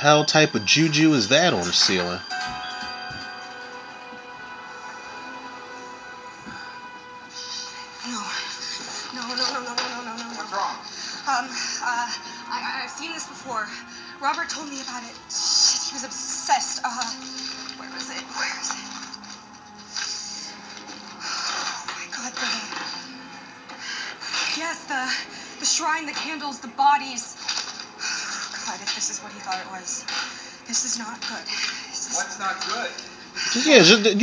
Hell 0.03 0.25
type 0.25 0.53
of 0.53 0.65
juju 0.65 1.13
is 1.13 1.29
that 1.29 1.53
on 1.53 1.61
the 1.61 1.71
ceiling? 1.71 2.19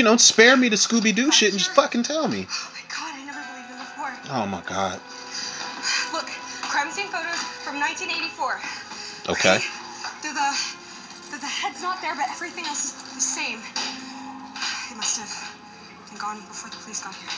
You 0.00 0.04
know, 0.04 0.16
don't 0.16 0.18
spare 0.18 0.56
me 0.56 0.70
the 0.70 0.80
Scooby 0.80 1.14
Doo 1.14 1.30
shit 1.30 1.50
and 1.50 1.58
just 1.58 1.72
fucking 1.76 2.04
tell 2.04 2.26
me. 2.26 2.48
Oh 2.48 2.72
my 2.72 2.80
god, 2.88 3.12
I 3.12 3.20
never 3.20 3.44
believed 3.52 3.68
him 3.68 3.76
before. 3.84 4.08
Oh 4.32 4.48
my 4.48 4.64
god. 4.64 4.96
Look, 6.16 6.24
crime 6.64 6.88
scene 6.88 7.12
photos 7.12 7.36
from 7.60 7.76
1984. 7.76 8.64
Okay. 9.28 9.60
The, 10.24 10.32
the 11.36 11.44
head's 11.44 11.84
not 11.84 12.00
there, 12.00 12.16
but 12.16 12.24
everything 12.32 12.64
else 12.64 12.96
is 12.96 13.12
the 13.12 13.20
same. 13.20 13.60
It 14.88 14.96
must 14.96 15.20
have 15.20 15.28
been 16.08 16.16
gone 16.16 16.40
before 16.48 16.72
the 16.72 16.80
police 16.80 17.04
got 17.04 17.12
here. 17.12 17.28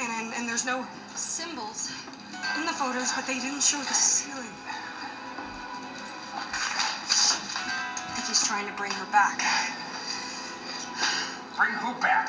And, 0.00 0.08
and, 0.08 0.32
and 0.32 0.48
there's 0.48 0.64
no 0.64 0.80
symbols 1.12 1.92
in 2.56 2.64
the 2.64 2.72
photos, 2.72 3.12
but 3.12 3.26
they 3.28 3.36
didn't 3.36 3.60
show 3.60 3.76
the 3.84 3.92
ceiling. 3.92 4.48
I 6.40 8.16
think 8.16 8.32
he's 8.32 8.48
trying 8.48 8.64
to 8.64 8.72
bring 8.80 8.92
her 8.92 9.04
back. 9.12 9.75
Bring 11.56 11.70
who 11.70 12.00
back? 12.00 12.28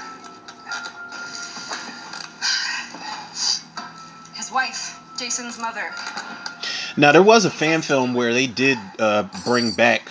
His 4.36 4.52
wife, 4.52 5.00
Jason's 5.18 5.60
mother. 5.60 5.92
Now 6.96 7.12
there 7.12 7.24
was 7.24 7.46
a 7.46 7.50
fan 7.50 7.82
film 7.82 8.14
where 8.14 8.34
they 8.34 8.48
did 8.48 8.78
uh, 9.00 9.28
bring 9.44 9.74
back 9.74 10.10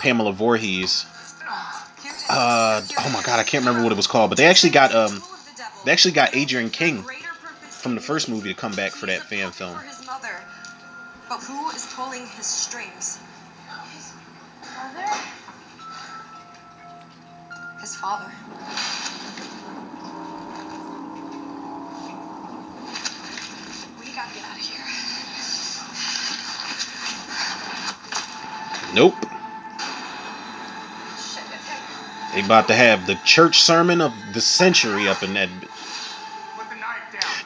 Pamela 0.00 0.32
Voorhees. 0.32 1.06
Uh, 2.28 2.82
oh 2.98 3.10
my 3.10 3.22
god, 3.22 3.40
I 3.40 3.44
can't 3.44 3.64
remember 3.64 3.82
what 3.82 3.92
it 3.92 3.96
was 3.96 4.06
called, 4.06 4.30
but 4.30 4.38
they 4.38 4.46
actually 4.46 4.70
got 4.70 4.94
um, 4.94 5.22
they 5.84 5.92
actually 5.92 6.12
got 6.12 6.34
Adrienne 6.34 6.70
King 6.70 7.04
from 7.70 7.94
the 7.94 8.00
first 8.00 8.28
movie 8.28 8.48
to 8.50 8.54
come 8.54 8.72
back 8.72 8.92
for 8.92 9.06
that 9.06 9.22
fan 9.22 9.52
film. 9.52 9.74
For 9.74 9.84
his 9.84 10.06
mother. 10.06 10.34
But 11.28 11.38
who 11.38 11.70
is 11.70 11.86
pulling 11.94 12.26
his 12.26 12.46
strings? 12.46 13.18
Father. 18.00 18.24
We 23.98 24.06
gotta 24.14 24.34
get 24.34 24.44
out 24.44 24.56
of 24.56 24.64
here. 24.64 24.80
Nope. 28.94 29.14
Shit. 31.18 31.44
They 32.32 32.40
about 32.42 32.68
to 32.68 32.74
have 32.74 33.06
the 33.06 33.16
church 33.16 33.58
sermon 33.58 34.00
of 34.00 34.14
the 34.32 34.40
century 34.40 35.06
up 35.06 35.22
in 35.22 35.34
that. 35.34 35.50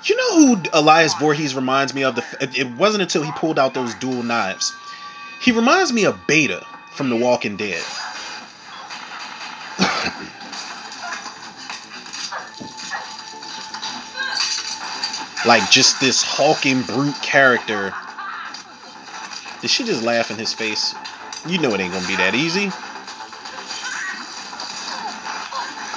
You 0.05 0.17
know 0.17 0.47
who 0.57 0.63
Elias 0.73 1.15
Voorhees 1.15 1.55
reminds 1.55 1.95
me 1.95 2.05
of? 2.05 2.15
The 2.15 2.25
it- 2.41 2.59
it 2.59 2.71
wasn't 2.71 3.03
until 3.03 3.23
he 3.23 3.33
pulled 3.33 3.59
out 3.59 3.75
those 3.75 3.95
dual 3.95 4.23
knives. 4.23 4.73
He 5.41 5.51
reminds 5.51 5.93
me 5.93 6.05
of 6.05 6.27
Beta 6.27 6.65
from 6.93 7.09
The 7.09 7.17
Walking 7.17 7.57
Dead. 7.57 7.83
Like 15.45 15.71
just 15.71 16.01
this 16.01 16.23
hulking 16.23 16.83
brute 16.83 17.21
character. 17.23 17.95
Did 19.61 19.71
she 19.71 19.85
just 19.85 20.03
laugh 20.03 20.31
in 20.31 20.39
his 20.39 20.53
face? 20.53 20.95
You 21.47 21.59
know 21.59 21.75
it 21.75 21.81
ain't 21.81 21.93
gonna 21.93 22.07
be 22.07 22.17
that 22.17 22.35
easy. 22.35 22.71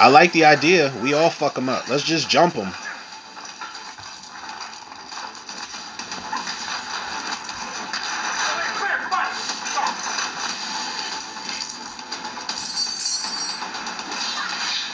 I 0.00 0.08
like 0.08 0.32
the 0.32 0.44
idea. 0.44 0.92
We 1.02 1.14
all 1.14 1.30
fuck 1.30 1.58
him 1.58 1.68
up. 1.68 1.88
Let's 1.88 2.04
just 2.04 2.28
jump 2.28 2.54
him. 2.54 2.72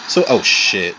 So, 0.08 0.24
oh 0.28 0.42
shit. 0.42 0.94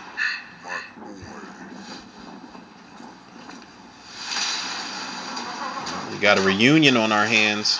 Got 6.26 6.38
a 6.38 6.42
reunion 6.42 6.96
on 6.96 7.12
our 7.12 7.24
hands. 7.24 7.78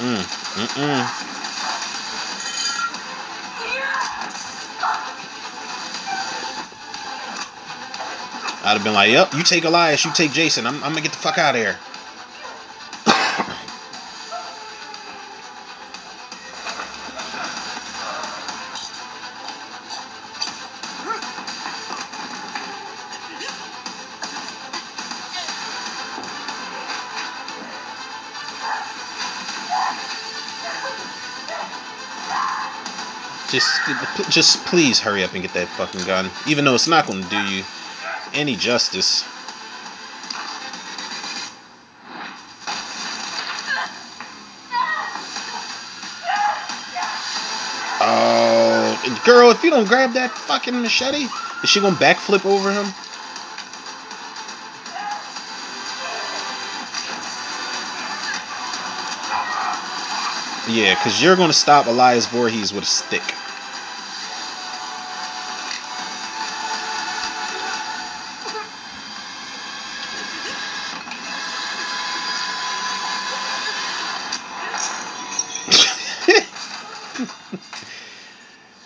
Mm, 0.00 0.16
mm-mm. 0.56 1.00
I'd 8.64 8.72
have 8.72 8.82
been 8.82 8.94
like, 8.94 9.10
yep, 9.10 9.34
you 9.34 9.42
take 9.42 9.64
Elias, 9.64 10.06
you 10.06 10.12
take 10.14 10.32
Jason. 10.32 10.66
I'm, 10.66 10.76
I'm 10.76 10.92
gonna 10.92 11.02
get 11.02 11.12
the 11.12 11.18
fuck 11.18 11.36
out 11.36 11.54
of 11.54 11.60
here. 11.60 11.78
Just, 34.30 34.64
please 34.64 35.00
hurry 35.00 35.24
up 35.24 35.32
and 35.32 35.42
get 35.42 35.52
that 35.54 35.66
fucking 35.68 36.04
gun. 36.04 36.30
Even 36.46 36.64
though 36.64 36.74
it's 36.74 36.86
not 36.86 37.06
gonna 37.06 37.28
do 37.28 37.42
you 37.46 37.64
any 38.32 38.54
justice. 38.54 39.24
Oh, 48.00 49.22
girl, 49.24 49.50
if 49.50 49.64
you 49.64 49.70
don't 49.70 49.88
grab 49.88 50.12
that 50.12 50.30
fucking 50.30 50.80
machete, 50.80 51.26
is 51.62 51.70
she 51.70 51.80
gonna 51.80 51.96
backflip 51.96 52.44
over 52.44 52.70
him? 52.70 52.86
Yeah, 60.68 60.94
because 60.94 61.22
you're 61.22 61.36
gonna 61.36 61.52
stop 61.52 61.86
Elias 61.86 62.26
Voorhees 62.26 62.72
with 62.72 62.84
a 62.84 62.86
stick. 62.86 63.22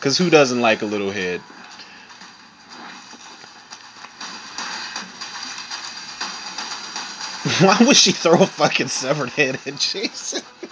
Because 0.09 0.17
who 0.17 0.31
doesn't 0.31 0.63
like 0.63 0.81
a 0.81 0.87
little 0.87 1.11
head? 1.11 1.41
Why 7.61 7.77
would 7.87 7.95
she 7.95 8.13
throw 8.13 8.41
a 8.41 8.47
fucking 8.47 8.89
severed 8.89 9.29
head 9.29 9.61
at 9.67 9.77
Jason? 9.77 10.41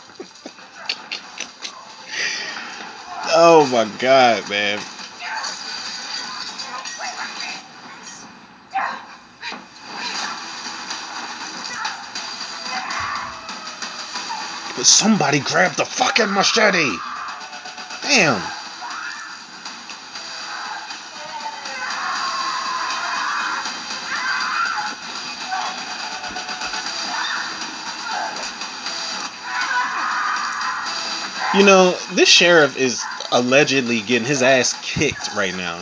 oh 3.34 3.68
my 3.70 3.84
god, 3.98 4.48
man. 4.48 4.78
But 14.78 14.86
somebody 14.86 15.40
grab 15.40 15.72
the 15.72 15.84
fucking 15.84 16.32
machete. 16.32 16.96
Damn. 18.00 18.55
You 31.56 31.64
know, 31.64 31.96
this 32.12 32.28
sheriff 32.28 32.76
is 32.76 33.02
allegedly 33.32 34.02
getting 34.02 34.28
his 34.28 34.42
ass 34.42 34.78
kicked 34.82 35.34
right 35.34 35.56
now. 35.56 35.80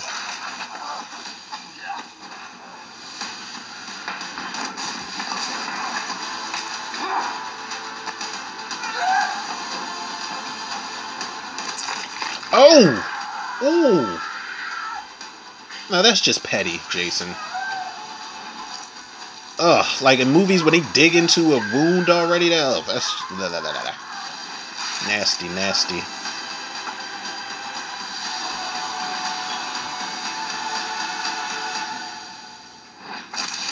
Oh! 12.56 13.58
Oh! 13.60 14.22
Now 15.90 16.02
that's 16.02 16.20
just 16.20 16.44
petty, 16.44 16.80
Jason. 16.88 17.34
Ugh, 19.58 20.02
like 20.02 20.20
in 20.20 20.30
movies 20.30 20.62
when 20.62 20.74
they 20.74 20.88
dig 20.92 21.16
into 21.16 21.54
a 21.54 21.58
wound 21.72 22.10
already, 22.10 22.50
that, 22.50 22.62
ugh, 22.62 22.84
that's 22.86 23.12
la, 23.32 23.48
la, 23.48 23.58
la, 23.58 23.70
la, 23.70 23.82
la. 23.82 24.03
Nasty, 25.06 25.48
nasty. 25.48 26.00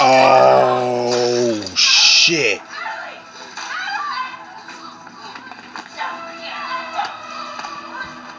Oh, 0.01 1.63
shit. 1.75 2.61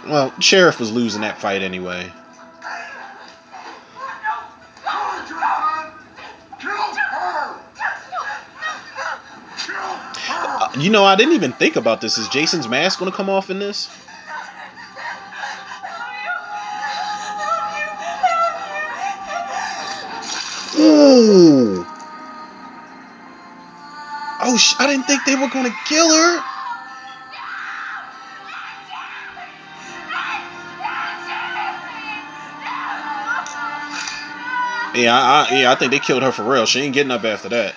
Well, 0.07 0.33
Sheriff 0.39 0.79
was 0.79 0.91
losing 0.91 1.21
that 1.21 1.39
fight 1.39 1.61
anyway. 1.61 2.11
You 10.83 10.89
know, 10.89 11.05
I 11.05 11.15
didn't 11.15 11.33
even 11.33 11.53
think 11.53 11.77
about 11.77 12.01
this. 12.01 12.17
Is 12.17 12.27
Jason's 12.27 12.67
mask 12.67 12.99
going 12.99 13.09
to 13.09 13.15
come 13.15 13.29
off 13.29 13.49
in 13.49 13.59
this? 13.59 13.89
Ooh. 20.77 21.85
Oh, 24.41 24.57
sh- 24.57 24.75
I 24.79 24.87
didn't 24.87 25.05
think 25.05 25.23
they 25.25 25.35
were 25.35 25.47
going 25.47 25.65
to 25.65 25.77
kill 25.87 26.09
her. 26.09 26.43
Yeah, 34.95 35.15
I, 35.15 35.47
I, 35.49 35.55
yeah, 35.61 35.71
I 35.71 35.75
think 35.75 35.91
they 35.91 35.99
killed 35.99 36.23
her 36.23 36.31
for 36.31 36.43
real. 36.43 36.65
She 36.65 36.81
ain't 36.81 36.93
getting 36.93 37.11
up 37.11 37.23
after 37.23 37.49
that. 37.49 37.73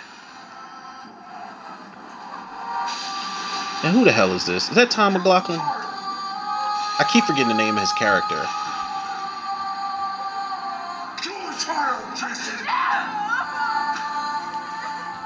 And 3.86 3.94
who 3.94 4.04
the 4.04 4.10
hell 4.10 4.32
is 4.32 4.44
this? 4.44 4.68
Is 4.68 4.74
that 4.74 4.90
Tom 4.90 5.12
McLoughlin? 5.12 5.60
I 5.60 7.08
keep 7.12 7.22
forgetting 7.22 7.46
the 7.46 7.54
name 7.54 7.76
of 7.76 7.82
his 7.82 7.92
character. 7.92 8.34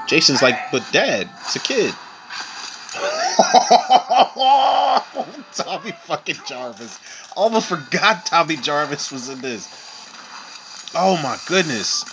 Jason's 0.07 0.43
like, 0.43 0.59
but 0.71 0.85
dad, 0.91 1.27
it's 1.41 1.55
a 1.55 1.59
kid. 1.59 1.91
Tommy 5.55 5.93
fucking 6.03 6.35
Jarvis. 6.45 6.99
Almost 7.35 7.67
forgot 7.67 8.27
Tommy 8.27 8.57
Jarvis 8.57 9.11
was 9.11 9.29
in 9.29 9.41
this. 9.41 9.67
Oh 10.93 11.19
my 11.23 11.39
goodness. 11.47 12.05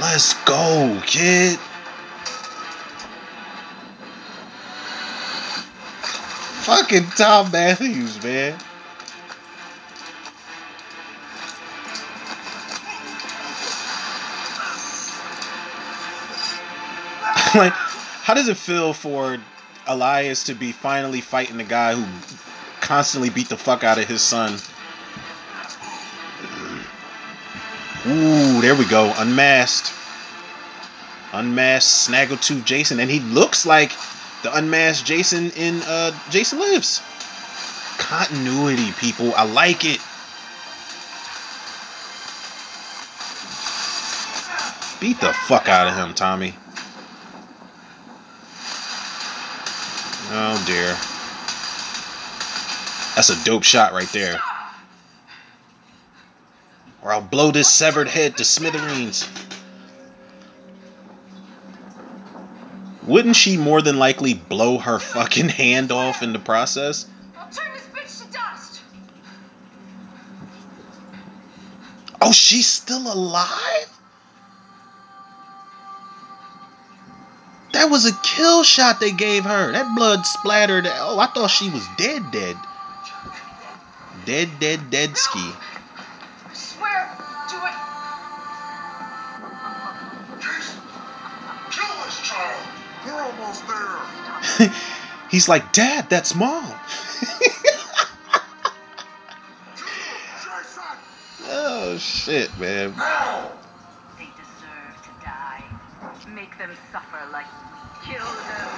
Let's 0.00 0.34
go, 0.44 1.02
kid. 1.04 1.58
Fucking 6.68 7.04
Thom 7.04 7.50
Mathews, 7.50 8.22
man. 8.22 8.52
like, 17.54 17.72
how 17.72 18.34
does 18.34 18.48
it 18.48 18.58
feel 18.58 18.92
for 18.92 19.38
Elias 19.86 20.44
to 20.44 20.52
be 20.52 20.72
finally 20.72 21.22
fighting 21.22 21.56
the 21.56 21.64
guy 21.64 21.94
who 21.94 22.04
constantly 22.82 23.30
beat 23.30 23.48
the 23.48 23.56
fuck 23.56 23.82
out 23.82 23.96
of 23.96 24.06
his 24.06 24.20
son? 24.20 24.58
Ooh, 28.06 28.60
there 28.60 28.74
we 28.74 28.84
go. 28.84 29.10
Unmasked. 29.16 29.90
Unmasked 31.32 32.10
Snaggletooth 32.10 32.66
Jason. 32.66 33.00
And 33.00 33.10
he 33.10 33.20
looks 33.20 33.64
like 33.64 33.92
the 34.42 34.54
unmasked 34.54 35.06
Jason 35.06 35.50
in 35.50 35.82
uh, 35.82 36.12
Jason 36.30 36.58
Lives. 36.58 37.00
Continuity, 37.98 38.92
people. 38.92 39.34
I 39.34 39.44
like 39.44 39.84
it. 39.84 40.00
Beat 45.00 45.20
the 45.20 45.32
fuck 45.32 45.68
out 45.68 45.88
of 45.88 45.94
him, 45.94 46.14
Tommy. 46.14 46.54
Oh 50.30 50.62
dear. 50.66 50.96
That's 53.14 53.30
a 53.30 53.44
dope 53.44 53.64
shot 53.64 53.92
right 53.92 54.08
there. 54.12 54.40
Or 57.02 57.12
I'll 57.12 57.20
blow 57.20 57.50
this 57.50 57.72
severed 57.72 58.08
head 58.08 58.36
to 58.36 58.44
smithereens. 58.44 59.26
Wouldn't 63.08 63.36
she 63.36 63.56
more 63.56 63.80
than 63.80 63.98
likely 63.98 64.34
blow 64.34 64.76
her 64.76 64.98
fucking 64.98 65.48
hand 65.48 65.90
off 65.92 66.22
in 66.22 66.34
the 66.34 66.38
process? 66.38 67.06
I'll 67.38 67.48
turn 67.48 67.72
this 67.72 67.86
bitch 67.86 68.26
to 68.26 68.32
dust. 68.32 68.82
Oh, 72.20 72.32
she's 72.32 72.66
still 72.66 73.10
alive? 73.10 73.88
That 77.72 77.88
was 77.88 78.04
a 78.04 78.12
kill 78.22 78.62
shot 78.62 79.00
they 79.00 79.12
gave 79.12 79.44
her. 79.44 79.72
That 79.72 79.96
blood 79.96 80.26
splattered. 80.26 80.86
Oh, 80.86 81.18
I 81.18 81.28
thought 81.28 81.48
she 81.48 81.70
was 81.70 81.86
dead, 81.96 82.30
dead. 82.30 82.58
Dead, 84.26 84.50
dead, 84.60 84.90
dead 84.90 85.16
ski. 85.16 85.50
He's 95.30 95.48
like, 95.48 95.72
Dad, 95.72 96.08
that's 96.08 96.34
mom. 96.34 96.72
Oh 101.50 101.96
shit, 101.96 102.50
man. 102.58 102.92
They 104.18 104.28
deserve 104.36 104.96
to 105.02 105.10
die. 105.24 105.62
Make 106.34 106.56
them 106.58 106.70
suffer 106.92 107.18
like 107.32 107.46
we 108.06 108.12
them. 108.14 108.18
Kill 108.18 108.26
her. 108.26 108.68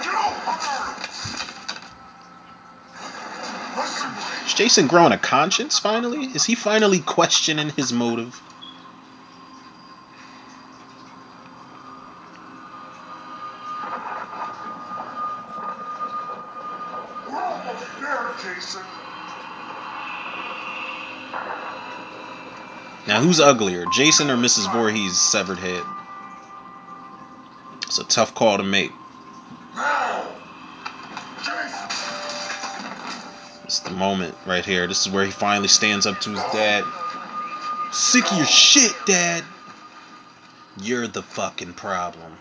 Is 4.47 4.55
Jason 4.55 4.86
growing 4.86 5.12
a 5.12 5.18
conscience 5.18 5.78
finally? 5.78 6.27
Is 6.27 6.44
he 6.44 6.55
finally 6.55 7.01
questioning 7.01 7.70
his 7.70 7.93
motive? 7.93 8.40
Now, 23.20 23.26
who's 23.26 23.38
uglier, 23.38 23.84
Jason 23.92 24.30
or 24.30 24.36
Mrs. 24.38 24.72
Voorhees' 24.72 25.20
severed 25.20 25.59
head? 25.59 25.82
It's 27.82 27.98
a 27.98 28.05
tough 28.05 28.34
call 28.34 28.56
to 28.56 28.62
make. 28.62 28.92
It's 33.64 33.80
the 33.80 33.90
moment 33.90 34.34
right 34.47 34.64
here. 34.64 34.86
This 34.86 35.06
is 35.06 35.12
where 35.12 35.26
he 35.26 35.30
finally 35.30 35.68
stands 35.68 36.06
up 36.06 36.18
to 36.22 36.30
his 36.30 36.40
dad. 36.44 36.82
Sick 37.92 38.24
of 38.32 38.38
your 38.38 38.47
shit, 38.47 38.94
Dad. 39.05 39.44
You're 40.80 41.06
the 41.06 41.22
fucking 41.22 41.74
problem. 41.74 42.38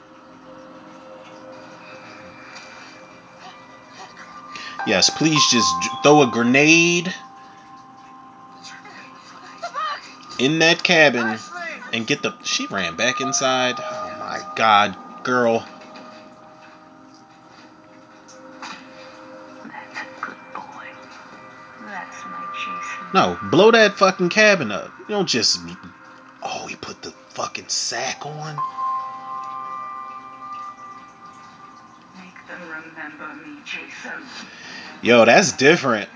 Yes, 4.88 5.10
please 5.10 5.46
just 5.52 5.68
throw 6.04 6.22
a 6.22 6.28
grenade 6.28 7.14
in 10.40 10.60
that 10.60 10.82
cabin 10.82 11.38
and 11.94 12.08
get 12.08 12.24
the. 12.24 12.34
She 12.44 12.66
ran 12.68 12.96
back 12.96 13.22
inside. 13.22 13.76
Oh 13.78 14.16
my 14.20 14.42
god, 14.56 14.96
girl. 15.24 15.68
That's 19.64 20.00
a 20.00 20.22
good 20.22 20.36
boy. 20.54 20.86
That's 21.86 22.26
my 22.26 22.46
Jason. 22.56 23.08
No, 23.14 23.38
blow 23.52 23.72
that 23.72 23.98
fucking 23.98 24.30
cabin 24.30 24.72
up. 24.72 24.92
You 25.00 25.16
don't 25.16 25.28
just. 25.28 25.60
Oh, 26.42 26.66
he 26.68 26.76
put 26.76 27.02
the 27.02 27.12
fucking 27.30 27.68
sack 27.68 28.26
on. 28.26 28.56
Make 32.18 32.48
them 32.48 32.62
remember 32.70 33.46
me, 33.46 33.58
Jason. 33.66 34.24
Yo, 35.02 35.26
that's 35.26 35.52
different. 35.54 36.10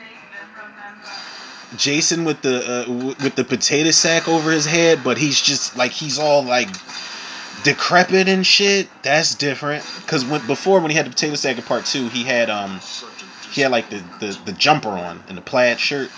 Jason 1.78 2.26
with 2.26 2.42
the 2.42 2.58
uh, 2.58 2.86
w- 2.86 3.16
with 3.24 3.36
the 3.36 3.44
potato 3.44 3.92
sack 3.92 4.28
over 4.28 4.52
his 4.52 4.66
head, 4.66 5.04
but 5.04 5.18
he's 5.18 5.42
just 5.42 5.76
like 5.78 5.92
he's 5.92 6.20
all 6.20 6.44
like 6.44 6.70
decrepit 7.64 8.28
and 8.28 8.46
shit. 8.46 8.90
That's 9.04 9.36
different. 9.36 9.84
Cause 10.08 10.26
when 10.26 10.46
before 10.48 10.80
when 10.80 10.92
he 10.92 10.98
had 10.98 11.06
the 11.06 11.12
potato 11.12 11.36
sack 11.36 11.58
in 11.58 11.64
part 11.64 11.86
two, 11.86 12.08
he 12.10 12.24
had 12.24 12.50
um 12.50 12.80
he 13.52 13.62
had 13.62 13.72
like 13.72 13.90
the 13.90 14.04
the, 14.20 14.38
the 14.46 14.52
jumper 14.54 14.90
on 14.90 15.24
and 15.28 15.38
the 15.38 15.42
plaid 15.42 15.80
shirt. 15.80 16.10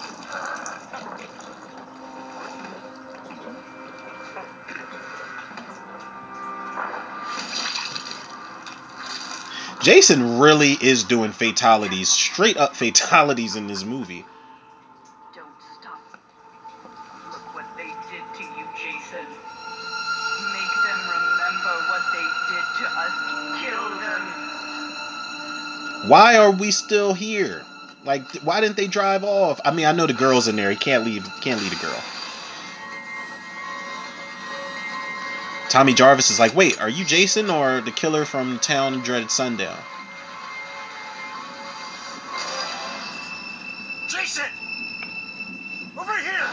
Jason 9.82 10.38
really 10.38 10.74
is 10.80 11.04
doing 11.04 11.32
fatalities, 11.32 12.10
straight 12.10 12.58
up 12.58 12.76
fatalities 12.76 13.56
in 13.56 13.68
this 13.68 13.84
movie. 13.84 14.26
Why 26.12 26.36
are 26.36 26.52
we 26.52 26.72
still 26.72 27.14
here? 27.14 27.64
Like, 28.04 28.30
why 28.42 28.60
didn't 28.60 28.76
they 28.76 28.88
drive 28.88 29.24
off? 29.24 29.62
I 29.64 29.72
mean, 29.72 29.86
I 29.86 29.94
know 29.94 30.08
the 30.08 30.14
girl's 30.14 30.50
in 30.50 30.58
there. 30.58 30.70
He 30.70 30.76
can't 30.76 31.06
leave. 31.06 31.26
Can't 31.40 31.62
leave 31.62 31.70
the 31.70 31.78
girl. 31.78 32.04
Tommy 35.70 35.94
Jarvis 35.94 36.30
is 36.30 36.38
like, 36.38 36.54
wait, 36.54 36.82
are 36.82 36.90
you 36.90 37.06
Jason 37.06 37.50
or 37.50 37.80
the 37.80 37.92
killer 37.92 38.26
from 38.26 38.60
Town 38.60 39.00
Dreaded 39.00 39.32
Sundown? 39.32 39.78
Jason! 44.10 44.44
Over 45.98 46.18
here! 46.18 46.50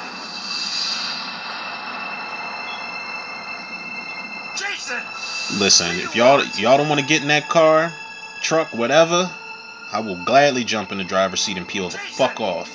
Jason! 4.56 5.58
Listen, 5.58 5.96
if 5.98 6.14
y'all 6.14 6.44
y'all 6.44 6.78
don't 6.78 6.88
want 6.88 7.00
to 7.00 7.06
get 7.08 7.22
in 7.22 7.28
that 7.28 7.48
car, 7.48 7.92
truck, 8.40 8.72
whatever, 8.72 9.28
I 9.90 10.00
will 10.00 10.22
gladly 10.24 10.64
jump 10.64 10.92
in 10.92 10.98
the 10.98 11.04
driver's 11.04 11.40
seat 11.40 11.56
and 11.56 11.66
peel 11.66 11.88
the 11.88 11.98
fuck 11.98 12.40
off. 12.40 12.74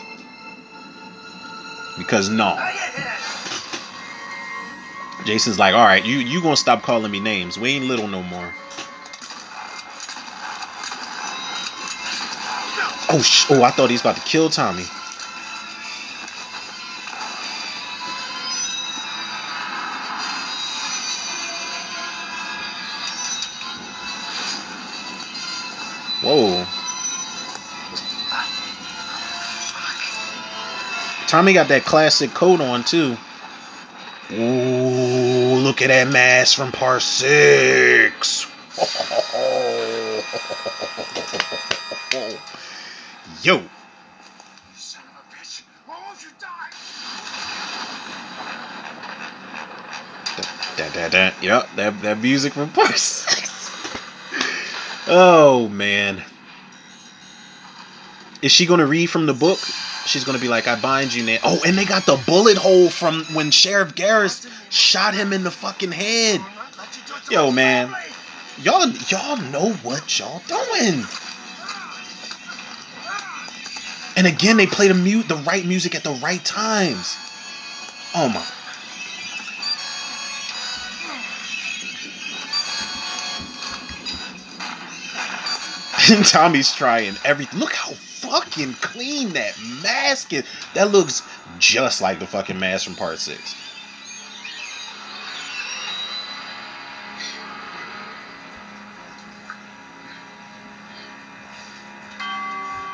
Because 1.98 2.30
no. 2.30 2.56
Oh, 2.58 2.94
Jason's 5.26 5.60
like, 5.60 5.76
all 5.76 5.86
right, 5.86 6.04
you 6.04 6.18
you 6.18 6.42
gonna 6.42 6.58
stop 6.58 6.82
calling 6.82 7.12
me 7.12 7.20
names? 7.20 7.58
We 7.58 7.70
ain't 7.72 7.86
little 7.86 8.08
no 8.08 8.24
more. 8.24 8.54
Oh 13.10 13.22
sh! 13.22 13.46
Oh, 13.52 13.62
I 13.62 13.70
thought 13.70 13.92
he's 13.92 14.02
about 14.02 14.16
to 14.16 14.24
kill 14.24 14.50
Tommy. 14.50 14.86
Tommy 31.44 31.52
got 31.52 31.68
that 31.68 31.84
classic 31.84 32.34
coat 32.34 32.62
on 32.62 32.86
too. 32.86 33.18
Ooh, 34.32 35.56
look 35.58 35.82
at 35.82 35.90
that 35.90 36.08
mask 36.08 36.56
from 36.56 36.72
part 36.72 37.02
six. 37.02 38.48
Yo. 43.44 43.62
Son 44.78 45.04
of 45.04 45.20
a 45.20 45.24
bitch! 45.36 45.64
Why 45.86 46.00
won't 46.08 46.24
you 46.24 46.30
die? 46.40 46.48
That 50.78 50.94
that 50.94 51.12
that. 51.12 51.44
Yep, 51.44 51.76
that 51.76 52.02
that 52.04 52.20
music 52.20 52.54
from 52.54 52.70
part 52.70 52.88
six. 52.98 53.70
Oh 55.10 55.68
man. 55.68 56.24
Is 58.42 58.54
she 58.54 58.66
gonna 58.66 58.86
read 58.86 59.08
from 59.08 59.26
the 59.26 59.34
book? 59.34 59.60
She's 60.14 60.26
gonna 60.26 60.38
be 60.38 60.48
like, 60.48 60.68
I 60.68 60.80
bind 60.80 61.12
you 61.12 61.24
now. 61.24 61.40
Oh, 61.44 61.64
and 61.66 61.76
they 61.76 61.86
got 61.86 62.06
the 62.06 62.22
bullet 62.28 62.56
hole 62.56 62.92
from 62.92 63.24
when 63.34 63.50
Sheriff 63.50 63.96
Garris 63.96 64.48
shot 64.70 65.16
him 65.16 65.34
in 65.34 65.44
the 65.44 65.50
fucking 65.50 65.92
head. 65.92 66.40
Yo, 67.32 67.50
man. 67.50 67.92
Y'all 68.62 68.88
y'all 69.08 69.38
know 69.38 69.74
what 69.82 70.20
y'all 70.20 70.44
doing. 70.48 71.04
And 74.16 74.28
again, 74.28 74.58
they 74.58 74.68
play 74.68 74.88
the 74.88 74.94
mute 74.94 75.28
the 75.28 75.38
right 75.38 75.66
music 75.66 75.96
at 75.96 76.04
the 76.04 76.12
right 76.12 76.46
times. 76.46 77.18
Oh 78.14 78.30
my. 78.30 78.46
Tommy's 86.30 86.72
trying 86.72 87.16
everything. 87.26 87.60
Look 87.60 87.74
how 87.74 87.94
fucking 88.34 88.74
clean 88.82 89.34
that 89.34 89.54
mask 89.84 90.34
is. 90.34 90.44
That 90.74 90.92
looks 90.92 91.22
just 91.60 92.02
like 92.02 92.18
the 92.18 92.26
fucking 92.26 92.60
mask 92.60 92.86
from 92.86 92.96
part 92.96 93.20
six. 93.20 93.54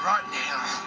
Rotten 0.03 0.33
hell. 0.33 0.85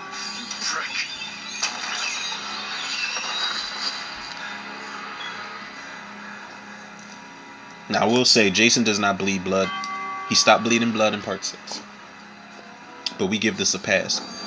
Now 7.88 8.02
I 8.02 8.06
will 8.06 8.26
say 8.26 8.50
Jason 8.50 8.84
does 8.84 8.98
not 8.98 9.16
bleed 9.16 9.44
blood. 9.44 9.70
He 10.28 10.34
stopped 10.34 10.64
bleeding 10.64 10.92
blood 10.92 11.14
in 11.14 11.22
part 11.22 11.42
six. 11.42 11.80
But 13.18 13.26
we 13.26 13.38
give 13.38 13.56
this 13.56 13.74
a 13.74 13.78
pass. 13.78 14.41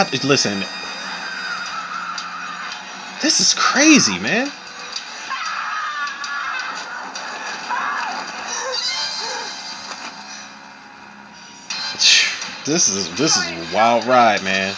I 0.00 0.08
listen. 0.24 0.58
This 3.20 3.40
is 3.40 3.52
crazy, 3.52 4.18
man. 4.18 4.46
This 12.64 12.88
is 12.88 13.14
this 13.18 13.36
is 13.36 13.50
a 13.50 13.74
wild 13.74 14.06
ride, 14.06 14.42
man. 14.42 14.74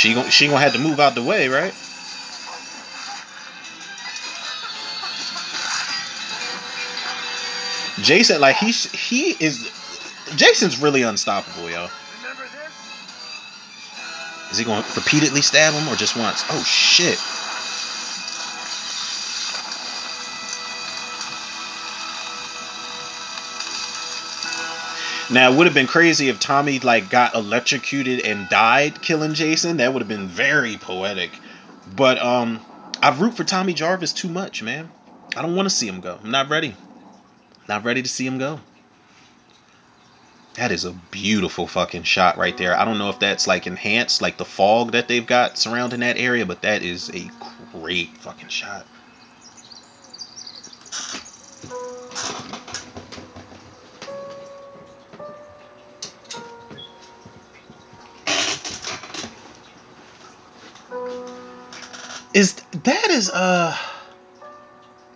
She 0.00 0.14
gon' 0.14 0.30
she 0.30 0.46
gonna 0.46 0.60
have 0.60 0.72
to 0.72 0.78
move 0.78 0.98
out 0.98 1.14
the 1.14 1.22
way, 1.22 1.48
right? 1.48 1.74
Jason, 8.02 8.40
like 8.40 8.56
he's 8.56 8.90
he 8.92 9.36
is 9.44 9.70
Jason's 10.36 10.80
really 10.80 11.02
unstoppable, 11.02 11.68
yo. 11.70 11.90
Is 14.50 14.56
he 14.56 14.64
gonna 14.64 14.86
repeatedly 14.96 15.42
stab 15.42 15.74
him 15.74 15.86
or 15.86 15.96
just 15.96 16.16
once? 16.16 16.44
Oh 16.48 16.64
shit. 16.64 17.18
Now 25.32 25.52
it 25.52 25.56
would 25.56 25.66
have 25.66 25.74
been 25.74 25.86
crazy 25.86 26.28
if 26.28 26.40
Tommy 26.40 26.80
like 26.80 27.08
got 27.08 27.34
electrocuted 27.34 28.26
and 28.26 28.48
died 28.48 29.00
killing 29.00 29.34
Jason. 29.34 29.76
That 29.76 29.92
would 29.92 30.02
have 30.02 30.08
been 30.08 30.26
very 30.26 30.76
poetic. 30.76 31.30
But 31.94 32.20
um 32.20 32.60
I 33.02 33.16
root 33.16 33.34
for 33.34 33.44
Tommy 33.44 33.72
Jarvis 33.72 34.12
too 34.12 34.28
much, 34.28 34.62
man. 34.62 34.90
I 35.36 35.42
don't 35.42 35.54
want 35.54 35.66
to 35.66 35.74
see 35.74 35.86
him 35.86 36.00
go. 36.00 36.18
I'm 36.22 36.32
not 36.32 36.48
ready. 36.48 36.74
Not 37.68 37.84
ready 37.84 38.02
to 38.02 38.08
see 38.08 38.26
him 38.26 38.38
go. 38.38 38.60
That 40.54 40.72
is 40.72 40.84
a 40.84 40.90
beautiful 40.90 41.68
fucking 41.68 42.02
shot 42.02 42.36
right 42.36 42.56
there. 42.56 42.76
I 42.76 42.84
don't 42.84 42.98
know 42.98 43.08
if 43.08 43.20
that's 43.20 43.46
like 43.46 43.68
enhanced, 43.68 44.20
like 44.20 44.36
the 44.36 44.44
fog 44.44 44.92
that 44.92 45.06
they've 45.06 45.24
got 45.24 45.56
surrounding 45.56 46.00
that 46.00 46.18
area, 46.18 46.44
but 46.44 46.62
that 46.62 46.82
is 46.82 47.08
a 47.14 47.30
great 47.72 48.08
fucking 48.18 48.48
shot. 48.48 48.84
That 62.84 63.10
is 63.10 63.30
uh 63.30 63.76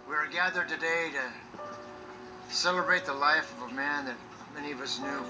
We 0.08 0.14
are 0.14 0.26
gathered 0.26 0.68
today 0.68 1.10
to 1.12 2.54
celebrate 2.54 3.06
the 3.06 3.14
life 3.14 3.52
of 3.56 3.70
a 3.70 3.74
man 3.74 4.06
that 4.06 4.16
many 4.54 4.72
of 4.72 4.80
us 4.80 4.98
knew. 4.98 5.24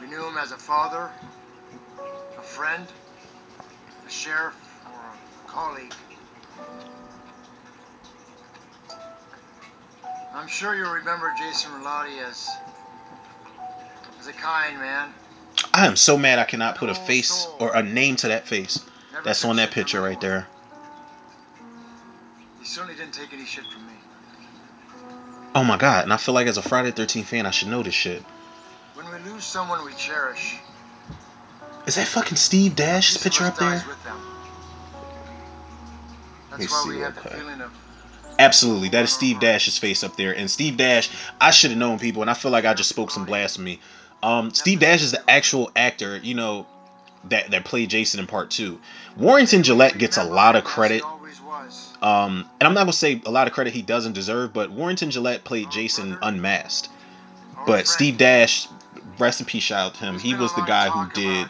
We 0.00 0.06
knew 0.08 0.26
him 0.26 0.36
as 0.36 0.52
a 0.52 0.56
father, 0.56 1.10
a 2.38 2.42
friend, 2.42 2.86
a 4.06 4.10
sheriff, 4.10 4.54
or 4.84 4.92
a 4.92 5.50
colleague. 5.50 5.94
I'm 10.34 10.48
sure 10.48 10.76
you'll 10.76 10.92
remember 10.92 11.32
Jason 11.38 11.70
Relati 11.72 12.22
as 12.22 12.46
as 14.20 14.26
a 14.26 14.32
kind 14.34 14.78
man. 14.78 15.14
I 15.72 15.86
am 15.86 15.96
so 15.96 16.18
mad 16.18 16.38
I 16.38 16.44
cannot 16.44 16.76
put 16.76 16.90
a 16.90 16.94
face 16.94 17.46
or 17.58 17.74
a 17.74 17.82
name 17.82 18.16
to 18.16 18.28
that 18.28 18.46
face. 18.46 18.78
That's 19.26 19.44
on 19.44 19.56
that 19.56 19.72
picture 19.72 20.00
right 20.00 20.20
there. 20.20 20.46
He 22.60 22.64
certainly 22.64 22.94
didn't 22.94 23.12
take 23.12 23.32
any 23.32 23.44
shit 23.44 23.64
from 23.66 23.84
me. 23.84 23.92
Oh 25.52 25.64
my 25.64 25.76
god, 25.76 26.04
and 26.04 26.12
I 26.12 26.16
feel 26.16 26.32
like 26.32 26.46
as 26.46 26.58
a 26.58 26.62
Friday 26.62 26.92
13th 26.92 27.24
fan, 27.24 27.44
I 27.44 27.50
should 27.50 27.66
know 27.66 27.82
this 27.82 27.92
shit. 27.92 28.22
When 28.94 29.10
we 29.10 29.28
lose 29.28 29.42
someone 29.42 29.84
we 29.84 29.92
cherish, 29.94 30.54
Is 31.88 31.96
that 31.96 32.06
fucking 32.06 32.36
Steve 32.36 32.76
Dash's 32.76 33.18
picture 33.18 33.42
up 33.42 33.56
there? 33.58 33.70
dies 33.70 33.84
me 33.84 33.92
That's 36.50 36.70
why 36.70 36.82
see 36.84 36.88
we 36.90 36.94
real 36.94 37.04
have 37.06 37.14
the 37.16 37.20
quick. 37.22 37.32
feeling 37.34 37.60
of 37.62 37.72
Absolutely, 38.38 38.90
that 38.90 39.02
is 39.02 39.12
Steve 39.12 39.40
Dash's 39.40 39.76
face 39.76 40.04
up 40.04 40.14
there, 40.14 40.36
and 40.36 40.48
Steve 40.48 40.76
Dash, 40.76 41.10
I 41.40 41.50
should 41.50 41.70
have 41.72 41.78
known 41.80 41.98
people, 41.98 42.22
and 42.22 42.30
I 42.30 42.34
feel 42.34 42.52
like 42.52 42.64
I 42.64 42.74
just 42.74 42.90
spoke 42.90 43.10
some 43.10 43.24
blasphemy. 43.24 43.80
Um, 44.22 44.52
Steve 44.54 44.78
Dash 44.78 45.02
is 45.02 45.10
the 45.10 45.28
actual 45.28 45.72
actor, 45.74 46.16
you 46.18 46.34
know, 46.34 46.64
that 47.30 47.50
that 47.50 47.64
played 47.64 47.90
Jason 47.90 48.20
in 48.20 48.26
Part 48.26 48.50
Two. 48.50 48.80
Warrington 49.16 49.62
Gillette 49.62 49.98
gets 49.98 50.16
a 50.16 50.24
lot 50.24 50.56
of 50.56 50.64
credit, 50.64 51.02
um, 52.02 52.48
and 52.60 52.66
I'm 52.66 52.74
not 52.74 52.82
gonna 52.82 52.92
say 52.92 53.20
a 53.24 53.30
lot 53.30 53.46
of 53.46 53.52
credit 53.52 53.72
he 53.72 53.82
doesn't 53.82 54.12
deserve, 54.12 54.52
but 54.52 54.70
Warrington 54.70 55.10
Gillette 55.10 55.44
played 55.44 55.70
Jason 55.70 56.18
unmasked. 56.22 56.88
But 57.66 57.86
Steve 57.88 58.18
Dash, 58.18 58.68
rest 59.18 59.40
in 59.40 59.46
peace, 59.46 59.62
shout 59.64 59.86
out 59.86 59.94
to 59.94 60.04
him. 60.04 60.18
He 60.18 60.34
was 60.34 60.54
the 60.54 60.62
guy 60.62 60.88
who 60.88 61.10
did 61.12 61.48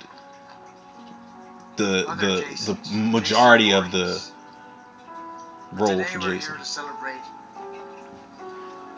the 1.76 2.04
the 2.20 2.74
the 2.74 2.96
majority 2.96 3.72
of 3.72 3.90
the 3.92 4.22
role 5.72 6.02
for 6.04 6.18
Jason. 6.18 6.40
here 6.40 6.56
to 6.56 6.64
celebrate 6.64 7.20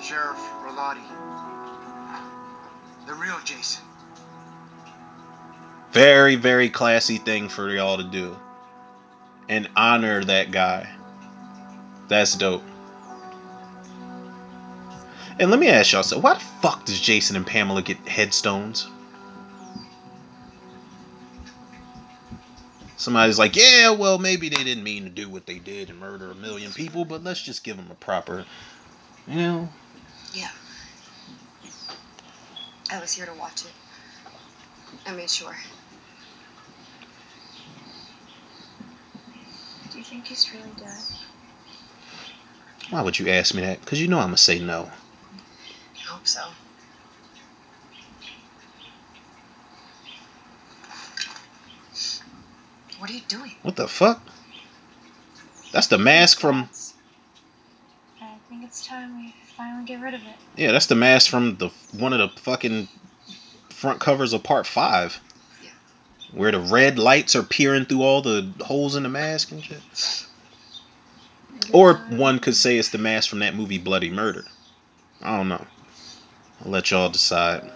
Sheriff 0.00 0.38
Relati, 0.64 1.02
the 3.06 3.14
real 3.14 3.38
Jason. 3.44 3.84
Very, 5.92 6.36
very 6.36 6.68
classy 6.68 7.18
thing 7.18 7.48
for 7.48 7.68
y'all 7.70 7.96
to 7.96 8.04
do. 8.04 8.36
And 9.48 9.68
honor 9.74 10.22
that 10.24 10.50
guy. 10.50 10.88
That's 12.08 12.34
dope. 12.34 12.62
And 15.40 15.50
let 15.50 15.60
me 15.60 15.68
ask 15.68 15.92
y'all, 15.92 16.02
so 16.02 16.18
why 16.18 16.34
the 16.34 16.40
fuck 16.40 16.84
does 16.84 17.00
Jason 17.00 17.36
and 17.36 17.46
Pamela 17.46 17.82
get 17.82 17.98
headstones? 17.98 18.88
Somebody's 22.96 23.38
like, 23.38 23.54
yeah, 23.54 23.90
well, 23.90 24.18
maybe 24.18 24.48
they 24.48 24.64
didn't 24.64 24.82
mean 24.82 25.04
to 25.04 25.10
do 25.10 25.28
what 25.28 25.46
they 25.46 25.60
did 25.60 25.88
and 25.88 26.00
murder 26.00 26.32
a 26.32 26.34
million 26.34 26.72
people, 26.72 27.04
but 27.04 27.22
let's 27.22 27.40
just 27.40 27.62
give 27.62 27.76
them 27.76 27.86
a 27.92 27.94
proper, 27.94 28.44
you 29.28 29.36
know, 29.36 29.68
Yeah. 30.34 30.50
I 32.90 33.00
was 33.00 33.12
here 33.12 33.26
to 33.26 33.34
watch 33.34 33.64
it. 33.64 33.72
I 35.06 35.12
made 35.12 35.30
sure. 35.30 35.56
You 39.98 40.04
think 40.04 40.26
he's 40.26 40.52
really 40.52 40.70
dead? 40.78 40.98
why 42.90 43.02
would 43.02 43.18
you 43.18 43.28
ask 43.28 43.54
me 43.54 43.62
that? 43.62 43.80
Because 43.80 44.00
you 44.00 44.08
know 44.08 44.18
I'm 44.18 44.28
going 44.28 44.36
to 44.36 44.42
say 44.42 44.58
no. 44.58 44.90
I 45.96 46.00
hope 46.08 46.26
so. 46.26 46.40
What 52.98 53.10
are 53.10 53.12
you 53.12 53.20
doing? 53.28 53.52
What 53.62 53.76
the 53.76 53.88
fuck? 53.88 54.22
That's 55.72 55.88
the 55.88 55.98
mask 55.98 56.40
from, 56.40 56.68
I 58.20 58.34
think 58.48 58.64
it's 58.64 58.86
time 58.86 59.16
we 59.16 59.34
finally 59.56 59.84
get 59.84 60.00
rid 60.00 60.14
of 60.14 60.22
it. 60.22 60.34
yeah, 60.56 60.72
that's 60.72 60.86
the 60.86 60.94
mask 60.94 61.30
from 61.30 61.56
the 61.56 61.68
one 61.92 62.12
of 62.12 62.18
the 62.34 62.40
fucking 62.40 62.88
front 63.70 64.00
covers 64.00 64.32
of 64.32 64.42
part 64.42 64.66
five. 64.66 65.20
Where 66.32 66.52
the 66.52 66.60
red 66.60 66.98
lights 66.98 67.34
are 67.36 67.42
peering 67.42 67.86
through 67.86 68.02
all 68.02 68.22
the 68.22 68.52
holes 68.60 68.96
in 68.96 69.02
the 69.02 69.08
mask 69.08 69.50
and 69.50 69.64
shit. 69.64 70.26
Or 71.72 71.94
one 71.94 72.38
could 72.38 72.56
say 72.56 72.76
it's 72.76 72.90
the 72.90 72.98
mask 72.98 73.28
from 73.30 73.40
that 73.40 73.54
movie 73.54 73.78
Bloody 73.78 74.10
Murder. 74.10 74.44
I 75.22 75.36
don't 75.36 75.48
know. 75.48 75.66
I'll 76.64 76.70
let 76.70 76.90
y'all 76.90 77.08
decide. 77.08 77.70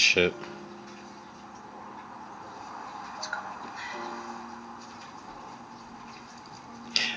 Good 0.00 0.04
shit. 0.04 0.34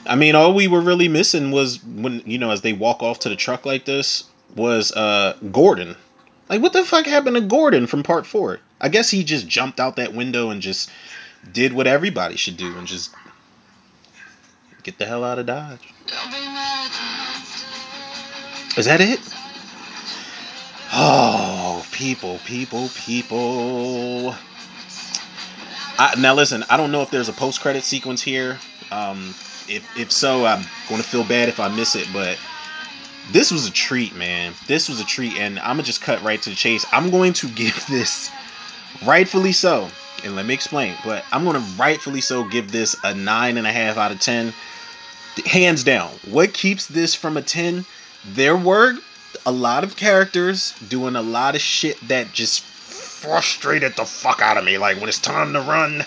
I 0.05 0.15
mean, 0.17 0.35
all 0.35 0.53
we 0.53 0.67
were 0.67 0.81
really 0.81 1.07
missing 1.07 1.51
was 1.51 1.81
when 1.81 2.21
you 2.25 2.37
know, 2.37 2.51
as 2.51 2.59
they 2.59 2.73
walk 2.73 3.01
off 3.01 3.19
to 3.19 3.29
the 3.29 3.37
truck 3.37 3.65
like 3.65 3.85
this, 3.85 4.25
was 4.53 4.91
uh 4.91 5.37
Gordon. 5.49 5.95
Like, 6.49 6.61
what 6.61 6.73
the 6.73 6.83
fuck 6.83 7.05
happened 7.05 7.37
to 7.37 7.41
Gordon 7.41 7.87
from 7.87 8.03
Part 8.03 8.25
Four? 8.25 8.59
I 8.81 8.89
guess 8.89 9.09
he 9.09 9.23
just 9.23 9.47
jumped 9.47 9.79
out 9.79 9.95
that 9.95 10.13
window 10.13 10.49
and 10.49 10.61
just 10.61 10.89
did 11.53 11.71
what 11.71 11.87
everybody 11.87 12.35
should 12.35 12.57
do 12.57 12.77
and 12.77 12.85
just 12.85 13.15
get 14.83 14.97
the 14.97 15.05
hell 15.05 15.23
out 15.23 15.39
of 15.39 15.45
Dodge. 15.45 15.93
Is 18.75 18.85
that 18.87 18.99
it? 18.99 19.21
Oh, 20.95 21.52
people, 21.93 22.39
people, 22.45 22.89
people. 22.95 24.35
I, 25.97 26.15
now 26.19 26.33
listen, 26.33 26.65
I 26.69 26.75
don't 26.75 26.91
know 26.91 27.01
if 27.01 27.11
there's 27.11 27.29
a 27.29 27.33
post-credit 27.33 27.83
sequence 27.83 28.21
here. 28.21 28.57
Um, 28.91 29.33
if 29.69 29.87
if 29.97 30.11
so, 30.11 30.45
I'm 30.45 30.65
going 30.89 31.01
to 31.01 31.07
feel 31.07 31.23
bad 31.23 31.47
if 31.49 31.59
I 31.59 31.69
miss 31.69 31.95
it. 31.95 32.07
But 32.11 32.37
this 33.31 33.51
was 33.51 33.67
a 33.67 33.71
treat, 33.71 34.15
man. 34.15 34.53
This 34.67 34.89
was 34.89 34.99
a 34.99 35.05
treat, 35.05 35.37
and 35.37 35.59
I'm 35.59 35.77
gonna 35.77 35.83
just 35.83 36.01
cut 36.01 36.21
right 36.23 36.41
to 36.41 36.49
the 36.49 36.55
chase. 36.55 36.85
I'm 36.91 37.11
going 37.11 37.33
to 37.33 37.47
give 37.47 37.85
this, 37.89 38.29
rightfully 39.05 39.53
so, 39.53 39.89
and 40.23 40.35
let 40.35 40.45
me 40.45 40.53
explain. 40.53 40.95
But 41.05 41.23
I'm 41.31 41.45
to 41.45 41.59
rightfully 41.77 42.21
so 42.21 42.43
give 42.43 42.71
this 42.71 42.95
a 43.03 43.13
nine 43.13 43.57
and 43.57 43.67
a 43.67 43.71
half 43.71 43.97
out 43.97 44.11
of 44.11 44.19
ten, 44.19 44.53
hands 45.45 45.83
down. 45.83 46.11
What 46.25 46.53
keeps 46.53 46.87
this 46.87 47.15
from 47.15 47.37
a 47.37 47.41
ten? 47.41 47.85
There 48.25 48.57
were 48.57 48.97
a 49.45 49.51
lot 49.51 49.83
of 49.83 49.95
characters 49.95 50.73
doing 50.87 51.15
a 51.15 51.21
lot 51.21 51.55
of 51.55 51.61
shit 51.61 51.99
that 52.07 52.31
just 52.33 52.63
frustrated 53.23 53.95
the 53.95 54.05
fuck 54.05 54.41
out 54.41 54.57
of 54.57 54.65
me. 54.65 54.77
Like 54.77 54.99
when 54.99 55.09
it's 55.09 55.19
time 55.19 55.53
to 55.53 55.61
run, 55.61 56.03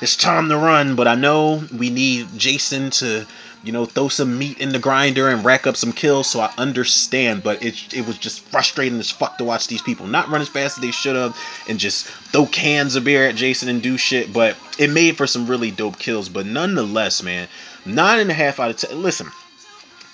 it's 0.00 0.16
time 0.16 0.48
to 0.48 0.56
run. 0.56 0.96
But 0.96 1.08
I 1.08 1.14
know 1.14 1.62
we 1.76 1.90
need 1.90 2.28
Jason 2.36 2.90
to, 2.90 3.26
you 3.64 3.72
know, 3.72 3.86
throw 3.86 4.08
some 4.08 4.38
meat 4.38 4.58
in 4.58 4.70
the 4.70 4.78
grinder 4.78 5.28
and 5.28 5.44
rack 5.44 5.66
up 5.66 5.76
some 5.76 5.92
kills. 5.92 6.28
So 6.28 6.40
I 6.40 6.52
understand. 6.58 7.42
But 7.42 7.64
it 7.64 7.94
it 7.94 8.06
was 8.06 8.18
just 8.18 8.40
frustrating 8.40 8.98
as 8.98 9.10
fuck 9.10 9.38
to 9.38 9.44
watch 9.44 9.66
these 9.66 9.82
people 9.82 10.06
not 10.06 10.28
run 10.28 10.40
as 10.40 10.48
fast 10.48 10.78
as 10.78 10.82
they 10.82 10.92
should 10.92 11.16
have 11.16 11.36
and 11.68 11.78
just 11.78 12.06
throw 12.06 12.46
cans 12.46 12.96
of 12.96 13.04
beer 13.04 13.26
at 13.26 13.34
Jason 13.34 13.68
and 13.68 13.82
do 13.82 13.96
shit. 13.96 14.32
But 14.32 14.56
it 14.78 14.90
made 14.90 15.16
for 15.16 15.26
some 15.26 15.46
really 15.46 15.70
dope 15.70 15.98
kills. 15.98 16.28
But 16.28 16.46
nonetheless, 16.46 17.22
man, 17.22 17.48
nine 17.84 18.20
and 18.20 18.30
a 18.30 18.34
half 18.34 18.60
out 18.60 18.70
of 18.70 18.76
ten. 18.76 19.02
Listen, 19.02 19.28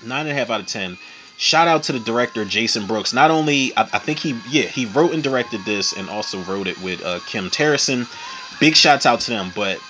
nine 0.05 0.27
and 0.27 0.31
a 0.31 0.35
half 0.35 0.51
out 0.51 0.61
of 0.61 0.66
ten. 0.66 0.97
Shout 1.39 1.69
out 1.69 1.85
to 1.85 1.93
the 1.93 2.01
director 2.01 2.45
Jason 2.45 2.87
Brooks. 2.87 3.13
Not 3.13 3.31
only 3.31 3.77
I, 3.77 3.83
I 3.83 3.99
think 3.99 4.19
he 4.19 4.39
yeah 4.49 4.63
he 4.63 4.87
wrote 4.87 5.13
and 5.13 5.23
directed 5.23 5.65
this 5.65 5.93
and 5.93 6.09
also 6.09 6.41
wrote 6.43 6.67
it 6.67 6.81
with 6.81 7.05
uh, 7.05 7.21
Kim 7.27 7.51
Terrison. 7.51 8.07
Big 8.59 8.75
shouts 8.75 9.05
out 9.05 9.21
to 9.21 9.31
them. 9.31 9.53
But 9.55 9.81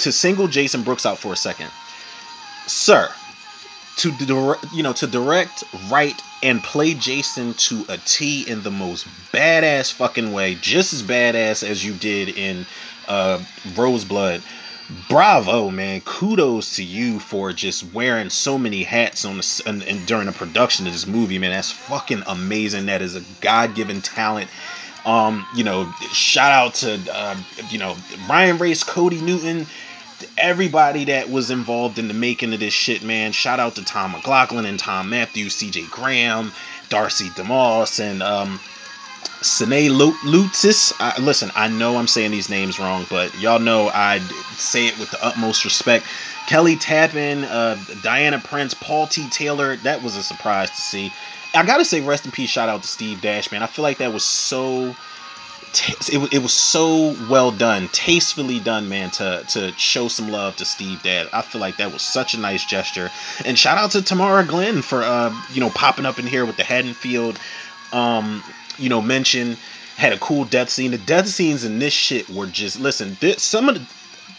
to 0.00 0.10
single 0.10 0.48
Jason 0.48 0.82
Brooks 0.82 1.06
out 1.06 1.18
for 1.18 1.32
a 1.32 1.36
second, 1.36 1.70
sir, 2.66 3.08
to 3.98 4.10
direct 4.10 4.72
you 4.72 4.82
know 4.82 4.92
to 4.94 5.06
direct, 5.06 5.62
write, 5.88 6.20
and 6.42 6.62
play 6.62 6.94
Jason 6.94 7.54
to 7.54 7.84
a 7.88 7.98
T 7.98 8.42
in 8.42 8.62
the 8.62 8.70
most 8.72 9.06
badass 9.32 9.92
fucking 9.92 10.32
way, 10.32 10.56
just 10.56 10.92
as 10.92 11.02
badass 11.04 11.62
as 11.62 11.84
you 11.84 11.92
did 11.94 12.30
in 12.30 12.66
uh, 13.06 13.38
Roseblood 13.74 14.42
bravo 15.08 15.70
man. 15.70 16.00
Kudos 16.02 16.76
to 16.76 16.84
you 16.84 17.18
for 17.18 17.52
just 17.52 17.92
wearing 17.92 18.30
so 18.30 18.58
many 18.58 18.82
hats 18.82 19.24
on 19.24 19.38
the 19.38 19.62
and, 19.66 19.82
and 19.82 20.06
during 20.06 20.26
the 20.26 20.32
production 20.32 20.86
of 20.86 20.92
this 20.92 21.06
movie 21.06 21.38
man. 21.38 21.50
That's 21.50 21.70
fucking 21.70 22.22
amazing. 22.26 22.86
That 22.86 23.02
is 23.02 23.16
a 23.16 23.22
god-given 23.40 24.02
talent. 24.02 24.50
Um 25.04 25.46
you 25.54 25.64
know 25.64 25.90
shout 26.12 26.52
out 26.52 26.74
to 26.76 27.00
uh, 27.12 27.36
you 27.70 27.78
know 27.78 27.96
ryan 28.28 28.58
race 28.58 28.84
cody 28.84 29.20
newton 29.20 29.66
everybody 30.38 31.06
that 31.06 31.28
was 31.28 31.50
involved 31.50 31.98
in 31.98 32.06
the 32.06 32.14
making 32.14 32.54
of 32.54 32.60
this 32.60 32.72
shit 32.72 33.02
man. 33.02 33.32
Shout 33.32 33.58
out 33.58 33.74
to 33.76 33.84
tom 33.84 34.12
mcloughlin 34.12 34.66
and 34.66 34.78
thom 34.78 35.10
mathews 35.10 35.56
cj 35.56 35.90
graham 35.90 36.52
Darcy 36.92 37.30
DeMoss 37.30 38.00
and 38.00 38.22
um, 38.22 38.60
Sine 39.42 39.90
Lutis. 39.90 40.92
I, 41.00 41.20
listen, 41.20 41.50
I 41.54 41.68
know 41.68 41.96
I'm 41.96 42.06
saying 42.06 42.30
these 42.30 42.48
names 42.48 42.78
wrong, 42.78 43.06
but 43.08 43.34
y'all 43.34 43.58
know 43.58 43.88
I 43.88 44.20
say 44.56 44.86
it 44.86 44.98
with 44.98 45.10
the 45.10 45.24
utmost 45.24 45.64
respect. 45.64 46.06
Kelly 46.46 46.76
Tappan, 46.76 47.44
uh, 47.44 47.76
Diana 48.02 48.38
Prince, 48.38 48.74
Paul 48.74 49.06
T. 49.06 49.28
Taylor. 49.28 49.76
That 49.76 50.02
was 50.02 50.16
a 50.16 50.22
surprise 50.22 50.70
to 50.70 50.80
see. 50.80 51.12
I 51.54 51.64
gotta 51.64 51.84
say, 51.84 52.00
rest 52.00 52.24
in 52.24 52.32
peace. 52.32 52.50
Shout 52.50 52.68
out 52.68 52.82
to 52.82 52.88
Steve 52.88 53.20
Dash, 53.20 53.50
man. 53.50 53.62
I 53.62 53.66
feel 53.66 53.82
like 53.82 53.98
that 53.98 54.12
was 54.12 54.24
so. 54.24 54.94
It, 56.08 56.34
it 56.34 56.42
was 56.42 56.52
so 56.52 57.14
well 57.30 57.50
done, 57.50 57.88
tastefully 57.88 58.60
done, 58.60 58.88
man. 58.88 59.10
To 59.12 59.44
to 59.48 59.72
show 59.72 60.08
some 60.08 60.28
love 60.28 60.56
to 60.56 60.64
Steve 60.64 61.02
Dash. 61.02 61.28
I 61.32 61.42
feel 61.42 61.60
like 61.60 61.78
that 61.78 61.92
was 61.92 62.02
such 62.02 62.34
a 62.34 62.40
nice 62.40 62.64
gesture. 62.64 63.10
And 63.44 63.58
shout 63.58 63.78
out 63.78 63.92
to 63.92 64.02
Tamara 64.02 64.44
Glynn 64.44 64.82
for 64.82 65.02
uh 65.02 65.34
you 65.50 65.60
know 65.60 65.70
popping 65.70 66.06
up 66.06 66.18
in 66.18 66.26
here 66.26 66.44
with 66.44 66.56
the 66.56 66.64
Haddonfield 66.64 67.38
um 67.92 68.42
you 68.82 68.88
know 68.88 69.00
mention 69.00 69.56
had 69.96 70.12
a 70.12 70.18
cool 70.18 70.44
death 70.44 70.68
scene. 70.68 70.90
The 70.90 70.98
death 70.98 71.28
scenes 71.28 71.64
in 71.64 71.78
this 71.78 71.92
shit 71.92 72.28
were 72.28 72.46
just 72.46 72.80
listen. 72.80 73.16
This, 73.20 73.42
some 73.42 73.68
of 73.68 73.76
the 73.76 73.86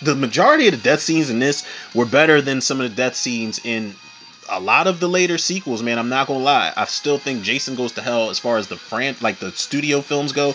the 0.03 0.15
majority 0.15 0.67
of 0.67 0.73
the 0.73 0.81
death 0.81 1.01
scenes 1.01 1.29
in 1.29 1.39
this 1.39 1.65
were 1.95 2.05
better 2.05 2.41
than 2.41 2.59
some 2.61 2.81
of 2.81 2.89
the 2.89 2.95
death 2.95 3.15
scenes 3.15 3.61
in 3.63 3.95
a 4.49 4.59
lot 4.59 4.87
of 4.87 4.99
the 4.99 5.07
later 5.07 5.37
sequels, 5.37 5.81
man. 5.81 5.97
I'm 5.97 6.09
not 6.09 6.27
gonna 6.27 6.43
lie. 6.43 6.73
I 6.75 6.85
still 6.85 7.17
think 7.17 7.43
Jason 7.43 7.75
Goes 7.75 7.93
to 7.93 8.01
Hell, 8.01 8.29
as 8.29 8.39
far 8.39 8.57
as 8.57 8.67
the 8.67 8.75
fran 8.75 9.15
like 9.21 9.39
the 9.39 9.51
studio 9.51 10.01
films 10.01 10.33
go, 10.33 10.53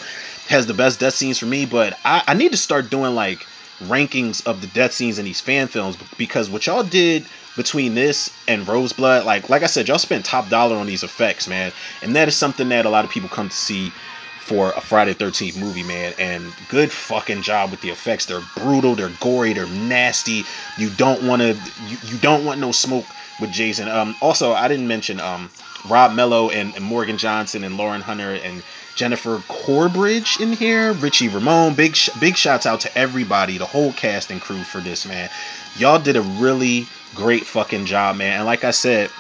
has 0.48 0.66
the 0.66 0.74
best 0.74 1.01
death 1.01 1.15
scenes 1.15 1.39
for 1.39 1.47
me. 1.47 1.65
But 1.65 1.98
I, 2.05 2.23
I 2.27 2.35
need 2.35 2.52
to 2.52 2.59
start 2.59 2.90
doing 2.90 3.15
like 3.15 3.47
rankings 3.81 4.47
of 4.47 4.60
the 4.60 4.66
death 4.69 4.93
scenes 4.93 5.19
in 5.19 5.24
these 5.24 5.40
fan 5.40 5.69
films 5.69 5.97
because 6.19 6.51
what 6.51 6.66
y'all 6.66 6.82
did 6.82 7.24
between 7.59 7.94
this 7.94 8.30
and 8.47 8.66
Roseblood, 8.66 9.26
like 9.26 9.51
like 9.51 9.62
I 9.62 9.66
said, 9.66 9.89
y'all 9.89 9.98
spend 9.98 10.24
top 10.24 10.48
dollar 10.48 10.76
on 10.76 10.86
these 10.86 11.02
effects, 11.02 11.47
man, 11.47 11.72
and 12.01 12.16
that 12.16 12.28
is 12.28 12.36
something 12.36 12.70
that 12.70 12.86
a 12.86 12.89
lot 12.89 13.05
of 13.05 13.10
people 13.10 13.28
come 13.28 13.51
to 13.51 13.55
see 13.56 13.93
for 14.40 14.70
a 14.70 14.80
Friday 14.80 15.12
13th 15.12 15.59
movie, 15.59 15.82
man. 15.82 16.14
And 16.18 16.55
good 16.70 16.90
fucking 16.90 17.43
job 17.43 17.70
with 17.70 17.82
the 17.82 17.90
effects. 17.90 18.24
They're 18.24 18.40
brutal, 18.56 18.94
they're 18.94 19.12
gory, 19.20 19.52
they're 19.52 19.66
nasty. 19.66 20.47
You 20.78 20.89
don't 20.89 21.24
want 21.24 21.43
to, 21.43 21.55
you, 21.86 21.98
you 22.05 22.16
don't 22.16 22.47
want 22.47 22.59
no 22.59 22.72
smoke 22.72 23.05
with 23.40 23.52
Jason. 23.52 23.89
Um, 23.89 24.16
also, 24.22 24.52
I 24.55 24.68
didn't 24.68 24.89
mention 24.89 25.20
um 25.20 25.51
Rob 25.86 26.12
Mello 26.12 26.51
and, 26.51 26.74
and 26.74 26.85
Morgan 26.85 27.18
Johnson 27.18 27.62
and 27.64 27.76
Lauren 27.76 28.01
Hunter 28.01 28.35
and 28.35 28.62
Jennifer 28.94 29.43
Corbridge 29.48 30.40
in 30.40 30.52
here, 30.52 30.93
Richie 30.93 31.28
Ramone. 31.28 31.74
Big 31.74 31.94
sh- 31.94 32.10
big 32.18 32.36
shouts 32.36 32.66
out 32.66 32.80
to 32.80 32.98
everybody, 32.98 33.59
the 33.59 33.66
whole 33.66 33.93
cast 33.93 34.30
and 34.30 34.40
crew 34.40 34.62
for 34.64 34.80
this, 34.80 35.06
man. 35.06 35.28
Y'all 35.76 36.01
did 36.01 36.16
a 36.16 36.22
really 36.22 36.86
great 37.14 37.47
fucking 37.47 37.86
job, 37.86 38.16
man. 38.16 38.39
And 38.39 38.47
like 38.47 38.64
I 38.64 38.70
said, 38.70 39.10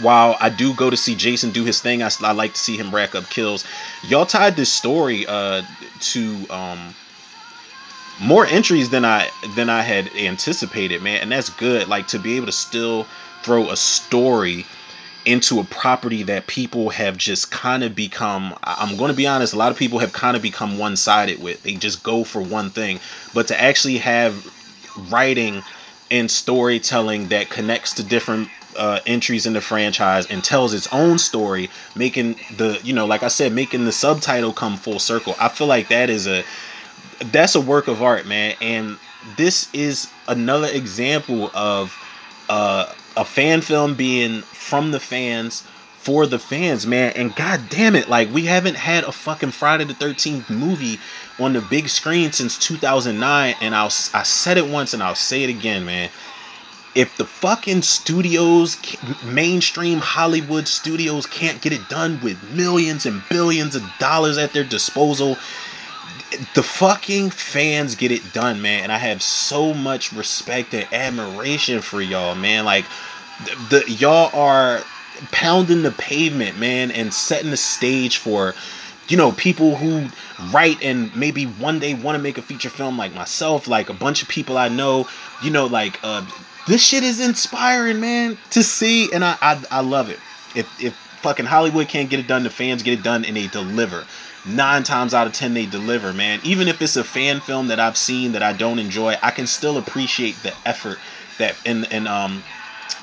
while 0.00 0.36
I 0.40 0.50
do 0.50 0.74
go 0.74 0.90
to 0.90 0.96
see 0.96 1.14
Jason 1.14 1.50
do 1.50 1.64
his 1.64 1.80
thing, 1.80 2.02
I, 2.02 2.10
I 2.22 2.32
like 2.32 2.54
to 2.54 2.58
see 2.60 2.76
him 2.76 2.94
rack 2.94 3.14
up 3.14 3.28
kills. 3.30 3.64
Y'all 4.02 4.26
tied 4.26 4.56
this 4.56 4.72
story 4.72 5.26
uh, 5.26 5.62
to 6.00 6.46
um, 6.50 6.94
more 8.20 8.46
entries 8.46 8.90
than 8.90 9.04
I 9.04 9.30
than 9.54 9.70
I 9.70 9.82
had 9.82 10.14
anticipated, 10.16 11.02
man, 11.02 11.20
and 11.20 11.32
that's 11.32 11.50
good. 11.50 11.88
Like 11.88 12.08
to 12.08 12.18
be 12.18 12.36
able 12.36 12.46
to 12.46 12.52
still 12.52 13.06
throw 13.42 13.70
a 13.70 13.76
story 13.76 14.64
into 15.24 15.58
a 15.58 15.64
property 15.64 16.24
that 16.24 16.46
people 16.46 16.90
have 16.90 17.16
just 17.16 17.50
kind 17.50 17.82
of 17.82 17.94
become 17.94 18.54
I'm 18.62 18.96
going 18.96 19.10
to 19.10 19.16
be 19.16 19.26
honest, 19.26 19.54
a 19.54 19.58
lot 19.58 19.72
of 19.72 19.78
people 19.78 20.00
have 20.00 20.12
kind 20.12 20.36
of 20.36 20.42
become 20.42 20.78
one-sided 20.78 21.42
with. 21.42 21.62
They 21.62 21.74
just 21.74 22.02
go 22.02 22.24
for 22.24 22.42
one 22.42 22.70
thing, 22.70 23.00
but 23.32 23.48
to 23.48 23.60
actually 23.60 23.98
have 23.98 24.34
writing 25.10 25.62
and 26.10 26.30
storytelling 26.30 27.28
that 27.28 27.50
connects 27.50 27.94
to 27.94 28.02
different 28.02 28.48
uh, 28.76 29.00
entries 29.06 29.46
in 29.46 29.52
the 29.52 29.60
franchise 29.60 30.26
and 30.26 30.42
tells 30.42 30.74
its 30.74 30.88
own 30.92 31.18
story, 31.18 31.70
making 31.94 32.36
the 32.56 32.80
you 32.82 32.92
know, 32.92 33.06
like 33.06 33.22
I 33.22 33.28
said, 33.28 33.52
making 33.52 33.84
the 33.84 33.92
subtitle 33.92 34.52
come 34.52 34.76
full 34.76 34.98
circle. 34.98 35.34
I 35.38 35.48
feel 35.48 35.66
like 35.66 35.88
that 35.88 36.10
is 36.10 36.26
a 36.26 36.44
that's 37.26 37.54
a 37.54 37.60
work 37.60 37.88
of 37.88 38.02
art, 38.02 38.26
man. 38.26 38.54
And 38.60 38.98
this 39.36 39.72
is 39.72 40.08
another 40.28 40.68
example 40.68 41.50
of 41.54 41.96
uh, 42.48 42.92
a 43.16 43.24
fan 43.24 43.60
film 43.60 43.94
being 43.94 44.42
from 44.42 44.90
the 44.90 45.00
fans 45.00 45.64
for 46.04 46.26
the 46.26 46.38
fans, 46.38 46.86
man. 46.86 47.12
And 47.16 47.34
god 47.34 47.70
damn 47.70 47.96
it, 47.96 48.08
like 48.08 48.30
we 48.32 48.44
haven't 48.44 48.76
had 48.76 49.04
a 49.04 49.12
fucking 49.12 49.52
Friday 49.52 49.84
the 49.84 49.94
13th 49.94 50.50
movie 50.50 51.00
on 51.40 51.54
the 51.54 51.62
big 51.62 51.88
screen 51.88 52.30
since 52.30 52.58
2009 52.58 53.54
and 53.62 53.74
I'll 53.74 53.92
I 54.12 54.22
said 54.22 54.58
it 54.58 54.68
once 54.68 54.92
and 54.92 55.02
I'll 55.02 55.14
say 55.14 55.44
it 55.44 55.50
again, 55.50 55.86
man. 55.86 56.10
If 56.94 57.16
the 57.16 57.24
fucking 57.24 57.82
studios, 57.82 58.76
mainstream 59.24 59.98
Hollywood 59.98 60.68
studios 60.68 61.26
can't 61.26 61.60
get 61.60 61.72
it 61.72 61.88
done 61.88 62.20
with 62.20 62.54
millions 62.54 63.06
and 63.06 63.26
billions 63.30 63.74
of 63.74 63.82
dollars 63.98 64.38
at 64.38 64.52
their 64.52 64.62
disposal, 64.62 65.36
the 66.54 66.62
fucking 66.62 67.30
fans 67.30 67.94
get 67.94 68.12
it 68.12 68.32
done, 68.32 68.60
man. 68.60 68.84
And 68.84 68.92
I 68.92 68.98
have 68.98 69.22
so 69.22 69.72
much 69.72 70.12
respect 70.12 70.74
and 70.74 70.86
admiration 70.92 71.80
for 71.80 72.00
y'all, 72.00 72.34
man. 72.34 72.64
Like 72.64 72.84
the, 73.44 73.78
the 73.78 73.90
y'all 73.90 74.30
are 74.38 74.82
pounding 75.30 75.82
the 75.82 75.90
pavement, 75.90 76.58
man, 76.58 76.90
and 76.90 77.12
setting 77.12 77.50
the 77.50 77.56
stage 77.56 78.18
for 78.18 78.54
you 79.08 79.16
know 79.16 79.32
people 79.32 79.76
who 79.76 80.08
write 80.52 80.82
and 80.82 81.14
maybe 81.14 81.44
one 81.44 81.78
day 81.78 81.94
want 81.94 82.16
to 82.16 82.22
make 82.22 82.38
a 82.38 82.42
feature 82.42 82.70
film 82.70 82.96
like 82.96 83.14
myself, 83.14 83.68
like 83.68 83.90
a 83.90 83.94
bunch 83.94 84.22
of 84.22 84.28
people 84.28 84.56
I 84.56 84.68
know, 84.68 85.06
you 85.42 85.50
know, 85.50 85.66
like 85.66 86.00
uh 86.02 86.22
this 86.66 86.82
shit 86.82 87.02
is 87.02 87.20
inspiring, 87.20 88.00
man, 88.00 88.38
to 88.50 88.62
see 88.62 89.12
and 89.12 89.24
I 89.24 89.36
I, 89.40 89.62
I 89.70 89.80
love 89.80 90.10
it. 90.10 90.18
If 90.54 90.82
if 90.82 90.94
fucking 91.22 91.46
Hollywood 91.46 91.88
can't 91.88 92.10
get 92.10 92.20
it 92.20 92.26
done, 92.26 92.42
the 92.44 92.50
fans 92.50 92.82
get 92.82 92.98
it 92.98 93.02
done 93.02 93.24
and 93.24 93.36
they 93.36 93.46
deliver 93.48 94.04
nine 94.46 94.82
times 94.82 95.14
out 95.14 95.26
of 95.26 95.32
ten 95.32 95.54
they 95.54 95.66
deliver, 95.66 96.12
man. 96.12 96.40
Even 96.44 96.68
if 96.68 96.80
it's 96.82 96.96
a 96.96 97.04
fan 97.04 97.40
film 97.40 97.68
that 97.68 97.80
I've 97.80 97.96
seen 97.96 98.32
that 98.32 98.42
I 98.42 98.52
don't 98.52 98.78
enjoy, 98.78 99.16
I 99.22 99.30
can 99.30 99.46
still 99.46 99.78
appreciate 99.78 100.42
the 100.42 100.52
effort 100.66 100.98
that 101.38 101.56
and 101.64 101.86
and 101.90 102.06
um 102.08 102.42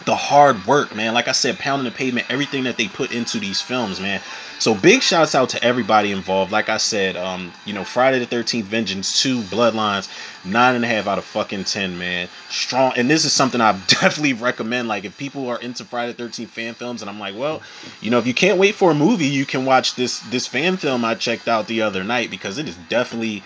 the 0.05 0.15
hard 0.15 0.65
work, 0.65 0.95
man. 0.95 1.13
Like 1.13 1.27
I 1.27 1.31
said, 1.31 1.59
pounding 1.59 1.85
the 1.85 1.95
pavement, 1.95 2.27
everything 2.29 2.63
that 2.63 2.77
they 2.77 2.87
put 2.87 3.11
into 3.11 3.39
these 3.39 3.61
films, 3.61 3.99
man. 3.99 4.21
So 4.59 4.75
big 4.75 5.01
shouts 5.01 5.35
out 5.35 5.49
to 5.49 5.63
everybody 5.63 6.11
involved. 6.11 6.51
Like 6.51 6.69
I 6.69 6.77
said, 6.77 7.15
um, 7.17 7.51
you 7.65 7.73
know, 7.73 7.83
Friday 7.83 8.19
the 8.19 8.25
Thirteenth 8.25 8.67
Vengeance 8.67 9.21
Two, 9.21 9.41
Bloodlines, 9.41 10.09
nine 10.45 10.75
and 10.75 10.85
a 10.85 10.87
half 10.87 11.07
out 11.07 11.17
of 11.17 11.25
fucking 11.25 11.65
ten, 11.65 11.97
man. 11.97 12.29
Strong, 12.49 12.93
and 12.97 13.09
this 13.09 13.25
is 13.25 13.33
something 13.33 13.61
I 13.61 13.71
definitely 13.87 14.33
recommend. 14.33 14.87
Like 14.87 15.05
if 15.05 15.17
people 15.17 15.47
are 15.49 15.59
into 15.59 15.85
Friday 15.85 16.13
the 16.13 16.17
Thirteenth 16.17 16.51
fan 16.51 16.73
films, 16.73 17.01
and 17.01 17.09
I'm 17.09 17.19
like, 17.19 17.35
well, 17.35 17.61
you 18.01 18.11
know, 18.11 18.19
if 18.19 18.27
you 18.27 18.33
can't 18.33 18.59
wait 18.59 18.75
for 18.75 18.91
a 18.91 18.95
movie, 18.95 19.27
you 19.27 19.45
can 19.45 19.65
watch 19.65 19.95
this 19.95 20.19
this 20.19 20.47
fan 20.47 20.77
film 20.77 21.05
I 21.05 21.15
checked 21.15 21.47
out 21.47 21.67
the 21.67 21.83
other 21.83 22.03
night 22.03 22.29
because 22.29 22.57
it 22.57 22.67
is 22.67 22.75
definitely 22.89 23.43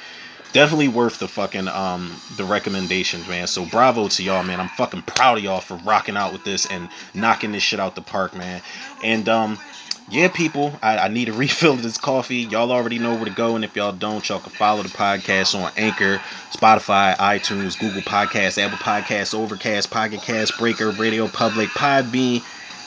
definitely 0.55 0.87
worth 0.87 1.19
the 1.19 1.27
fucking 1.27 1.67
um 1.67 2.09
the 2.37 2.45
recommendations, 2.45 3.27
man. 3.27 3.45
So 3.45 3.65
bravo 3.65 4.07
to 4.07 4.23
y'all, 4.23 4.41
man. 4.41 4.61
I'm 4.61 4.69
fucking 4.69 5.01
proud 5.01 5.37
of 5.37 5.43
y'all 5.43 5.59
for 5.59 5.75
rocking 5.75 6.15
out 6.15 6.31
with 6.31 6.45
this 6.45 6.65
and 6.65 6.87
knocking 7.13 7.51
this 7.51 7.61
shit 7.61 7.81
out 7.81 7.95
the 7.95 8.01
park, 8.01 8.33
man. 8.33 8.61
And 9.03 9.27
um 9.27 9.59
yeah, 10.07 10.29
people, 10.29 10.71
I, 10.81 10.97
I 10.97 11.07
need 11.09 11.27
a 11.27 11.33
refill 11.43 11.73
of 11.73 11.83
this 11.83 11.97
coffee. 11.97 12.37
Y'all 12.37 12.71
already 12.71 12.99
know 12.99 13.15
where 13.15 13.25
to 13.25 13.31
go, 13.31 13.55
and 13.57 13.65
if 13.65 13.75
y'all 13.75 13.91
don't, 13.91 14.27
y'all 14.29 14.39
can 14.39 14.51
follow 14.51 14.81
the 14.81 14.89
podcast 14.89 15.59
on 15.61 15.71
Anchor, 15.75 16.21
Spotify, 16.53 17.17
iTunes, 17.17 17.77
Google 17.77 18.01
Podcasts, 18.03 18.57
Apple 18.57 18.77
Podcasts, 18.77 19.33
Overcast, 19.37 19.89
Pocket 19.89 20.21
Cast, 20.21 20.57
Breaker, 20.57 20.91
Radio 20.91 21.27
Public, 21.27 21.67
Podbean, 21.69 22.43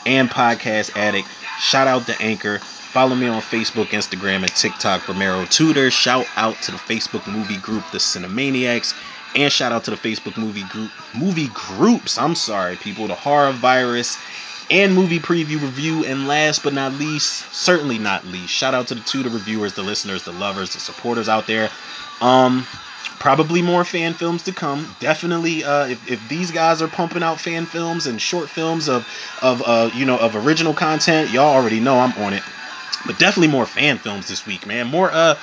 and 0.07 0.31
Podcast 0.31 0.97
Addict. 0.97 1.29
Shout 1.61 1.87
out 1.89 2.07
to 2.07 2.23
Anchor. 2.23 2.61
Follow 2.93 3.15
me 3.15 3.27
on 3.29 3.43
Facebook, 3.43 3.89
Instagram, 3.89 4.37
and 4.39 4.55
TikTok, 4.55 5.07
Romero 5.09 5.45
Tudor. 5.45 5.91
Shout 5.91 6.27
out 6.37 6.57
to 6.63 6.71
the 6.71 6.79
Facebook 6.79 7.31
movie 7.31 7.59
group, 7.59 7.85
The 7.93 7.99
Cinemaniacs. 7.99 8.95
And 9.37 9.53
shout 9.53 9.73
out 9.73 9.85
to 9.85 9.91
the 9.91 9.97
Facebook 9.97 10.39
movie 10.39 10.65
group, 10.65 10.91
movie 11.15 11.49
groups. 11.53 12.17
I'm 12.17 12.35
sorry, 12.35 12.77
people. 12.77 13.07
The 13.07 13.15
Horror 13.15 13.53
Virus 13.53 14.17
and 14.71 14.95
movie 14.95 15.19
preview 15.19 15.61
review. 15.61 16.05
And 16.07 16.27
last 16.27 16.63
but 16.63 16.73
not 16.73 16.95
least, 16.95 17.53
certainly 17.53 17.99
not 17.99 18.25
least, 18.25 18.53
shout 18.53 18.75
out 18.75 18.89
to 18.89 18.95
the 18.95 19.03
Tudor 19.03 19.29
reviewers, 19.29 19.75
the 19.75 19.83
listeners, 19.83 20.25
the 20.25 20.33
lovers, 20.33 20.73
the 20.73 20.81
supporters 20.81 21.29
out 21.29 21.47
there. 21.47 21.71
Um, 22.23 22.67
probably 23.19 23.63
more 23.63 23.85
fan 23.85 24.15
films 24.15 24.45
to 24.45 24.53
come. 24.53 24.95
Definitely, 24.99 25.63
uh, 25.63 25.89
if, 25.89 26.11
if 26.11 26.29
these 26.29 26.51
guys 26.51 26.81
are 26.83 26.89
pumping 26.89 27.23
out 27.23 27.41
fan 27.41 27.67
films 27.67 28.07
and 28.07 28.21
short 28.21 28.49
films 28.49 28.89
of 28.89 29.07
of 29.43 29.63
uh, 29.65 29.91
you 29.95 30.05
know 30.05 30.17
of 30.19 30.37
original 30.37 30.75
content, 30.75 31.31
y'all 31.31 31.55
already 31.55 31.81
know 31.81 31.99
I'm 31.99 32.13
on 32.23 32.33
it. 32.33 32.43
But 33.09 33.19
definitely 33.19 33.49
more 33.49 33.67
fan 33.67 33.99
films 33.99 34.29
this 34.29 34.47
week, 34.47 34.67
man. 34.67 34.87
More 34.87 35.11
uh 35.13 35.41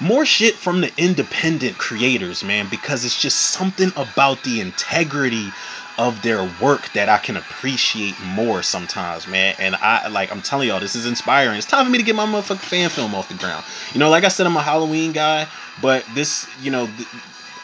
more 0.00 0.24
shit 0.24 0.54
from 0.54 0.80
the 0.80 0.92
independent 0.96 1.76
creators, 1.78 2.44
man, 2.44 2.68
because 2.70 3.04
it's 3.04 3.20
just 3.20 3.36
something 3.38 3.92
about 3.96 4.44
the 4.44 4.60
integrity 4.60 5.52
of 5.98 6.22
their 6.22 6.44
work 6.44 6.88
that 6.92 7.08
I 7.08 7.18
can 7.18 7.36
appreciate 7.36 8.22
more 8.22 8.62
sometimes, 8.62 9.26
man. 9.26 9.56
And 9.58 9.74
I 9.74 10.06
like 10.06 10.30
I'm 10.30 10.42
telling 10.42 10.68
y'all, 10.68 10.78
this 10.78 10.94
is 10.94 11.06
inspiring. 11.06 11.58
It's 11.58 11.66
time 11.66 11.84
for 11.84 11.90
me 11.90 11.98
to 11.98 12.04
get 12.04 12.14
my 12.14 12.26
motherfucking 12.26 12.60
fan 12.60 12.88
film 12.90 13.16
off 13.16 13.28
the 13.28 13.34
ground. 13.34 13.64
You 13.92 13.98
know, 13.98 14.08
like 14.08 14.22
I 14.22 14.28
said, 14.28 14.46
I'm 14.46 14.56
a 14.56 14.62
Halloween 14.62 15.10
guy, 15.12 15.48
but 15.82 16.04
this, 16.14 16.48
you 16.62 16.70
know, 16.70 16.86
th- 16.86 17.08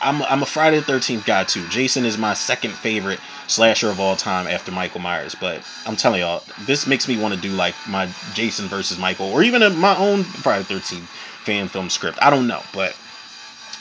I'm 0.05 0.22
I'm 0.22 0.43
a 0.43 0.47
Friday 0.47 0.78
the 0.78 0.93
13th 0.93 1.24
guy 1.24 1.44
too. 1.44 1.66
Jason 1.68 2.05
is 2.05 2.18
my 2.18 2.35
second 2.35 2.72
favorite 2.72 3.20
slasher 3.47 3.89
of 3.89 3.98
all 4.01 4.16
time 4.16 4.47
after 4.47 4.70
Michael 4.70 5.01
Myers. 5.01 5.35
But 5.35 5.62
I'm 5.86 5.97
telling 5.97 6.20
y'all, 6.20 6.43
this 6.66 6.86
makes 6.86 7.09
me 7.09 7.18
want 7.18 7.35
to 7.35 7.40
do 7.40 7.51
like 7.51 7.74
my 7.89 8.09
Jason 8.35 8.68
versus 8.68 8.98
Michael, 8.98 9.32
or 9.32 9.43
even 9.43 9.62
a, 9.62 9.70
my 9.70 9.97
own 9.97 10.22
Friday 10.22 10.64
the 10.64 10.74
13th 10.74 11.06
fan 11.44 11.68
film 11.68 11.89
script. 11.89 12.18
I 12.20 12.31
don't 12.31 12.47
know, 12.47 12.62
but 12.72 12.94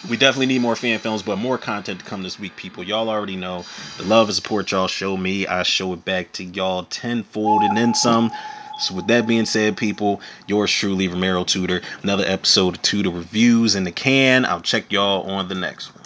we 0.09 0.17
definitely 0.17 0.47
need 0.47 0.61
more 0.61 0.75
fan 0.75 0.99
films, 0.99 1.23
but 1.23 1.37
more 1.37 1.57
content 1.57 1.99
to 1.99 2.05
come 2.05 2.23
this 2.23 2.39
week, 2.39 2.55
people. 2.55 2.83
Y'all 2.83 3.09
already 3.09 3.35
know 3.35 3.65
the 3.97 4.03
love 4.03 4.27
and 4.27 4.35
support 4.35 4.71
y'all 4.71 4.87
show 4.87 5.15
me. 5.15 5.47
I 5.47 5.63
show 5.63 5.93
it 5.93 6.03
back 6.03 6.31
to 6.33 6.43
y'all 6.43 6.83
tenfold 6.83 7.63
and 7.63 7.75
then 7.75 7.93
some. 7.93 8.31
So 8.79 8.95
with 8.95 9.07
that 9.07 9.27
being 9.27 9.45
said, 9.45 9.77
people, 9.77 10.19
yours 10.47 10.71
truly, 10.71 11.07
Romero 11.07 11.43
Tudor. 11.43 11.81
Another 12.01 12.25
episode 12.25 12.75
of 12.75 12.81
Tudor 12.81 13.11
Reviews 13.11 13.75
in 13.75 13.83
the 13.83 13.91
can. 13.91 14.45
I'll 14.45 14.61
check 14.61 14.91
y'all 14.91 15.29
on 15.29 15.47
the 15.47 15.55
next 15.55 15.93
one. 15.95 16.02